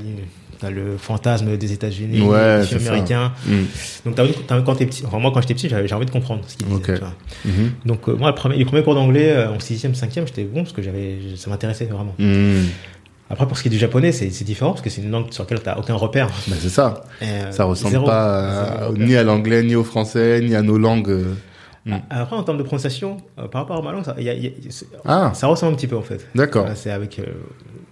t'as 0.59 0.69
le 0.69 0.97
fantasme 0.97 1.55
des 1.57 1.71
États-Unis, 1.73 2.21
Ouais, 2.21 2.59
des 2.59 2.65
films 2.67 2.87
américains. 2.87 3.31
Mhm. 3.47 3.65
Donc, 4.05 4.15
t'as 4.47 4.61
quand 4.61 4.75
t'es 4.75 4.85
petit, 4.85 5.03
enfin, 5.05 5.17
moi, 5.19 5.31
quand 5.33 5.41
j'étais 5.41 5.53
petit, 5.53 5.69
j'avais 5.69 5.87
j'ai 5.87 5.95
envie 5.95 6.05
de 6.05 6.11
comprendre 6.11 6.41
ce 6.47 6.57
qu'ils 6.57 6.67
disaient. 6.67 6.99
Tu. 7.43 7.47
Mhm. 7.49 7.71
Donc, 7.85 8.09
euh, 8.09 8.15
moi, 8.15 8.29
le 8.29 8.35
premier, 8.35 8.57
les 8.57 8.65
premiers 8.65 8.83
cours 8.83 8.95
d'anglais 8.95 9.45
en 9.45 9.57
6e, 9.59 9.93
5e, 9.95 10.27
j'étais 10.27 10.43
bon 10.43 10.63
parce 10.63 10.73
que 10.73 10.81
j'avais, 10.81 11.17
ça 11.37 11.49
m'intéressait 11.49 11.85
vraiment. 11.85 12.15
Après, 13.29 13.47
pour 13.47 13.57
ce 13.57 13.61
qui 13.63 13.69
est 13.69 13.71
du 13.71 13.77
japonais, 13.77 14.11
c'est 14.11 14.29
c'est 14.29 14.43
différent 14.43 14.71
parce 14.71 14.81
que 14.81 14.89
c'est 14.89 15.01
une 15.01 15.09
langue 15.11 15.31
sur 15.31 15.43
laquelle 15.43 15.61
t'as 15.61 15.77
aucun 15.77 15.93
repère. 15.95 16.27
Bah, 16.49 16.55
c'est 16.59 16.67
ça. 16.69 17.03
Euh, 17.23 17.49
Ça 17.51 17.63
ressemble 17.63 17.91
zéro. 17.93 18.05
pas 18.05 18.39
à- 18.39 18.65
Zéro 18.79 18.89
repère. 18.91 19.07
ni 19.07 19.15
à 19.15 19.23
l'anglais, 19.23 19.63
ni 19.63 19.75
au 19.75 19.85
français, 19.85 20.41
ni 20.41 20.53
à 20.53 20.61
nos 20.61 20.77
langues. 20.77 21.17
Euh. 21.87 21.91
Mm. 21.91 22.01
Après, 22.09 22.35
en 22.35 22.43
termes 22.43 22.57
de 22.57 22.63
prononciation, 22.63 23.17
euh, 23.39 23.47
par 23.47 23.61
rapport 23.61 23.77
à 23.77 23.81
ma 23.81 23.91
langue, 23.91 24.03
ça, 24.05 24.15
il 24.17 24.23
y 24.23 24.29
a- 24.29 24.33
il 24.33 24.43
y 24.43 24.47
a- 24.47 24.51
c'est- 24.69 24.87
Ah, 25.05 25.31
ça 25.33 25.47
ressemble 25.47 25.73
un 25.73 25.75
petit 25.75 25.87
peu 25.87 25.97
en 25.97 26.01
fait. 26.01 26.27
d'accord. 26.35 26.67
C'est 26.75 26.91
avec. 26.91 27.19
euh, 27.19 27.23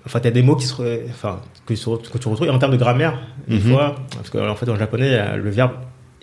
enfin, 0.05 0.19
t'as 0.19 0.31
des 0.31 0.41
mots 0.43 0.55
qui 0.55 0.65
se, 0.67 1.05
enfin, 1.09 1.39
que, 1.65 1.73
tu 1.73 1.79
re- 1.89 2.09
que 2.09 2.17
tu 2.17 2.27
retrouves. 2.27 2.47
Et 2.47 2.51
en 2.51 2.59
termes 2.59 2.71
de 2.73 2.77
grammaire, 2.77 3.19
des 3.47 3.55
Mhm. 3.55 3.61
fois, 3.73 3.95
parce 4.15 4.29
qu'en 4.29 4.55
fait, 4.55 4.69
en 4.69 4.75
japonais, 4.75 5.09
euh, 5.13 5.35
le 5.37 5.49
verbe, 5.49 5.71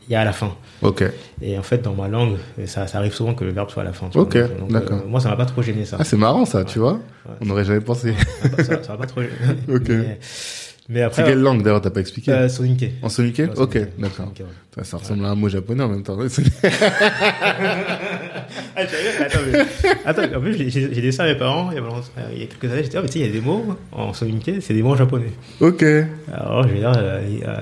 il 0.09 0.13
y 0.13 0.15
a 0.15 0.21
à 0.21 0.25
la 0.25 0.33
fin. 0.33 0.53
Ok. 0.83 1.03
Et 1.43 1.59
en 1.59 1.63
fait, 1.63 1.79
dans 1.83 1.95
ma 1.95 2.07
langue, 2.07 2.37
ça, 2.67 2.87
ça 2.87 2.99
arrive 2.99 3.13
souvent 3.13 3.35
que 3.35 3.45
le 3.45 3.51
verbe 3.51 3.71
soit 3.71 3.83
à 3.83 3.87
la 3.87 3.93
fin. 3.93 4.09
tu. 4.09 4.19
Ok, 4.19 4.37
donc, 4.61 4.71
d'accord. 4.71 5.01
moi, 5.09 5.19
ça 5.21 5.31
m'a 5.31 5.37
pas 5.37 5.47
trop 5.47 5.63
gêné 5.63 5.85
ça. 5.85 5.97
Ah, 5.99 6.05
c'est 6.05 6.17
marrant 6.17 6.45
ça, 6.45 6.63
tu 6.65 6.79
vois. 6.79 6.93
Ouais. 6.93 7.35
On 7.41 7.47
n'aurait 7.47 7.65
jamais 7.65 7.81
pensé. 7.81 8.15
ça, 8.63 8.93
m'a 8.93 8.99
pas 8.99 9.07
trop 9.07 9.23
gêné. 9.23 9.33
Ok. 9.69 9.89
Mais, 9.89 10.19
mais 10.89 10.99
C'est 11.01 11.03
après. 11.05 11.25
quelle 11.25 11.41
langue 11.41 11.63
d'ailleurs 11.63 11.81
T'as 11.81 11.91
pas 11.91 12.01
expliqué 12.01 12.31
euh, 12.33 12.49
Soninke. 12.49 12.83
En 12.83 12.85
Ouais, 12.85 12.91
Ok, 13.07 13.13
Soninke. 13.13 13.37
d'accord. 13.99 14.17
Soninke, 14.17 14.41
ouais. 14.77 14.85
Ça, 14.85 14.97
ressemble 14.99 15.25
à 15.25 15.31
un 15.31 15.35
mot 15.35 15.49
japonais 15.49 15.83
en 15.85 15.89
même 15.89 16.03
temps. 16.03 16.19
Ah, 18.79 18.83
Attends, 18.83 19.39
mais- 19.51 19.59
attends, 20.05 20.37
en 20.37 20.41
plus, 20.41 20.55
j'ai 20.71 20.89
dit 21.01 21.13
ça 21.13 21.25
à 21.25 21.27
mes 21.27 21.35
parents 21.35 21.71
il 21.73 21.77
y 21.77 21.81
a, 21.81 21.83
euh, 21.83 22.31
il 22.35 22.41
y 22.41 22.43
a 22.43 22.47
quelques 22.47 22.71
années. 22.71 22.83
J'ai 22.83 22.91
dit, 22.91 22.97
ah, 22.97 23.03
mais 23.03 23.09
tu 23.09 23.15
sais, 23.15 23.19
il 23.21 23.27
y 23.27 23.29
a 23.29 23.33
des 23.33 23.41
mots 23.41 23.65
en 23.93 24.13
soninke, 24.13 24.51
c'est 24.61 24.75
des 24.75 24.83
mots 24.83 24.91
en 24.93 24.97
japonais. 24.97 25.33
ok. 25.61 25.83
Alors, 26.33 26.63
je 26.65 26.69
vais 26.75 26.79
dire, 26.81 26.93
euh, 26.97 27.21
euh, 27.47 27.55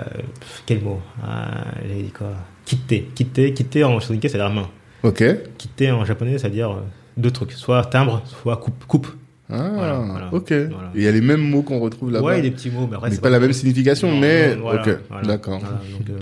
quel 0.66 0.81
mot? 0.83 1.01
Ah, 1.25 1.64
J'ai 1.89 2.03
dit 2.03 2.11
quoi? 2.11 2.33
Kitte. 2.64 3.14
Kitte, 3.14 3.55
kitte 3.55 3.77
en 3.85 4.01
soninke, 4.01 4.27
c'est 4.29 4.39
la 4.39 4.49
main. 4.49 4.68
Ok. 5.03 5.22
Kitte 5.57 5.91
en 5.93 6.05
japonais, 6.05 6.37
ça 6.39 6.49
veut 6.49 6.55
dire 6.55 6.70
euh, 6.72 6.81
deux 7.16 7.31
trucs 7.31 7.53
soit 7.53 7.85
timbre, 7.85 8.22
soit 8.43 8.57
coupe. 8.57 8.85
coupe. 8.87 9.07
Ah, 9.51 9.68
Voilà, 9.74 9.99
voilà. 9.99 10.28
ok. 10.32 10.49
Voilà. 10.51 10.90
Il 10.95 11.03
y 11.03 11.07
a 11.07 11.12
les 11.12 11.20
mêmes 11.20 11.42
mots 11.42 11.62
qu'on 11.62 11.78
retrouve 11.78 12.11
là-bas. 12.11 12.24
Ouais, 12.26 12.40
des 12.42 12.51
petits 12.51 12.70
mots, 12.70 12.86
mais 12.88 12.97
après, 12.97 13.11
mais 13.11 13.14
c'est 13.14 13.20
pas 13.20 13.28
la 13.30 13.40
même 13.40 13.53
signification, 13.53 14.11
Non, 14.11 14.20
mais 14.20 14.57
non, 14.57 14.68
ok, 14.72 15.24
d'accord. 15.26 15.61
donc, 15.61 16.09
euh, 16.11 16.18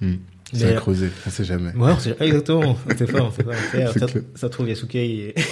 Hmm. 0.00 0.14
C'est 0.52 0.66
à 0.66 0.70
Mais- 0.70 0.74
creuser, 0.76 1.08
on 1.26 1.30
sait 1.30 1.44
jamais. 1.44 1.70
Ouais, 1.74 1.92
on 1.92 1.98
sait- 1.98 2.14
exactement, 2.20 2.76
on 2.86 2.96
sait 2.96 3.06
pas, 3.06 3.22
on 3.22 3.30
sait 3.32 3.42
pas. 3.42 3.54
Ça, 3.54 3.90
C'est 3.92 3.98
ça, 3.98 4.06
ça 4.36 4.48
trouve 4.48 4.68
Yasuke 4.68 4.94
et... 4.94 5.34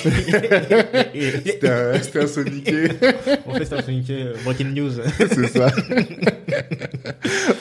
C'était 1.44 1.68
un, 1.70 1.92
un 1.94 2.26
soniqué, 2.26 2.88
on 3.46 3.54
fait 3.54 3.64
ça 3.64 3.82
Sonic 3.82 4.10
euh, 4.10 4.34
Breaking 4.44 4.66
News. 4.76 4.90
c'est 5.18 5.46
ça. 5.48 5.72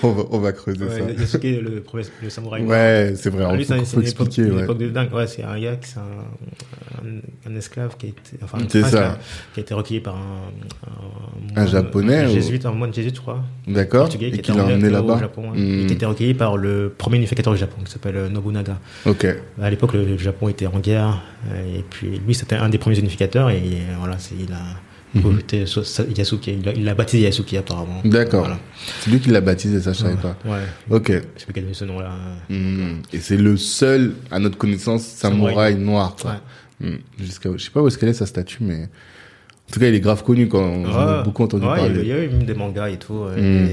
on, 0.04 0.10
va, 0.12 0.24
on 0.32 0.40
va 0.40 0.52
creuser 0.52 0.86
Ouais, 0.86 1.16
Yasuke, 1.18 1.44
le, 1.44 1.82
premier- 1.82 2.04
le 2.22 2.30
samouraï. 2.30 2.62
ça. 2.62 2.68
Ouais, 2.68 3.14
c'est 3.16 3.30
vrai, 3.30 3.46
Ah, 3.48 3.52
il 3.54 3.58
lui, 3.58 3.66
c'est 3.66 3.74
c'est 3.86 3.96
une 3.98 4.04
époque, 4.04 4.28
expliquer. 4.28 4.42
une 4.50 4.56
Ouais. 4.58 4.64
époque 4.64 4.78
de 4.78 4.90
dingue. 4.90 5.14
Ouais, 5.14 5.28
c'est 5.28 5.44
un 5.44 5.60
gars 5.60 5.76
qui 5.78 5.90
c'est 5.90 5.98
un, 6.00 7.08
un, 7.08 7.52
un 7.52 7.56
esclave 7.56 7.96
qui 7.98 8.08
a 8.08 8.10
été, 8.10 8.22
enfin, 8.44 8.58
C'est 8.70 8.82
ça. 8.82 8.88
esclave, 8.88 9.18
qui 9.54 9.60
a 9.60 9.64
été 9.64 9.74
recueilli 9.74 10.00
par 10.02 10.16
un, 10.16 11.62
Un 11.62 11.66
japonais 11.68 12.20
un 12.20 12.30
ou- 12.30 12.34
jésuite, 12.34 12.66
un 12.66 12.72
moine 12.72 12.94
jésuite, 12.94 13.16
je 13.16 13.22
crois, 13.22 13.44
D'accord 13.68 14.10
Et 14.20 14.32
qui 14.40 14.52
l'a 14.52 14.64
emmené 14.64 14.74
emmené 14.76 14.90
au 14.90 14.92
là-bas 14.92 15.20
Japon, 15.20 15.52
Hmm. 15.52 15.84
et 15.84 15.86
qui 15.88 15.94
était 15.94 16.06
recueilli 16.06 16.34
par 16.34 16.58
le 16.58 16.94
premier 16.98 17.20
unificateur 17.22 17.54
du 17.54 17.60
Japon, 17.60 17.78
qui 17.86 17.92
s'appelle 17.92 18.16
euh, 18.18 18.30
Nobunaga. 18.30 18.80
Ok, 19.06 19.26
À 19.62 19.70
l'époque, 19.70 19.94
le, 19.94 20.18
Japon 20.18 20.50
était 20.50 20.68
en 20.68 20.80
guerre, 20.80 21.22
euh, 21.52 21.80
et 21.80 21.84
puis 21.90 22.20
lui, 22.26 22.34
c'était 22.36 22.56
un 22.56 22.70
des 22.70 22.78
premiers 22.78 23.00
unificateurs, 23.00 23.50
et 23.50 23.58
euh, 23.58 23.96
voilà, 24.00 24.18
il 24.38 24.52
a 24.54 24.58
Mhm. 25.14 25.42
sa- 25.84 26.04
Yasuke, 26.06 26.48
il 26.48 26.86
l'a- 26.86 26.94
baptisé 26.96 27.24
Yasuke 27.24 27.54
apparemment. 27.56 28.02
d'accord. 28.06 28.46
Voilà. 28.46 28.60
C'est 29.02 29.12
lui 29.12 29.20
qui 29.20 29.30
l'a 29.30 29.42
baptisé, 29.42 29.82
ça 29.82 29.92
je 29.92 29.98
savais 30.00 30.14
Ouais. 30.14 30.20
pas. 30.22 30.38
Ouais. 30.46 30.62
Ok. 30.90 31.08
Je 31.10 31.40
sais 31.42 31.46
pas 31.48 31.52
quel 31.54 31.70
est 31.70 31.74
ce 31.74 31.84
nom-là. 31.84 32.12
Hmm. 32.50 33.02
Et 33.12 33.20
c'est 33.20 33.36
le 33.36 33.58
seul, 33.58 34.14
à 34.32 34.40
notre 34.40 34.58
connaissance, 34.58 35.04
samouraï, 35.04 35.76
noir. 35.76 36.16
quoi. 36.22 36.32
Ouais. 36.80 36.88
Hmm. 36.92 36.96
Jusqu'à, 37.20 37.50
je 37.58 37.62
sais 37.64 37.72
pas 37.72 37.82
où 37.82 37.88
est-ce 37.90 37.98
qu'elle 37.98 38.08
est 38.08 38.14
sa 38.14 38.26
statue, 38.26 38.60
mais 38.62 38.84
en 38.84 39.74
tout 39.74 39.82
cas, 39.82 39.88
il 39.88 39.96
est 39.96 40.00
grave 40.00 40.24
connu 40.24 40.48
quand 40.48 40.64
on 40.64 40.86
Ouais. 40.86 41.24
beaucoup 41.26 41.44
entendu 41.44 41.66
a- 41.66 41.76
parler. 41.76 42.00
Il 42.04 42.08
y 42.08 42.12
a 42.14 42.24
eu 42.24 42.30
même 42.30 42.44
des 42.44 42.54
mangas 42.54 42.88
et 42.90 42.98
tout, 42.98 43.26
Mm. 43.36 43.68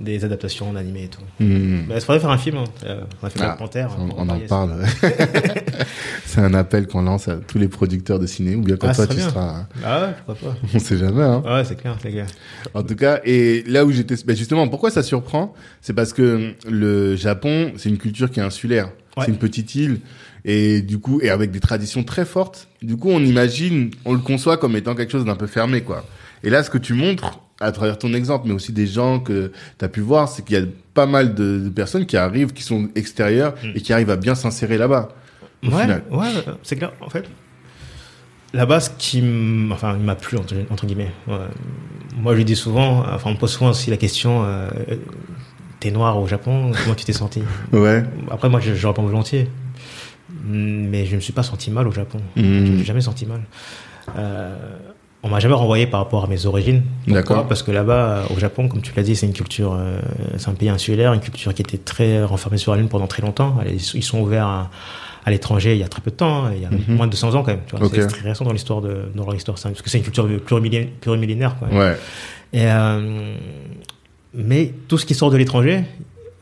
Des, 0.00 0.24
adaptations 0.24 0.68
en 0.68 0.76
animé 0.76 1.04
et 1.04 1.08
tout. 1.08 1.20
Hmm. 1.40 1.86
Mais 1.88 1.94
il 1.96 2.00
faudrait 2.00 2.20
faire 2.20 2.30
un 2.30 2.38
film. 2.38 2.56
Hein. 2.58 2.64
Euh, 2.84 3.02
On 3.22 3.26
a 3.26 3.30
fait 3.30 3.40
Ah, 3.42 3.56
Panther. 3.58 3.86
On, 3.98 4.28
en 4.28 4.38
parle. 4.40 4.84
c'est 6.26 6.40
un 6.40 6.54
appel 6.54 6.86
qu'on 6.86 7.02
lance 7.02 7.28
à 7.28 7.36
tous 7.36 7.58
les 7.58 7.68
producteurs 7.68 8.18
de 8.18 8.26
ciné, 8.26 8.54
ou 8.54 8.62
bien 8.62 8.76
quand 8.76 8.88
Ah, 8.88 8.94
toi 8.94 9.06
tu 9.06 9.16
bien. 9.16 9.28
seras. 9.28 9.66
Ah 9.84 10.00
ouais, 10.00 10.14
pourquoi 10.26 10.50
pas. 10.50 10.56
On 10.74 10.78
sait 10.78 10.98
jamais, 10.98 11.22
hein. 11.22 11.42
Ouais, 11.44 11.64
c'est 11.64 11.76
clair, 11.76 11.96
c'est 12.02 12.10
clair. 12.10 12.26
En 12.74 12.82
tout 12.82 12.96
cas, 12.96 13.20
et 13.24 13.64
là 13.66 13.84
où 13.84 13.92
j'étais, 13.92 14.14
ben 14.26 14.36
justement, 14.36 14.68
pourquoi 14.68 14.90
ça 14.90 15.02
surprend, 15.02 15.54
c'est 15.80 15.94
parce 15.94 16.12
que 16.12 16.54
le 16.68 17.16
Japon, 17.16 17.72
c'est 17.76 17.88
une 17.88 17.98
culture 17.98 18.30
qui 18.30 18.40
est 18.40 18.44
insulaire. 18.44 18.90
Ouais. 19.16 19.24
C'est 19.26 19.30
une 19.30 19.38
petite 19.38 19.74
île, 19.74 20.00
et 20.44 20.82
du 20.82 20.98
coup, 20.98 21.20
et 21.22 21.30
avec 21.30 21.50
des 21.50 21.60
traditions 21.60 22.04
très 22.04 22.24
fortes. 22.24 22.68
Du 22.82 22.96
coup, 22.96 23.10
on 23.10 23.20
imagine, 23.20 23.90
on 24.04 24.12
le 24.12 24.18
conçoit 24.18 24.56
comme 24.56 24.76
étant 24.76 24.94
quelque 24.94 25.12
chose 25.12 25.24
d'un 25.24 25.36
peu 25.36 25.46
fermé, 25.46 25.82
quoi. 25.82 26.04
Et 26.42 26.50
là, 26.50 26.62
ce 26.62 26.68
que 26.68 26.78
tu 26.78 26.92
montres, 26.92 27.40
à 27.64 27.72
travers 27.72 27.98
ton 27.98 28.12
exemple, 28.14 28.46
mais 28.46 28.52
aussi 28.54 28.72
des 28.72 28.86
gens 28.86 29.20
que 29.20 29.50
tu 29.78 29.84
as 29.84 29.88
pu 29.88 30.00
voir, 30.00 30.28
c'est 30.28 30.44
qu'il 30.44 30.58
y 30.58 30.62
a 30.62 30.66
pas 30.94 31.06
mal 31.06 31.34
de, 31.34 31.58
de 31.58 31.68
personnes 31.68 32.06
qui 32.06 32.16
arrivent, 32.16 32.52
qui 32.52 32.62
sont 32.62 32.88
extérieures, 32.94 33.54
Mm. 33.62 33.68
et 33.74 33.80
qui 33.80 33.92
arrivent 33.92 34.10
à 34.10 34.16
bien 34.16 34.34
s'insérer 34.34 34.78
là-bas. 34.78 35.08
Ouais, 35.62 35.70
ouais, 36.10 36.28
c'est 36.62 36.76
clair. 36.76 36.92
En 37.00 37.08
fait, 37.08 37.24
là-bas, 38.52 38.80
ce 38.80 38.90
qui 38.98 39.22
enfin, 39.72 39.94
m'a 39.96 40.14
plu, 40.14 40.36
entre, 40.38 40.54
entre 40.70 40.86
guillemets. 40.86 41.10
Ouais. 41.26 41.36
Moi, 42.16 42.32
je 42.32 42.38
lui 42.38 42.44
dis 42.44 42.56
souvent, 42.56 43.00
enfin, 43.12 43.30
on 43.30 43.32
me 43.34 43.38
pose 43.38 43.50
souvent 43.52 43.70
aussi 43.70 43.90
la 43.90 43.96
question 43.96 44.44
euh, 44.44 44.68
T'es 45.80 45.90
noir 45.90 46.18
au 46.18 46.26
Japon, 46.26 46.72
comment 46.82 46.94
tu 46.94 47.04
t'es 47.04 47.12
senti 47.12 47.42
Ouais. 47.72 48.02
Après, 48.30 48.48
moi, 48.48 48.60
je, 48.60 48.74
je 48.74 48.86
réponds 48.86 49.02
volontiers. 49.02 49.48
Mm, 50.44 50.88
Mais 50.88 51.04
je 51.06 51.16
me 51.16 51.20
suis 51.20 51.32
pas 51.32 51.42
senti 51.42 51.70
mal 51.70 51.86
au 51.88 51.92
Japon. 51.92 52.18
Je 52.36 52.42
me 52.42 52.60
Mhm. 52.60 52.76
suis 52.76 52.84
jamais 52.84 53.00
senti 53.00 53.26
mal. 53.26 53.40
Euh, 54.16 54.56
on 55.24 55.28
m'a 55.28 55.40
jamais 55.40 55.54
renvoyé 55.54 55.86
par 55.86 56.00
rapport 56.00 56.22
à 56.22 56.26
mes 56.28 56.44
origines. 56.46 56.82
D'accord. 57.08 57.48
Parce 57.48 57.62
que 57.62 57.70
là-bas, 57.72 58.24
au 58.34 58.38
Japon, 58.38 58.68
comme 58.68 58.82
tu 58.82 58.92
l'as 58.94 59.02
dit, 59.02 59.16
c'est 59.16 59.26
une 59.26 59.32
culture, 59.32 59.72
euh, 59.76 59.98
c'est 60.36 60.48
un 60.50 60.54
pays 60.54 60.68
insulaire, 60.68 61.12
une 61.14 61.20
culture 61.20 61.52
qui 61.54 61.62
était 61.62 61.78
très 61.78 62.22
renfermée 62.22 62.58
sur 62.58 62.72
elle-même 62.74 62.88
pendant 62.90 63.06
très 63.06 63.22
longtemps. 63.22 63.56
Ils 63.94 64.02
sont 64.04 64.20
ouverts 64.20 64.46
à, 64.46 64.70
à 65.24 65.30
l'étranger 65.30 65.72
il 65.72 65.78
y 65.80 65.82
a 65.82 65.88
très 65.88 66.02
peu 66.02 66.10
de 66.10 66.16
temps, 66.16 66.44
hein, 66.44 66.52
il 66.54 66.62
y 66.62 66.66
a 66.66 66.70
Mhm. 66.70 66.96
moins 66.96 67.06
de 67.06 67.12
200 67.12 67.34
ans 67.34 67.42
quand 67.42 67.52
même. 67.52 67.60
C'est 67.90 68.06
très 68.06 68.28
récent 68.28 68.44
dans 68.44 68.52
l'histoire 68.52 68.82
de 68.82 69.06
dans 69.14 69.24
leur 69.24 69.34
histoire, 69.34 69.56
parce 69.60 69.80
que 69.82 69.88
c'est 69.90 69.96
une 69.98 70.04
culture 70.04 70.28
plurimillénaire. 70.44 70.88
plurimillénaire 71.00 71.56
quoi. 71.58 71.68
Ouais. 71.68 71.96
Et, 72.52 72.66
euh, 72.66 73.34
mais 74.34 74.72
tout 74.88 74.98
ce 74.98 75.06
qui 75.06 75.14
sort 75.14 75.30
de 75.30 75.36
l'étranger, 75.38 75.84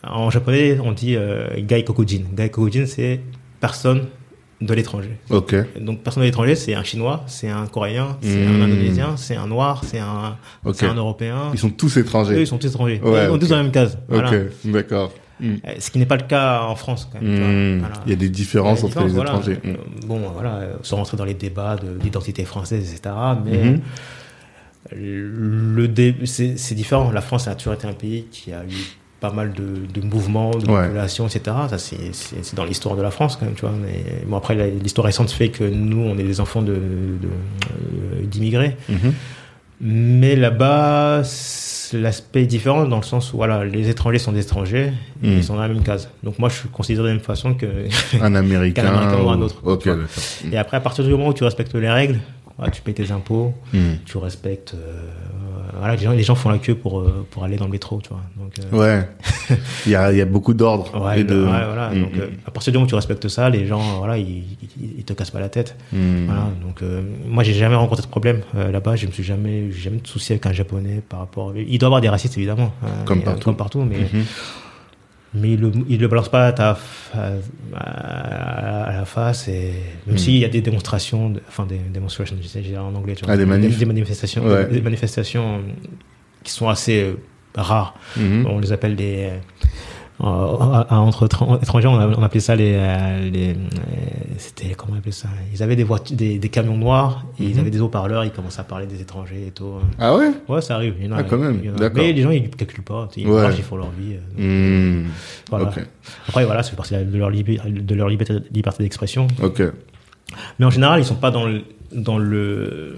en 0.03 0.29
japonais, 0.31 0.79
on 0.83 0.91
dit 0.93 1.15
euh, 1.17 1.47
gaikokujin. 1.59 2.23
Gaikokujin, 2.35 2.87
c'est 2.87 3.21
personne 3.61 4.07
de 4.63 4.75
l'étranger. 4.75 5.17
Ok. 5.31 5.55
Donc 5.81 6.03
personne 6.03 6.23
de 6.23 6.27
l'étranger, 6.27 6.55
c'est 6.55 6.75
un 6.75 6.85
chinois, 6.85 7.25
c'est 7.27 7.49
un 7.51 7.67
coréen, 7.67 8.17
c'est 8.23 8.47
Hmm. 8.47 8.61
un 8.63 8.65
indonésien, 8.65 9.17
c'est 9.17 9.37
un 9.37 9.47
noir, 9.47 9.83
c'est 9.85 9.99
un, 9.99 10.37
Ok. 10.65 10.77
c'est 10.79 10.87
un 10.87 10.95
européen. 10.95 11.51
Ils 11.53 11.59
sont 11.59 11.71
tous 11.71 11.97
étrangers. 11.97 12.35
Eux, 12.37 12.41
ils 12.43 12.47
sont 12.47 12.59
tous 12.59 12.69
étrangers. 12.69 13.01
Ouais, 13.03 13.25
ils 13.25 13.29
sont 13.29 13.39
tous 13.39 13.49
dans 13.49 13.57
la 13.57 13.63
même 13.65 13.73
case. 13.73 13.99
Voilà. 14.09 14.31
Ok, 14.31 14.37
d'accord. 14.65 15.13
Hmm. 15.41 15.55
Euh, 15.67 15.73
Ce 15.81 15.91
qui 15.91 15.99
n'est 15.99 16.07
pas 16.07 16.17
le 16.17 16.23
cas 16.29 16.63
en 16.63 16.77
France, 16.77 17.09
quand 17.13 17.21
même. 17.21 17.77
Hmm. 17.77 17.81
Voilà. 17.81 17.95
Il 18.07 18.11
y 18.11 18.13
a 18.13 18.17
des 18.17 18.29
différences 18.29 18.85
a 18.85 18.89
des 18.89 18.97
entre 18.97 19.07
les 19.07 19.19
étrangers. 19.19 19.59
voilà. 19.63 19.79
Hmm. 19.79 19.81
Euh, 19.81 20.07
Bon, 20.07 20.21
voilà, 20.33 20.55
euh, 20.57 20.75
sans 20.83 20.97
rentrer 20.97 21.17
dans 21.17 21.25
les 21.25 21.35
débats 21.35 21.77
de 21.77 21.99
l'identité 22.03 22.45
française, 22.45 22.93
etc. 22.93 23.15
Mais 23.45 23.81
le 24.95 25.87
dé- 25.89 26.15
c'est 26.25 26.75
différent. 26.75 27.11
La 27.11 27.21
France 27.21 27.49
a 27.49 27.55
toujours 27.55 27.75
été 27.75 27.87
un 27.87 27.93
pays 27.93 28.27
qui 28.31 28.53
a 28.53 28.63
eu 28.65 28.75
pas 29.23 29.31
mal 29.33 29.53
de, 29.53 29.65
de 29.99 30.05
mouvements, 30.07 30.51
de 30.51 30.69
Ouais. 30.71 30.83
populations, 30.83 31.27
etc. 31.29 31.57
Ça, 31.71 31.79
c'est, 31.79 32.55
dans 32.55 32.65
l'histoire 32.65 32.97
de 32.97 33.03
la 33.03 33.11
France, 33.13 33.37
quand 33.37 33.47
même, 33.47 33.55
tu 33.55 33.63
vois. 33.63 33.73
Mais 33.81 34.05
bon, 34.27 34.37
après, 34.37 34.55
l'histoire 34.83 35.07
récente 35.07 35.31
fait 35.31 35.49
que 35.49 35.65
nous, 35.65 36.01
on 36.01 36.19
est 36.19 36.25
des 36.25 36.41
enfants 36.41 36.61
de, 36.61 36.75
de- 36.75 37.29
euh, 37.29 38.23
d'immigrés. 38.25 38.77
Mhm. 38.89 39.13
Mais 39.81 40.37
là-bas, 40.37 41.23
l'aspect 41.93 42.43
est 42.43 42.47
différent 42.47 42.85
dans 42.87 42.97
le 42.97 43.03
sens 43.03 43.33
où, 43.33 43.37
voilà, 43.37 43.65
les 43.65 43.89
étrangers 43.89 44.19
sont 44.19 44.33
des 44.33 44.41
étrangers, 44.41 44.93
et 45.23 45.29
Mhm. 45.29 45.37
ils 45.39 45.45
sont 45.45 45.55
dans 45.55 45.63
la 45.63 45.69
même 45.69 45.83
case. 45.83 46.09
Donc 46.25 46.39
moi, 46.39 46.49
je 46.49 46.57
suis 46.57 46.69
considéré 46.69 47.05
de 47.05 47.09
la 47.09 47.15
même 47.15 47.23
façon 47.25 47.55
que. 47.55 47.67
Un 48.21 48.35
américain. 48.45 48.83
Qu'un 48.83 48.89
Américain 48.95 49.23
ou 49.23 49.31
un 49.31 49.41
autre. 49.41 49.57
Ok, 49.65 49.83
Tu 49.83 49.89
vois. 49.89 49.99
d'accord. 49.99 50.53
et 50.53 50.57
après, 50.57 50.77
à 50.77 50.81
partir 50.81 51.05
du 51.05 51.11
moment 51.11 51.29
où 51.29 51.35
tu 51.35 51.45
respectes 51.45 51.75
les 51.75 51.91
règles, 51.91 52.19
voilà, 52.59 52.71
tu 52.73 52.83
payes 52.83 52.95
tes 52.95 53.11
impôts, 53.13 53.55
Mhm. 53.73 53.99
tu 54.05 54.19
respectes. 54.19 54.75
euh, 54.75 55.03
voilà, 55.79 55.97
les 55.97 56.03
gens, 56.03 56.13
les 56.13 56.23
gens 56.23 56.35
font 56.35 56.51
la 56.51 56.59
queue 56.59 56.75
pour, 56.75 57.01
euh, 57.01 57.27
pour 57.31 57.45
aller 57.45 57.57
dans 57.57 57.65
le 57.67 57.71
métro, 57.71 58.01
tu 58.03 58.09
vois. 58.11 58.21
Donc, 58.37 58.53
euh, 58.59 58.79
Ouais. 59.01 59.57
il, 59.87 59.93
y 59.93 59.95
a, 59.95 60.13
il 60.13 60.19
y 60.19 60.21
a 60.21 60.25
beaucoup 60.25 60.55
d'ordre. 60.55 61.01
Ouais, 61.05 61.21
et 61.21 61.25
de... 61.25 61.35
ouais, 61.37 61.47
voilà. 61.67 61.91
Mhm. 61.91 62.01
Donc, 62.03 62.11
euh, 62.19 62.29
à 62.47 62.51
partir 62.51 62.73
du 62.73 62.77
moment 62.79 62.87
où 62.87 62.89
tu 62.89 62.95
respectes 62.95 63.29
ça, 63.29 63.49
les 63.51 63.67
gens, 63.67 63.99
voilà, 63.99 64.19
ils, 64.19 64.45
ils, 64.81 64.99
ils 64.99 65.05
te 65.05 65.13
cassent 65.13 65.31
pas 65.31 65.41
la 65.41 65.49
tête. 65.49 65.77
Mhm. 65.93 66.27
Voilà. 66.27 66.49
Donc, 66.65 66.83
euh, 66.83 67.03
moi, 67.27 67.43
j'ai 67.45 67.55
jamais 67.55 67.75
rencontré 67.77 68.03
de 68.03 68.09
problème 68.09 68.41
euh, 68.57 68.71
là-bas. 68.71 68.97
Je 68.97 69.07
me 69.07 69.13
suis 69.13 69.23
jamais, 69.25 69.71
jamais 69.73 69.99
de 69.99 70.07
souci 70.07 70.33
avec 70.33 70.47
un 70.47 70.53
japonais 70.53 71.03
par 71.09 71.21
rapport. 71.21 71.53
Il 71.57 71.79
doit 71.79 71.87
y 71.87 71.89
avoir 71.89 72.01
des 72.01 72.09
racistes 72.09 72.37
évidemment, 72.37 72.73
hein, 72.85 72.89
Comme 73.05 73.23
partout. 73.23 73.45
comme 73.45 73.57
partout, 73.57 73.81
mais 73.89 73.99
Mhm. 73.99 74.25
Mais 75.35 75.53
il 75.53 75.61
le, 75.61 75.73
il 75.89 76.01
le 76.01 76.09
balance 76.09 76.29
pas 76.29 76.47
à 76.49 76.53
ta, 76.53 76.79
à, 77.15 77.33
à- 77.75 78.93
la 78.99 79.05
face. 79.05 79.49
Et 79.49 79.73
même 80.07 80.15
Mhm. 80.15 80.19
s'il 80.19 80.37
y 80.37 80.45
a 80.45 80.49
des 80.49 80.61
démonstrations, 80.61 81.31
de- 81.31 81.41
enfin 81.49 81.67
des 81.67 81.79
dirais 82.61 82.79
en 82.79 82.95
anglais, 82.95 83.15
tu 83.15 83.25
vois, 83.25 83.35
Ah, 83.35 83.37
des 83.37 83.47
manifs. 83.47 83.79
des 83.79 83.85
manifestations, 83.87 84.45
Ouais. 84.45 84.67
des 84.67 84.81
manifestations 84.83 85.57
euh, 85.59 85.61
qui 86.45 86.53
sont 86.53 86.69
assez 86.69 87.03
euh, 87.03 87.17
rares. 87.55 87.95
Mhm. 88.17 88.47
On 88.49 88.59
les 88.59 88.73
appelle 88.73 88.97
des. 88.97 89.31
Euh, 90.23 90.27
euh, 90.27 90.85
entre 90.95 91.27
étran- 91.27 91.59
étrangers, 91.61 91.89
on, 91.89 92.23
appelait 92.23 92.41
ça 92.41 92.55
les. 92.57 92.75
euh, 92.77 93.31
les 93.31 93.51
euh, 93.51 93.55
C'était. 94.39 94.75
Comment 94.75 94.95
on 94.95 94.99
appelait 94.99 95.13
ça? 95.13 95.29
Ils 95.53 95.63
avaient 95.63 95.77
des, 95.77 95.85
voitures, 95.85 96.17
des, 96.17 96.39
des 96.39 96.49
camions 96.49 96.77
noirs, 96.77 97.25
et 97.41 97.45
ils 97.45 97.55
Mhm. 97.55 97.61
avaient 97.61 97.71
des 97.71 97.81
haut-parleurs, 97.81 98.25
ils 98.25 98.31
commençaient 98.31 98.61
à 98.61 98.65
parler 98.65 98.87
des 98.87 99.01
étrangers 99.01 99.47
et 99.49 99.51
tout. 99.51 99.75
Ah 99.99 100.17
ouais? 100.17 100.31
Ouais, 100.49 100.61
ça 100.61 100.77
arrive. 100.77 100.95
Il 101.01 101.07
y 101.07 101.09
en 101.09 101.13
a, 101.13 101.19
Ah, 101.19 101.23
quand 101.25 101.39
même, 101.39 101.61
d'accord. 101.77 102.03
Mais 102.03 102.13
les 102.13 102.23
gens, 102.23 102.31
ils 102.31 102.43
ne 102.43 102.49
calculent 102.49 102.83
pas. 102.85 103.09
Ils 103.17 103.27
Ouais. 103.29 103.43
marchent, 103.43 103.59
ils 103.59 103.65
font 103.65 103.77
leur 103.77 103.91
vie. 103.91 104.15
euh, 104.39 105.01
Mhm. 105.03 105.09
voilà. 105.51 105.67
Ok. 105.67 105.81
Après, 106.29 106.45
voilà, 106.45 106.63
c'est 106.63 106.77
partie 106.77 106.95
de 106.95 107.19
leur, 107.19 107.31
de 107.31 107.95
leur 107.95 108.09
liberté, 108.09 108.35
liberté 108.53 108.83
d'expression. 108.83 109.27
Ok. 109.43 109.63
Mais 110.59 110.65
en 110.67 110.71
général, 110.71 111.01
ils 111.01 111.05
sont 111.05 111.15
pas 111.17 111.31
dans 111.31 111.47
le, 111.47 111.63
dans 111.95 112.19
le, 112.19 112.97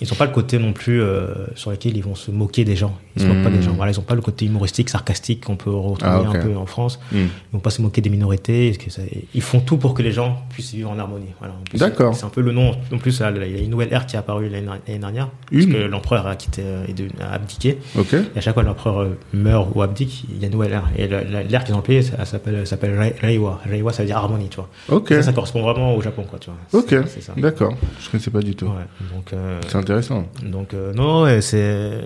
ils 0.00 0.06
sont 0.06 0.14
pas 0.14 0.26
le 0.26 0.32
côté 0.32 0.58
non 0.58 0.72
plus 0.72 1.00
euh, 1.00 1.26
sur 1.54 1.70
lequel 1.70 1.96
ils 1.96 2.02
vont 2.02 2.14
se 2.14 2.30
moquer 2.30 2.64
des 2.64 2.76
gens. 2.76 2.96
Ils 3.16 3.22
se 3.22 3.26
moquent 3.26 3.42
pas 3.44 3.50
des 3.50 3.62
gens. 3.62 3.72
Voilà, 3.72 3.92
ils 3.92 3.98
ont 3.98 4.02
pas 4.02 4.14
le 4.14 4.20
côté 4.20 4.44
humoristique, 4.44 4.88
sarcastique 4.90 5.44
qu'on 5.46 5.56
peut 5.56 5.70
retrouver 5.70 6.12
Ah, 6.26 6.30
un 6.30 6.42
peu 6.42 6.54
en 6.56 6.66
France. 6.66 7.00
Mhm. 7.12 7.20
Ils 7.20 7.28
vont 7.54 7.58
pas 7.60 7.70
se 7.70 7.80
moquer 7.82 8.00
des 8.02 8.10
minorités. 8.10 8.70
parce 8.72 8.84
que 8.84 8.90
ça- 8.90 9.02
ils 9.34 9.40
font 9.42 9.60
tout 9.60 9.78
pour 9.78 9.94
que 9.94 10.02
les 10.02 10.12
gens 10.12 10.42
puissent 10.50 10.72
vivre 10.74 10.90
en 10.90 10.98
harmonie. 10.98 11.26
Voilà. 11.38 11.54
D'accord. 11.74 12.14
C'est 12.14 12.24
un 12.24 12.28
peu 12.28 12.42
le 12.42 12.52
nom. 12.52 12.72
En 12.92 12.98
plus, 12.98 13.18
il 13.20 13.52
y 13.54 13.58
a 13.58 13.62
une 13.62 13.70
nouvelle 13.70 13.92
ère 13.92 14.04
qui 14.06 14.16
est 14.16 14.18
apparue 14.18 14.48
l'année 14.48 14.66
dernière. 14.98 15.28
Parce 15.50 15.64
Une 15.64 15.72
que 15.72 15.78
l'empereur 15.78 16.26
a 16.26 16.36
quitté, 16.36 16.62
euh, 16.64 16.84
a 17.20 17.32
abdiqué. 17.34 17.78
Ok. 17.98 18.12
Et 18.12 18.18
à 18.36 18.40
chaque 18.40 18.54
fois 18.54 18.62
que 18.62 18.68
l'empereur 18.68 19.00
euh, 19.00 19.18
meurt 19.32 19.68
ou 19.74 19.82
abdique, 19.82 20.24
il 20.30 20.38
y 20.40 20.44
a 20.44 20.46
une 20.46 20.52
nouvelle 20.52 20.72
ère. 20.72 20.88
Et 20.98 21.08
l'ère 21.08 21.64
qu'ils 21.64 21.74
ont 21.74 21.78
appelée, 21.78 22.02
s'appelle, 22.02 22.56
elle 22.60 22.66
s'appelle 22.66 22.98
Rei- 22.98 23.14
Reiwa. 23.20 23.60
Reiwa, 23.68 23.92
ça 23.92 24.02
veut 24.02 24.06
dire 24.08 24.18
harmonie, 24.18 24.48
tu 24.50 24.56
vois. 24.56 24.68
Ok. 24.90 25.08
Ça, 25.08 25.22
ça 25.22 25.32
correspond 25.32 25.62
vraiment 25.62 25.94
au 25.94 26.02
Japon, 26.02 26.24
quoi, 26.28 26.38
tu 26.38 26.50
vois. 26.50 26.80
Ok. 26.80 26.88
C'est- 26.90 27.06
C'est 27.08 27.20
ça. 27.22 27.32
D'accord. 27.36 27.74
Je 28.00 28.10
connaissais 28.10 28.30
pas 28.30 28.35
du 28.42 28.54
tout. 28.54 28.66
Donc, 29.14 29.32
euh, 29.32 29.60
C'est 29.68 29.76
intéressant. 29.76 30.26
donc 30.42 30.74
euh, 30.74 30.92
non, 30.94 31.22
ouais, 31.24 31.40
c'est. 31.40 32.00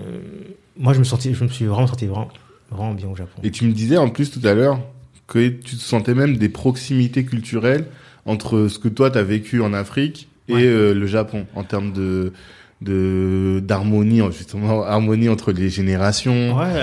Moi, 0.77 0.93
je 0.93 0.99
me, 0.99 1.03
sorti, 1.03 1.33
je 1.33 1.43
me 1.43 1.49
suis 1.49 1.65
vraiment 1.65 1.87
senti 1.87 2.05
vraiment, 2.07 2.29
vraiment 2.71 2.93
bien 2.93 3.07
au 3.07 3.15
Japon. 3.15 3.39
Et 3.43 3.51
tu 3.51 3.65
me 3.65 3.71
disais 3.73 3.97
en 3.97 4.09
plus 4.09 4.31
tout 4.31 4.45
à 4.47 4.53
l'heure 4.53 4.79
que 5.27 5.47
tu 5.49 5.75
te 5.75 5.81
sentais 5.81 6.13
même 6.13 6.37
des 6.37 6.49
proximités 6.49 7.23
culturelles 7.25 7.85
entre 8.25 8.67
ce 8.67 8.79
que 8.79 8.87
toi 8.87 9.09
t'as 9.11 9.23
vécu 9.23 9.61
en 9.61 9.73
Afrique 9.73 10.27
et 10.47 10.53
Ouais. 10.53 10.63
euh, 10.65 10.93
le 10.93 11.05
Japon 11.07 11.45
en 11.55 11.63
termes 11.63 11.93
de 11.93 12.33
de 12.81 13.61
d'harmonie 13.63 14.21
justement 14.31 14.83
harmonie 14.83 15.29
entre 15.29 15.51
les 15.51 15.69
générations. 15.69 16.57
Ouais, 16.57 16.73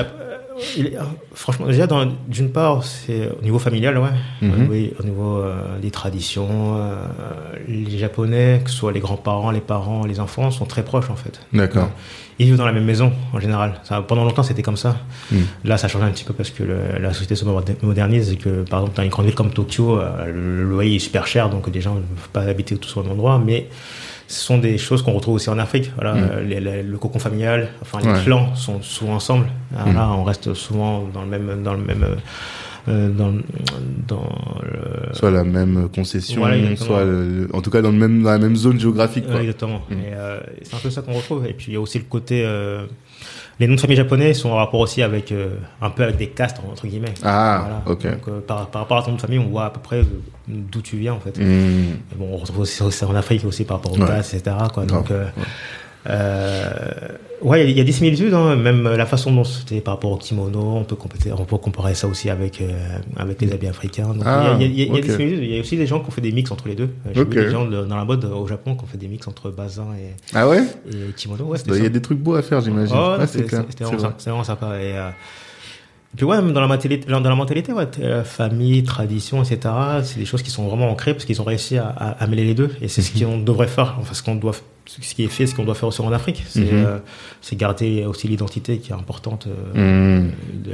il 0.76 0.86
euh, 0.96 1.00
franchement, 1.34 1.66
déjà, 1.66 1.86
d'une 2.28 2.50
part, 2.50 2.84
c'est 2.84 3.28
au 3.38 3.42
niveau 3.42 3.58
familial, 3.58 3.96
ouais. 3.98 4.08
Mhm. 4.42 4.50
Au 4.52 4.56
niveau, 4.56 4.94
au 4.98 5.02
niveau, 5.04 5.36
euh, 5.38 5.78
des 5.80 5.90
traditions, 5.90 6.48
euh, 6.76 6.96
les 7.68 7.98
Japonais, 7.98 8.60
que 8.64 8.70
ce 8.70 8.76
soit 8.76 8.92
les 8.92 9.00
grands-parents, 9.00 9.50
les 9.50 9.60
parents, 9.60 10.04
les 10.06 10.20
enfants, 10.20 10.50
sont 10.50 10.64
très 10.64 10.82
proches, 10.84 11.10
en 11.10 11.16
fait. 11.16 11.40
D'accord. 11.52 11.88
Ils 12.40 12.46
vivent 12.46 12.56
dans 12.56 12.66
la 12.66 12.72
même 12.72 12.84
maison, 12.84 13.12
en 13.32 13.40
général. 13.40 13.80
Ça, 13.82 14.00
pendant 14.00 14.24
longtemps, 14.24 14.44
c'était 14.44 14.62
comme 14.62 14.76
ça. 14.76 14.96
Mhm. 15.32 15.44
Là, 15.64 15.76
ça 15.76 15.88
change 15.88 16.02
un 16.02 16.10
petit 16.10 16.24
peu 16.24 16.32
parce 16.34 16.50
que 16.50 16.62
le- 16.62 16.98
la 17.00 17.12
société 17.12 17.34
se 17.34 17.44
moder- 17.44 17.76
modernise 17.82 18.30
et 18.32 18.36
que, 18.36 18.62
par 18.62 18.80
exemple, 18.80 18.96
dans 18.96 19.02
une 19.02 19.08
grande 19.10 19.26
ville 19.26 19.34
comme 19.34 19.50
Tokyo, 19.50 19.98
euh, 19.98 20.26
le 20.26 20.62
loyer 20.62 20.96
est 20.96 21.00
super 21.00 21.26
cher, 21.26 21.50
donc 21.50 21.66
les 21.72 21.80
gens 21.80 21.94
ne 21.96 22.00
peuvent 22.00 22.28
pas 22.32 22.42
habiter 22.42 22.76
tous 22.76 22.96
au 22.96 23.02
même 23.02 23.12
endroit, 23.12 23.42
mais 23.44 23.66
ce 24.28 24.40
sont 24.40 24.58
des 24.58 24.78
choses 24.78 25.02
qu'on 25.02 25.12
retrouve 25.14 25.34
aussi 25.34 25.50
en 25.50 25.58
Afrique. 25.58 25.90
Voilà, 25.96 26.14
Mhm. 26.14 26.28
euh, 26.32 26.42
les- 26.44 26.60
les- 26.60 26.82
le 26.82 26.96
cocon 26.98 27.18
familial, 27.18 27.68
enfin 27.82 27.98
les 28.00 28.08
Ouais. 28.12 28.22
clans 28.24 28.54
sont 28.54 28.80
souvent 28.82 29.14
ensemble. 29.14 29.46
Alors 29.74 29.88
Mhm. 29.88 29.94
Là, 29.94 30.10
on 30.12 30.22
reste 30.22 30.54
souvent 30.54 31.08
dans 31.12 31.22
le 31.22 31.28
même, 31.28 31.62
dans 31.62 31.72
le 31.74 31.82
même, 31.82 32.02
euh, 32.04 32.14
euh, 32.88 33.08
dans, 33.10 33.32
dans 34.06 34.28
le- 34.62 35.14
Soit 35.14 35.30
la 35.30 35.44
même 35.44 35.88
concession, 35.94 36.40
Voilà, 36.42 36.76
soit 36.76 37.04
le- 37.04 37.48
en 37.52 37.60
tout 37.62 37.70
cas 37.70 37.82
dans 37.82 37.90
le 37.90 37.96
même 37.98 38.22
dans 38.22 38.30
la 38.30 38.38
même 38.38 38.56
zone 38.56 38.78
géographique 38.78 39.26
quoi. 39.26 39.40
Exactement. 39.40 39.80
Euh, 39.92 40.40
c'est 40.62 40.74
un 40.74 40.78
peu 40.78 40.90
ça 40.90 41.02
qu'on 41.02 41.12
retrouve. 41.14 41.46
Et 41.46 41.52
puis 41.54 41.66
il 41.68 41.74
y 41.74 41.76
a 41.76 41.80
aussi 41.80 41.98
le 41.98 42.04
côté. 42.04 42.42
euh, 42.44 42.84
les 43.60 43.66
noms 43.66 43.74
de 43.74 43.80
famille 43.80 43.96
japonais 43.96 44.34
sont 44.34 44.50
en 44.50 44.56
rapport 44.56 44.80
aussi 44.80 45.02
avec 45.02 45.32
euh, 45.32 45.56
un 45.82 45.90
peu 45.90 46.04
avec 46.04 46.16
des 46.16 46.28
castes 46.28 46.58
entre 46.70 46.86
guillemets. 46.86 47.14
Ah, 47.24 47.60
Voilà. 47.62 47.82
ok. 47.86 48.02
Donc, 48.18 48.28
euh, 48.28 48.40
par, 48.40 48.66
par 48.68 48.82
rapport 48.82 48.98
à 48.98 49.02
ton 49.02 49.10
nom 49.10 49.16
de 49.16 49.20
famille, 49.20 49.38
on 49.38 49.48
voit 49.48 49.66
à 49.66 49.70
peu 49.70 49.80
près 49.80 49.96
euh, 49.98 50.04
d'où 50.46 50.80
tu 50.82 50.96
viens 50.96 51.14
en 51.14 51.20
fait. 51.20 51.38
Et 51.38 51.44
bon, 52.16 52.28
on 52.32 52.36
retrouve 52.36 52.60
aussi, 52.60 52.82
aussi 52.82 53.04
en 53.04 53.14
Afrique 53.14 53.44
aussi 53.44 53.64
par 53.64 53.78
rapport 53.78 53.92
aux 53.92 54.00
Ouais. 54.00 54.06
castes, 54.06 54.34
etc. 54.34 54.56
Quoi. 54.72 54.84
Donc, 54.86 55.10
ouais. 55.10 55.16
Euh, 56.08 56.70
ouais, 57.42 57.62
il 57.64 57.64
y 57.64 57.68
a- 57.68 57.70
il 57.72 57.78
y, 57.78 57.80
a 57.80 57.84
des 57.84 57.92
similitudes, 57.92 58.32
hein, 58.34 58.56
même 58.56 58.84
la 58.88 59.06
façon 59.06 59.32
dont 59.32 59.44
c'était 59.44 59.80
par 59.80 59.94
rapport 59.94 60.12
au 60.12 60.16
kimono, 60.16 60.58
on 60.76 60.84
peut 60.84 60.96
comparer, 60.96 61.32
on 61.32 61.44
peut 61.44 61.58
comparer 61.58 61.94
ça 61.94 62.06
aussi 62.08 62.30
avec 62.30 62.60
euh, 62.60 62.98
avec 63.16 63.40
les 63.40 63.52
habits 63.52 63.66
africains. 63.68 64.08
Donc, 64.14 64.22
Ah, 64.26 64.56
il 64.58 64.62
y 64.62 64.64
a, 64.64 64.66
il 64.66 64.72
y 64.78 64.82
il 64.82 64.88
y 64.88 64.90
a 64.90 64.94
ok. 64.94 65.02
des 65.06 65.10
similitudes. 65.12 65.42
Il 65.44 65.54
y 65.54 65.56
a 65.56 65.60
aussi 65.60 65.76
des 65.76 65.86
gens 65.86 66.00
qui 66.00 66.08
ont 66.08 66.10
fait 66.10 66.20
des 66.20 66.32
mix 66.32 66.50
entre 66.50 66.68
les 66.68 66.74
deux. 66.74 66.90
J'ai 67.14 67.20
Ok. 67.20 67.28
vu 67.28 67.34
des 67.44 67.50
gens 67.50 67.66
de- 67.66 67.84
dans 67.84 67.96
la 67.96 68.04
mode 68.04 68.24
au 68.24 68.46
Japon 68.46 68.74
qui 68.74 68.84
ont 68.84 68.86
fait 68.86 68.98
des 68.98 69.08
mix 69.08 69.26
entre 69.28 69.50
bazin 69.50 69.88
et, 69.98 70.14
Ah 70.34 70.48
ouais? 70.48 70.62
et 70.90 71.12
kimono. 71.16 71.44
Ouais, 71.44 71.58
c'était 71.58 71.76
Il 71.76 71.82
y 71.82 71.86
a 71.86 71.90
des 71.90 72.02
trucs 72.02 72.18
beaux 72.18 72.34
à 72.34 72.42
faire 72.42 72.60
j'imagine. 72.60 72.96
Oh, 72.98 73.16
Ouais, 73.18 73.26
c'est 73.26 73.42
vraiment, 73.50 74.08
vraiment 74.18 74.44
sympa. 74.44 74.80
Et, 74.80 74.96
euh, 74.96 75.10
puis 76.16 76.24
ouais, 76.24 76.36
même 76.40 76.52
dans 76.52 76.60
la 76.60 76.66
mentalité, 76.66 77.06
dans 77.10 77.20
la 77.20 77.34
mentalité 77.34 77.72
ouais, 77.72 77.86
euh, 78.00 78.24
famille, 78.24 78.82
tradition, 78.82 79.42
etc. 79.42 79.60
C'est 80.02 80.18
des 80.18 80.24
choses 80.24 80.42
qui 80.42 80.50
sont 80.50 80.66
vraiment 80.66 80.90
ancrées 80.90 81.12
parce 81.12 81.24
qu'ils 81.24 81.40
ont 81.40 81.44
réussi 81.44 81.76
à, 81.78 81.88
à, 81.88 82.10
à 82.22 82.26
mêler 82.26 82.44
les 82.44 82.54
deux. 82.54 82.70
Et 82.80 82.88
c'est 82.88 83.02
ce 83.02 83.12
Mhm. 83.16 83.24
qu'on 83.30 83.38
devrait 83.38 83.68
faire. 83.68 83.96
Enfin, 84.00 84.14
ce 84.14 84.22
qu'on 84.22 84.34
doit, 84.34 84.52
ce 84.86 85.14
qui 85.14 85.22
est 85.24 85.28
fait, 85.28 85.46
ce 85.46 85.54
qu'on 85.54 85.64
doit 85.64 85.74
faire 85.74 85.88
aussi 85.88 86.00
en 86.00 86.10
Afrique, 86.12 86.44
c'est 86.48 86.60
Mhm. 86.60 86.68
euh, 86.86 86.98
garder 87.56 88.04
aussi 88.06 88.26
l'identité 88.26 88.78
qui 88.78 88.90
est 88.90 88.94
importante. 88.94 89.46
euh, 89.76 90.22
Mhm. 90.22 90.32
de, 90.64 90.72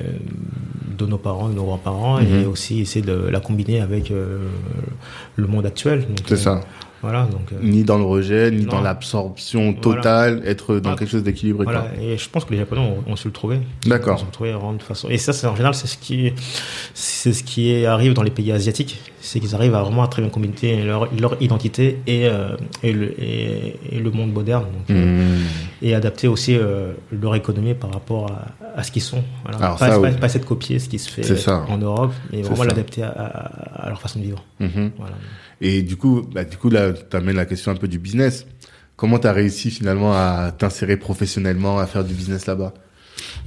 de 1.05 1.07
nos 1.11 1.18
parents, 1.18 1.49
de 1.49 1.55
nos 1.55 1.64
grands-parents, 1.64 2.20
et 2.20 2.47
aussi 2.47 2.80
essayer 2.80 3.05
de 3.05 3.12
la 3.28 3.41
combiner 3.41 3.80
avec 3.80 4.11
le 4.11 5.47
monde 5.49 5.66
actuel. 5.66 6.07
C'est 6.26 6.37
ça. 6.37 6.61
Voilà, 7.05 7.25
donc. 7.27 7.53
euh, 7.53 7.57
Ni 7.63 7.85
dans 7.85 7.99
le 7.99 8.05
rejet, 8.05 8.51
ni 8.51 8.65
Non. 8.65 8.73
dans 8.73 8.81
l'absorption 8.81 9.73
totale, 9.75 10.43
être 10.45 10.77
dans 10.81 10.93
Ah. 10.93 10.97
quelque 10.97 11.11
chose 11.11 11.23
d'équilibré. 11.23 11.65
Voilà, 11.65 11.87
et 12.01 12.17
je 12.19 12.29
pense 12.29 12.45
que 12.45 12.51
les 12.53 12.59
Japonais 12.59 12.81
ont, 12.81 13.05
ont 13.11 13.17
su 13.17 13.29
le 13.29 13.33
trouver. 13.33 13.61
D'accord. 13.87 14.19
Ils 14.21 14.25
ont 14.27 14.31
trouvé 14.31 14.53
vraiment 14.53 14.73
de 14.73 14.83
façon. 14.83 15.09
Et 15.11 15.19
ça, 15.19 15.33
c'est 15.33 15.47
en 15.47 15.55
général, 15.55 15.75
c'est 15.75 15.87
ce 15.87 15.99
qui, 15.99 16.33
c'est 16.95 17.33
ce 17.33 17.45
qui 17.45 17.71
est- 17.71 17.87
arrive 17.87 18.15
dans 18.15 18.23
les 18.23 18.31
pays 18.31 18.51
asiatiques, 18.53 19.01
c'est 19.21 19.39
qu'ils 19.41 19.55
arrivent 19.55 19.75
à 19.75 19.83
vraiment 19.83 20.03
à 20.03 20.09
très 20.09 20.23
bien 20.23 20.31
combiner 20.31 20.83
leur, 20.85 21.09
leur 21.21 21.37
identité 21.41 21.99
et, 22.07 22.27
euh, 22.27 22.57
et, 22.83 22.93
le, 22.93 23.15
et, 23.23 23.77
et 23.93 23.99
le 23.99 24.11
monde 24.11 24.33
moderne, 24.33 24.65
donc, 24.65 24.91
euh, 24.91 25.05
Mhm. 25.05 25.43
et 25.83 25.95
adapter 25.95 26.29
aussi 26.29 26.57
leur 27.13 27.35
économie 27.35 27.75
par 27.75 27.93
rapport 27.93 28.31
à, 28.31 28.79
à 28.81 28.83
ce 28.83 28.91
qu'ils 28.91 29.03
sont. 29.03 29.23
Voilà. 29.45 29.59
Alors 29.59 29.79
pas, 29.79 29.89
ça, 29.91 30.01
pas, 30.01 30.09
oui. 30.09 30.17
pas 30.19 30.27
essayer 30.27 30.41
de 30.41 30.49
copier 30.49 30.79
ce 30.79 30.89
qui 30.89 30.99
se 30.99 31.11
fait 31.11 31.49
en 31.69 31.79
Europe, 31.79 32.13
mais 32.33 32.43
vraiment 32.43 32.65
l'adapter 32.65 33.03
à, 33.03 33.11
à- 33.11 33.89
leur 33.89 34.01
façon 34.01 34.19
de 34.19 34.25
vivre. 34.25 34.43
Mhm. 34.61 34.91
Voilà. 34.99 35.15
Et 35.67 35.81
du 35.83 35.97
coup, 35.97 36.21
bah, 36.33 36.45
du 36.45 36.57
coup 36.59 36.69
là, 36.69 36.93
t'amènes 36.93 37.37
la 37.37 37.47
question 37.47 37.73
un 37.73 37.77
peu 37.77 37.89
du 37.89 37.99
business. 37.99 38.47
Comment 38.97 39.19
t'as 39.19 39.33
réussi 39.33 39.71
finalement 39.71 40.12
à 40.12 40.53
t'insérer 40.57 40.97
professionnellement, 40.99 41.79
à 41.79 41.87
faire 41.87 42.05
du 42.05 42.12
business 42.12 42.45
là-bas? 42.47 42.75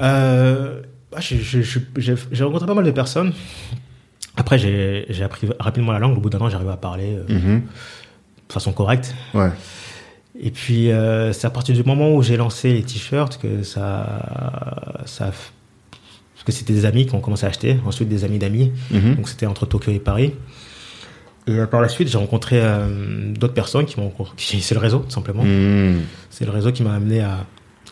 Euh, 0.01 0.81
bah, 1.11 1.19
j'ai- 1.19 2.43
rencontré 2.43 2.65
pas 2.65 2.73
mal 2.73 2.85
de 2.85 2.91
personnes. 2.91 3.33
Après, 4.35 4.57
j'ai 4.57 5.23
appris 5.23 5.47
rapidement 5.59 5.91
la 5.91 5.99
langue. 5.99 6.17
Au 6.17 6.21
bout 6.21 6.29
d'un 6.31 6.39
an, 6.39 6.49
j'arrivais 6.49 6.71
à 6.71 6.77
parler 6.77 7.15
euh, 7.17 7.33
Mhm. 7.33 7.61
de 8.47 8.53
façon 8.53 8.73
correcte. 8.73 9.13
Ouais. 9.33 9.49
Et 10.39 10.51
puis, 10.51 10.91
euh, 10.91 11.33
c'est 11.33 11.47
à 11.47 11.49
partir 11.51 11.75
du 11.75 11.83
moment 11.83 12.13
où 12.15 12.21
j'ai 12.23 12.37
lancé 12.37 12.73
les 12.73 12.83
t-shirts 12.83 13.37
que 13.39 13.61
ça, 13.63 15.01
ça, 15.05 15.25
parce 15.25 16.43
que 16.45 16.51
c'était 16.51 16.73
des 16.73 16.85
amis 16.85 17.05
qui 17.07 17.15
ont 17.15 17.21
commencé 17.21 17.45
à 17.45 17.49
acheter, 17.49 17.77
ensuite 17.85 18.09
des 18.09 18.23
amis 18.23 18.37
d'amis. 18.39 18.71
Mhm. 18.91 19.15
Donc, 19.15 19.29
c'était 19.29 19.45
entre 19.47 19.65
Tokyo 19.65 19.91
et 19.91 19.99
Paris. 19.99 20.33
Et 21.47 21.51
euh, 21.59 21.65
par 21.65 21.81
la 21.81 21.87
suite, 21.89 22.09
j'ai 22.09 22.17
rencontré 22.17 22.59
euh, 22.61 22.87
d'autres 23.33 23.53
personnes 23.53 23.85
qui 23.85 23.99
m'ont, 23.99 24.11
c'est 24.37 24.73
le 24.75 24.79
réseau, 24.81 24.99
tout 24.99 25.11
simplement. 25.11 25.43
Mhm. 25.43 26.01
C'est 26.29 26.45
le 26.45 26.51
réseau 26.51 26.71
qui 26.71 26.83
m'a 26.83 26.93
amené 26.93 27.21
à, 27.21 27.45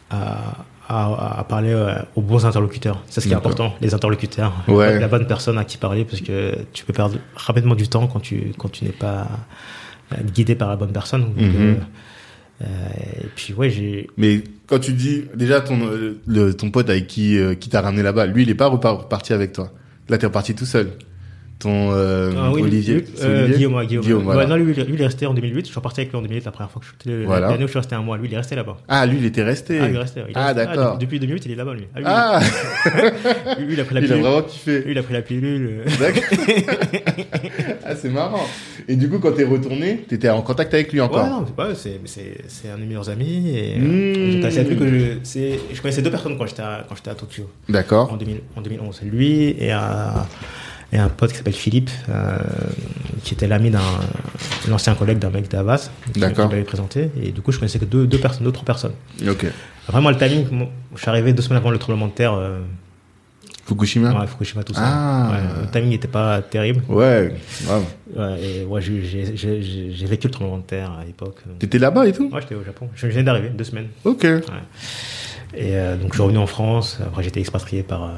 à, 0.09 0.65
à, 0.89 1.39
à 1.39 1.43
parler 1.45 1.71
euh, 1.71 1.95
aux 2.15 2.21
bons 2.21 2.45
interlocuteurs. 2.45 3.01
C'est 3.07 3.21
ce 3.21 3.27
qui 3.27 3.33
est 3.33 3.37
important, 3.37 3.73
les 3.81 3.93
interlocuteurs. 3.93 4.53
Ouais. 4.67 4.99
La 4.99 5.07
bonne 5.07 5.25
personne 5.27 5.57
à 5.57 5.63
qui 5.63 5.77
parler, 5.77 6.03
parce 6.05 6.21
que 6.21 6.53
tu 6.73 6.83
peux 6.85 6.93
perdre 6.93 7.15
rapidement 7.35 7.75
du 7.75 7.87
temps 7.87 8.07
quand 8.07 8.19
tu, 8.19 8.51
quand 8.57 8.69
tu 8.71 8.83
n'es 8.83 8.91
pas 8.91 9.27
guidé 10.33 10.55
par 10.55 10.69
la 10.69 10.75
bonne 10.75 10.91
personne. 10.91 11.21
Donc, 11.23 11.37
Mhm. 11.37 11.55
euh, 11.57 11.75
euh, 12.61 12.65
et 13.23 13.27
puis, 13.35 13.53
ouais, 13.53 13.69
j'ai. 13.69 14.09
Mais 14.17 14.43
quand 14.67 14.79
tu 14.79 14.93
dis 14.93 15.23
déjà 15.35 15.61
ton 15.61 15.79
le, 16.25 16.53
ton 16.53 16.71
pote 16.71 16.89
avec 16.89 17.07
qui 17.07 17.37
euh, 17.37 17.55
qui 17.55 17.69
t'a 17.69 17.81
ramené 17.81 18.03
là-bas, 18.03 18.25
lui 18.27 18.43
il 18.43 18.49
est 18.49 18.55
pas 18.55 18.67
repar- 18.69 18.97
reparti 19.03 19.33
avec 19.33 19.51
toi. 19.53 19.71
Là 20.09 20.17
t'es 20.17 20.25
reparti 20.27 20.53
tout 20.55 20.65
seul. 20.65 20.91
Ton 21.57 21.91
euh, 21.93 22.31
Ah 22.37 22.51
oui, 22.53 22.61
Olivier, 22.63 22.95
lui- 22.95 23.05
c'est 23.15 23.23
euh, 23.25 23.43
Olivier 23.45 23.55
Guillaume, 23.67 23.85
Guillaume. 23.85 24.03
Guillaume, 24.03 24.27
Ouais, 24.27 24.45
non, 24.45 24.55
lui, 24.57 24.65
lui, 24.65 24.73
lui, 24.73 24.93
il 24.95 25.01
est 25.01 25.05
resté 25.05 25.25
en 25.25 25.33
2008. 25.33 25.61
Je 25.61 25.65
suis 25.67 25.75
reparti 25.75 26.01
avec 26.01 26.11
lui 26.11 26.17
en 26.17 26.21
2008 26.21 26.43
la 26.45 26.51
première 26.51 26.69
fois 26.69 26.81
que 26.81 26.85
je 27.05 27.09
suis 27.11 27.25
Voilà. 27.25 27.47
L'année 27.49 27.63
où 27.63 27.67
je 27.67 27.71
suis 27.71 27.79
resté 27.79 27.95
un 27.95 28.01
mois. 28.01 28.17
Lui, 28.17 28.27
il 28.27 28.33
est 28.33 28.37
resté 28.37 28.55
là-bas. 28.55 28.77
Ah 28.89 29.05
lui 29.05 29.17
il 29.19 29.25
était 29.25 29.41
resté. 29.43 29.79
Ah, 29.81 29.87
il 29.87 29.95
est 29.95 29.97
resté. 29.99 30.19
il 30.27 30.31
est 30.31 30.33
Ah, 30.35 30.47
resté. 30.53 30.65
d'accord. 30.65 30.97
depuis, 30.97 31.17
depuis 31.17 31.19
2008, 31.27 31.45
il 31.45 31.51
est 31.53 31.55
là-bas, 31.55 31.73
lui. 31.73 31.87
Ah, 31.95 31.99
lui, 31.99 32.05
Ah, 32.07 32.39
lui, 33.59 33.65
lui, 33.67 33.73
il 33.73 33.79
a 33.79 33.83
pris 33.85 33.95
la 33.95 34.01
il 34.01 34.03
a 34.03 34.07
pilule. 34.09 34.21
vraiment 34.23 34.39
Lui, 34.41 34.45
kiffé. 34.47 34.83
il 34.87 34.97
a 34.97 35.03
pris 35.03 35.13
la 35.13 35.21
pilule. 35.21 35.69
D'accord. 35.97 36.23
ah 37.85 37.95
c'est 37.95 38.09
marrant. 38.09 38.45
Et 38.87 38.95
du 38.95 39.09
coup 39.09 39.19
quand 39.19 39.31
t'es 39.31 39.43
retourné, 39.45 40.05
t'étais 40.07 40.29
en 40.29 40.41
contact 40.41 40.73
avec 40.73 40.91
lui 40.91 41.01
encore. 41.01 41.23
Ouais, 41.23 41.29
non, 41.29 41.43
c'est 41.47 41.55
pas, 41.55 41.73
c'est, 41.75 41.99
c'est, 42.05 42.35
c'est 42.47 42.69
un 42.69 42.75
de 42.75 42.81
mes 42.81 42.87
meilleurs 42.87 43.09
amis. 43.09 43.57
Et, 43.57 43.75
Mmh. 43.79 44.43
avec 44.45 44.67
lui 44.69 44.75
que 44.77 44.87
je, 44.87 45.05
c'est, 45.23 45.59
je 45.73 45.81
connaissais 45.81 46.01
deux 46.01 46.11
personnes 46.11 46.37
quand 46.37 46.45
j'étais 46.45 46.61
à, 46.61 46.85
quand 46.87 46.95
j'étais 46.95 47.09
à 47.09 47.15
Tokyo, 47.15 47.49
D'accord. 47.69 48.11
en, 48.11 48.17
2000 48.17 48.41
en 48.55 48.61
2011. 48.61 49.01
Lui 49.03 49.55
et 49.59 49.71
un, 49.71 50.13
et 50.95 50.97
un 50.97 51.09
pote 51.09 51.31
qui 51.31 51.37
s'appelle 51.37 51.53
Philippe, 51.53 51.89
euh, 52.07 52.37
qui 53.23 53.33
était 53.33 53.47
l'ami 53.47 53.69
d'un, 53.69 53.81
l'ancien 54.69 54.95
collègue 54.95 55.19
d'un 55.19 55.29
mec 55.29 55.49
d'Avas. 55.49 55.89
qui- 56.13 56.21
m'avait 56.21 56.63
présenté. 56.63 57.11
Et 57.21 57.31
du 57.33 57.41
coup, 57.41 57.51
je 57.51 57.59
connaissais 57.59 57.79
que 57.79 57.85
deux, 57.85 58.07
deux 58.07 58.17
personnes, 58.17 58.45
deux, 58.45 58.53
trois 58.53 58.65
personnes. 58.65 58.93
Ok. 59.27 59.45
Vraiment, 59.89 60.09
le 60.09 60.15
timing, 60.15 60.47
moi, 60.51 60.69
je 60.95 61.01
suis 61.01 61.09
arrivé 61.09 61.33
deux 61.33 61.41
semaines 61.41 61.57
avant 61.57 61.69
le 61.69 61.79
tremblement 61.79 62.07
de 62.07 62.13
terre, 62.13 62.33
euh, 62.33 62.61
Fukushima? 63.65 64.17
ouais, 64.17 64.27
Fukushima, 64.27 64.63
tout 64.63 64.73
ça. 64.73 64.81
Ah. 64.85 65.31
Ouais, 65.31 65.63
le 65.63 65.71
timing 65.71 65.89
n'était 65.89 66.07
pas 66.07 66.41
terrible. 66.41 66.81
Ouais. 66.87 67.35
grave. 67.65 67.83
Ouais, 68.15 68.63
ouais, 68.63 68.81
j'ai, 68.81 70.05
vécu 70.05 70.27
le 70.27 70.31
tremblement 70.31 70.59
de 70.59 70.63
terre 70.63 70.91
à 71.01 71.03
l'époque. 71.03 71.39
T'étais 71.59 71.79
là-bas 71.79 72.07
et 72.07 72.13
tout? 72.13 72.29
Moi, 72.29 72.39
j'étais 72.39 72.55
au 72.55 72.63
Japon. 72.63 72.87
Je 72.95 73.07
viens 73.07 73.23
d'arriver, 73.23 73.49
deux 73.49 73.65
semaines. 73.65 73.87
Ok. 74.05 74.23
Et 74.23 75.75
euh, 75.77 75.97
donc, 75.97 76.09
je 76.09 76.13
suis 76.13 76.21
revenu 76.23 76.37
en 76.37 76.47
France. 76.47 76.99
Après, 77.05 77.25
été 77.27 77.39
expatrié 77.41 77.83
par, 77.83 78.11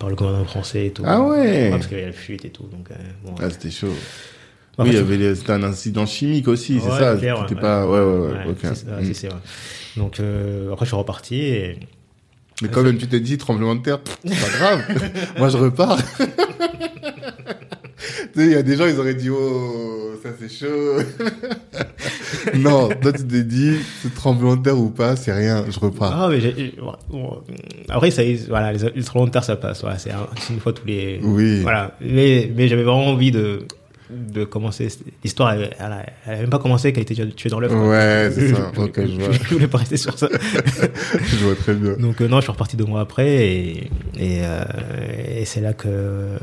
par 0.00 0.08
le 0.08 0.16
gouvernement 0.16 0.46
français 0.46 0.86
et 0.86 0.90
tout. 0.90 1.04
Ah 1.06 1.20
ouais. 1.20 1.68
parce 1.70 1.86
qu'il 1.86 1.98
y 1.98 2.00
avait 2.00 2.10
la 2.10 2.16
fuite 2.16 2.44
et 2.44 2.50
tout. 2.50 2.64
Donc, 2.64 2.90
euh, 2.90 2.94
bon. 3.24 3.34
Ah 3.38 3.50
c'était 3.50 3.70
chaud. 3.70 3.92
Après, 4.78 4.98
oui, 5.02 5.18
les- 5.18 5.34
c'était 5.34 5.52
un 5.52 5.62
incident 5.62 6.06
chimique 6.06 6.48
aussi, 6.48 6.80
c'est 6.80 6.88
ça. 6.88 7.14
T'étais 7.14 7.32
ouais, 7.32 7.60
pas. 7.60 7.86
Ouais, 7.86 8.00
ouais, 8.00 8.28
ouais. 8.46 8.54
C'est- 9.12 9.28
vrai. 9.28 9.38
Donc, 9.98 10.18
euh, 10.18 10.72
après, 10.72 10.86
je 10.86 10.90
suis 10.90 10.96
reparti. 10.96 11.36
Et... 11.36 11.78
Mais 12.62 12.68
quand 12.68 12.82
même, 12.82 12.96
tu 12.96 13.06
t'es 13.06 13.20
dit 13.20 13.36
tremblement 13.36 13.74
de 13.74 13.82
terre, 13.82 14.00
pff, 14.00 14.18
c'est 14.24 14.40
pas 14.40 14.58
grave. 14.58 14.82
Moi, 15.38 15.48
je 15.50 15.56
repars. 15.58 15.98
sais, 18.40 18.46
il 18.46 18.52
y 18.52 18.56
a 18.56 18.62
des 18.62 18.76
gens, 18.76 18.86
ils 18.86 18.98
auraient 18.98 19.14
dit, 19.14 19.30
oh, 19.30 20.12
ça 20.22 20.30
c'est 20.40 20.50
chaud. 20.52 21.02
non, 22.54 22.88
toi, 23.00 23.12
tu 23.12 23.26
t'es 23.26 23.42
dit, 23.42 23.76
c'est 24.02 24.14
tremblement 24.14 24.56
de 24.56 24.62
terre 24.62 24.78
ou 24.78 24.90
pas, 24.90 25.16
c'est 25.16 25.32
rien, 25.32 25.64
je 25.68 25.78
repars. 25.78 26.12
Ah, 26.24 26.28
mais 26.28 26.40
j'ai- 26.40 26.74
bon, 27.10 27.42
après, 27.88 28.10
ça, 28.10 28.22
voilà, 28.48 28.72
les, 28.72 28.78
les 28.94 29.02
tremblements 29.02 29.26
de 29.28 29.32
terre, 29.32 29.44
ça 29.44 29.56
passe. 29.56 29.80
Voilà, 29.82 29.98
c'est 29.98 30.10
une 30.50 30.60
fois 30.60 30.72
tous 30.72 30.86
les. 30.86 31.20
Oui. 31.22 31.60
Voilà. 31.62 31.96
Mais, 32.00 32.50
mais 32.56 32.68
j'avais 32.68 32.82
vraiment 32.82 33.06
envie 33.08 33.30
de, 33.30 33.66
de 34.10 34.44
commencer. 34.44 34.88
l'histoire. 35.24 35.52
Elle, 35.52 35.70
a 35.80 36.04
même 36.36 36.50
pas 36.50 36.58
commencé 36.58 36.92
qu'elle 36.92 37.00
a 37.00 37.10
été 37.10 37.14
tuée 37.34 37.50
dans 37.50 37.58
quoi. 37.60 37.88
Ouais, 37.88 38.30
c'est 38.34 38.48
ça. 38.48 38.72
Je- 38.74 38.80
Ok, 38.80 39.00
je 39.00 39.20
vois. 39.20 39.32
Je 39.32 39.54
voulais 39.54 39.68
pas 39.68 39.78
rester 39.78 39.96
sur 39.96 40.18
ça. 40.18 40.28
je 41.22 41.36
vois 41.44 41.54
très 41.54 41.74
bien. 41.74 41.92
Donc 41.98 42.20
euh, 42.20 42.28
non, 42.28 42.36
je 42.38 42.42
suis 42.42 42.52
reparti 42.52 42.76
deux 42.76 42.84
mois 42.84 43.00
après 43.00 43.28
et, 43.28 43.76
et, 44.18 44.40
euh, 44.42 44.62
et 45.36 45.44
c'est 45.44 45.60
là 45.60 45.72
que 45.72 45.88
euh, 45.88 46.36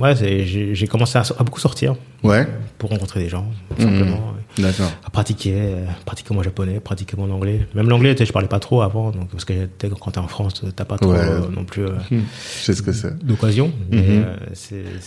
ouais, 0.00 0.14
j'ai 0.16 0.86
commencé 0.86 1.18
à, 1.18 1.22
beaucoup 1.42 1.60
sortir 1.60 1.94
Ouais, 2.22 2.46
pour 2.78 2.90
rencontrer 2.90 3.20
des 3.20 3.28
gens, 3.28 3.46
Mhm. 3.78 3.84
simplement, 3.84 4.34
d'accord. 4.56 4.92
à 5.04 5.10
pratiquer, 5.10 5.54
euh, 5.56 5.84
pratiquer 6.06 6.32
mon 6.34 6.42
japonais, 6.42 6.78
pratiquer 6.78 7.16
mon 7.16 7.28
anglais. 7.32 7.66
Même 7.74 7.88
l'anglais, 7.88 8.14
tu 8.14 8.18
sais, 8.20 8.26
je 8.26 8.32
parlais 8.32 8.46
pas 8.48 8.60
trop 8.60 8.82
avant, 8.82 9.10
donc 9.10 9.28
parce 9.30 9.44
que 9.44 9.52
quand 10.00 10.10
t'es 10.12 10.20
en 10.20 10.28
France, 10.28 10.62
t'as 10.76 10.84
pas 10.84 10.98
trop 10.98 11.12
Ouais. 11.12 11.26
non 11.54 11.64
plus 11.64 11.82
Hmm, 11.82 12.20
Je 12.58 12.64
sais 12.64 12.74
ce 12.74 12.82
que 12.82 12.92
c'est. 12.92 13.16
d'occasion. 13.24 13.72
Mais 13.90 14.02
Mhm. 14.02 14.24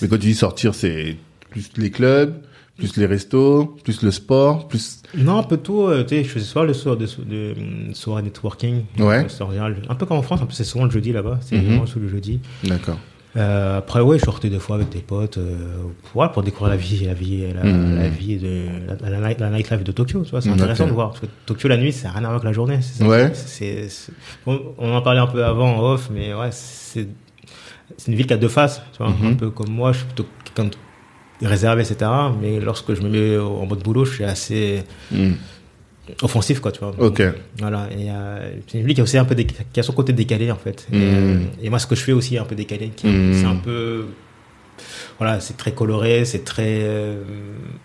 Mais 0.01 0.07
quand 0.09 0.15
tu 0.17 0.27
dis 0.27 0.35
sortir, 0.35 0.75
c'est 0.75 1.15
plus 1.55 1.71
les 1.77 1.89
clubs, 1.91 2.33
plus 2.77 2.97
les 2.97 3.05
restos, 3.05 3.77
plus 3.83 4.01
le 4.01 4.11
sport, 4.11 4.67
plus. 4.67 5.01
non 5.17 5.37
un 5.39 5.43
peu 5.43 5.55
tout. 5.57 5.83
euh, 5.83 6.03
tu 6.03 6.09
sais, 6.17 6.23
je 6.25 6.29
faisais 6.29 6.63
le 6.65 6.73
soir 6.73 6.97
de, 6.97 7.05
de, 7.05 7.53
de 7.89 7.93
soirée 7.93 8.21
networking, 8.23 8.83
Ouais. 8.99 9.25
euh, 9.25 9.49
général, 9.49 9.77
un 9.87 9.95
peu 9.95 10.05
comme 10.05 10.17
en 10.17 10.21
France. 10.21 10.41
En 10.41 10.45
plus, 10.45 10.55
c'est 10.55 10.65
souvent 10.65 10.83
le 10.85 10.91
jeudi 10.91 11.11
là-bas. 11.13 11.39
C'est 11.41 11.55
Mhm. 11.55 11.65
vraiment 11.65 11.85
sous 11.85 11.99
le 11.99 12.09
jeudi. 12.09 12.39
D'accord. 12.65 12.97
Euh, 13.37 13.79
après, 13.79 13.99
ouais, 14.01 14.17
je 14.19 14.23
sortais 14.25 14.49
des 14.49 14.59
fois 14.59 14.75
avec 14.77 14.89
des 14.89 14.99
potes 14.99 15.37
euh, 15.37 15.55
ouais, 16.15 16.27
pour 16.33 16.41
découvrir 16.41 16.69
la 16.69 16.77
vie, 16.77 17.05
la 17.05 17.13
vie, 17.13 17.45
la, 17.53 17.63
Mhm. 17.63 17.95
la 17.97 18.07
vie 18.09 18.37
de 18.37 18.65
la, 18.87 19.09
la, 19.19 19.33
la 19.33 19.49
nightlife 19.49 19.83
de 19.83 19.91
Tokyo. 19.91 20.23
Tu 20.23 20.31
vois, 20.31 20.41
c'est 20.41 20.49
intéressant 20.49 20.87
de 20.87 20.91
voir 20.93 21.09
parce 21.09 21.21
que 21.21 21.25
Tokyo 21.45 21.67
la 21.69 21.77
nuit, 21.77 21.91
c'est 21.93 22.07
rien 22.07 22.17
à 22.19 22.21
voir 22.21 22.31
avec 22.33 22.43
la 22.45 22.53
journée. 22.53 22.81
Ça. 22.81 23.05
Ouais. 23.05 23.31
C'est, 23.33 23.87
on, 24.45 24.59
en 24.79 25.01
parlait 25.01 25.19
un 25.21 25.27
peu 25.27 25.43
avant 25.45 25.69
en 25.77 25.81
off, 25.93 26.09
mais 26.13 26.33
ouais, 26.33 26.49
c'est, 26.51 27.07
c'est 27.97 28.11
une 28.11 28.17
ville 28.17 28.27
qui 28.27 28.33
a 28.33 28.37
deux 28.37 28.47
faces. 28.49 28.81
Tu 28.93 28.97
vois, 29.03 29.11
Mhm. 29.11 29.27
un 29.27 29.33
peu 29.33 29.49
comme 29.49 29.69
moi, 29.69 29.91
je 29.91 29.97
suis 29.99 30.07
plutôt 30.07 30.25
quelqu'un 30.45 30.65
de 30.69 30.75
réservé, 31.41 31.81
etc. 31.83 32.09
Mais 32.41 32.59
lorsque 32.59 32.93
je 32.93 33.01
me 33.01 33.09
mets 33.09 33.37
en 33.37 33.65
mode 33.65 33.83
boulot, 33.83 34.05
je 34.05 34.13
suis 34.15 34.23
assez 34.23 34.83
Hmm, 35.11 35.33
offensif, 36.21 36.59
quoi. 36.59 36.71
Tu 36.71 36.79
vois. 36.79 36.93
Ok. 36.99 37.21
Voilà, 37.59 37.87
et 37.91 38.09
euh, 38.09 38.51
c'est 38.67 38.79
une 38.79 38.85
qui 38.93 39.01
a 39.01 39.03
aussi 39.03 39.17
un 39.17 39.25
peu 39.25 39.35
qui 39.35 39.79
a 39.79 39.83
son 39.83 39.93
côté 39.93 40.13
décalé 40.13 40.51
en 40.51 40.55
fait. 40.55 40.87
Et, 40.91 40.95
Mm. 40.95 41.01
euh, 41.01 41.39
et 41.63 41.69
moi, 41.69 41.79
ce 41.79 41.87
que 41.87 41.95
je 41.95 42.01
fais 42.01 42.11
aussi 42.13 42.35
est 42.35 42.39
un 42.39 42.45
peu 42.45 42.55
décalé. 42.55 42.89
qui- 42.95 43.07
Mm. 43.07 43.33
C'est 43.33 43.45
un 43.45 43.55
peu, 43.55 44.05
voilà, 45.17 45.39
c'est 45.39 45.55
très 45.57 45.71
coloré, 45.73 46.25
c'est 46.25 46.43
très, 46.43 46.79
euh, 46.81 47.23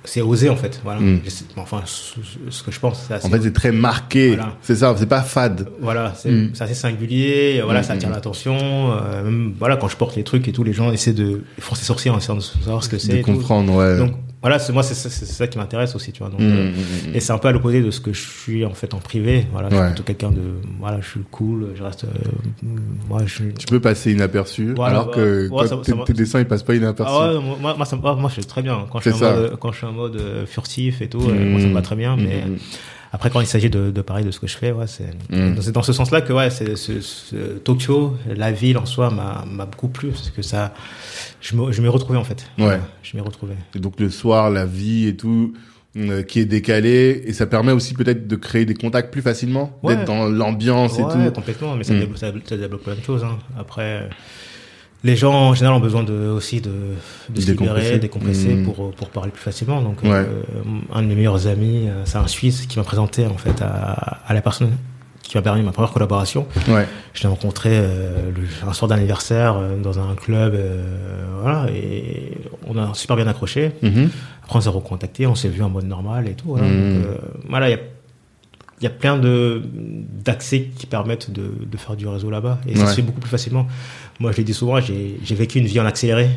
c'est 0.05 0.21
osé 0.21 0.49
en 0.49 0.57
fait. 0.57 0.81
Voilà. 0.83 1.01
Mm. 1.01 1.21
Sais- 1.29 1.45
Enfin, 1.57 1.83
ce, 1.85 2.63
que 2.63 2.71
je 2.73 2.81
pense, 2.81 3.05
c'est 3.07 3.15
assez. 3.15 3.27
En 3.27 3.31
fait, 3.31 3.41
c'est 3.43 3.53
très 3.53 3.71
marqué. 3.73 4.29
Voilà. 4.35 4.57
C'est 4.63 4.77
ça, 4.77 4.95
c'est 4.99 5.07
pas 5.09 5.23
fade. 5.23 5.69
voilà, 5.81 6.13
c'est 6.17 6.31
Mm. 6.31 6.51
c'est 6.55 6.65
assez 6.65 6.75
singulier. 6.75 7.61
Voilà, 7.65 7.81
Mm, 7.81 7.85
ça 7.85 7.93
attire 7.93 8.09
mm. 8.09 8.13
l'attention. 8.13 8.57
euh, 8.59 9.23
même, 9.25 9.55
voilà, 9.59 9.77
quand 9.77 9.89
je 9.89 9.97
porte 9.97 10.17
les 10.17 10.25
trucs 10.25 10.49
et 10.49 10.53
tout, 10.53 10.65
les 10.65 10.73
gens 10.73 10.91
essaient 10.93 11.13
de 11.13 11.43
froncer 11.61 11.83
les 11.83 11.87
sourcils 11.87 12.11
en 12.11 12.19
essayant 12.19 12.37
de 12.37 12.41
savoir 12.43 12.83
ce 12.83 12.89
que 12.89 12.99
c'est. 12.99 13.19
De 13.19 13.23
comprendre, 13.23 13.75
ouais. 13.77 13.97
Donc 13.99 14.13
voilà, 14.43 14.59
c'est 14.59 14.73
moi, 14.73 14.83
c'est 14.83 14.95
ça, 14.95 15.47
qui 15.47 15.59
m'intéresse 15.59 15.95
aussi, 15.95 16.13
tu 16.13 16.21
vois. 16.21 16.31
Donc, 16.31 16.41
Hmm, 16.41 16.45
euh, 16.45 16.71
hmm, 16.71 17.11
hmm. 17.11 17.15
et 17.15 17.21
c'est 17.21 17.33
un 17.33 17.39
peu 17.39 17.49
à 17.49 17.53
l'opposé 17.53 17.83
de 17.83 17.91
ce 17.91 18.01
que 18.01 18.13
je 18.13 18.21
suis 18.27 18.65
en 18.65 18.73
fait 18.75 18.95
en 18.95 18.99
privé. 18.99 19.47
Voilà, 19.53 19.69
je 19.69 19.75
Ouais. 19.75 19.81
suis 19.83 19.91
plutôt 19.95 20.03
quelqu'un 20.05 20.31
de, 20.31 20.41
voilà, 20.79 21.01
je 21.01 21.09
suis 21.09 21.21
cool, 21.31 21.73
je 21.75 21.83
reste, 21.83 22.05
euh, 22.05 22.09
moi, 23.09 23.23
je. 23.27 23.45
Tu 23.59 23.67
peux 23.67 23.81
passer 23.81 24.13
inaperçu, 24.13 24.73
Voilà, 24.75 25.01
alors 25.01 25.11
que 25.11 25.45
ouais, 25.45 25.49
quand 25.51 25.67
ça- 25.67 25.77
tes, 25.79 25.91
ça 25.93 25.97
va- 25.97 26.05
tes 26.05 26.13
dessins 26.13 26.41
ils 26.41 26.47
passent 26.47 26.63
pas 26.63 26.75
inaperçus. 26.75 27.13
Ah 27.15 27.35
ouais, 27.35 27.57
moi, 27.61 27.75
moi, 27.77 27.85
ça, 27.87 27.97
me- 27.97 28.01
moi, 28.03 28.29
je 28.29 28.35
suis 28.35 28.45
très 28.45 28.63
bien. 28.63 28.87
Quand 28.91 29.01
je 29.01 29.11
suis, 29.11 29.25
en 29.25 29.33
mode, 29.35 29.57
quand 29.59 29.73
je 29.73 29.77
suis 29.79 29.87
en 29.87 29.93
mode 29.93 30.17
euh, 30.17 30.47
furtif 30.47 31.03
et 31.03 31.09
tout, 31.09 31.21
moi, 31.21 31.61
ça 31.61 31.67
me 31.67 31.75
va 31.75 31.83
très 31.83 31.97
bien. 31.97 32.17
Mmh, 32.17 32.21
Mais 32.23 32.45
mmh, 32.47 32.57
après, 33.13 33.31
quand 33.31 33.41
il 33.41 33.47
s'agit 33.47 33.71
de, 33.71 33.91
de 33.91 34.01
parler 34.03 34.25
de 34.25 34.31
ce 34.31 34.39
que 34.41 34.47
je 34.47 34.57
fais, 34.57 34.73
ouais, 34.73 34.87
c'est 34.87 35.11
Mm. 35.31 35.61
c'est 35.61 35.73
dans 35.73 35.83
ce 35.83 35.93
sens-là 35.93 36.21
que 36.21 36.33
ouais, 36.33 36.51
c'est 36.51 36.77
ce, 36.77 37.01
ce- 37.01 37.59
Tokyo, 37.59 38.17
la 38.37 38.53
ville 38.53 38.79
en 38.79 38.87
soi, 38.87 39.11
m'a 39.11 39.67
beaucoup 39.67 39.89
plu 39.89 40.09
parce 40.11 40.31
que 40.31 40.43
ça, 40.43 40.73
je 41.41 41.57
me- 41.57 41.73
je 41.73 41.83
m'y 41.83 41.89
retrouvé 41.89 42.19
en 42.19 42.25
fait. 42.25 42.45
Ouais. 42.59 42.79
je 43.03 43.17
m'y 43.17 43.23
retrouvé. 43.23 43.55
Et 43.75 43.79
donc 43.79 43.99
le 44.01 44.11
soir, 44.11 44.51
la 44.51 44.65
vie 44.67 45.07
et 45.09 45.17
tout, 45.17 45.55
euh, 45.97 46.23
qui 46.23 46.39
est 46.39 46.45
décalé, 46.45 47.21
et 47.27 47.33
ça 47.33 47.47
permet 47.47 47.73
aussi 47.73 47.95
peut-être 47.95 48.29
de 48.29 48.37
créer 48.37 48.65
des 48.65 48.75
contacts 48.75 49.13
plus 49.13 49.23
facilement, 49.23 49.77
Ouais. 49.83 49.97
d'être 49.97 50.07
dans 50.07 50.27
l'ambiance 50.29 50.99
et 50.99 51.03
Ouais, 51.03 51.13
tout. 51.27 51.33
complètement, 51.33 51.75
mais 51.75 51.83
ça, 51.83 51.95
Mm. 51.95 51.99
débloque, 52.01 52.19
ça, 52.19 52.57
débloque 52.57 52.83
plein 52.85 52.95
de 52.95 53.03
choses. 53.03 53.25
Hein. 53.25 53.39
Après, 53.59 54.09
les 55.03 55.17
gens 55.17 55.33
en 55.35 55.55
général 55.55 55.77
ont 55.77 55.81
besoin 55.81 56.03
de, 56.03 56.13
aussi 56.29 56.61
de, 56.61 56.71
de 57.31 57.41
se 57.41 57.47
Décompresser. 57.47 57.81
libérer, 57.81 57.99
décompresser 57.99 58.55
Mm. 58.55 58.65
pour, 58.65 58.91
pour 58.93 59.09
parler 59.11 59.31
plus 59.31 59.43
facilement. 59.43 59.81
Donc, 59.81 60.03
Ouais. 60.03 60.11
euh, 60.11 60.43
un 60.95 61.03
de 61.03 61.07
mes 61.07 61.15
meilleurs 61.15 61.47
amis, 61.47 61.89
euh, 61.89 62.03
c'est 62.05 62.19
un 62.19 62.27
Suisse 62.27 62.67
qui 62.67 62.79
m'a 62.79 62.85
présenté 62.85 63.27
en 63.27 63.37
fait 63.39 63.63
à, 63.63 64.19
à 64.27 64.35
la 64.35 64.43
personne 64.43 64.71
qui 65.23 65.37
m'a 65.37 65.43
permis 65.43 65.63
ma 65.63 65.71
première 65.71 65.93
collaboration. 65.93 66.45
Ouais. 66.69 66.87
Je 67.15 67.23
l'ai 67.23 67.29
rencontré 67.29 67.71
euh, 67.73 68.31
le- 68.35 68.69
un 68.69 68.73
soir 68.73 68.89
d'anniversaire 68.89 69.57
euh, 69.57 69.81
dans 69.81 69.99
un 70.01 70.15
club, 70.17 70.55
euh, 70.55 71.23
voilà, 71.41 71.67
et 71.71 72.33
on 72.67 72.77
a 72.77 72.93
super 72.95 73.15
bien 73.17 73.29
accroché. 73.29 73.71
Mhm. 73.83 74.11
Après, 74.43 74.59
on 74.59 74.61
s'est 74.61 74.69
recontacté, 74.71 75.27
on 75.29 75.37
s'est 75.37 75.49
vu 75.49 75.63
en 75.63 75.71
mode 75.71 75.85
normal 75.87 76.27
et 76.29 76.33
tout. 76.35 76.49
Voilà, 76.49 76.67
Mm. 76.67 76.71
Donc, 76.97 77.05
euh, 77.07 77.15
voilà 77.49 77.69
il 77.69 77.73
y 77.73 77.75
a, 77.75 77.79
il 78.81 78.85
y 78.85 78.87
a 78.87 78.91
plein 78.91 79.19
de 79.19 79.63
d'accès 80.25 80.69
qui 80.77 80.87
permettent 80.87 81.31
de, 81.31 81.53
de 81.71 81.77
faire 81.77 81.97
du 81.97 82.07
réseau 82.07 82.31
là-bas. 82.31 82.61
Et 82.67 82.77
ça 82.77 82.87
se 82.87 82.95
fait 82.97 83.03
beaucoup 83.03 83.21
plus 83.21 83.31
facilement. 83.31 83.67
Moi, 84.21 84.33
je 84.33 84.39
l'ai 84.39 84.45
dit 84.45 84.55
souvent, 84.55 84.81
j'ai 84.81 85.19
j'ai 85.23 85.35
vécu 85.35 85.59
une 85.59 85.67
vie 85.67 85.81
en 85.81 85.87
accéléré. 85.87 86.29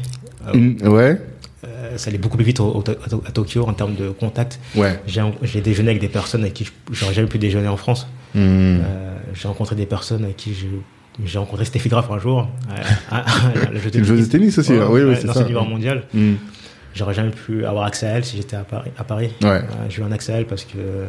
Euh, 0.48 0.74
Ouais. 0.90 1.22
euh, 1.66 1.98
ça 1.98 2.10
allait 2.10 2.18
beaucoup 2.18 2.36
plus 2.36 2.46
vite 2.46 2.60
au- 2.60 2.66
au- 2.80 2.84
à 3.26 3.32
Tokyo 3.32 3.66
en 3.66 3.74
termes 3.74 3.96
de 3.96 4.10
contact. 4.10 4.60
Ouais. 4.76 5.00
J'ai 5.08 5.62
déjeuné 5.62 5.90
avec 5.92 6.02
des 6.02 6.10
personnes 6.10 6.42
avec 6.42 6.54
qui 6.54 6.66
je- 6.66 6.72
j'aurais 6.92 7.14
jamais 7.14 7.30
pu 7.30 7.38
déjeuner 7.40 7.70
en 7.70 7.78
France. 7.78 8.08
Mm. 8.36 8.40
Euh, 8.42 9.16
j'ai 9.34 9.48
rencontré 9.48 9.76
des 9.76 9.86
personnes 9.86 10.24
avec 10.26 10.36
qui 10.38 10.54
j'ai 10.54 10.70
j'ai 11.24 11.38
rencontré 11.38 11.64
Steffi 11.64 11.90
Graf 11.90 12.10
un 12.10 12.18
jour. 12.18 12.50
Euh, 12.70 12.76
à- 13.12 13.18
à- 13.20 13.68
à 13.68 13.72
le 13.72 13.80
jeu 13.80 13.92
de 13.92 14.26
tennis 14.26 14.58
aussi, 14.58 14.72
Ouais, 14.74 14.80
hein. 14.80 14.88
oui, 14.90 15.02
oui, 15.04 15.16
c'est 15.18 15.28
dans 15.28 15.34
ça. 15.34 15.44
niveau 15.44 15.64
mondial. 15.64 16.04
Mm. 16.14 16.34
J'aurais 16.94 17.14
jamais 17.14 17.32
pu 17.32 17.66
avoir 17.66 17.86
accès 17.86 18.06
à 18.08 18.10
elle 18.18 18.26
si 18.26 18.38
j'étais 18.38 18.56
à 18.56 18.64
Paris. 18.64 18.92
À 18.98 19.04
Paris. 19.04 19.32
Ouais. 19.42 19.48
Euh, 19.50 19.62
j'ai 19.90 20.02
eu 20.02 20.06
un 20.06 20.12
accès 20.12 20.34
à 20.34 20.38
elle 20.38 20.46
parce 20.46 20.64
que 20.64 20.78
euh, 20.78 21.06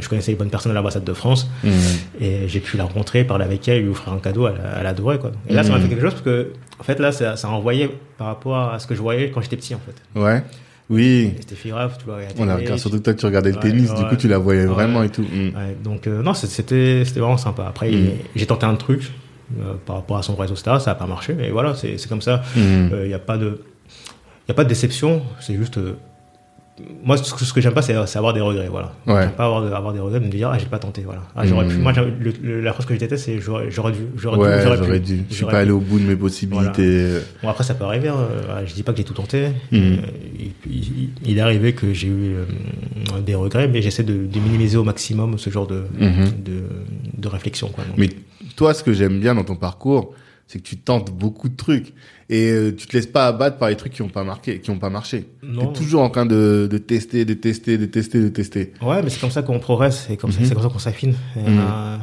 je 0.00 0.08
connaissais 0.08 0.32
les 0.32 0.36
bonnes 0.38 0.50
personnes 0.50 0.72
à 0.72 0.74
l'ambassade 0.74 1.04
de 1.04 1.12
France 1.12 1.48
Mhm. 1.64 1.72
et 2.20 2.48
j'ai 2.48 2.60
pu 2.60 2.76
la 2.76 2.84
rencontrer, 2.84 3.24
parler 3.24 3.44
avec 3.44 3.66
elle, 3.68 3.82
lui 3.82 3.88
offrir 3.90 4.12
un 4.12 4.18
cadeau, 4.18 4.46
elle, 4.48 4.60
elle 4.80 4.86
adorait 4.86 5.18
quoi. 5.18 5.32
Et 5.48 5.54
là, 5.54 5.62
ça 5.62 5.70
m'a 5.70 5.76
Mhm. 5.76 5.82
fait 5.82 5.88
quelque 5.88 6.02
chose 6.02 6.12
parce 6.12 6.22
que, 6.24 6.52
en 6.78 6.82
fait, 6.84 6.98
là, 6.98 7.12
ça, 7.12 7.36
ça 7.36 7.48
a 7.48 7.50
envoyé 7.50 7.90
par 8.18 8.26
rapport 8.28 8.56
à 8.72 8.78
ce 8.78 8.86
que 8.86 8.94
je 8.94 9.00
voyais 9.00 9.30
quand 9.30 9.40
j'étais 9.42 9.56
petit 9.56 9.74
en 9.74 9.80
fait. 9.80 10.20
Ouais. 10.20 10.42
Oui. 10.88 11.34
C'était 11.38 11.68
grave, 11.68 11.96
tu 11.98 12.04
vois. 12.06 12.18
On 12.36 12.42
regarde, 12.42 12.64
tu- 12.64 12.78
surtout 12.78 12.98
que 12.98 13.04
toi, 13.04 13.14
tu 13.14 13.24
regardais 13.26 13.50
le 13.50 13.56
Ouais, 13.56 13.62
tennis, 13.62 13.94
du 13.94 14.04
coup, 14.06 14.16
tu 14.16 14.26
la 14.26 14.38
voyais 14.38 14.66
vraiment 14.66 15.04
et 15.04 15.08
tout. 15.08 15.22
Ouais, 15.22 15.76
donc 15.84 16.06
euh, 16.08 16.20
non, 16.22 16.34
c'était 16.34 17.04
vraiment 17.04 17.36
sympa. 17.36 17.64
Après, 17.68 17.90
j'ai 18.34 18.46
tenté 18.46 18.66
un 18.66 18.74
truc 18.74 19.10
euh, 19.60 19.74
par 19.86 19.96
rapport 19.96 20.16
à 20.18 20.22
son 20.22 20.34
réseau, 20.34 20.54
etc. 20.54 20.76
Ça 20.80 20.90
n'a 20.90 20.94
pas 20.96 21.06
marché, 21.06 21.32
mais 21.34 21.50
voilà, 21.50 21.74
c'est 21.76 21.96
comme 22.08 22.22
ça. 22.22 22.42
Il 22.56 23.06
n'y 23.06 23.14
a 23.14 23.18
pas 23.20 23.38
de 23.38 23.60
il 24.50 24.52
y 24.52 24.54
a 24.54 24.54
pas 24.54 24.64
de 24.64 24.68
déception. 24.68 25.22
C'est 25.38 25.54
juste 25.54 25.78
euh, 25.78 25.94
moi 27.04 27.16
ce 27.18 27.32
que, 27.34 27.44
ce 27.44 27.52
que 27.52 27.60
j'aime 27.60 27.74
pas 27.74 27.82
c'est 27.82 27.94
c'est 28.06 28.16
avoir 28.18 28.32
des 28.32 28.40
regrets 28.40 28.68
voilà 28.68 28.92
Ouais. 29.06 29.20
j'aime 29.24 29.32
pas 29.32 29.44
avoir, 29.44 29.62
avoir 29.74 29.92
des 29.92 30.00
regrets 30.00 30.18
de 30.18 30.24
me 30.24 30.30
dire 30.30 30.48
ah 30.50 30.56
j'ai 30.58 30.64
pas 30.64 30.78
tenté 30.78 31.02
voilà 31.02 31.20
ah, 31.36 31.44
j'aurais 31.46 31.66
pu 31.68 31.74
Mhm. 31.74 31.82
moi 31.82 31.92
j'ai- 31.92 32.00
le- 32.18 32.32
le- 32.42 32.60
la 32.62 32.72
phrase 32.72 32.86
que 32.86 32.94
je 32.94 32.98
déteste 32.98 33.26
c'est 33.26 33.38
j'aurais 33.38 33.70
j'aurais 33.70 33.92
dû 33.92 33.98
j'aurais 34.16 34.38
dû 34.38 34.42
Ouais, 34.44 34.76
j'aurais 34.78 34.98
dû. 35.00 35.22
Je 35.28 35.34
suis 35.34 35.44
pas 35.44 35.50
pu. 35.50 35.56
allé 35.58 35.70
au 35.72 35.78
bout 35.78 35.98
de 36.00 36.04
mes 36.04 36.16
possibilités. 36.16 37.18
Bon, 37.42 37.50
après, 37.50 37.64
ça 37.64 37.74
peut 37.74 37.84
arriver. 37.84 38.08
hein. 38.08 38.16
Voilà, 38.46 38.64
Je 38.64 38.72
dis 38.74 38.82
pas 38.82 38.92
que 38.92 38.98
j'ai 38.98 39.04
tout 39.04 39.12
tenté. 39.12 39.48
Euh, 39.74 39.96
il, 40.38 40.52
il- 40.66 41.10
il 41.26 41.36
est 41.38 41.40
arrivé 41.42 41.74
que 41.74 41.92
j'ai 41.92 42.08
eu 42.08 42.34
euh, 42.34 43.20
des 43.26 43.34
regrets, 43.34 43.68
mais 43.68 43.82
j'essaie 43.82 44.02
de, 44.04 44.14
de 44.26 44.38
minimiser 44.40 44.78
au 44.78 44.84
maximum 44.84 45.36
ce 45.38 45.50
genre 45.50 45.66
de, 45.66 45.84
Mhm. 46.00 46.26
de, 46.42 46.62
de 47.18 47.28
réflexion. 47.28 47.68
Quoi. 47.68 47.84
Donc, 47.84 47.98
Mais 47.98 48.08
toi, 48.56 48.72
ce 48.72 48.82
que 48.82 48.94
j'aime 48.94 49.20
bien 49.20 49.34
dans 49.34 49.44
ton 49.44 49.56
parcours, 49.56 50.14
c'est 50.52 50.58
que 50.58 50.64
tu 50.64 50.76
tentes 50.78 51.12
beaucoup 51.12 51.48
de 51.48 51.54
trucs 51.54 51.92
et 52.28 52.50
euh, 52.50 52.74
tu 52.76 52.88
te 52.88 52.96
laisses 52.96 53.06
pas 53.06 53.28
abattre 53.28 53.56
par 53.58 53.68
les 53.68 53.76
trucs 53.76 53.92
qui 53.92 54.02
ont 54.02 54.08
pas 54.08 54.24
marqué, 54.24 54.58
qui 54.58 54.70
ont 54.70 54.80
pas 54.80 54.90
marché. 54.90 55.28
Non. 55.44 55.68
T'es 55.68 55.78
toujours 55.78 56.02
en 56.02 56.10
train 56.10 56.26
de, 56.26 56.66
de 56.68 56.78
tester, 56.78 57.24
de 57.24 57.34
tester, 57.34 57.78
de 57.78 57.86
tester, 57.86 58.20
de 58.20 58.28
tester. 58.30 58.72
Ouais, 58.82 59.00
mais 59.00 59.10
c'est 59.10 59.20
comme 59.20 59.30
ça 59.30 59.42
qu'on 59.42 59.60
progresse, 59.60 60.06
c'est 60.08 60.16
comme, 60.16 60.32
ça 60.32 60.40
Mhm. 60.40 60.46
c'est 60.46 60.54
comme 60.54 60.62
ça 60.64 60.68
qu'on 60.68 60.80
s'affine. 60.80 61.14
Et, 61.36 61.40
Mhm. 61.48 61.58
euh, 61.60 61.96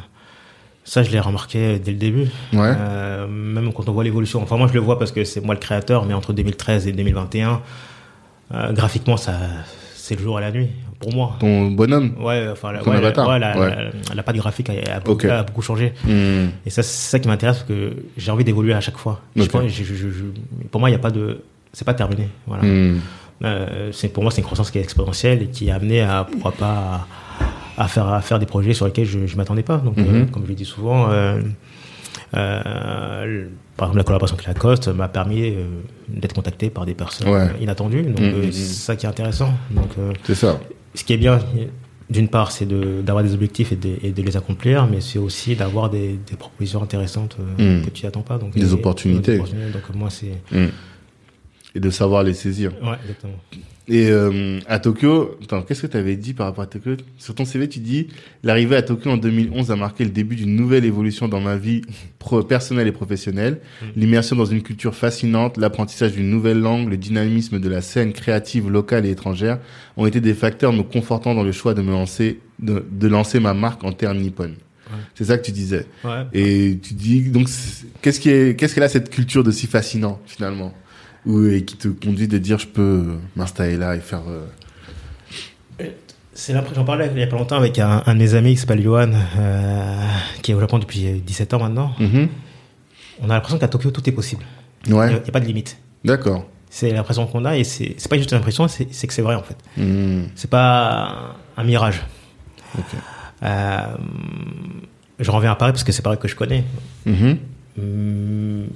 ça, 0.85 1.03
je 1.03 1.11
l'ai 1.11 1.19
remarqué 1.19 1.77
dès 1.79 1.91
le 1.91 1.97
début. 1.97 2.27
Ouais. 2.53 2.71
Euh, 2.79 3.27
même 3.27 3.73
quand 3.73 3.89
on 3.89 3.91
voit 3.91 4.05
l'évolution. 4.05 4.41
Enfin, 4.41 4.55
moi, 4.55 4.69
je 4.69 4.73
le 4.75 4.79
vois 4.79 4.97
parce 4.97 5.11
que 5.11 5.25
c'est 5.25 5.41
moi 5.41 5.53
le 5.53 5.59
créateur, 5.59 6.05
mais 6.05 6.13
entre 6.13 6.31
2013 6.31 6.87
et 6.87 6.93
2021, 6.93 7.61
euh, 8.53 8.71
graphiquement, 8.71 9.17
ça, 9.17 9.37
c'est 9.93 10.15
le 10.15 10.21
jour 10.21 10.39
et 10.39 10.41
la 10.41 10.51
nuit 10.51 10.69
pour 10.99 11.13
moi. 11.13 11.35
Ton 11.39 11.71
bonhomme. 11.71 12.13
Ouais, 12.19 12.47
enfin, 12.51 12.73
Ton 12.83 12.89
ouais, 12.91 12.99
la, 13.01 13.07
avatar. 13.07 13.27
ouais, 13.29 13.39
la, 13.39 13.59
Ouais. 13.59 13.69
la- 14.09 14.15
la 14.15 14.23
patte 14.23 14.35
graphique 14.37 14.69
a, 14.69 14.95
a 14.95 14.99
beaucoup, 14.99 15.11
Ok. 15.11 15.25
a 15.25 15.43
beaucoup 15.43 15.61
changé. 15.61 15.93
Mhm. 16.05 16.49
Et 16.65 16.69
ça, 16.69 16.81
c'est 16.83 17.09
ça 17.11 17.19
qui 17.19 17.27
m'intéresse 17.27 17.57
parce 17.57 17.67
que 17.69 17.93
j'ai 18.17 18.31
envie 18.31 18.43
d'évoluer 18.43 18.73
à 18.73 18.81
chaque 18.81 18.97
fois. 18.97 19.21
Je 19.35 19.43
Ok. 19.43 19.49
pense- 19.51 19.67
je- 19.67 19.83
je- 19.83 19.93
je- 19.95 20.09
je- 20.09 20.67
pour 20.71 20.79
moi, 20.79 20.89
il 20.89 20.93
n'y 20.93 20.97
a 20.97 21.01
pas 21.01 21.11
de, 21.11 21.41
c'est 21.73 21.85
pas 21.85 21.93
terminé. 21.93 22.27
Voilà. 22.47 22.63
Mhm. 22.63 22.99
Euh, 23.45 23.89
c'est 23.93 24.07
pour 24.07 24.23
moi, 24.23 24.31
c'est 24.31 24.39
une 24.41 24.45
croissance 24.45 24.71
qui 24.71 24.79
est 24.79 24.81
exponentielle 24.81 25.43
et 25.43 25.47
qui 25.47 25.67
est 25.67 25.71
amenée 25.71 26.01
à, 26.01 26.25
pourquoi 26.31 26.51
pas, 26.53 27.07
à, 27.77 27.83
à 27.83 27.87
faire, 27.87 28.07
à 28.07 28.21
faire 28.21 28.39
des 28.39 28.47
projets 28.47 28.73
sur 28.73 28.87
lesquels 28.87 29.05
je, 29.05 29.19
ne 29.19 29.35
m'attendais 29.35 29.61
pas. 29.61 29.77
Donc, 29.77 29.97
euh, 29.99 30.01
Mhm. 30.21 30.31
comme 30.31 30.43
je 30.43 30.49
le 30.49 30.55
dis 30.55 30.65
souvent, 30.65 31.11
euh, 31.11 31.39
euh, 32.35 33.25
le- 33.25 33.49
par 33.75 33.87
exemple, 33.89 33.97
la 33.99 34.03
collaboration 34.03 34.35
avec 34.35 34.47
Lacoste 34.47 34.87
m'a 34.87 35.07
permis 35.07 35.51
euh, 35.51 35.65
d'être 36.09 36.33
contacté 36.33 36.69
par 36.69 36.85
des 36.85 36.93
personnes 36.95 37.29
Ouais. 37.29 37.39
euh, 37.41 37.47
inattendues. 37.61 38.01
Donc, 38.03 38.19
euh, 38.19 38.43
c'est 38.51 38.63
ça 38.73 38.95
qui 38.95 39.05
est 39.05 39.09
intéressant. 39.09 39.53
Donc, 39.71 39.89
euh, 39.99 40.13
C'est 40.23 40.35
ça. 40.35 40.59
Ce 40.97 41.03
qui 41.03 41.13
est 41.13 41.17
bien, 41.17 41.39
d'une 42.09 42.27
part, 42.29 42.51
c'est 42.51 42.65
de- 42.65 43.01
d'avoir 43.01 43.23
des 43.23 43.33
objectifs 43.33 43.71
et 43.71 43.75
de, 43.75 43.95
et 44.01 44.11
de 44.11 44.21
les 44.21 44.35
accomplir, 44.37 44.87
mais 44.87 45.01
c'est 45.01 45.19
aussi 45.19 45.55
d'avoir 45.55 45.89
des, 45.89 46.17
des 46.29 46.35
propositions 46.37 46.81
intéressantes 46.81 47.35
euh, 47.39 47.79
Mm. 47.81 47.85
que 47.85 47.89
tu 47.89 48.05
n'attends 48.05 48.21
pas. 48.21 48.37
Donc, 48.37 48.53
Des 48.53 48.69
et- 48.69 48.73
opportunités. 48.73 49.33
des 49.33 49.37
opportunités. 49.39 49.71
Donc, 49.71 49.83
moi, 49.95 50.09
c'est. 50.09 50.33
Mhm. 50.51 50.71
Et 51.75 51.79
de 51.79 51.89
savoir 51.89 52.23
les 52.23 52.33
saisir. 52.33 52.71
Ouais, 52.81 52.95
exactement. 53.01 53.33
Et 53.89 54.09
euh, 54.11 54.59
à 54.67 54.79
Tokyo, 54.79 55.38
attends, 55.41 55.61
qu'est-ce 55.61 55.83
que 55.83 55.88
tu 55.88 55.95
avais 55.95 56.17
dit 56.17 56.33
par 56.33 56.47
rapport 56.47 56.65
à 56.65 56.67
Tokyo? 56.67 56.91
Sur 57.17 57.35
ton 57.35 57.45
CV, 57.45 57.69
tu 57.69 57.79
dis 57.79 58.07
l'arrivée 58.43 58.75
à 58.75 58.81
Tokyo 58.81 59.09
en 59.09 59.15
2011 59.15 59.71
a 59.71 59.77
marqué 59.77 60.03
le 60.03 60.09
début 60.09 60.35
d'une 60.35 60.55
nouvelle 60.57 60.83
évolution 60.83 61.29
dans 61.29 61.39
ma 61.39 61.55
vie 61.55 61.83
pro- 62.19 62.43
personnelle 62.43 62.88
et 62.88 62.91
professionnelle. 62.91 63.59
Mm. 63.81 63.85
L'immersion 63.95 64.35
dans 64.35 64.45
une 64.45 64.61
culture 64.61 64.93
fascinante, 64.93 65.55
l'apprentissage 65.57 66.11
d'une 66.13 66.29
nouvelle 66.29 66.59
langue, 66.59 66.89
le 66.89 66.97
dynamisme 66.97 67.59
de 67.59 67.69
la 67.69 67.79
scène 67.81 68.11
créative 68.11 68.69
locale 68.69 69.05
et 69.05 69.11
étrangère 69.11 69.59
ont 69.95 70.05
été 70.05 70.19
des 70.19 70.33
facteurs 70.33 70.73
me 70.73 70.83
confortant 70.83 71.33
dans 71.33 71.43
le 71.43 71.53
choix 71.53 71.73
de 71.73 71.81
me 71.81 71.91
lancer, 71.91 72.39
de, 72.59 72.83
de 72.91 73.07
lancer 73.07 73.39
ma 73.39 73.53
marque 73.53 73.85
en 73.85 73.93
terre 73.93 74.13
nippon. 74.13 74.51
C'est 75.15 75.25
ça 75.25 75.38
que 75.38 75.45
tu 75.45 75.51
disais. 75.51 75.85
Ouais. 76.05 76.23
Et 76.33 76.77
tu 76.81 76.93
dis 76.93 77.21
donc 77.29 77.47
qu'est-ce 78.01 78.19
qui 78.21 78.29
est 78.29 78.57
qu'est-ce 78.57 78.73
qu'elle 78.73 78.83
a 78.85 78.89
cette 78.89 79.09
culture 79.09 79.43
de 79.43 79.51
si 79.51 79.67
fascinant 79.67 80.19
finalement? 80.25 80.73
Ou 81.28 81.45
et 81.47 81.63
qui 81.63 81.75
te 81.75 81.89
conduit 81.89 82.28
de 82.28 82.38
dire 82.38 82.57
je 82.57 82.67
peux 82.67 83.17
m'installer 83.36 83.78
là 83.78 83.95
et 83.95 83.99
faire 83.99 84.23
euh, 84.28 85.89
C'est 86.34 86.53
l'impression, 86.53 86.82
j'en 86.82 86.86
parlais 86.86 87.09
il 87.13 87.19
y 87.19 87.23
a 87.23 87.28
pas 87.28 87.38
longtemps 87.38 87.57
avec 87.57 87.78
un, 87.80 88.01
un 88.05 88.13
de 88.15 88.19
mes 88.19 88.34
amis 88.34 88.51
qui 88.51 88.57
s'appelle 88.57 88.82
Johan, 88.82 89.11
euh, 89.38 90.07
qui 90.41 90.51
est 90.51 90.55
au 90.55 90.59
Japon 90.59 90.80
depuis 90.80 91.21
17 91.21 91.53
ans 91.53 91.59
maintenant. 91.59 91.91
Mhm. 91.99 92.30
On 93.21 93.30
a 93.30 93.34
l'impression 93.34 93.59
qu'à 93.59 93.67
Tokyo, 93.67 93.91
tout 93.91 94.07
est 94.07 94.13
possible. 94.13 94.43
Il 94.86 94.93
n'y 94.93 94.99
a, 94.99 95.19
pas 95.19 95.39
de 95.39 95.45
limite. 95.45 95.78
d'accord 96.05 96.47
C'est 96.69 96.91
l'impression 96.91 97.28
qu'on 97.28 97.43
a 97.45 97.57
et 97.57 97.63
c'est 97.63 97.95
c'est 97.97 98.09
pas 98.09 98.17
juste 98.17 98.32
une 98.32 98.38
impression, 98.38 98.67
c'est 98.67 98.88
c'est 98.91 99.07
que 99.07 99.13
c'est 99.13 99.21
vrai 99.21 99.36
en 99.36 99.43
fait. 99.43 99.57
Mhm. 99.75 100.30
C'est 100.36 100.49
pas 100.49 101.36
un 101.57 101.63
mirage. 101.63 102.03
Euh, 103.43 103.97
je 105.19 105.30
reviens 105.32 105.51
à 105.51 105.55
Paris 105.55 105.71
parce 105.71 105.84
que 105.84 105.91
c'est 105.91 106.01
Paris 106.01 106.17
que 106.19 106.28
je 106.28 106.36
connais. 106.36 106.63
Mhm. 107.05 107.38
Hum, 107.78 108.67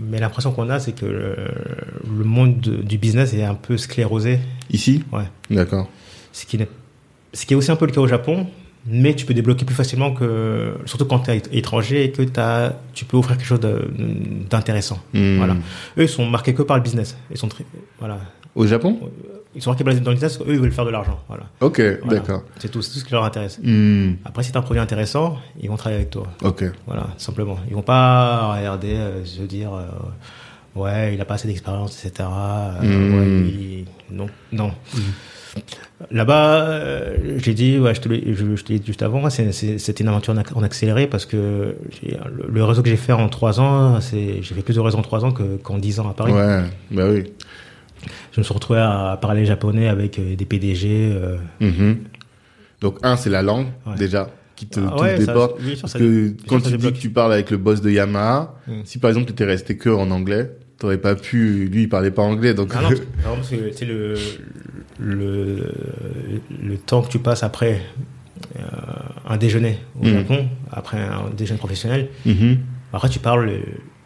Mais 0.00 0.18
l'impression 0.20 0.52
qu'on 0.52 0.70
a, 0.70 0.78
c'est 0.80 0.92
que 0.92 1.06
le, 1.06 1.34
le 2.18 2.24
monde 2.24 2.60
de- 2.60 2.76
du 2.82 2.98
business 2.98 3.34
est 3.34 3.44
un 3.44 3.54
peu 3.54 3.76
sclérosé. 3.76 4.38
ici 4.70 5.02
Ouais. 5.12 5.24
d'accord 5.50 5.88
Ce 6.32 6.46
qui, 6.46 6.58
ce 7.34 7.46
qui 7.46 7.52
est 7.54 7.56
aussi 7.56 7.70
un 7.70 7.76
peu 7.76 7.86
le 7.86 7.92
cas 7.92 8.00
au 8.00 8.06
Japon, 8.08 8.46
mais 8.86 9.14
tu 9.14 9.26
peux 9.26 9.34
débloquer 9.34 9.64
plus 9.64 9.74
facilement 9.74 10.12
que, 10.14 10.72
surtout 10.86 11.04
quand 11.04 11.18
tu 11.20 11.30
es 11.32 11.42
étranger 11.52 12.04
et 12.04 12.10
que 12.12 12.22
as, 12.40 12.74
tu 12.94 13.04
peux 13.04 13.16
offrir 13.16 13.36
quelque 13.36 13.46
chose 13.46 13.60
d'intéressant. 14.50 14.98
Mhm. 15.14 15.36
Voilà. 15.38 15.54
Eux, 15.98 16.02
ils 16.04 16.08
sont 16.08 16.26
marqués 16.26 16.54
que 16.54 16.62
par 16.62 16.76
le 16.76 16.82
business. 16.82 17.16
Ils 17.30 17.36
sont 17.36 17.48
très, 17.48 17.64
voilà. 17.98 18.20
au 18.54 18.66
Japon? 18.66 18.98
Ils 19.58 19.62
sont 19.62 19.70
marqués 19.70 19.82
dans 19.84 19.90
le 19.90 20.14
business, 20.14 20.38
eux, 20.40 20.44
ils 20.54 20.58
veulent 20.60 20.70
faire 20.72 20.84
de 20.84 20.90
l'argent. 20.90 21.18
Voilà. 21.28 21.44
ok 21.60 21.80
Voilà. 22.04 22.18
d'accord 22.20 22.42
C'est 22.60 22.70
tout, 22.70 22.80
c'est 22.80 22.92
tout 22.92 22.98
ce 23.00 23.04
qui 23.04 23.12
leur 23.12 23.24
intéresse. 23.24 23.58
Mhm. 23.62 24.16
Après, 24.24 24.42
si 24.44 24.52
tu 24.52 24.56
un 24.58 24.62
produit 24.62 24.80
intéressant, 24.80 25.36
ils 25.60 25.68
vont 25.68 25.76
travailler 25.76 25.98
avec 26.02 26.10
toi. 26.10 26.28
ok 26.44 26.64
Voilà, 26.86 27.08
simplement. 27.16 27.58
Ils 27.68 27.74
vont 27.74 27.82
pas 27.82 28.54
regarder, 28.56 28.94
euh, 28.94 29.24
se 29.24 29.42
dire, 29.42 29.70
euh, 29.74 30.80
ouais, 30.80 31.12
il 31.14 31.20
a 31.20 31.24
pas 31.24 31.34
assez 31.34 31.48
d'expérience, 31.48 32.04
etc. 32.06 32.28
Euh, 32.30 32.82
Mm. 32.84 33.14
ouais, 33.18 33.26
il- 33.50 33.84
Non, 34.16 34.26
non. 34.52 34.70
Là-bas, 36.12 36.60
euh, 36.60 37.38
j'ai 37.38 37.52
dit, 37.52 37.78
ouais, 37.78 37.94
je 37.94 38.00
te 38.00 38.08
l'ai 38.08 38.78
dit 38.78 38.86
juste 38.86 39.02
avant, 39.02 39.28
c'était 39.28 40.02
une 40.02 40.08
aventure 40.08 40.32
en 40.32 40.36
ac- 40.36 40.54
en 40.54 40.62
accéléré 40.62 41.08
parce 41.08 41.26
que 41.26 41.74
le, 42.48 42.64
réseau 42.64 42.82
que 42.82 42.88
j'ai 42.88 42.96
fait 42.96 43.12
en 43.12 43.28
trois 43.28 43.58
ans, 43.60 43.98
j'ai 44.00 44.40
fait 44.42 44.62
plus 44.62 44.76
de 44.76 44.80
réseaux 44.80 44.98
en 44.98 45.02
trois 45.02 45.24
ans 45.24 45.32
que- 45.32 45.56
qu'en 45.56 45.78
dix 45.78 45.98
ans 45.98 46.08
à 46.08 46.14
Paris. 46.14 46.32
ouais 46.32 46.62
bah 46.92 47.04
oui 47.10 47.24
Je 48.32 48.40
me 48.40 48.44
suis 48.44 48.54
retrouvé 48.54 48.78
à 48.80 49.18
parler 49.20 49.44
japonais 49.44 49.88
avec 49.88 50.18
euh, 50.18 50.34
des 50.36 50.44
PDG. 50.44 51.12
euh, 51.12 51.36
Mhm. 51.60 51.98
donc 52.80 52.98
un 53.02 53.16
c'est 53.16 53.30
la 53.30 53.42
langue 53.42 53.66
Ouais. 53.86 53.96
déjà 53.96 54.30
qui 54.56 54.66
te 54.66 54.80
Ah 54.80 55.00
ouais, 55.02 55.24
portes 55.26 55.56
oui, 55.60 55.76
parce 55.80 55.92
ça- 55.92 55.98
que 55.98 56.32
quand 56.48 56.60
tu 56.60 56.76
dis 56.76 56.92
que 56.92 56.98
tu 56.98 57.10
parles 57.10 57.32
avec 57.32 57.50
le 57.50 57.56
boss 57.58 57.80
de 57.80 57.90
Yamaha 57.90 58.54
Mm. 58.66 58.72
si 58.84 58.98
par 58.98 59.10
exemple 59.10 59.26
tu 59.26 59.32
étais 59.32 59.44
resté 59.44 59.76
que 59.76 59.88
en 59.90 60.10
anglais 60.10 60.50
t'aurais 60.78 60.98
pas 60.98 61.14
pu 61.14 61.68
lui 61.72 61.82
il 61.82 61.88
parlait 61.88 62.10
pas 62.12 62.22
anglais 62.22 62.54
donc 62.54 62.72
Ah 62.76 62.82
non, 62.82 62.88
parce 63.36 63.50
que, 63.50 63.72
c'est- 63.72 63.84
le, 63.84 64.14
le, 64.98 65.72
le 66.62 66.76
temps 66.76 67.02
que 67.02 67.08
tu 67.08 67.18
passes 67.18 67.42
après 67.42 67.80
euh, 68.56 68.62
un 69.28 69.36
déjeuner 69.36 69.78
au 70.00 70.04
Mhm. 70.06 70.12
Japon, 70.14 70.48
après 70.70 70.98
un 70.98 71.30
déjeuner 71.36 71.58
professionnel, 71.58 72.08
Mhm. 72.24 72.58
après 72.92 73.08
tu 73.08 73.18
parles 73.18 73.50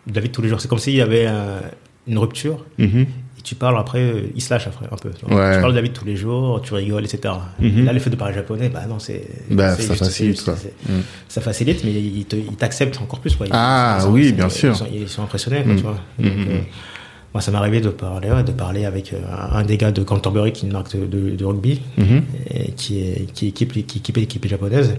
de 0.07 0.15
la 0.15 0.21
vie 0.21 0.29
de 0.29 0.33
tous 0.33 0.43
les 0.43 0.49
jours. 0.49 0.61
C'est 0.61 0.69
comme 0.69 0.79
s'il 0.79 0.95
y 0.95 1.01
avait 1.03 1.27
euh, 1.29 1.61
une 2.07 2.19
rupture 2.19 2.65
Mhm. 2.79 3.07
Tu 3.43 3.55
parles 3.55 3.79
après, 3.79 4.01
euh, 4.01 4.23
il 4.35 4.41
se 4.43 4.53
lâche 4.53 4.67
après 4.67 4.87
un 4.91 4.97
peu. 4.97 5.11
tu 5.11 5.25
vois. 5.27 5.37
Ouais. 5.37 5.55
Tu 5.55 5.61
parles 5.61 5.73
de 5.73 5.77
la 5.77 5.83
vie 5.83 5.89
de 5.91 5.95
tous 5.95 6.05
les 6.05 6.17
jours, 6.17 6.61
tu 6.63 6.75
rigoles, 6.75 7.05
etc. 7.05 7.35
Mhm. 7.61 7.79
Et 7.79 7.83
là, 7.83 7.93
le 7.93 7.99
fait 8.01 8.11
de 8.11 8.17
parler 8.17 8.35
japonais, 8.35 8.69
bah 8.69 8.83
non, 8.89 8.99
c'est. 8.99 9.27
Bah, 9.51 9.75
ça 9.77 9.83
juste- 9.83 9.95
facilite, 9.97 10.47
Mm. 10.49 10.93
Ça 11.29 11.41
facilite, 11.41 11.83
mais 11.85 11.93
ils 11.93 12.25
te- 12.25 12.37
ils 12.37 12.57
t'acceptent 12.57 13.01
encore 13.01 13.21
plus. 13.21 13.35
Quoi. 13.37 13.47
Ils- 13.47 13.53
Ah, 13.53 13.99
ils 14.03 14.09
oui, 14.09 14.33
bien 14.33 14.49
sûr. 14.49 14.77
sont- 14.77 14.87
Ils 14.93 15.09
sont 15.09 15.23
impressionnés, 15.23 15.63
quoi, 15.63 15.73
Mm. 15.73 15.77
tu 15.77 15.83
vois. 15.83 15.97
Mm, 16.19 16.23
Donc, 16.25 16.33
mm, 16.37 16.41
euh, 16.51 16.59
mm. 16.59 16.65
moi, 17.35 17.41
ça 17.41 17.51
m'est 17.51 17.59
arrivé 17.59 17.81
de 17.81 17.89
parler, 17.89 18.31
de 18.47 18.53
parler 18.53 18.85
avec 18.85 19.13
euh, 19.13 19.19
un 19.53 19.63
des 19.65 19.77
gars 19.77 19.91
de 19.93 20.03
Canterbury, 20.03 20.53
qui 20.53 20.65
est 20.65 20.69
une 20.69 20.73
marque 20.75 20.97
de, 20.97 21.07
de- 21.07 21.35
de 21.37 21.45
rugby, 21.45 21.81
Mhm. 21.99 22.23
et 22.51 22.73
qui, 22.73 23.01
est, 23.01 23.33
qui, 23.33 23.49
équipe, 23.49 23.73
qui 23.73 24.13
l'équipe 24.13 24.47
japonaise. 24.47 24.95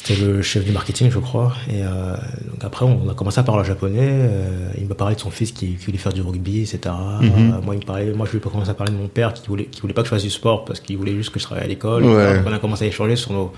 C'était 0.00 0.14
le 0.22 0.42
chef 0.42 0.64
du 0.64 0.70
marketing, 0.70 1.10
je 1.10 1.18
crois. 1.18 1.52
Et 1.68 1.82
euh, 1.82 2.14
donc 2.50 2.62
après, 2.62 2.84
on 2.84 3.08
a 3.10 3.14
commencé 3.14 3.40
à 3.40 3.42
parler 3.42 3.62
en 3.62 3.64
japonais. 3.64 3.98
euh, 4.00 4.70
il 4.78 4.86
m'a 4.86 4.94
parlé 4.94 5.16
de 5.16 5.20
son 5.20 5.30
fils 5.30 5.50
qui, 5.50 5.74
qui 5.74 5.86
voulait 5.86 5.98
faire 5.98 6.12
du 6.12 6.20
rugby, 6.22 6.60
etc. 6.60 6.78
Mhm. 7.20 7.24
Euh, 7.54 7.60
moi, 7.64 7.74
il 7.74 7.80
me 7.80 7.84
parlait, 7.84 8.12
moi, 8.12 8.24
je 8.26 8.30
lui 8.32 8.38
ai 8.38 8.40
commencé 8.40 8.70
à 8.70 8.74
parler 8.74 8.92
de 8.92 8.96
mon 8.98 9.08
père 9.08 9.32
qui 9.34 9.48
voulait, 9.48 9.64
qui 9.64 9.80
voulait 9.80 9.94
pas 9.94 10.02
que 10.02 10.06
je 10.08 10.14
fasse 10.14 10.22
du 10.22 10.30
sport 10.30 10.64
parce 10.64 10.78
qu'il 10.78 10.96
voulait 10.96 11.14
juste 11.16 11.30
que 11.30 11.40
je 11.40 11.44
travaille 11.44 11.64
à 11.64 11.66
l'école. 11.68 12.04
Ouais. 12.04 12.40
On 12.46 12.52
a 12.52 12.58
commencé 12.60 12.84
à 12.84 12.86
échanger 12.86 13.16
sur 13.16 13.32
nos 13.32 13.52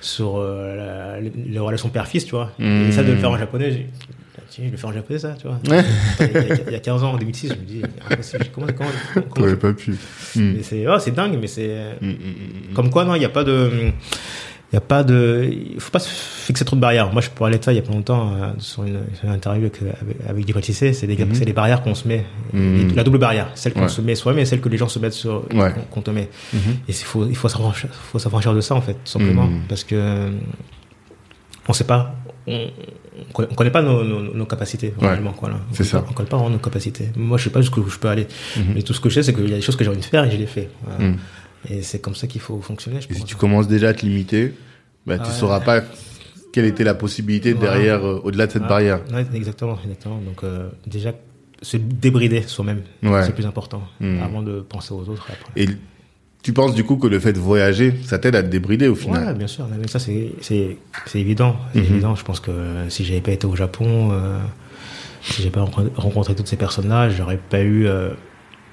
sur 0.00 0.38
la- 0.40 1.20
les, 1.20 1.32
les 1.48 1.58
relations 1.58 1.88
père-fils, 1.90 2.24
tu 2.24 2.30
vois. 2.32 2.50
Mhm. 2.58 2.88
Et 2.88 2.92
ça, 2.92 3.02
de 3.02 3.12
le 3.12 3.18
faire 3.18 3.30
en 3.30 3.38
japonais, 3.38 3.86
je 4.56 4.62
vais 4.62 4.76
faire 4.76 4.90
un 4.90 4.94
japonais, 4.94 5.18
ça, 5.18 5.34
tu 5.38 5.46
vois. 5.48 5.58
Ouais. 5.68 5.84
il, 6.20 6.26
y 6.32 6.36
a, 6.36 6.54
il 6.68 6.72
y 6.72 6.76
a 6.76 6.78
15 6.80 7.02
ans, 7.04 7.12
en 7.12 7.16
2006, 7.18 7.48
je 7.48 7.54
me 7.54 7.58
dis, 7.66 7.82
impossible, 8.10 8.46
comment, 8.54 8.66
comment, 8.76 9.24
comment, 9.30 9.56
pas 9.56 9.72
pu. 9.72 9.96
Mm. 10.36 10.52
c'est, 10.62 10.86
oh, 10.86 10.98
c'est 10.98 11.14
dingue, 11.14 11.36
mais 11.40 11.46
c'est, 11.46 11.74
mm, 12.00 12.06
mm, 12.08 12.74
comme 12.74 12.88
quoi, 12.90 13.04
non, 13.04 13.14
il 13.14 13.18
n'y 13.18 13.24
a 13.24 13.30
pas 13.30 13.44
de, 13.44 13.70
il 14.74 14.76
y 14.76 14.78
a 14.78 14.80
pas 14.80 15.04
de, 15.04 15.48
il 15.72 15.78
faut 15.80 15.92
pas 15.92 16.00
se 16.00 16.08
fixer 16.08 16.64
trop 16.64 16.74
de 16.74 16.80
barrières. 16.80 17.12
Moi, 17.12 17.22
je 17.22 17.30
parlais 17.30 17.58
de 17.58 17.62
ça 17.64 17.72
il 17.72 17.76
y 17.76 17.78
a 17.78 17.82
pas 17.82 17.92
longtemps 17.92 18.32
euh, 18.34 18.50
sur, 18.58 18.82
une, 18.82 18.98
sur 19.14 19.24
une 19.28 19.30
interview 19.30 19.66
avec, 19.66 19.78
avec, 20.28 20.50
avec 20.50 20.64
Tissé. 20.64 20.92
C'est 20.92 21.06
des, 21.06 21.16
Mhm. 21.16 21.32
c'est 21.32 21.44
les 21.44 21.52
barrières 21.52 21.80
qu'on 21.82 21.94
se 21.94 22.08
met, 22.08 22.24
Mhm. 22.52 22.92
la 22.96 23.04
double 23.04 23.18
barrière, 23.18 23.48
celle 23.54 23.72
qu'on 23.72 23.82
Ouais. 23.82 23.88
se 23.88 24.00
met 24.00 24.16
soi-même 24.16 24.40
et 24.42 24.44
celle 24.46 24.60
que 24.60 24.68
les 24.68 24.76
gens 24.76 24.88
se 24.88 24.98
mettent 24.98 25.12
sur, 25.12 25.44
Ouais. 25.54 25.72
qu'on, 25.72 25.80
qu'on 25.82 26.00
te 26.02 26.10
met. 26.10 26.28
Mhm. 26.52 26.58
Et 26.88 26.90
il 26.90 26.94
faut, 26.94 27.24
il 27.28 27.36
faut 27.36 27.48
s'affranchir, 27.48 27.88
faut 27.92 28.18
s'affranchir 28.18 28.52
de 28.52 28.60
ça 28.60 28.74
en 28.74 28.80
fait, 28.80 28.94
tout 28.94 29.00
simplement, 29.12 29.48
parce 29.68 29.84
que 29.84 29.94
euh, 29.94 30.30
on 31.68 31.72
sait 31.72 31.84
pas, 31.84 32.16
on, 32.48 32.66
on 33.28 33.32
connaît- 33.32 33.48
on 33.52 33.54
connaît 33.54 33.70
pas 33.70 33.82
nos, 33.82 34.02
nos, 34.02 34.20
nos 34.34 34.44
capacités 34.46 34.92
Ouais. 35.00 35.08
réellement, 35.08 35.32
quoi. 35.32 35.50
Là. 35.50 35.56
On 35.70 35.72
C'est 35.72 35.78
connaît 35.78 35.88
ça. 35.90 36.00
pas- 36.00 36.06
On 36.10 36.12
connaît 36.14 36.28
pas 36.28 36.36
vraiment 36.36 36.50
nos 36.50 36.58
capacités. 36.58 37.10
Moi, 37.16 37.38
je 37.38 37.44
sais 37.44 37.50
pas 37.50 37.60
jusqu'où 37.60 37.88
je 37.88 37.98
peux 37.98 38.08
aller, 38.08 38.26
mais 38.74 38.82
tout 38.82 38.92
ce 38.92 39.00
que 39.00 39.08
je 39.08 39.14
sais, 39.14 39.22
c'est 39.22 39.32
qu'il 39.34 39.48
y 39.48 39.52
a 39.52 39.56
des 39.56 39.62
choses 39.62 39.76
que 39.76 39.84
j'ai 39.84 39.90
envie 39.90 40.00
de 40.00 40.04
faire 40.04 40.24
et 40.24 40.30
je 40.32 40.36
les 40.36 40.46
fais. 40.46 40.68
Voilà. 40.84 41.14
Et 41.70 41.82
c'est 41.82 41.98
comme 42.00 42.14
ça 42.14 42.26
qu'il 42.26 42.40
faut 42.40 42.60
fonctionner. 42.60 43.00
Je 43.00 43.08
Et 43.10 43.14
si 43.14 43.24
tu 43.24 43.36
commences 43.36 43.68
déjà 43.68 43.88
à 43.88 43.94
te 43.94 44.04
limiter, 44.04 44.54
bah, 45.06 45.16
tu 45.18 45.24
Ah 45.24 45.28
ouais. 45.28 45.34
sauras 45.34 45.60
pas 45.60 45.82
quelle 46.52 46.66
était 46.66 46.84
la 46.84 46.94
possibilité 46.94 47.54
derrière, 47.54 48.04
euh, 48.06 48.20
au-delà 48.22 48.46
de 48.46 48.52
cette 48.52 48.62
Ah, 48.64 48.68
barrière. 48.68 49.00
exactement, 49.34 49.78
exactement. 49.82 50.18
Donc 50.18 50.44
euh, 50.44 50.68
déjà 50.86 51.12
se 51.62 51.76
débrider 51.78 52.42
soi-même, 52.42 52.82
c'est 53.22 53.34
plus 53.34 53.46
important, 53.46 53.82
Mhm. 54.00 54.22
avant 54.22 54.42
de 54.42 54.60
penser 54.60 54.92
aux 54.92 55.08
autres. 55.08 55.26
Après. 55.30 55.52
Et 55.62 55.68
tu 56.42 56.52
penses 56.52 56.74
du 56.74 56.84
coup 56.84 56.96
que 56.96 57.06
le 57.06 57.18
fait 57.18 57.32
de 57.32 57.38
voyager, 57.38 57.94
ça 58.04 58.18
t'aide 58.18 58.36
à 58.36 58.42
te 58.42 58.48
débrider 58.48 58.86
au 58.86 58.94
final? 58.94 59.34
Bien 59.36 59.46
sûr. 59.46 59.66
Mais 59.80 59.88
ça, 59.88 59.98
c'est 59.98 60.76
évident. 61.14 61.56
Mhm. 61.74 61.80
évident. 61.82 62.14
Je 62.14 62.24
pense 62.24 62.38
que 62.40 62.52
si 62.90 63.04
j'avais 63.04 63.22
pas 63.22 63.32
été 63.32 63.46
au 63.46 63.56
Japon, 63.56 64.10
euh, 64.12 64.38
si 65.22 65.40
j'ai 65.42 65.50
pas 65.50 65.62
rencontré- 65.96 66.34
toutes 66.34 66.46
ces 66.48 66.56
personnes-là, 66.56 67.08
j'aurais 67.08 67.38
pas 67.38 67.62
eu 67.62 67.86
euh, 67.86 68.10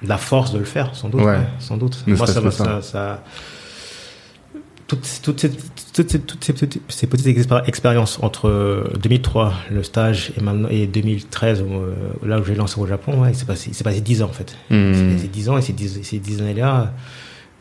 la 0.03 0.17
force 0.17 0.51
de 0.53 0.59
le 0.59 0.65
faire, 0.65 0.95
sans 0.95 1.09
doute. 1.09 1.21
Ouais. 1.21 1.27
ouais, 1.27 1.47
sans 1.59 1.77
doute. 1.77 2.03
Moi, 2.07 2.17
ça, 2.27 2.33
ça. 2.33 2.51
ça, 2.51 2.81
ça- 2.81 3.23
toutes, 4.87 5.21
toutes, 5.23 5.39
ces, 5.39 5.49
toutes, 5.93 6.09
ces, 6.11 6.19
toutes 6.19 6.43
ces 6.43 6.51
petites, 6.53 6.81
ces 6.89 7.07
petites 7.07 7.27
expéri- 7.27 7.63
expériences 7.65 8.19
entre 8.21 8.49
euh, 8.49 8.83
2003, 9.01 9.53
le 9.71 9.83
stage, 9.83 10.33
et, 10.37 10.41
maintenant, 10.43 10.67
et 10.69 10.85
2013, 10.85 11.61
euh, 11.65 11.93
là 12.25 12.39
où 12.39 12.43
j'ai 12.43 12.55
lancé 12.55 12.77
au 12.79 12.85
Japon, 12.85 13.21
ouais, 13.21 13.31
c'est 13.33 13.47
passé, 13.47 13.69
c'est 13.71 13.85
passé 13.85 14.01
10 14.01 14.21
ans 14.21 14.25
en 14.25 14.33
fait. 14.33 14.53
Mhm. 14.69 14.93
C'est- 14.93 15.17
C'est 15.21 15.31
10 15.31 15.47
ans 15.49 15.57
et 15.57 15.61
ces 15.61 15.71
10, 15.71 16.01
ces 16.03 16.19
10 16.19 16.41
années-là, 16.41 16.91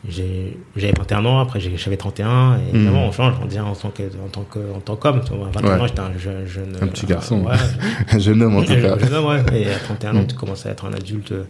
j'avais 0.09 0.57
21 0.97 1.23
ans, 1.25 1.39
après 1.39 1.61
j'avais 1.61 1.95
31, 1.95 2.57
et 2.57 2.59
Mhm. 2.73 2.75
évidemment 2.75 3.05
on 3.07 3.11
change, 3.13 3.35
on 3.41 3.45
dit 3.45 3.59
en 3.61 3.75
tant 3.75 3.91
que, 3.91 4.03
en 4.03 4.27
tant 4.29 4.43
que, 4.43 4.59
en 4.75 4.79
tant 4.81 4.95
qu'homme, 4.97 5.21
tu 5.25 5.33
vois, 5.33 5.47
à 5.47 5.51
21 5.51 5.75
Ouais. 5.75 5.79
ans 5.83 5.87
j'étais 5.87 5.99
un 6.01 6.17
jeune, 6.17 6.45
jeune 6.47 6.75
Un 6.81 6.87
petit 6.87 7.05
garçon. 7.05 7.43
ouais, 7.45 7.55
Un 8.11 8.19
jeune 8.19 8.41
homme 8.41 8.57
en 8.57 8.63
tout 8.63 8.73
un 8.73 8.81
cas. 8.81 8.97
jeune 8.99 9.13
homme, 9.13 9.25
ouais. 9.27 9.43
Et 9.53 9.71
à 9.71 9.77
31 9.79 10.17
ans 10.17 10.19
Mhm. 10.21 10.27
tu 10.27 10.35
commences 10.35 10.65
à 10.65 10.71
être 10.71 10.83
un 10.85 10.91
adulte 10.93 11.31
euh, 11.31 11.43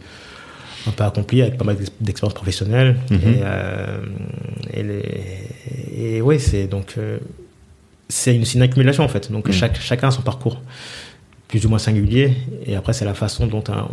un 0.88 0.91
peu 0.91 1.03
accompli 1.03 1.41
avec 1.41 1.57
pas 1.57 1.65
mal 1.65 1.75
d'ex- 1.77 1.91
d'expérience 1.99 2.34
professionnelle 2.34 2.97
Mhm. 3.09 3.17
et, 3.17 3.39
euh, 3.43 3.97
et, 4.73 4.84
les, 4.84 6.15
et 6.15 6.21
ouais 6.21 6.39
c'est 6.39 6.67
donc 6.67 6.95
euh, 6.97 7.17
c'est 8.09 8.36
une, 8.36 8.43
une 8.55 8.61
accumulation 8.61 9.03
en 9.03 9.07
fait 9.07 9.32
donc 9.32 9.47
Mhm. 9.47 9.53
chaque, 9.53 9.79
chacun 9.79 10.07
a 10.07 10.11
son 10.11 10.21
parcours 10.23 10.59
plus 11.47 11.65
ou 11.65 11.69
moins 11.69 11.79
singulier 11.79 12.34
et 12.65 12.75
après 12.75 12.93
c'est 12.93 13.05
la 13.05 13.13
façon 13.13 13.45
dont 13.47 13.63
un- 13.69 13.88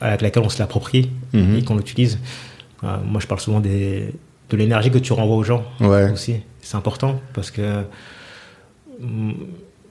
avec 0.00 0.20
laquelle 0.22 0.42
on 0.44 0.48
se 0.48 0.58
l'approprie 0.58 1.10
Mhm. 1.32 1.56
et 1.56 1.62
qu'on 1.64 1.76
l'utilise 1.76 2.18
Euh, 2.84 2.96
moi 3.04 3.20
je 3.20 3.26
parle 3.26 3.40
souvent 3.40 3.58
des, 3.58 4.14
de 4.50 4.56
l'énergie 4.56 4.90
que 4.92 4.98
tu 4.98 5.12
renvoies 5.12 5.34
aux 5.36 5.42
gens 5.42 5.64
Ouais. 5.80 6.12
aussi 6.12 6.36
c'est 6.60 6.76
important 6.76 7.20
parce 7.34 7.50
que 7.50 7.82
mm, 9.00 9.32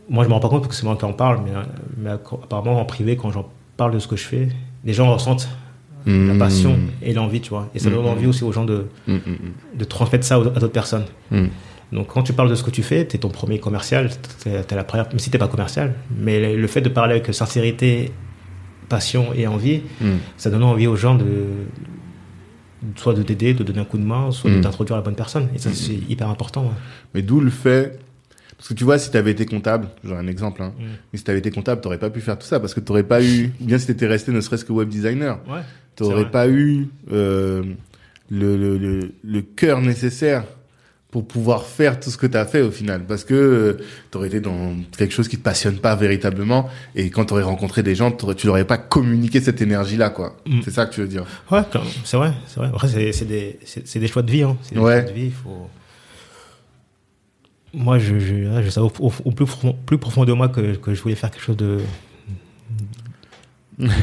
moi 0.09 0.23
je 0.23 0.29
me 0.29 0.33
rends 0.33 0.39
pas 0.39 0.47
compte 0.49 0.61
parce 0.61 0.69
que 0.69 0.75
c'est 0.79 0.85
moi 0.85 0.95
qui 0.95 1.03
en 1.05 1.11
parle 1.13 1.41
mais, 1.43 1.51
euh, 1.55 1.63
mais 1.97 2.09
apparemment 2.11 2.79
en 2.79 2.85
privé 2.85 3.17
quand 3.17 3.29
j'en 3.31 3.49
parle 3.75 3.93
de 3.93 3.99
ce 3.99 4.07
que 4.07 4.15
je 4.15 4.23
fais 4.23 4.47
les 4.85 4.93
gens 4.93 5.11
ressentent 5.11 5.49
la 6.07 6.33
Mhm. 6.33 6.37
passion 6.39 6.79
et 7.01 7.13
l'envie, 7.13 7.41
tu 7.41 7.49
vois. 7.49 7.69
Et 7.75 7.79
ça 7.79 7.89
donne 7.89 7.99
Mhm. 8.01 8.07
envie 8.07 8.25
aussi 8.27 8.43
aux 8.43 8.51
gens 8.51 8.65
de, 8.65 8.85
de 9.07 9.83
transmettre 9.83 10.25
ça 10.25 10.39
aux- 10.39 10.47
à 10.47 10.51
d'autres 10.59 10.67
personnes. 10.69 11.05
Donc 11.91 12.07
quand 12.07 12.23
tu 12.23 12.33
parles 12.33 12.49
de 12.49 12.55
ce 12.55 12.63
que 12.63 12.71
tu 12.71 12.83
fais, 12.83 13.05
tu 13.07 13.15
es 13.15 13.19
ton 13.19 13.29
premier 13.29 13.59
commercial, 13.59 14.09
tu 14.41 14.49
es 14.49 14.75
la 14.75 14.83
première, 14.83 15.07
même 15.09 15.19
si 15.19 15.29
t'es 15.29 15.37
pas 15.37 15.47
commercial, 15.47 15.93
mais 16.17 16.55
le, 16.55 16.67
fait 16.67 16.81
de 16.81 16.89
parler 16.89 17.13
avec 17.15 17.33
sincérité, 17.33 18.11
passion 18.89 19.27
et 19.35 19.47
envie, 19.47 19.81
ça 20.37 20.49
donne 20.49 20.63
envie 20.63 20.87
aux 20.87 20.95
gens 20.95 21.15
de 21.15 21.25
soit 22.95 23.13
de 23.13 23.23
t'aider, 23.23 23.53
de 23.53 23.63
donner 23.63 23.79
un 23.79 23.85
coup 23.85 23.97
de 23.97 24.03
main, 24.03 24.31
soit 24.31 24.51
de 24.51 24.59
t'introduire 24.61 24.95
à 24.95 24.99
la 24.99 25.03
bonne 25.03 25.15
personne. 25.15 25.47
Et 25.55 25.57
ça, 25.57 25.69
c'est 25.73 25.93
hyper 26.09 26.29
important. 26.29 26.63
ouais. 26.63 26.69
Mais 27.13 27.21
d'où 27.21 27.39
le 27.39 27.49
fait. 27.49 27.99
Parce 28.55 28.69
que 28.69 28.73
tu 28.73 28.83
vois, 28.85 28.97
si 28.97 29.11
tu 29.11 29.17
avais 29.17 29.31
été 29.31 29.45
comptable, 29.45 29.87
j'aurais 30.03 30.19
un 30.19 30.27
exemple, 30.27 30.63
hein, 30.63 30.73
Mm. 30.79 30.83
mais 31.13 31.17
si 31.19 31.23
tu 31.23 31.29
avais 31.29 31.39
été 31.39 31.51
comptable, 31.51 31.79
tu 31.79 31.95
pas 31.97 32.09
pu 32.09 32.21
faire 32.21 32.39
tout 32.39 32.47
ça 32.47 32.59
parce 32.59 32.73
que 32.73 32.79
tu 32.79 33.03
pas 33.03 33.21
eu, 33.23 33.51
bien 33.59 33.77
si 33.77 33.85
tu 33.85 33.91
étais 33.91 34.07
resté 34.07 34.31
ne 34.31 34.41
serait-ce 34.41 34.65
que 34.65 34.71
web 34.73 34.89
designer, 34.89 35.37
Ouais. 35.47 35.59
Tu 36.05 36.11
vrai. 36.11 36.29
pas 36.31 36.47
eu 36.47 36.87
euh, 37.11 37.63
le, 38.29 38.57
le, 38.57 38.77
le, 38.77 39.11
le 39.23 39.41
cœur 39.41 39.81
nécessaire 39.81 40.43
pour 41.09 41.25
pouvoir 41.25 41.63
faire 41.65 41.99
tout 41.99 42.09
ce 42.09 42.17
que 42.17 42.27
tu 42.27 42.35
as 42.37 42.45
fait 42.45 42.61
au 42.61 42.69
final. 42.69 43.05
Parce 43.07 43.23
que 43.23 43.77
tu 44.11 44.17
aurais 44.17 44.27
été 44.27 44.41
dans 44.41 44.75
quelque 44.97 45.13
chose 45.13 45.27
qui 45.29 45.37
te 45.37 45.41
passionne 45.41 45.77
pas 45.79 45.95
véritablement 45.95 46.69
et 46.95 47.09
quand 47.09 47.25
tu 47.25 47.33
aurais 47.33 47.43
rencontré 47.43 47.81
des 47.81 47.95
gens, 47.95 48.11
t'aurais- 48.11 48.35
tu 48.35 48.45
n'aurais 48.47 48.65
pas 48.65 48.77
communiqué 48.77 49.39
cette 49.39 49.61
énergie-là. 49.61 50.09
quoi. 50.09 50.35
Mm. 50.45 50.59
C'est 50.65 50.71
ça 50.71 50.85
que 50.85 50.93
tu 50.93 50.99
veux 51.01 51.07
dire. 51.07 51.25
Ouais, 51.49 51.61
c'est 52.03 52.17
vrai, 52.17 52.33
c'est 52.47 52.57
vrai. 52.59 52.67
Après, 52.67 52.89
c'est, 52.89 53.25
des, 53.25 53.57
c'est, 53.65 53.99
des 53.99 54.07
choix 54.07 54.21
de 54.21 54.29
vie, 54.31 54.43
hein. 54.43 54.57
C'est 54.63 54.75
des 54.75 54.81
Ouais. 54.81 55.01
choix 55.01 55.09
de 55.09 55.15
vie, 55.15 55.25
il 55.27 55.31
faut... 55.33 55.69
Moi, 57.73 57.99
je, 57.99 58.19
je, 58.19 58.61
je 58.63 58.69
savais 58.69 58.87
au, 58.87 59.07
au- 59.07 59.13
au 59.25 59.31
plus, 59.31 59.45
profond, 59.45 59.75
plus 59.85 59.97
profond 59.97 60.25
de 60.25 60.33
moi 60.33 60.49
que, 60.49 60.75
que 60.75 60.93
je 60.93 61.01
voulais 61.01 61.15
faire 61.15 61.31
quelque 61.31 61.43
chose 61.43 61.57
de 61.57 61.77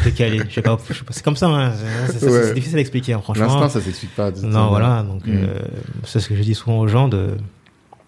décalé. 0.05 0.41
Je 0.49 0.55
sais 0.55 0.62
pas, 0.62 0.79
je 0.89 0.95
sais 0.95 1.05
pas, 1.05 1.12
c'est 1.12 1.25
comme 1.25 1.37
ça, 1.37 1.47
hein. 1.49 1.72
C'est, 2.09 2.29
Ouais. 2.29 2.55
difficile 2.55 2.79
à 2.79 2.81
expliquer, 2.81 3.12
hein, 3.14 3.20
franchement. 3.22 3.47
L'instinct, 3.47 3.68
ça 3.68 3.81
s'explique 3.81 4.14
pas. 4.14 4.31
Non, 4.43 4.68
voilà. 4.68 5.03
Donc, 5.03 5.27
Mm. 5.27 5.33
euh, 5.33 5.59
c'est 6.05 6.20
ce 6.20 6.29
que 6.29 6.37
je 6.37 6.43
dis 6.43 6.55
souvent 6.55 6.79
aux 6.79 6.87
gens 6.89 7.09
de, 7.09 7.31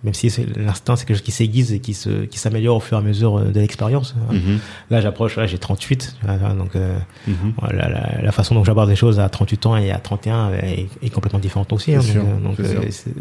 même 0.04 0.14
si 0.14 0.30
l'instinct, 0.56 0.94
c'est 0.94 1.04
quelque 1.06 1.16
chose 1.16 1.24
qui 1.24 1.32
s'aiguise 1.32 1.72
et 1.72 1.80
qui 1.80 1.92
se, 1.94 2.24
qui 2.26 2.38
s'améliore 2.38 2.76
au 2.76 2.80
fur 2.80 2.96
et 2.96 3.00
à 3.00 3.02
mesure 3.02 3.38
euh, 3.38 3.44
de 3.50 3.58
l'expérience. 3.60 4.14
Mhm. 4.30 4.58
Là, 4.90 5.00
j'approche, 5.00 5.36
là, 5.36 5.46
j'ai 5.46 5.58
38. 5.58 6.16
voilà, 6.22 6.54
Donc, 6.54 6.76
euh, 6.76 6.96
Mhm. 7.26 7.52
voilà, 7.60 7.88
la, 7.88 8.22
la 8.22 8.32
façon 8.32 8.54
dont 8.54 8.62
j'aborde 8.62 8.88
les 8.88 8.94
choses 8.96 9.18
à 9.18 9.28
38 9.28 9.66
ans 9.66 9.76
et 9.76 9.90
à 9.90 9.98
31 9.98 10.52
est, 10.52 10.86
est 11.02 11.10
complètement 11.10 11.40
différente 11.40 11.72
aussi. 11.72 11.94
hein, 11.94 12.00
donc, 12.44 12.60
euh, 12.60 12.64
c'est 12.90 13.08
euh, 13.10 13.12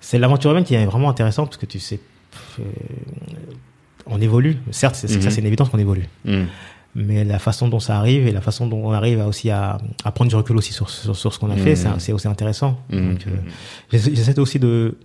c'est- 0.00 0.18
l'aventure 0.18 0.50
humaine 0.50 0.64
qui 0.64 0.74
est 0.74 0.84
vraiment 0.84 1.08
intéressante 1.08 1.48
parce 1.48 1.56
que 1.56 1.66
tu 1.66 1.78
sais, 1.80 2.00
on 4.06 4.20
évolue. 4.20 4.58
Certes, 4.70 4.94
c'est, 4.96 5.08
ça 5.08 5.30
c'est 5.30 5.40
une 5.40 5.46
évidence 5.46 5.68
qu'on 5.68 5.78
évolue, 5.78 6.06
Mhm. 6.24 6.46
Mais 6.98 7.24
la 7.24 7.38
façon 7.38 7.68
dont 7.68 7.78
ça 7.78 7.96
arrive 7.98 8.26
et 8.26 8.32
la 8.32 8.40
façon 8.40 8.66
dont 8.66 8.80
on 8.82 8.92
arrive 8.92 9.20
à 9.20 9.26
aussi 9.28 9.50
à, 9.50 9.76
à 10.02 10.10
prendre 10.12 10.30
du 10.30 10.34
recul 10.36 10.56
aussi 10.56 10.72
sur, 10.72 10.88
sur, 10.88 11.14
sur 11.14 11.32
ce 11.32 11.38
qu'on 11.38 11.50
a 11.50 11.56
fait, 11.56 11.76
c'est, 11.76 11.88
c'est 11.98 12.12
aussi 12.12 12.26
intéressant. 12.26 12.80
Mhm. 12.90 13.10
Donc, 13.12 13.26
euh, 13.26 13.30
j'essaie, 13.92 14.38
aussi 14.38 14.58
de 14.58 14.96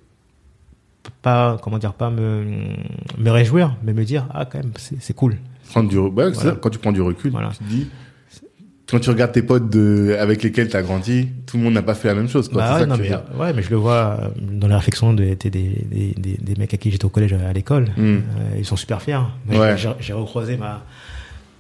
pas 1.22 1.58
comment 1.62 1.78
dire 1.80 1.94
pas 1.94 2.10
me 2.10 2.46
me 3.18 3.30
réjouir 3.30 3.76
mais 3.84 3.94
me 3.94 4.06
dire 4.06 4.26
ah 4.34 4.46
quand 4.46 4.60
même 4.60 4.72
c'est, 4.78 5.14
cool 5.14 5.38
Prendre 5.70 5.90
du, 5.90 5.98
Voilà. 5.98 6.34
ça, 6.34 6.58
quand 6.62 6.70
tu 6.70 6.80
prends 6.80 6.92
du 6.92 7.02
recul, 7.02 7.32
Voilà. 7.32 7.50
tu 7.50 7.58
te 7.60 7.64
dis, 7.64 7.88
quand 8.90 9.00
tu 9.00 9.10
regardes 9.10 9.32
tes 9.32 9.42
potes 9.42 9.70
de, 9.70 10.18
avec 10.20 10.44
lesquels 10.44 10.68
tu 10.68 10.76
as 10.76 10.82
grandi, 10.82 11.30
tout 11.46 11.56
le 11.58 11.64
monde 11.64 11.74
n'a 11.76 11.82
pas 11.82 11.94
fait 11.96 12.10
la 12.10 12.16
même 12.16 12.28
chose. 12.28 12.50
Quoi. 12.50 12.62
Bah 12.62 12.74
ouais, 12.74 12.80
ça 12.80 12.86
que 12.86 12.90
non, 12.90 12.96
tu 12.98 13.04
veux 13.04 13.10
mais, 13.10 13.40
ouais, 13.40 13.54
mais 13.54 13.62
je 13.64 13.70
le 13.70 13.78
vois 13.78 14.18
euh, 14.20 14.28
dans 14.38 14.68
les 14.68 14.76
réflexions 14.76 15.14
des, 15.14 15.36
des, 15.38 15.50
des, 15.50 16.14
des, 16.18 16.38
des- 16.42 16.56
mecs 16.60 16.74
à 16.74 16.78
qui 16.78 16.92
j'étais 16.92 17.06
au 17.06 17.10
collège 17.10 17.32
à 17.32 17.54
l'école. 17.54 17.88
Euh, 17.98 18.20
ils 18.58 18.66
sont 18.66 18.76
super 18.76 19.02
fiers. 19.02 19.16
Ouais. 19.50 19.76
J'ai 20.02 20.12
recroisé 20.14 20.58
ma. 20.58 20.84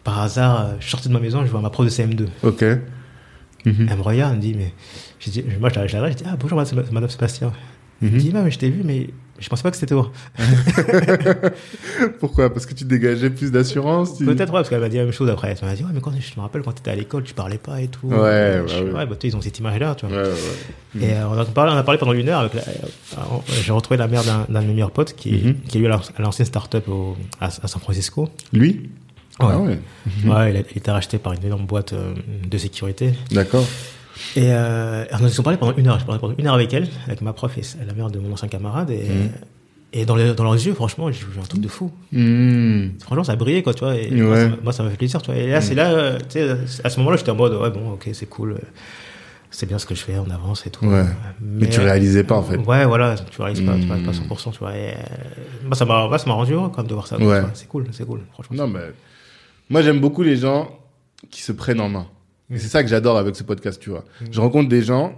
Par 0.04 0.20
hasard, 0.20 0.62
euh, 0.62 0.74
je 0.80 0.90
sortais 0.90 1.10
de 1.10 1.14
ma 1.14 1.20
maison, 1.20 1.46
je 1.46 1.52
vois 1.52 1.62
ma 1.62 1.70
prof 1.70 1.86
de 1.86 1.92
CM2. 1.92 2.26
Ok. 2.44 2.64
Mhm. 3.66 3.88
Elle 3.90 3.98
me 3.98 4.02
regarde, 4.02 4.32
elle 4.32 4.38
me 4.38 4.42
dit, 4.42 4.56
mais. 4.58 4.74
Je 5.20 5.30
dis, 5.30 5.44
moi, 5.60 5.70
je 5.70 5.76
la 5.80 5.86
je 5.88 5.94
la 5.96 6.02
regarde, 6.02 6.18
je 6.18 6.24
dis, 6.24 6.30
ah 6.32 6.36
bonjour, 6.40 6.58
madame 6.58 6.84
Madame 6.92 7.10
Sébastien. 7.10 7.52
Elle 8.02 8.10
me 8.10 8.14
Mhm. 8.16 8.20
dit, 8.20 8.32
mais 8.34 8.50
je 8.52 8.58
t'ai 8.58 8.70
vu, 8.72 8.82
mais 8.84 9.10
je 9.38 9.48
pensais 9.48 9.62
pas 9.62 9.70
que 9.70 9.78
c'était 9.78 9.94
toi. 9.94 10.12
Pourquoi? 12.20 12.52
Parce 12.52 12.66
que 12.66 12.74
tu 12.74 12.84
dégageais 12.86 13.30
plus 13.30 13.52
d'assurance 13.52 14.18
tu- 14.18 14.26
Peut-être, 14.26 14.50
ouais, 14.50 14.60
parce 14.60 14.70
qu'elle 14.70 14.80
m'a 14.82 14.90
dit 14.90 14.98
la 14.98 15.04
même 15.04 15.14
chose 15.14 15.30
après. 15.30 15.56
Elle 15.62 15.68
m'a 15.68 15.76
dit, 15.76 15.84
ouais, 15.84 15.90
mais 15.94 16.02
quand 16.02 16.12
je 16.20 16.36
me 16.36 16.42
rappelle 16.42 16.62
quand 16.64 16.72
t'étais 16.72 16.92
à 16.92 16.96
l'école, 16.96 17.24
tu 17.24 17.34
parlais 17.34 17.58
pas 17.58 17.82
et 17.82 17.88
tout. 17.88 18.08
Ouais, 18.08 18.62
bah 18.62 18.64
je- 18.68 18.84
oui. 18.84 18.92
ouais, 18.92 19.06
bah, 19.06 19.16
tu 19.20 19.28
sais, 19.30 19.34
ils 19.34 19.36
ont 19.38 19.42
cette 19.42 19.60
image-là, 19.60 19.96
tu 19.96 20.06
vois. 20.08 20.18
Ouais, 20.18 20.24
ouais. 20.30 21.02
Et 21.06 21.14
euh, 21.14 21.28
on, 21.30 21.38
a 21.38 21.46
parlé, 21.46 21.74
on 21.74 21.78
a 21.78 21.84
parlé 21.84 22.00
pendant 22.00 22.14
une 22.14 22.28
heure. 22.30 22.40
Avec 22.42 22.54
la- 22.56 22.62
euh, 22.62 23.22
j'ai 23.64 23.72
retrouvé 23.72 23.98
la 23.98 24.08
mère 24.08 24.24
d'un, 24.24 24.46
d'un 24.50 24.62
de 24.62 24.68
mes 24.68 24.74
meilleurs 24.74 24.92
potes 24.92 25.14
qui, 25.16 25.32
Mhm. 25.34 25.56
qui 25.68 25.80
lui 25.80 25.88
a 25.88 26.00
lancé 26.20 26.42
une 26.44 26.48
start-up 26.48 26.88
au- 26.88 27.16
à, 27.40 27.46
à 27.48 27.68
San 27.68 27.82
Francisco. 27.82 28.30
Lui? 28.54 28.90
Ah 29.50 29.60
ouais. 29.60 29.80
Ouais, 30.26 30.52
il 30.52 30.58
a, 30.58 30.60
il 30.60 30.74
a 30.76 30.78
été 30.78 30.92
racheté 30.92 31.18
par 31.18 31.34
une 31.34 31.44
énorme 31.46 31.66
boîte 31.66 31.94
euh, 31.94 32.14
de 32.50 32.58
sécurité. 32.58 33.14
D'accord. 33.32 33.66
Et 34.36 34.44
euh, 34.52 35.04
on 35.12 35.26
a 35.26 35.42
parlé 35.44 35.58
pendant 35.58 35.76
une 35.76 35.88
heure. 35.88 36.00
Je 36.00 36.06
parlais 36.06 36.20
pendant 36.20 36.36
une 36.38 36.48
heure 36.48 36.54
avec 36.54 36.74
elle, 36.74 36.88
avec 37.08 37.22
ma 37.22 37.34
prof 37.34 37.58
et 37.58 37.62
la 37.86 37.94
mère 37.94 38.10
de 38.10 38.20
mon 38.20 38.34
ancien 38.34 38.48
camarade. 38.48 38.92
Et, 38.92 38.98
Mhm. 39.04 39.30
et 39.94 40.06
dans, 40.06 40.16
les- 40.16 40.34
dans 40.34 40.44
leurs 40.44 40.54
yeux, 40.54 40.74
franchement, 40.74 41.12
j'ai 41.12 41.20
vu 41.26 41.40
un 41.40 41.44
truc 41.46 41.62
de 41.62 41.68
fou. 41.68 41.92
Mhm. 42.12 42.94
Franchement, 43.02 43.24
ça 43.24 43.36
brillait, 43.36 43.64
quoi, 43.64 43.74
tu 43.74 43.84
vois. 43.84 43.96
Et 43.96 44.12
moi, 44.12 44.36
ça, 44.38 44.48
m'a- 44.50 44.56
moi, 44.64 44.74
ça 44.74 44.84
m'a 44.84 44.90
fait 44.92 44.98
plaisir, 44.98 45.22
tu 45.22 45.32
vois. 45.32 45.40
Et 45.42 45.48
là, 45.50 45.60
c'est 45.62 45.76
là, 45.76 45.92
euh, 45.92 46.18
tu 46.30 46.40
sais, 46.40 46.82
à 46.84 46.90
ce 46.90 47.00
moment-là, 47.00 47.18
j'étais 47.18 47.32
en 47.32 47.36
mode, 47.36 47.54
ouais, 47.54 47.70
bon, 47.72 47.92
ok, 47.94 48.10
c'est 48.14 48.28
cool. 48.30 48.58
c'est 49.54 49.66
bien 49.66 49.78
ce 49.80 49.86
que 49.86 49.94
je 49.96 50.02
fais, 50.02 50.14
on 50.18 50.32
avance 50.32 50.66
et 50.66 50.70
tout. 50.70 50.86
Ouais. 50.86 51.04
Mais, 51.42 51.68
tu 51.68 51.82
réalisais 51.82 52.24
pas, 52.24 52.36
en 52.36 52.42
fait. 52.44 52.56
Ouais, 52.56 52.86
voilà, 52.86 53.16
tu 53.18 53.42
réalises 53.42 53.60
pas, 53.66 53.74
tu 53.78 53.86
réalises 53.86 54.06
pas 54.08 54.14
100%, 54.14 54.52
tu 54.52 54.60
vois. 54.60 54.74
Et, 54.78 54.92
euh, 54.92 54.94
bah, 55.68 55.76
ça 55.76 55.84
m'a, 55.84 56.06
rendu 56.34 56.54
heureux, 56.54 56.70
quand 56.70 56.78
même, 56.78 56.88
de 56.88 56.94
voir 56.94 57.06
ça. 57.06 57.18
Ouais. 57.18 57.42
C'est 57.54 57.68
cool, 57.68 57.86
c'est 57.92 58.06
cool, 58.08 58.22
franchement. 58.32 58.56
Non, 58.56 58.68
mais 58.70 58.80
moi, 59.72 59.82
j'aime 59.82 60.00
beaucoup 60.00 60.22
les 60.22 60.36
gens 60.36 60.78
qui 61.30 61.42
se 61.42 61.52
prennent 61.52 61.80
en 61.82 61.90
main. 61.90 62.08
Et 62.54 62.60
c'est 62.60 62.68
ça 62.68 62.84
que 62.84 62.90
j'adore 62.90 63.18
avec 63.18 63.36
ce 63.36 63.44
podcast, 63.44 63.82
tu 63.82 63.90
vois. 63.90 64.04
Je 64.30 64.40
rencontre 64.42 64.68
des 64.68 64.82
gens 64.82 65.16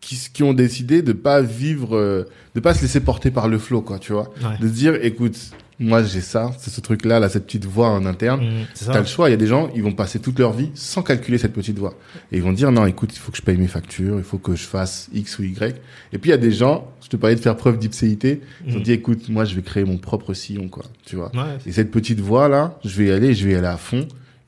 qui, 0.00 0.18
qui 0.32 0.42
ont 0.42 0.54
décidé 0.54 1.02
de 1.02 1.12
pas 1.12 1.42
vivre, 1.42 1.96
euh, 1.96 2.28
de 2.54 2.60
pas 2.60 2.74
se 2.74 2.82
laisser 2.82 3.00
porter 3.00 3.30
par 3.30 3.48
le 3.48 3.58
flow, 3.58 3.82
quoi, 3.82 3.98
tu 3.98 4.12
vois. 4.12 4.30
Ouais. 4.42 4.58
De 4.58 4.68
se 4.68 4.72
dire, 4.72 4.94
écoute, 5.02 5.36
moi, 5.80 6.02
j'ai 6.04 6.20
ça, 6.20 6.52
c'est 6.58 6.70
ce 6.70 6.80
truc-là, 6.80 7.18
là, 7.20 7.28
cette 7.28 7.46
petite 7.46 7.64
voix 7.64 7.88
en 7.90 8.06
interne. 8.06 8.40
Mmh, 8.40 8.66
T'as 8.86 9.00
le 9.00 9.06
choix. 9.06 9.28
Il 9.28 9.32
y 9.32 9.34
a 9.34 9.38
des 9.38 9.46
gens, 9.46 9.70
ils 9.74 9.82
vont 9.82 9.92
passer 9.92 10.20
toute 10.20 10.38
leur 10.38 10.52
vie 10.52 10.70
sans 10.74 11.02
calculer 11.02 11.36
cette 11.38 11.52
petite 11.52 11.78
voix. 11.78 11.94
Et 12.30 12.36
ils 12.36 12.42
vont 12.42 12.52
dire, 12.52 12.70
non, 12.70 12.86
écoute, 12.86 13.10
il 13.14 13.18
faut 13.18 13.30
que 13.32 13.38
je 13.38 13.42
paye 13.42 13.56
mes 13.56 13.66
factures, 13.66 14.18
il 14.18 14.24
faut 14.24 14.38
que 14.38 14.54
je 14.54 14.64
fasse 14.64 15.08
X 15.12 15.38
ou 15.38 15.42
Y. 15.44 15.74
Et 16.12 16.18
puis, 16.18 16.28
il 16.28 16.32
y 16.32 16.34
a 16.34 16.38
des 16.38 16.52
gens, 16.52 16.90
je 17.02 17.08
te 17.08 17.16
parlais 17.16 17.34
de 17.36 17.40
faire 17.40 17.56
preuve 17.56 17.78
d'ipséité, 17.78 18.40
ils 18.66 18.74
ont 18.74 18.78
Mhm. 18.78 18.82
dit, 18.84 18.92
écoute, 18.92 19.28
moi, 19.28 19.44
je 19.44 19.54
vais 19.56 19.62
créer 19.62 19.84
mon 19.84 19.98
propre 19.98 20.32
sillon, 20.34 20.68
quoi, 20.68 20.84
tu 21.04 21.16
vois. 21.16 21.32
Ouais, 21.34 21.58
Et 21.66 21.72
cette 21.72 21.90
petite 21.90 22.20
voix-là, 22.20 22.78
je 22.84 22.96
vais 22.96 23.06
y 23.06 23.10
aller, 23.10 23.34
je 23.34 23.44
vais 23.46 23.52
y 23.52 23.56
aller 23.56 23.66
à 23.66 23.76
fond. 23.76 24.06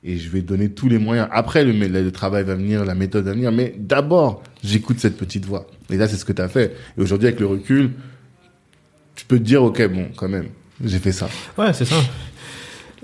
Et 0.08 0.18
je 0.18 0.30
vais 0.30 0.40
donner 0.40 0.68
tous 0.68 0.88
les 0.88 0.98
moyens. 0.98 1.26
Après, 1.32 1.64
le, 1.64 1.72
le 1.72 2.12
travail 2.12 2.44
va 2.44 2.54
venir, 2.54 2.84
la 2.84 2.94
méthode 2.94 3.24
va 3.24 3.32
venir. 3.32 3.50
Mais 3.50 3.74
d'abord, 3.76 4.40
j'écoute 4.62 5.00
cette 5.00 5.16
petite 5.16 5.44
voix. 5.46 5.66
Et 5.90 5.96
là, 5.96 6.06
c'est 6.06 6.16
ce 6.16 6.24
que 6.24 6.32
tu 6.32 6.40
as 6.40 6.48
fait. 6.48 6.76
Et 6.96 7.00
aujourd'hui, 7.02 7.26
avec 7.26 7.40
le 7.40 7.46
recul, 7.46 7.90
tu 9.16 9.24
peux 9.24 9.38
te 9.38 9.42
dire, 9.42 9.64
OK, 9.64 9.82
bon, 9.88 10.06
quand 10.16 10.28
même, 10.28 10.46
j'ai 10.84 10.98
fait 10.98 11.12
ça. 11.12 11.28
Ouais, 11.56 11.72
c'est 11.72 11.84
ça. 11.84 11.96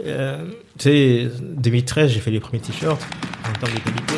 Euh, 0.04 0.46
tu 0.78 0.88
sais, 0.88 1.30
2013, 1.40 2.10
j'ai 2.10 2.20
fait 2.20 2.30
les 2.30 2.40
premiers 2.40 2.60
t-shirts 2.60 3.00
en 3.48 3.52
termes 3.52 3.74
de 3.74 3.80
qualité. 3.80 4.14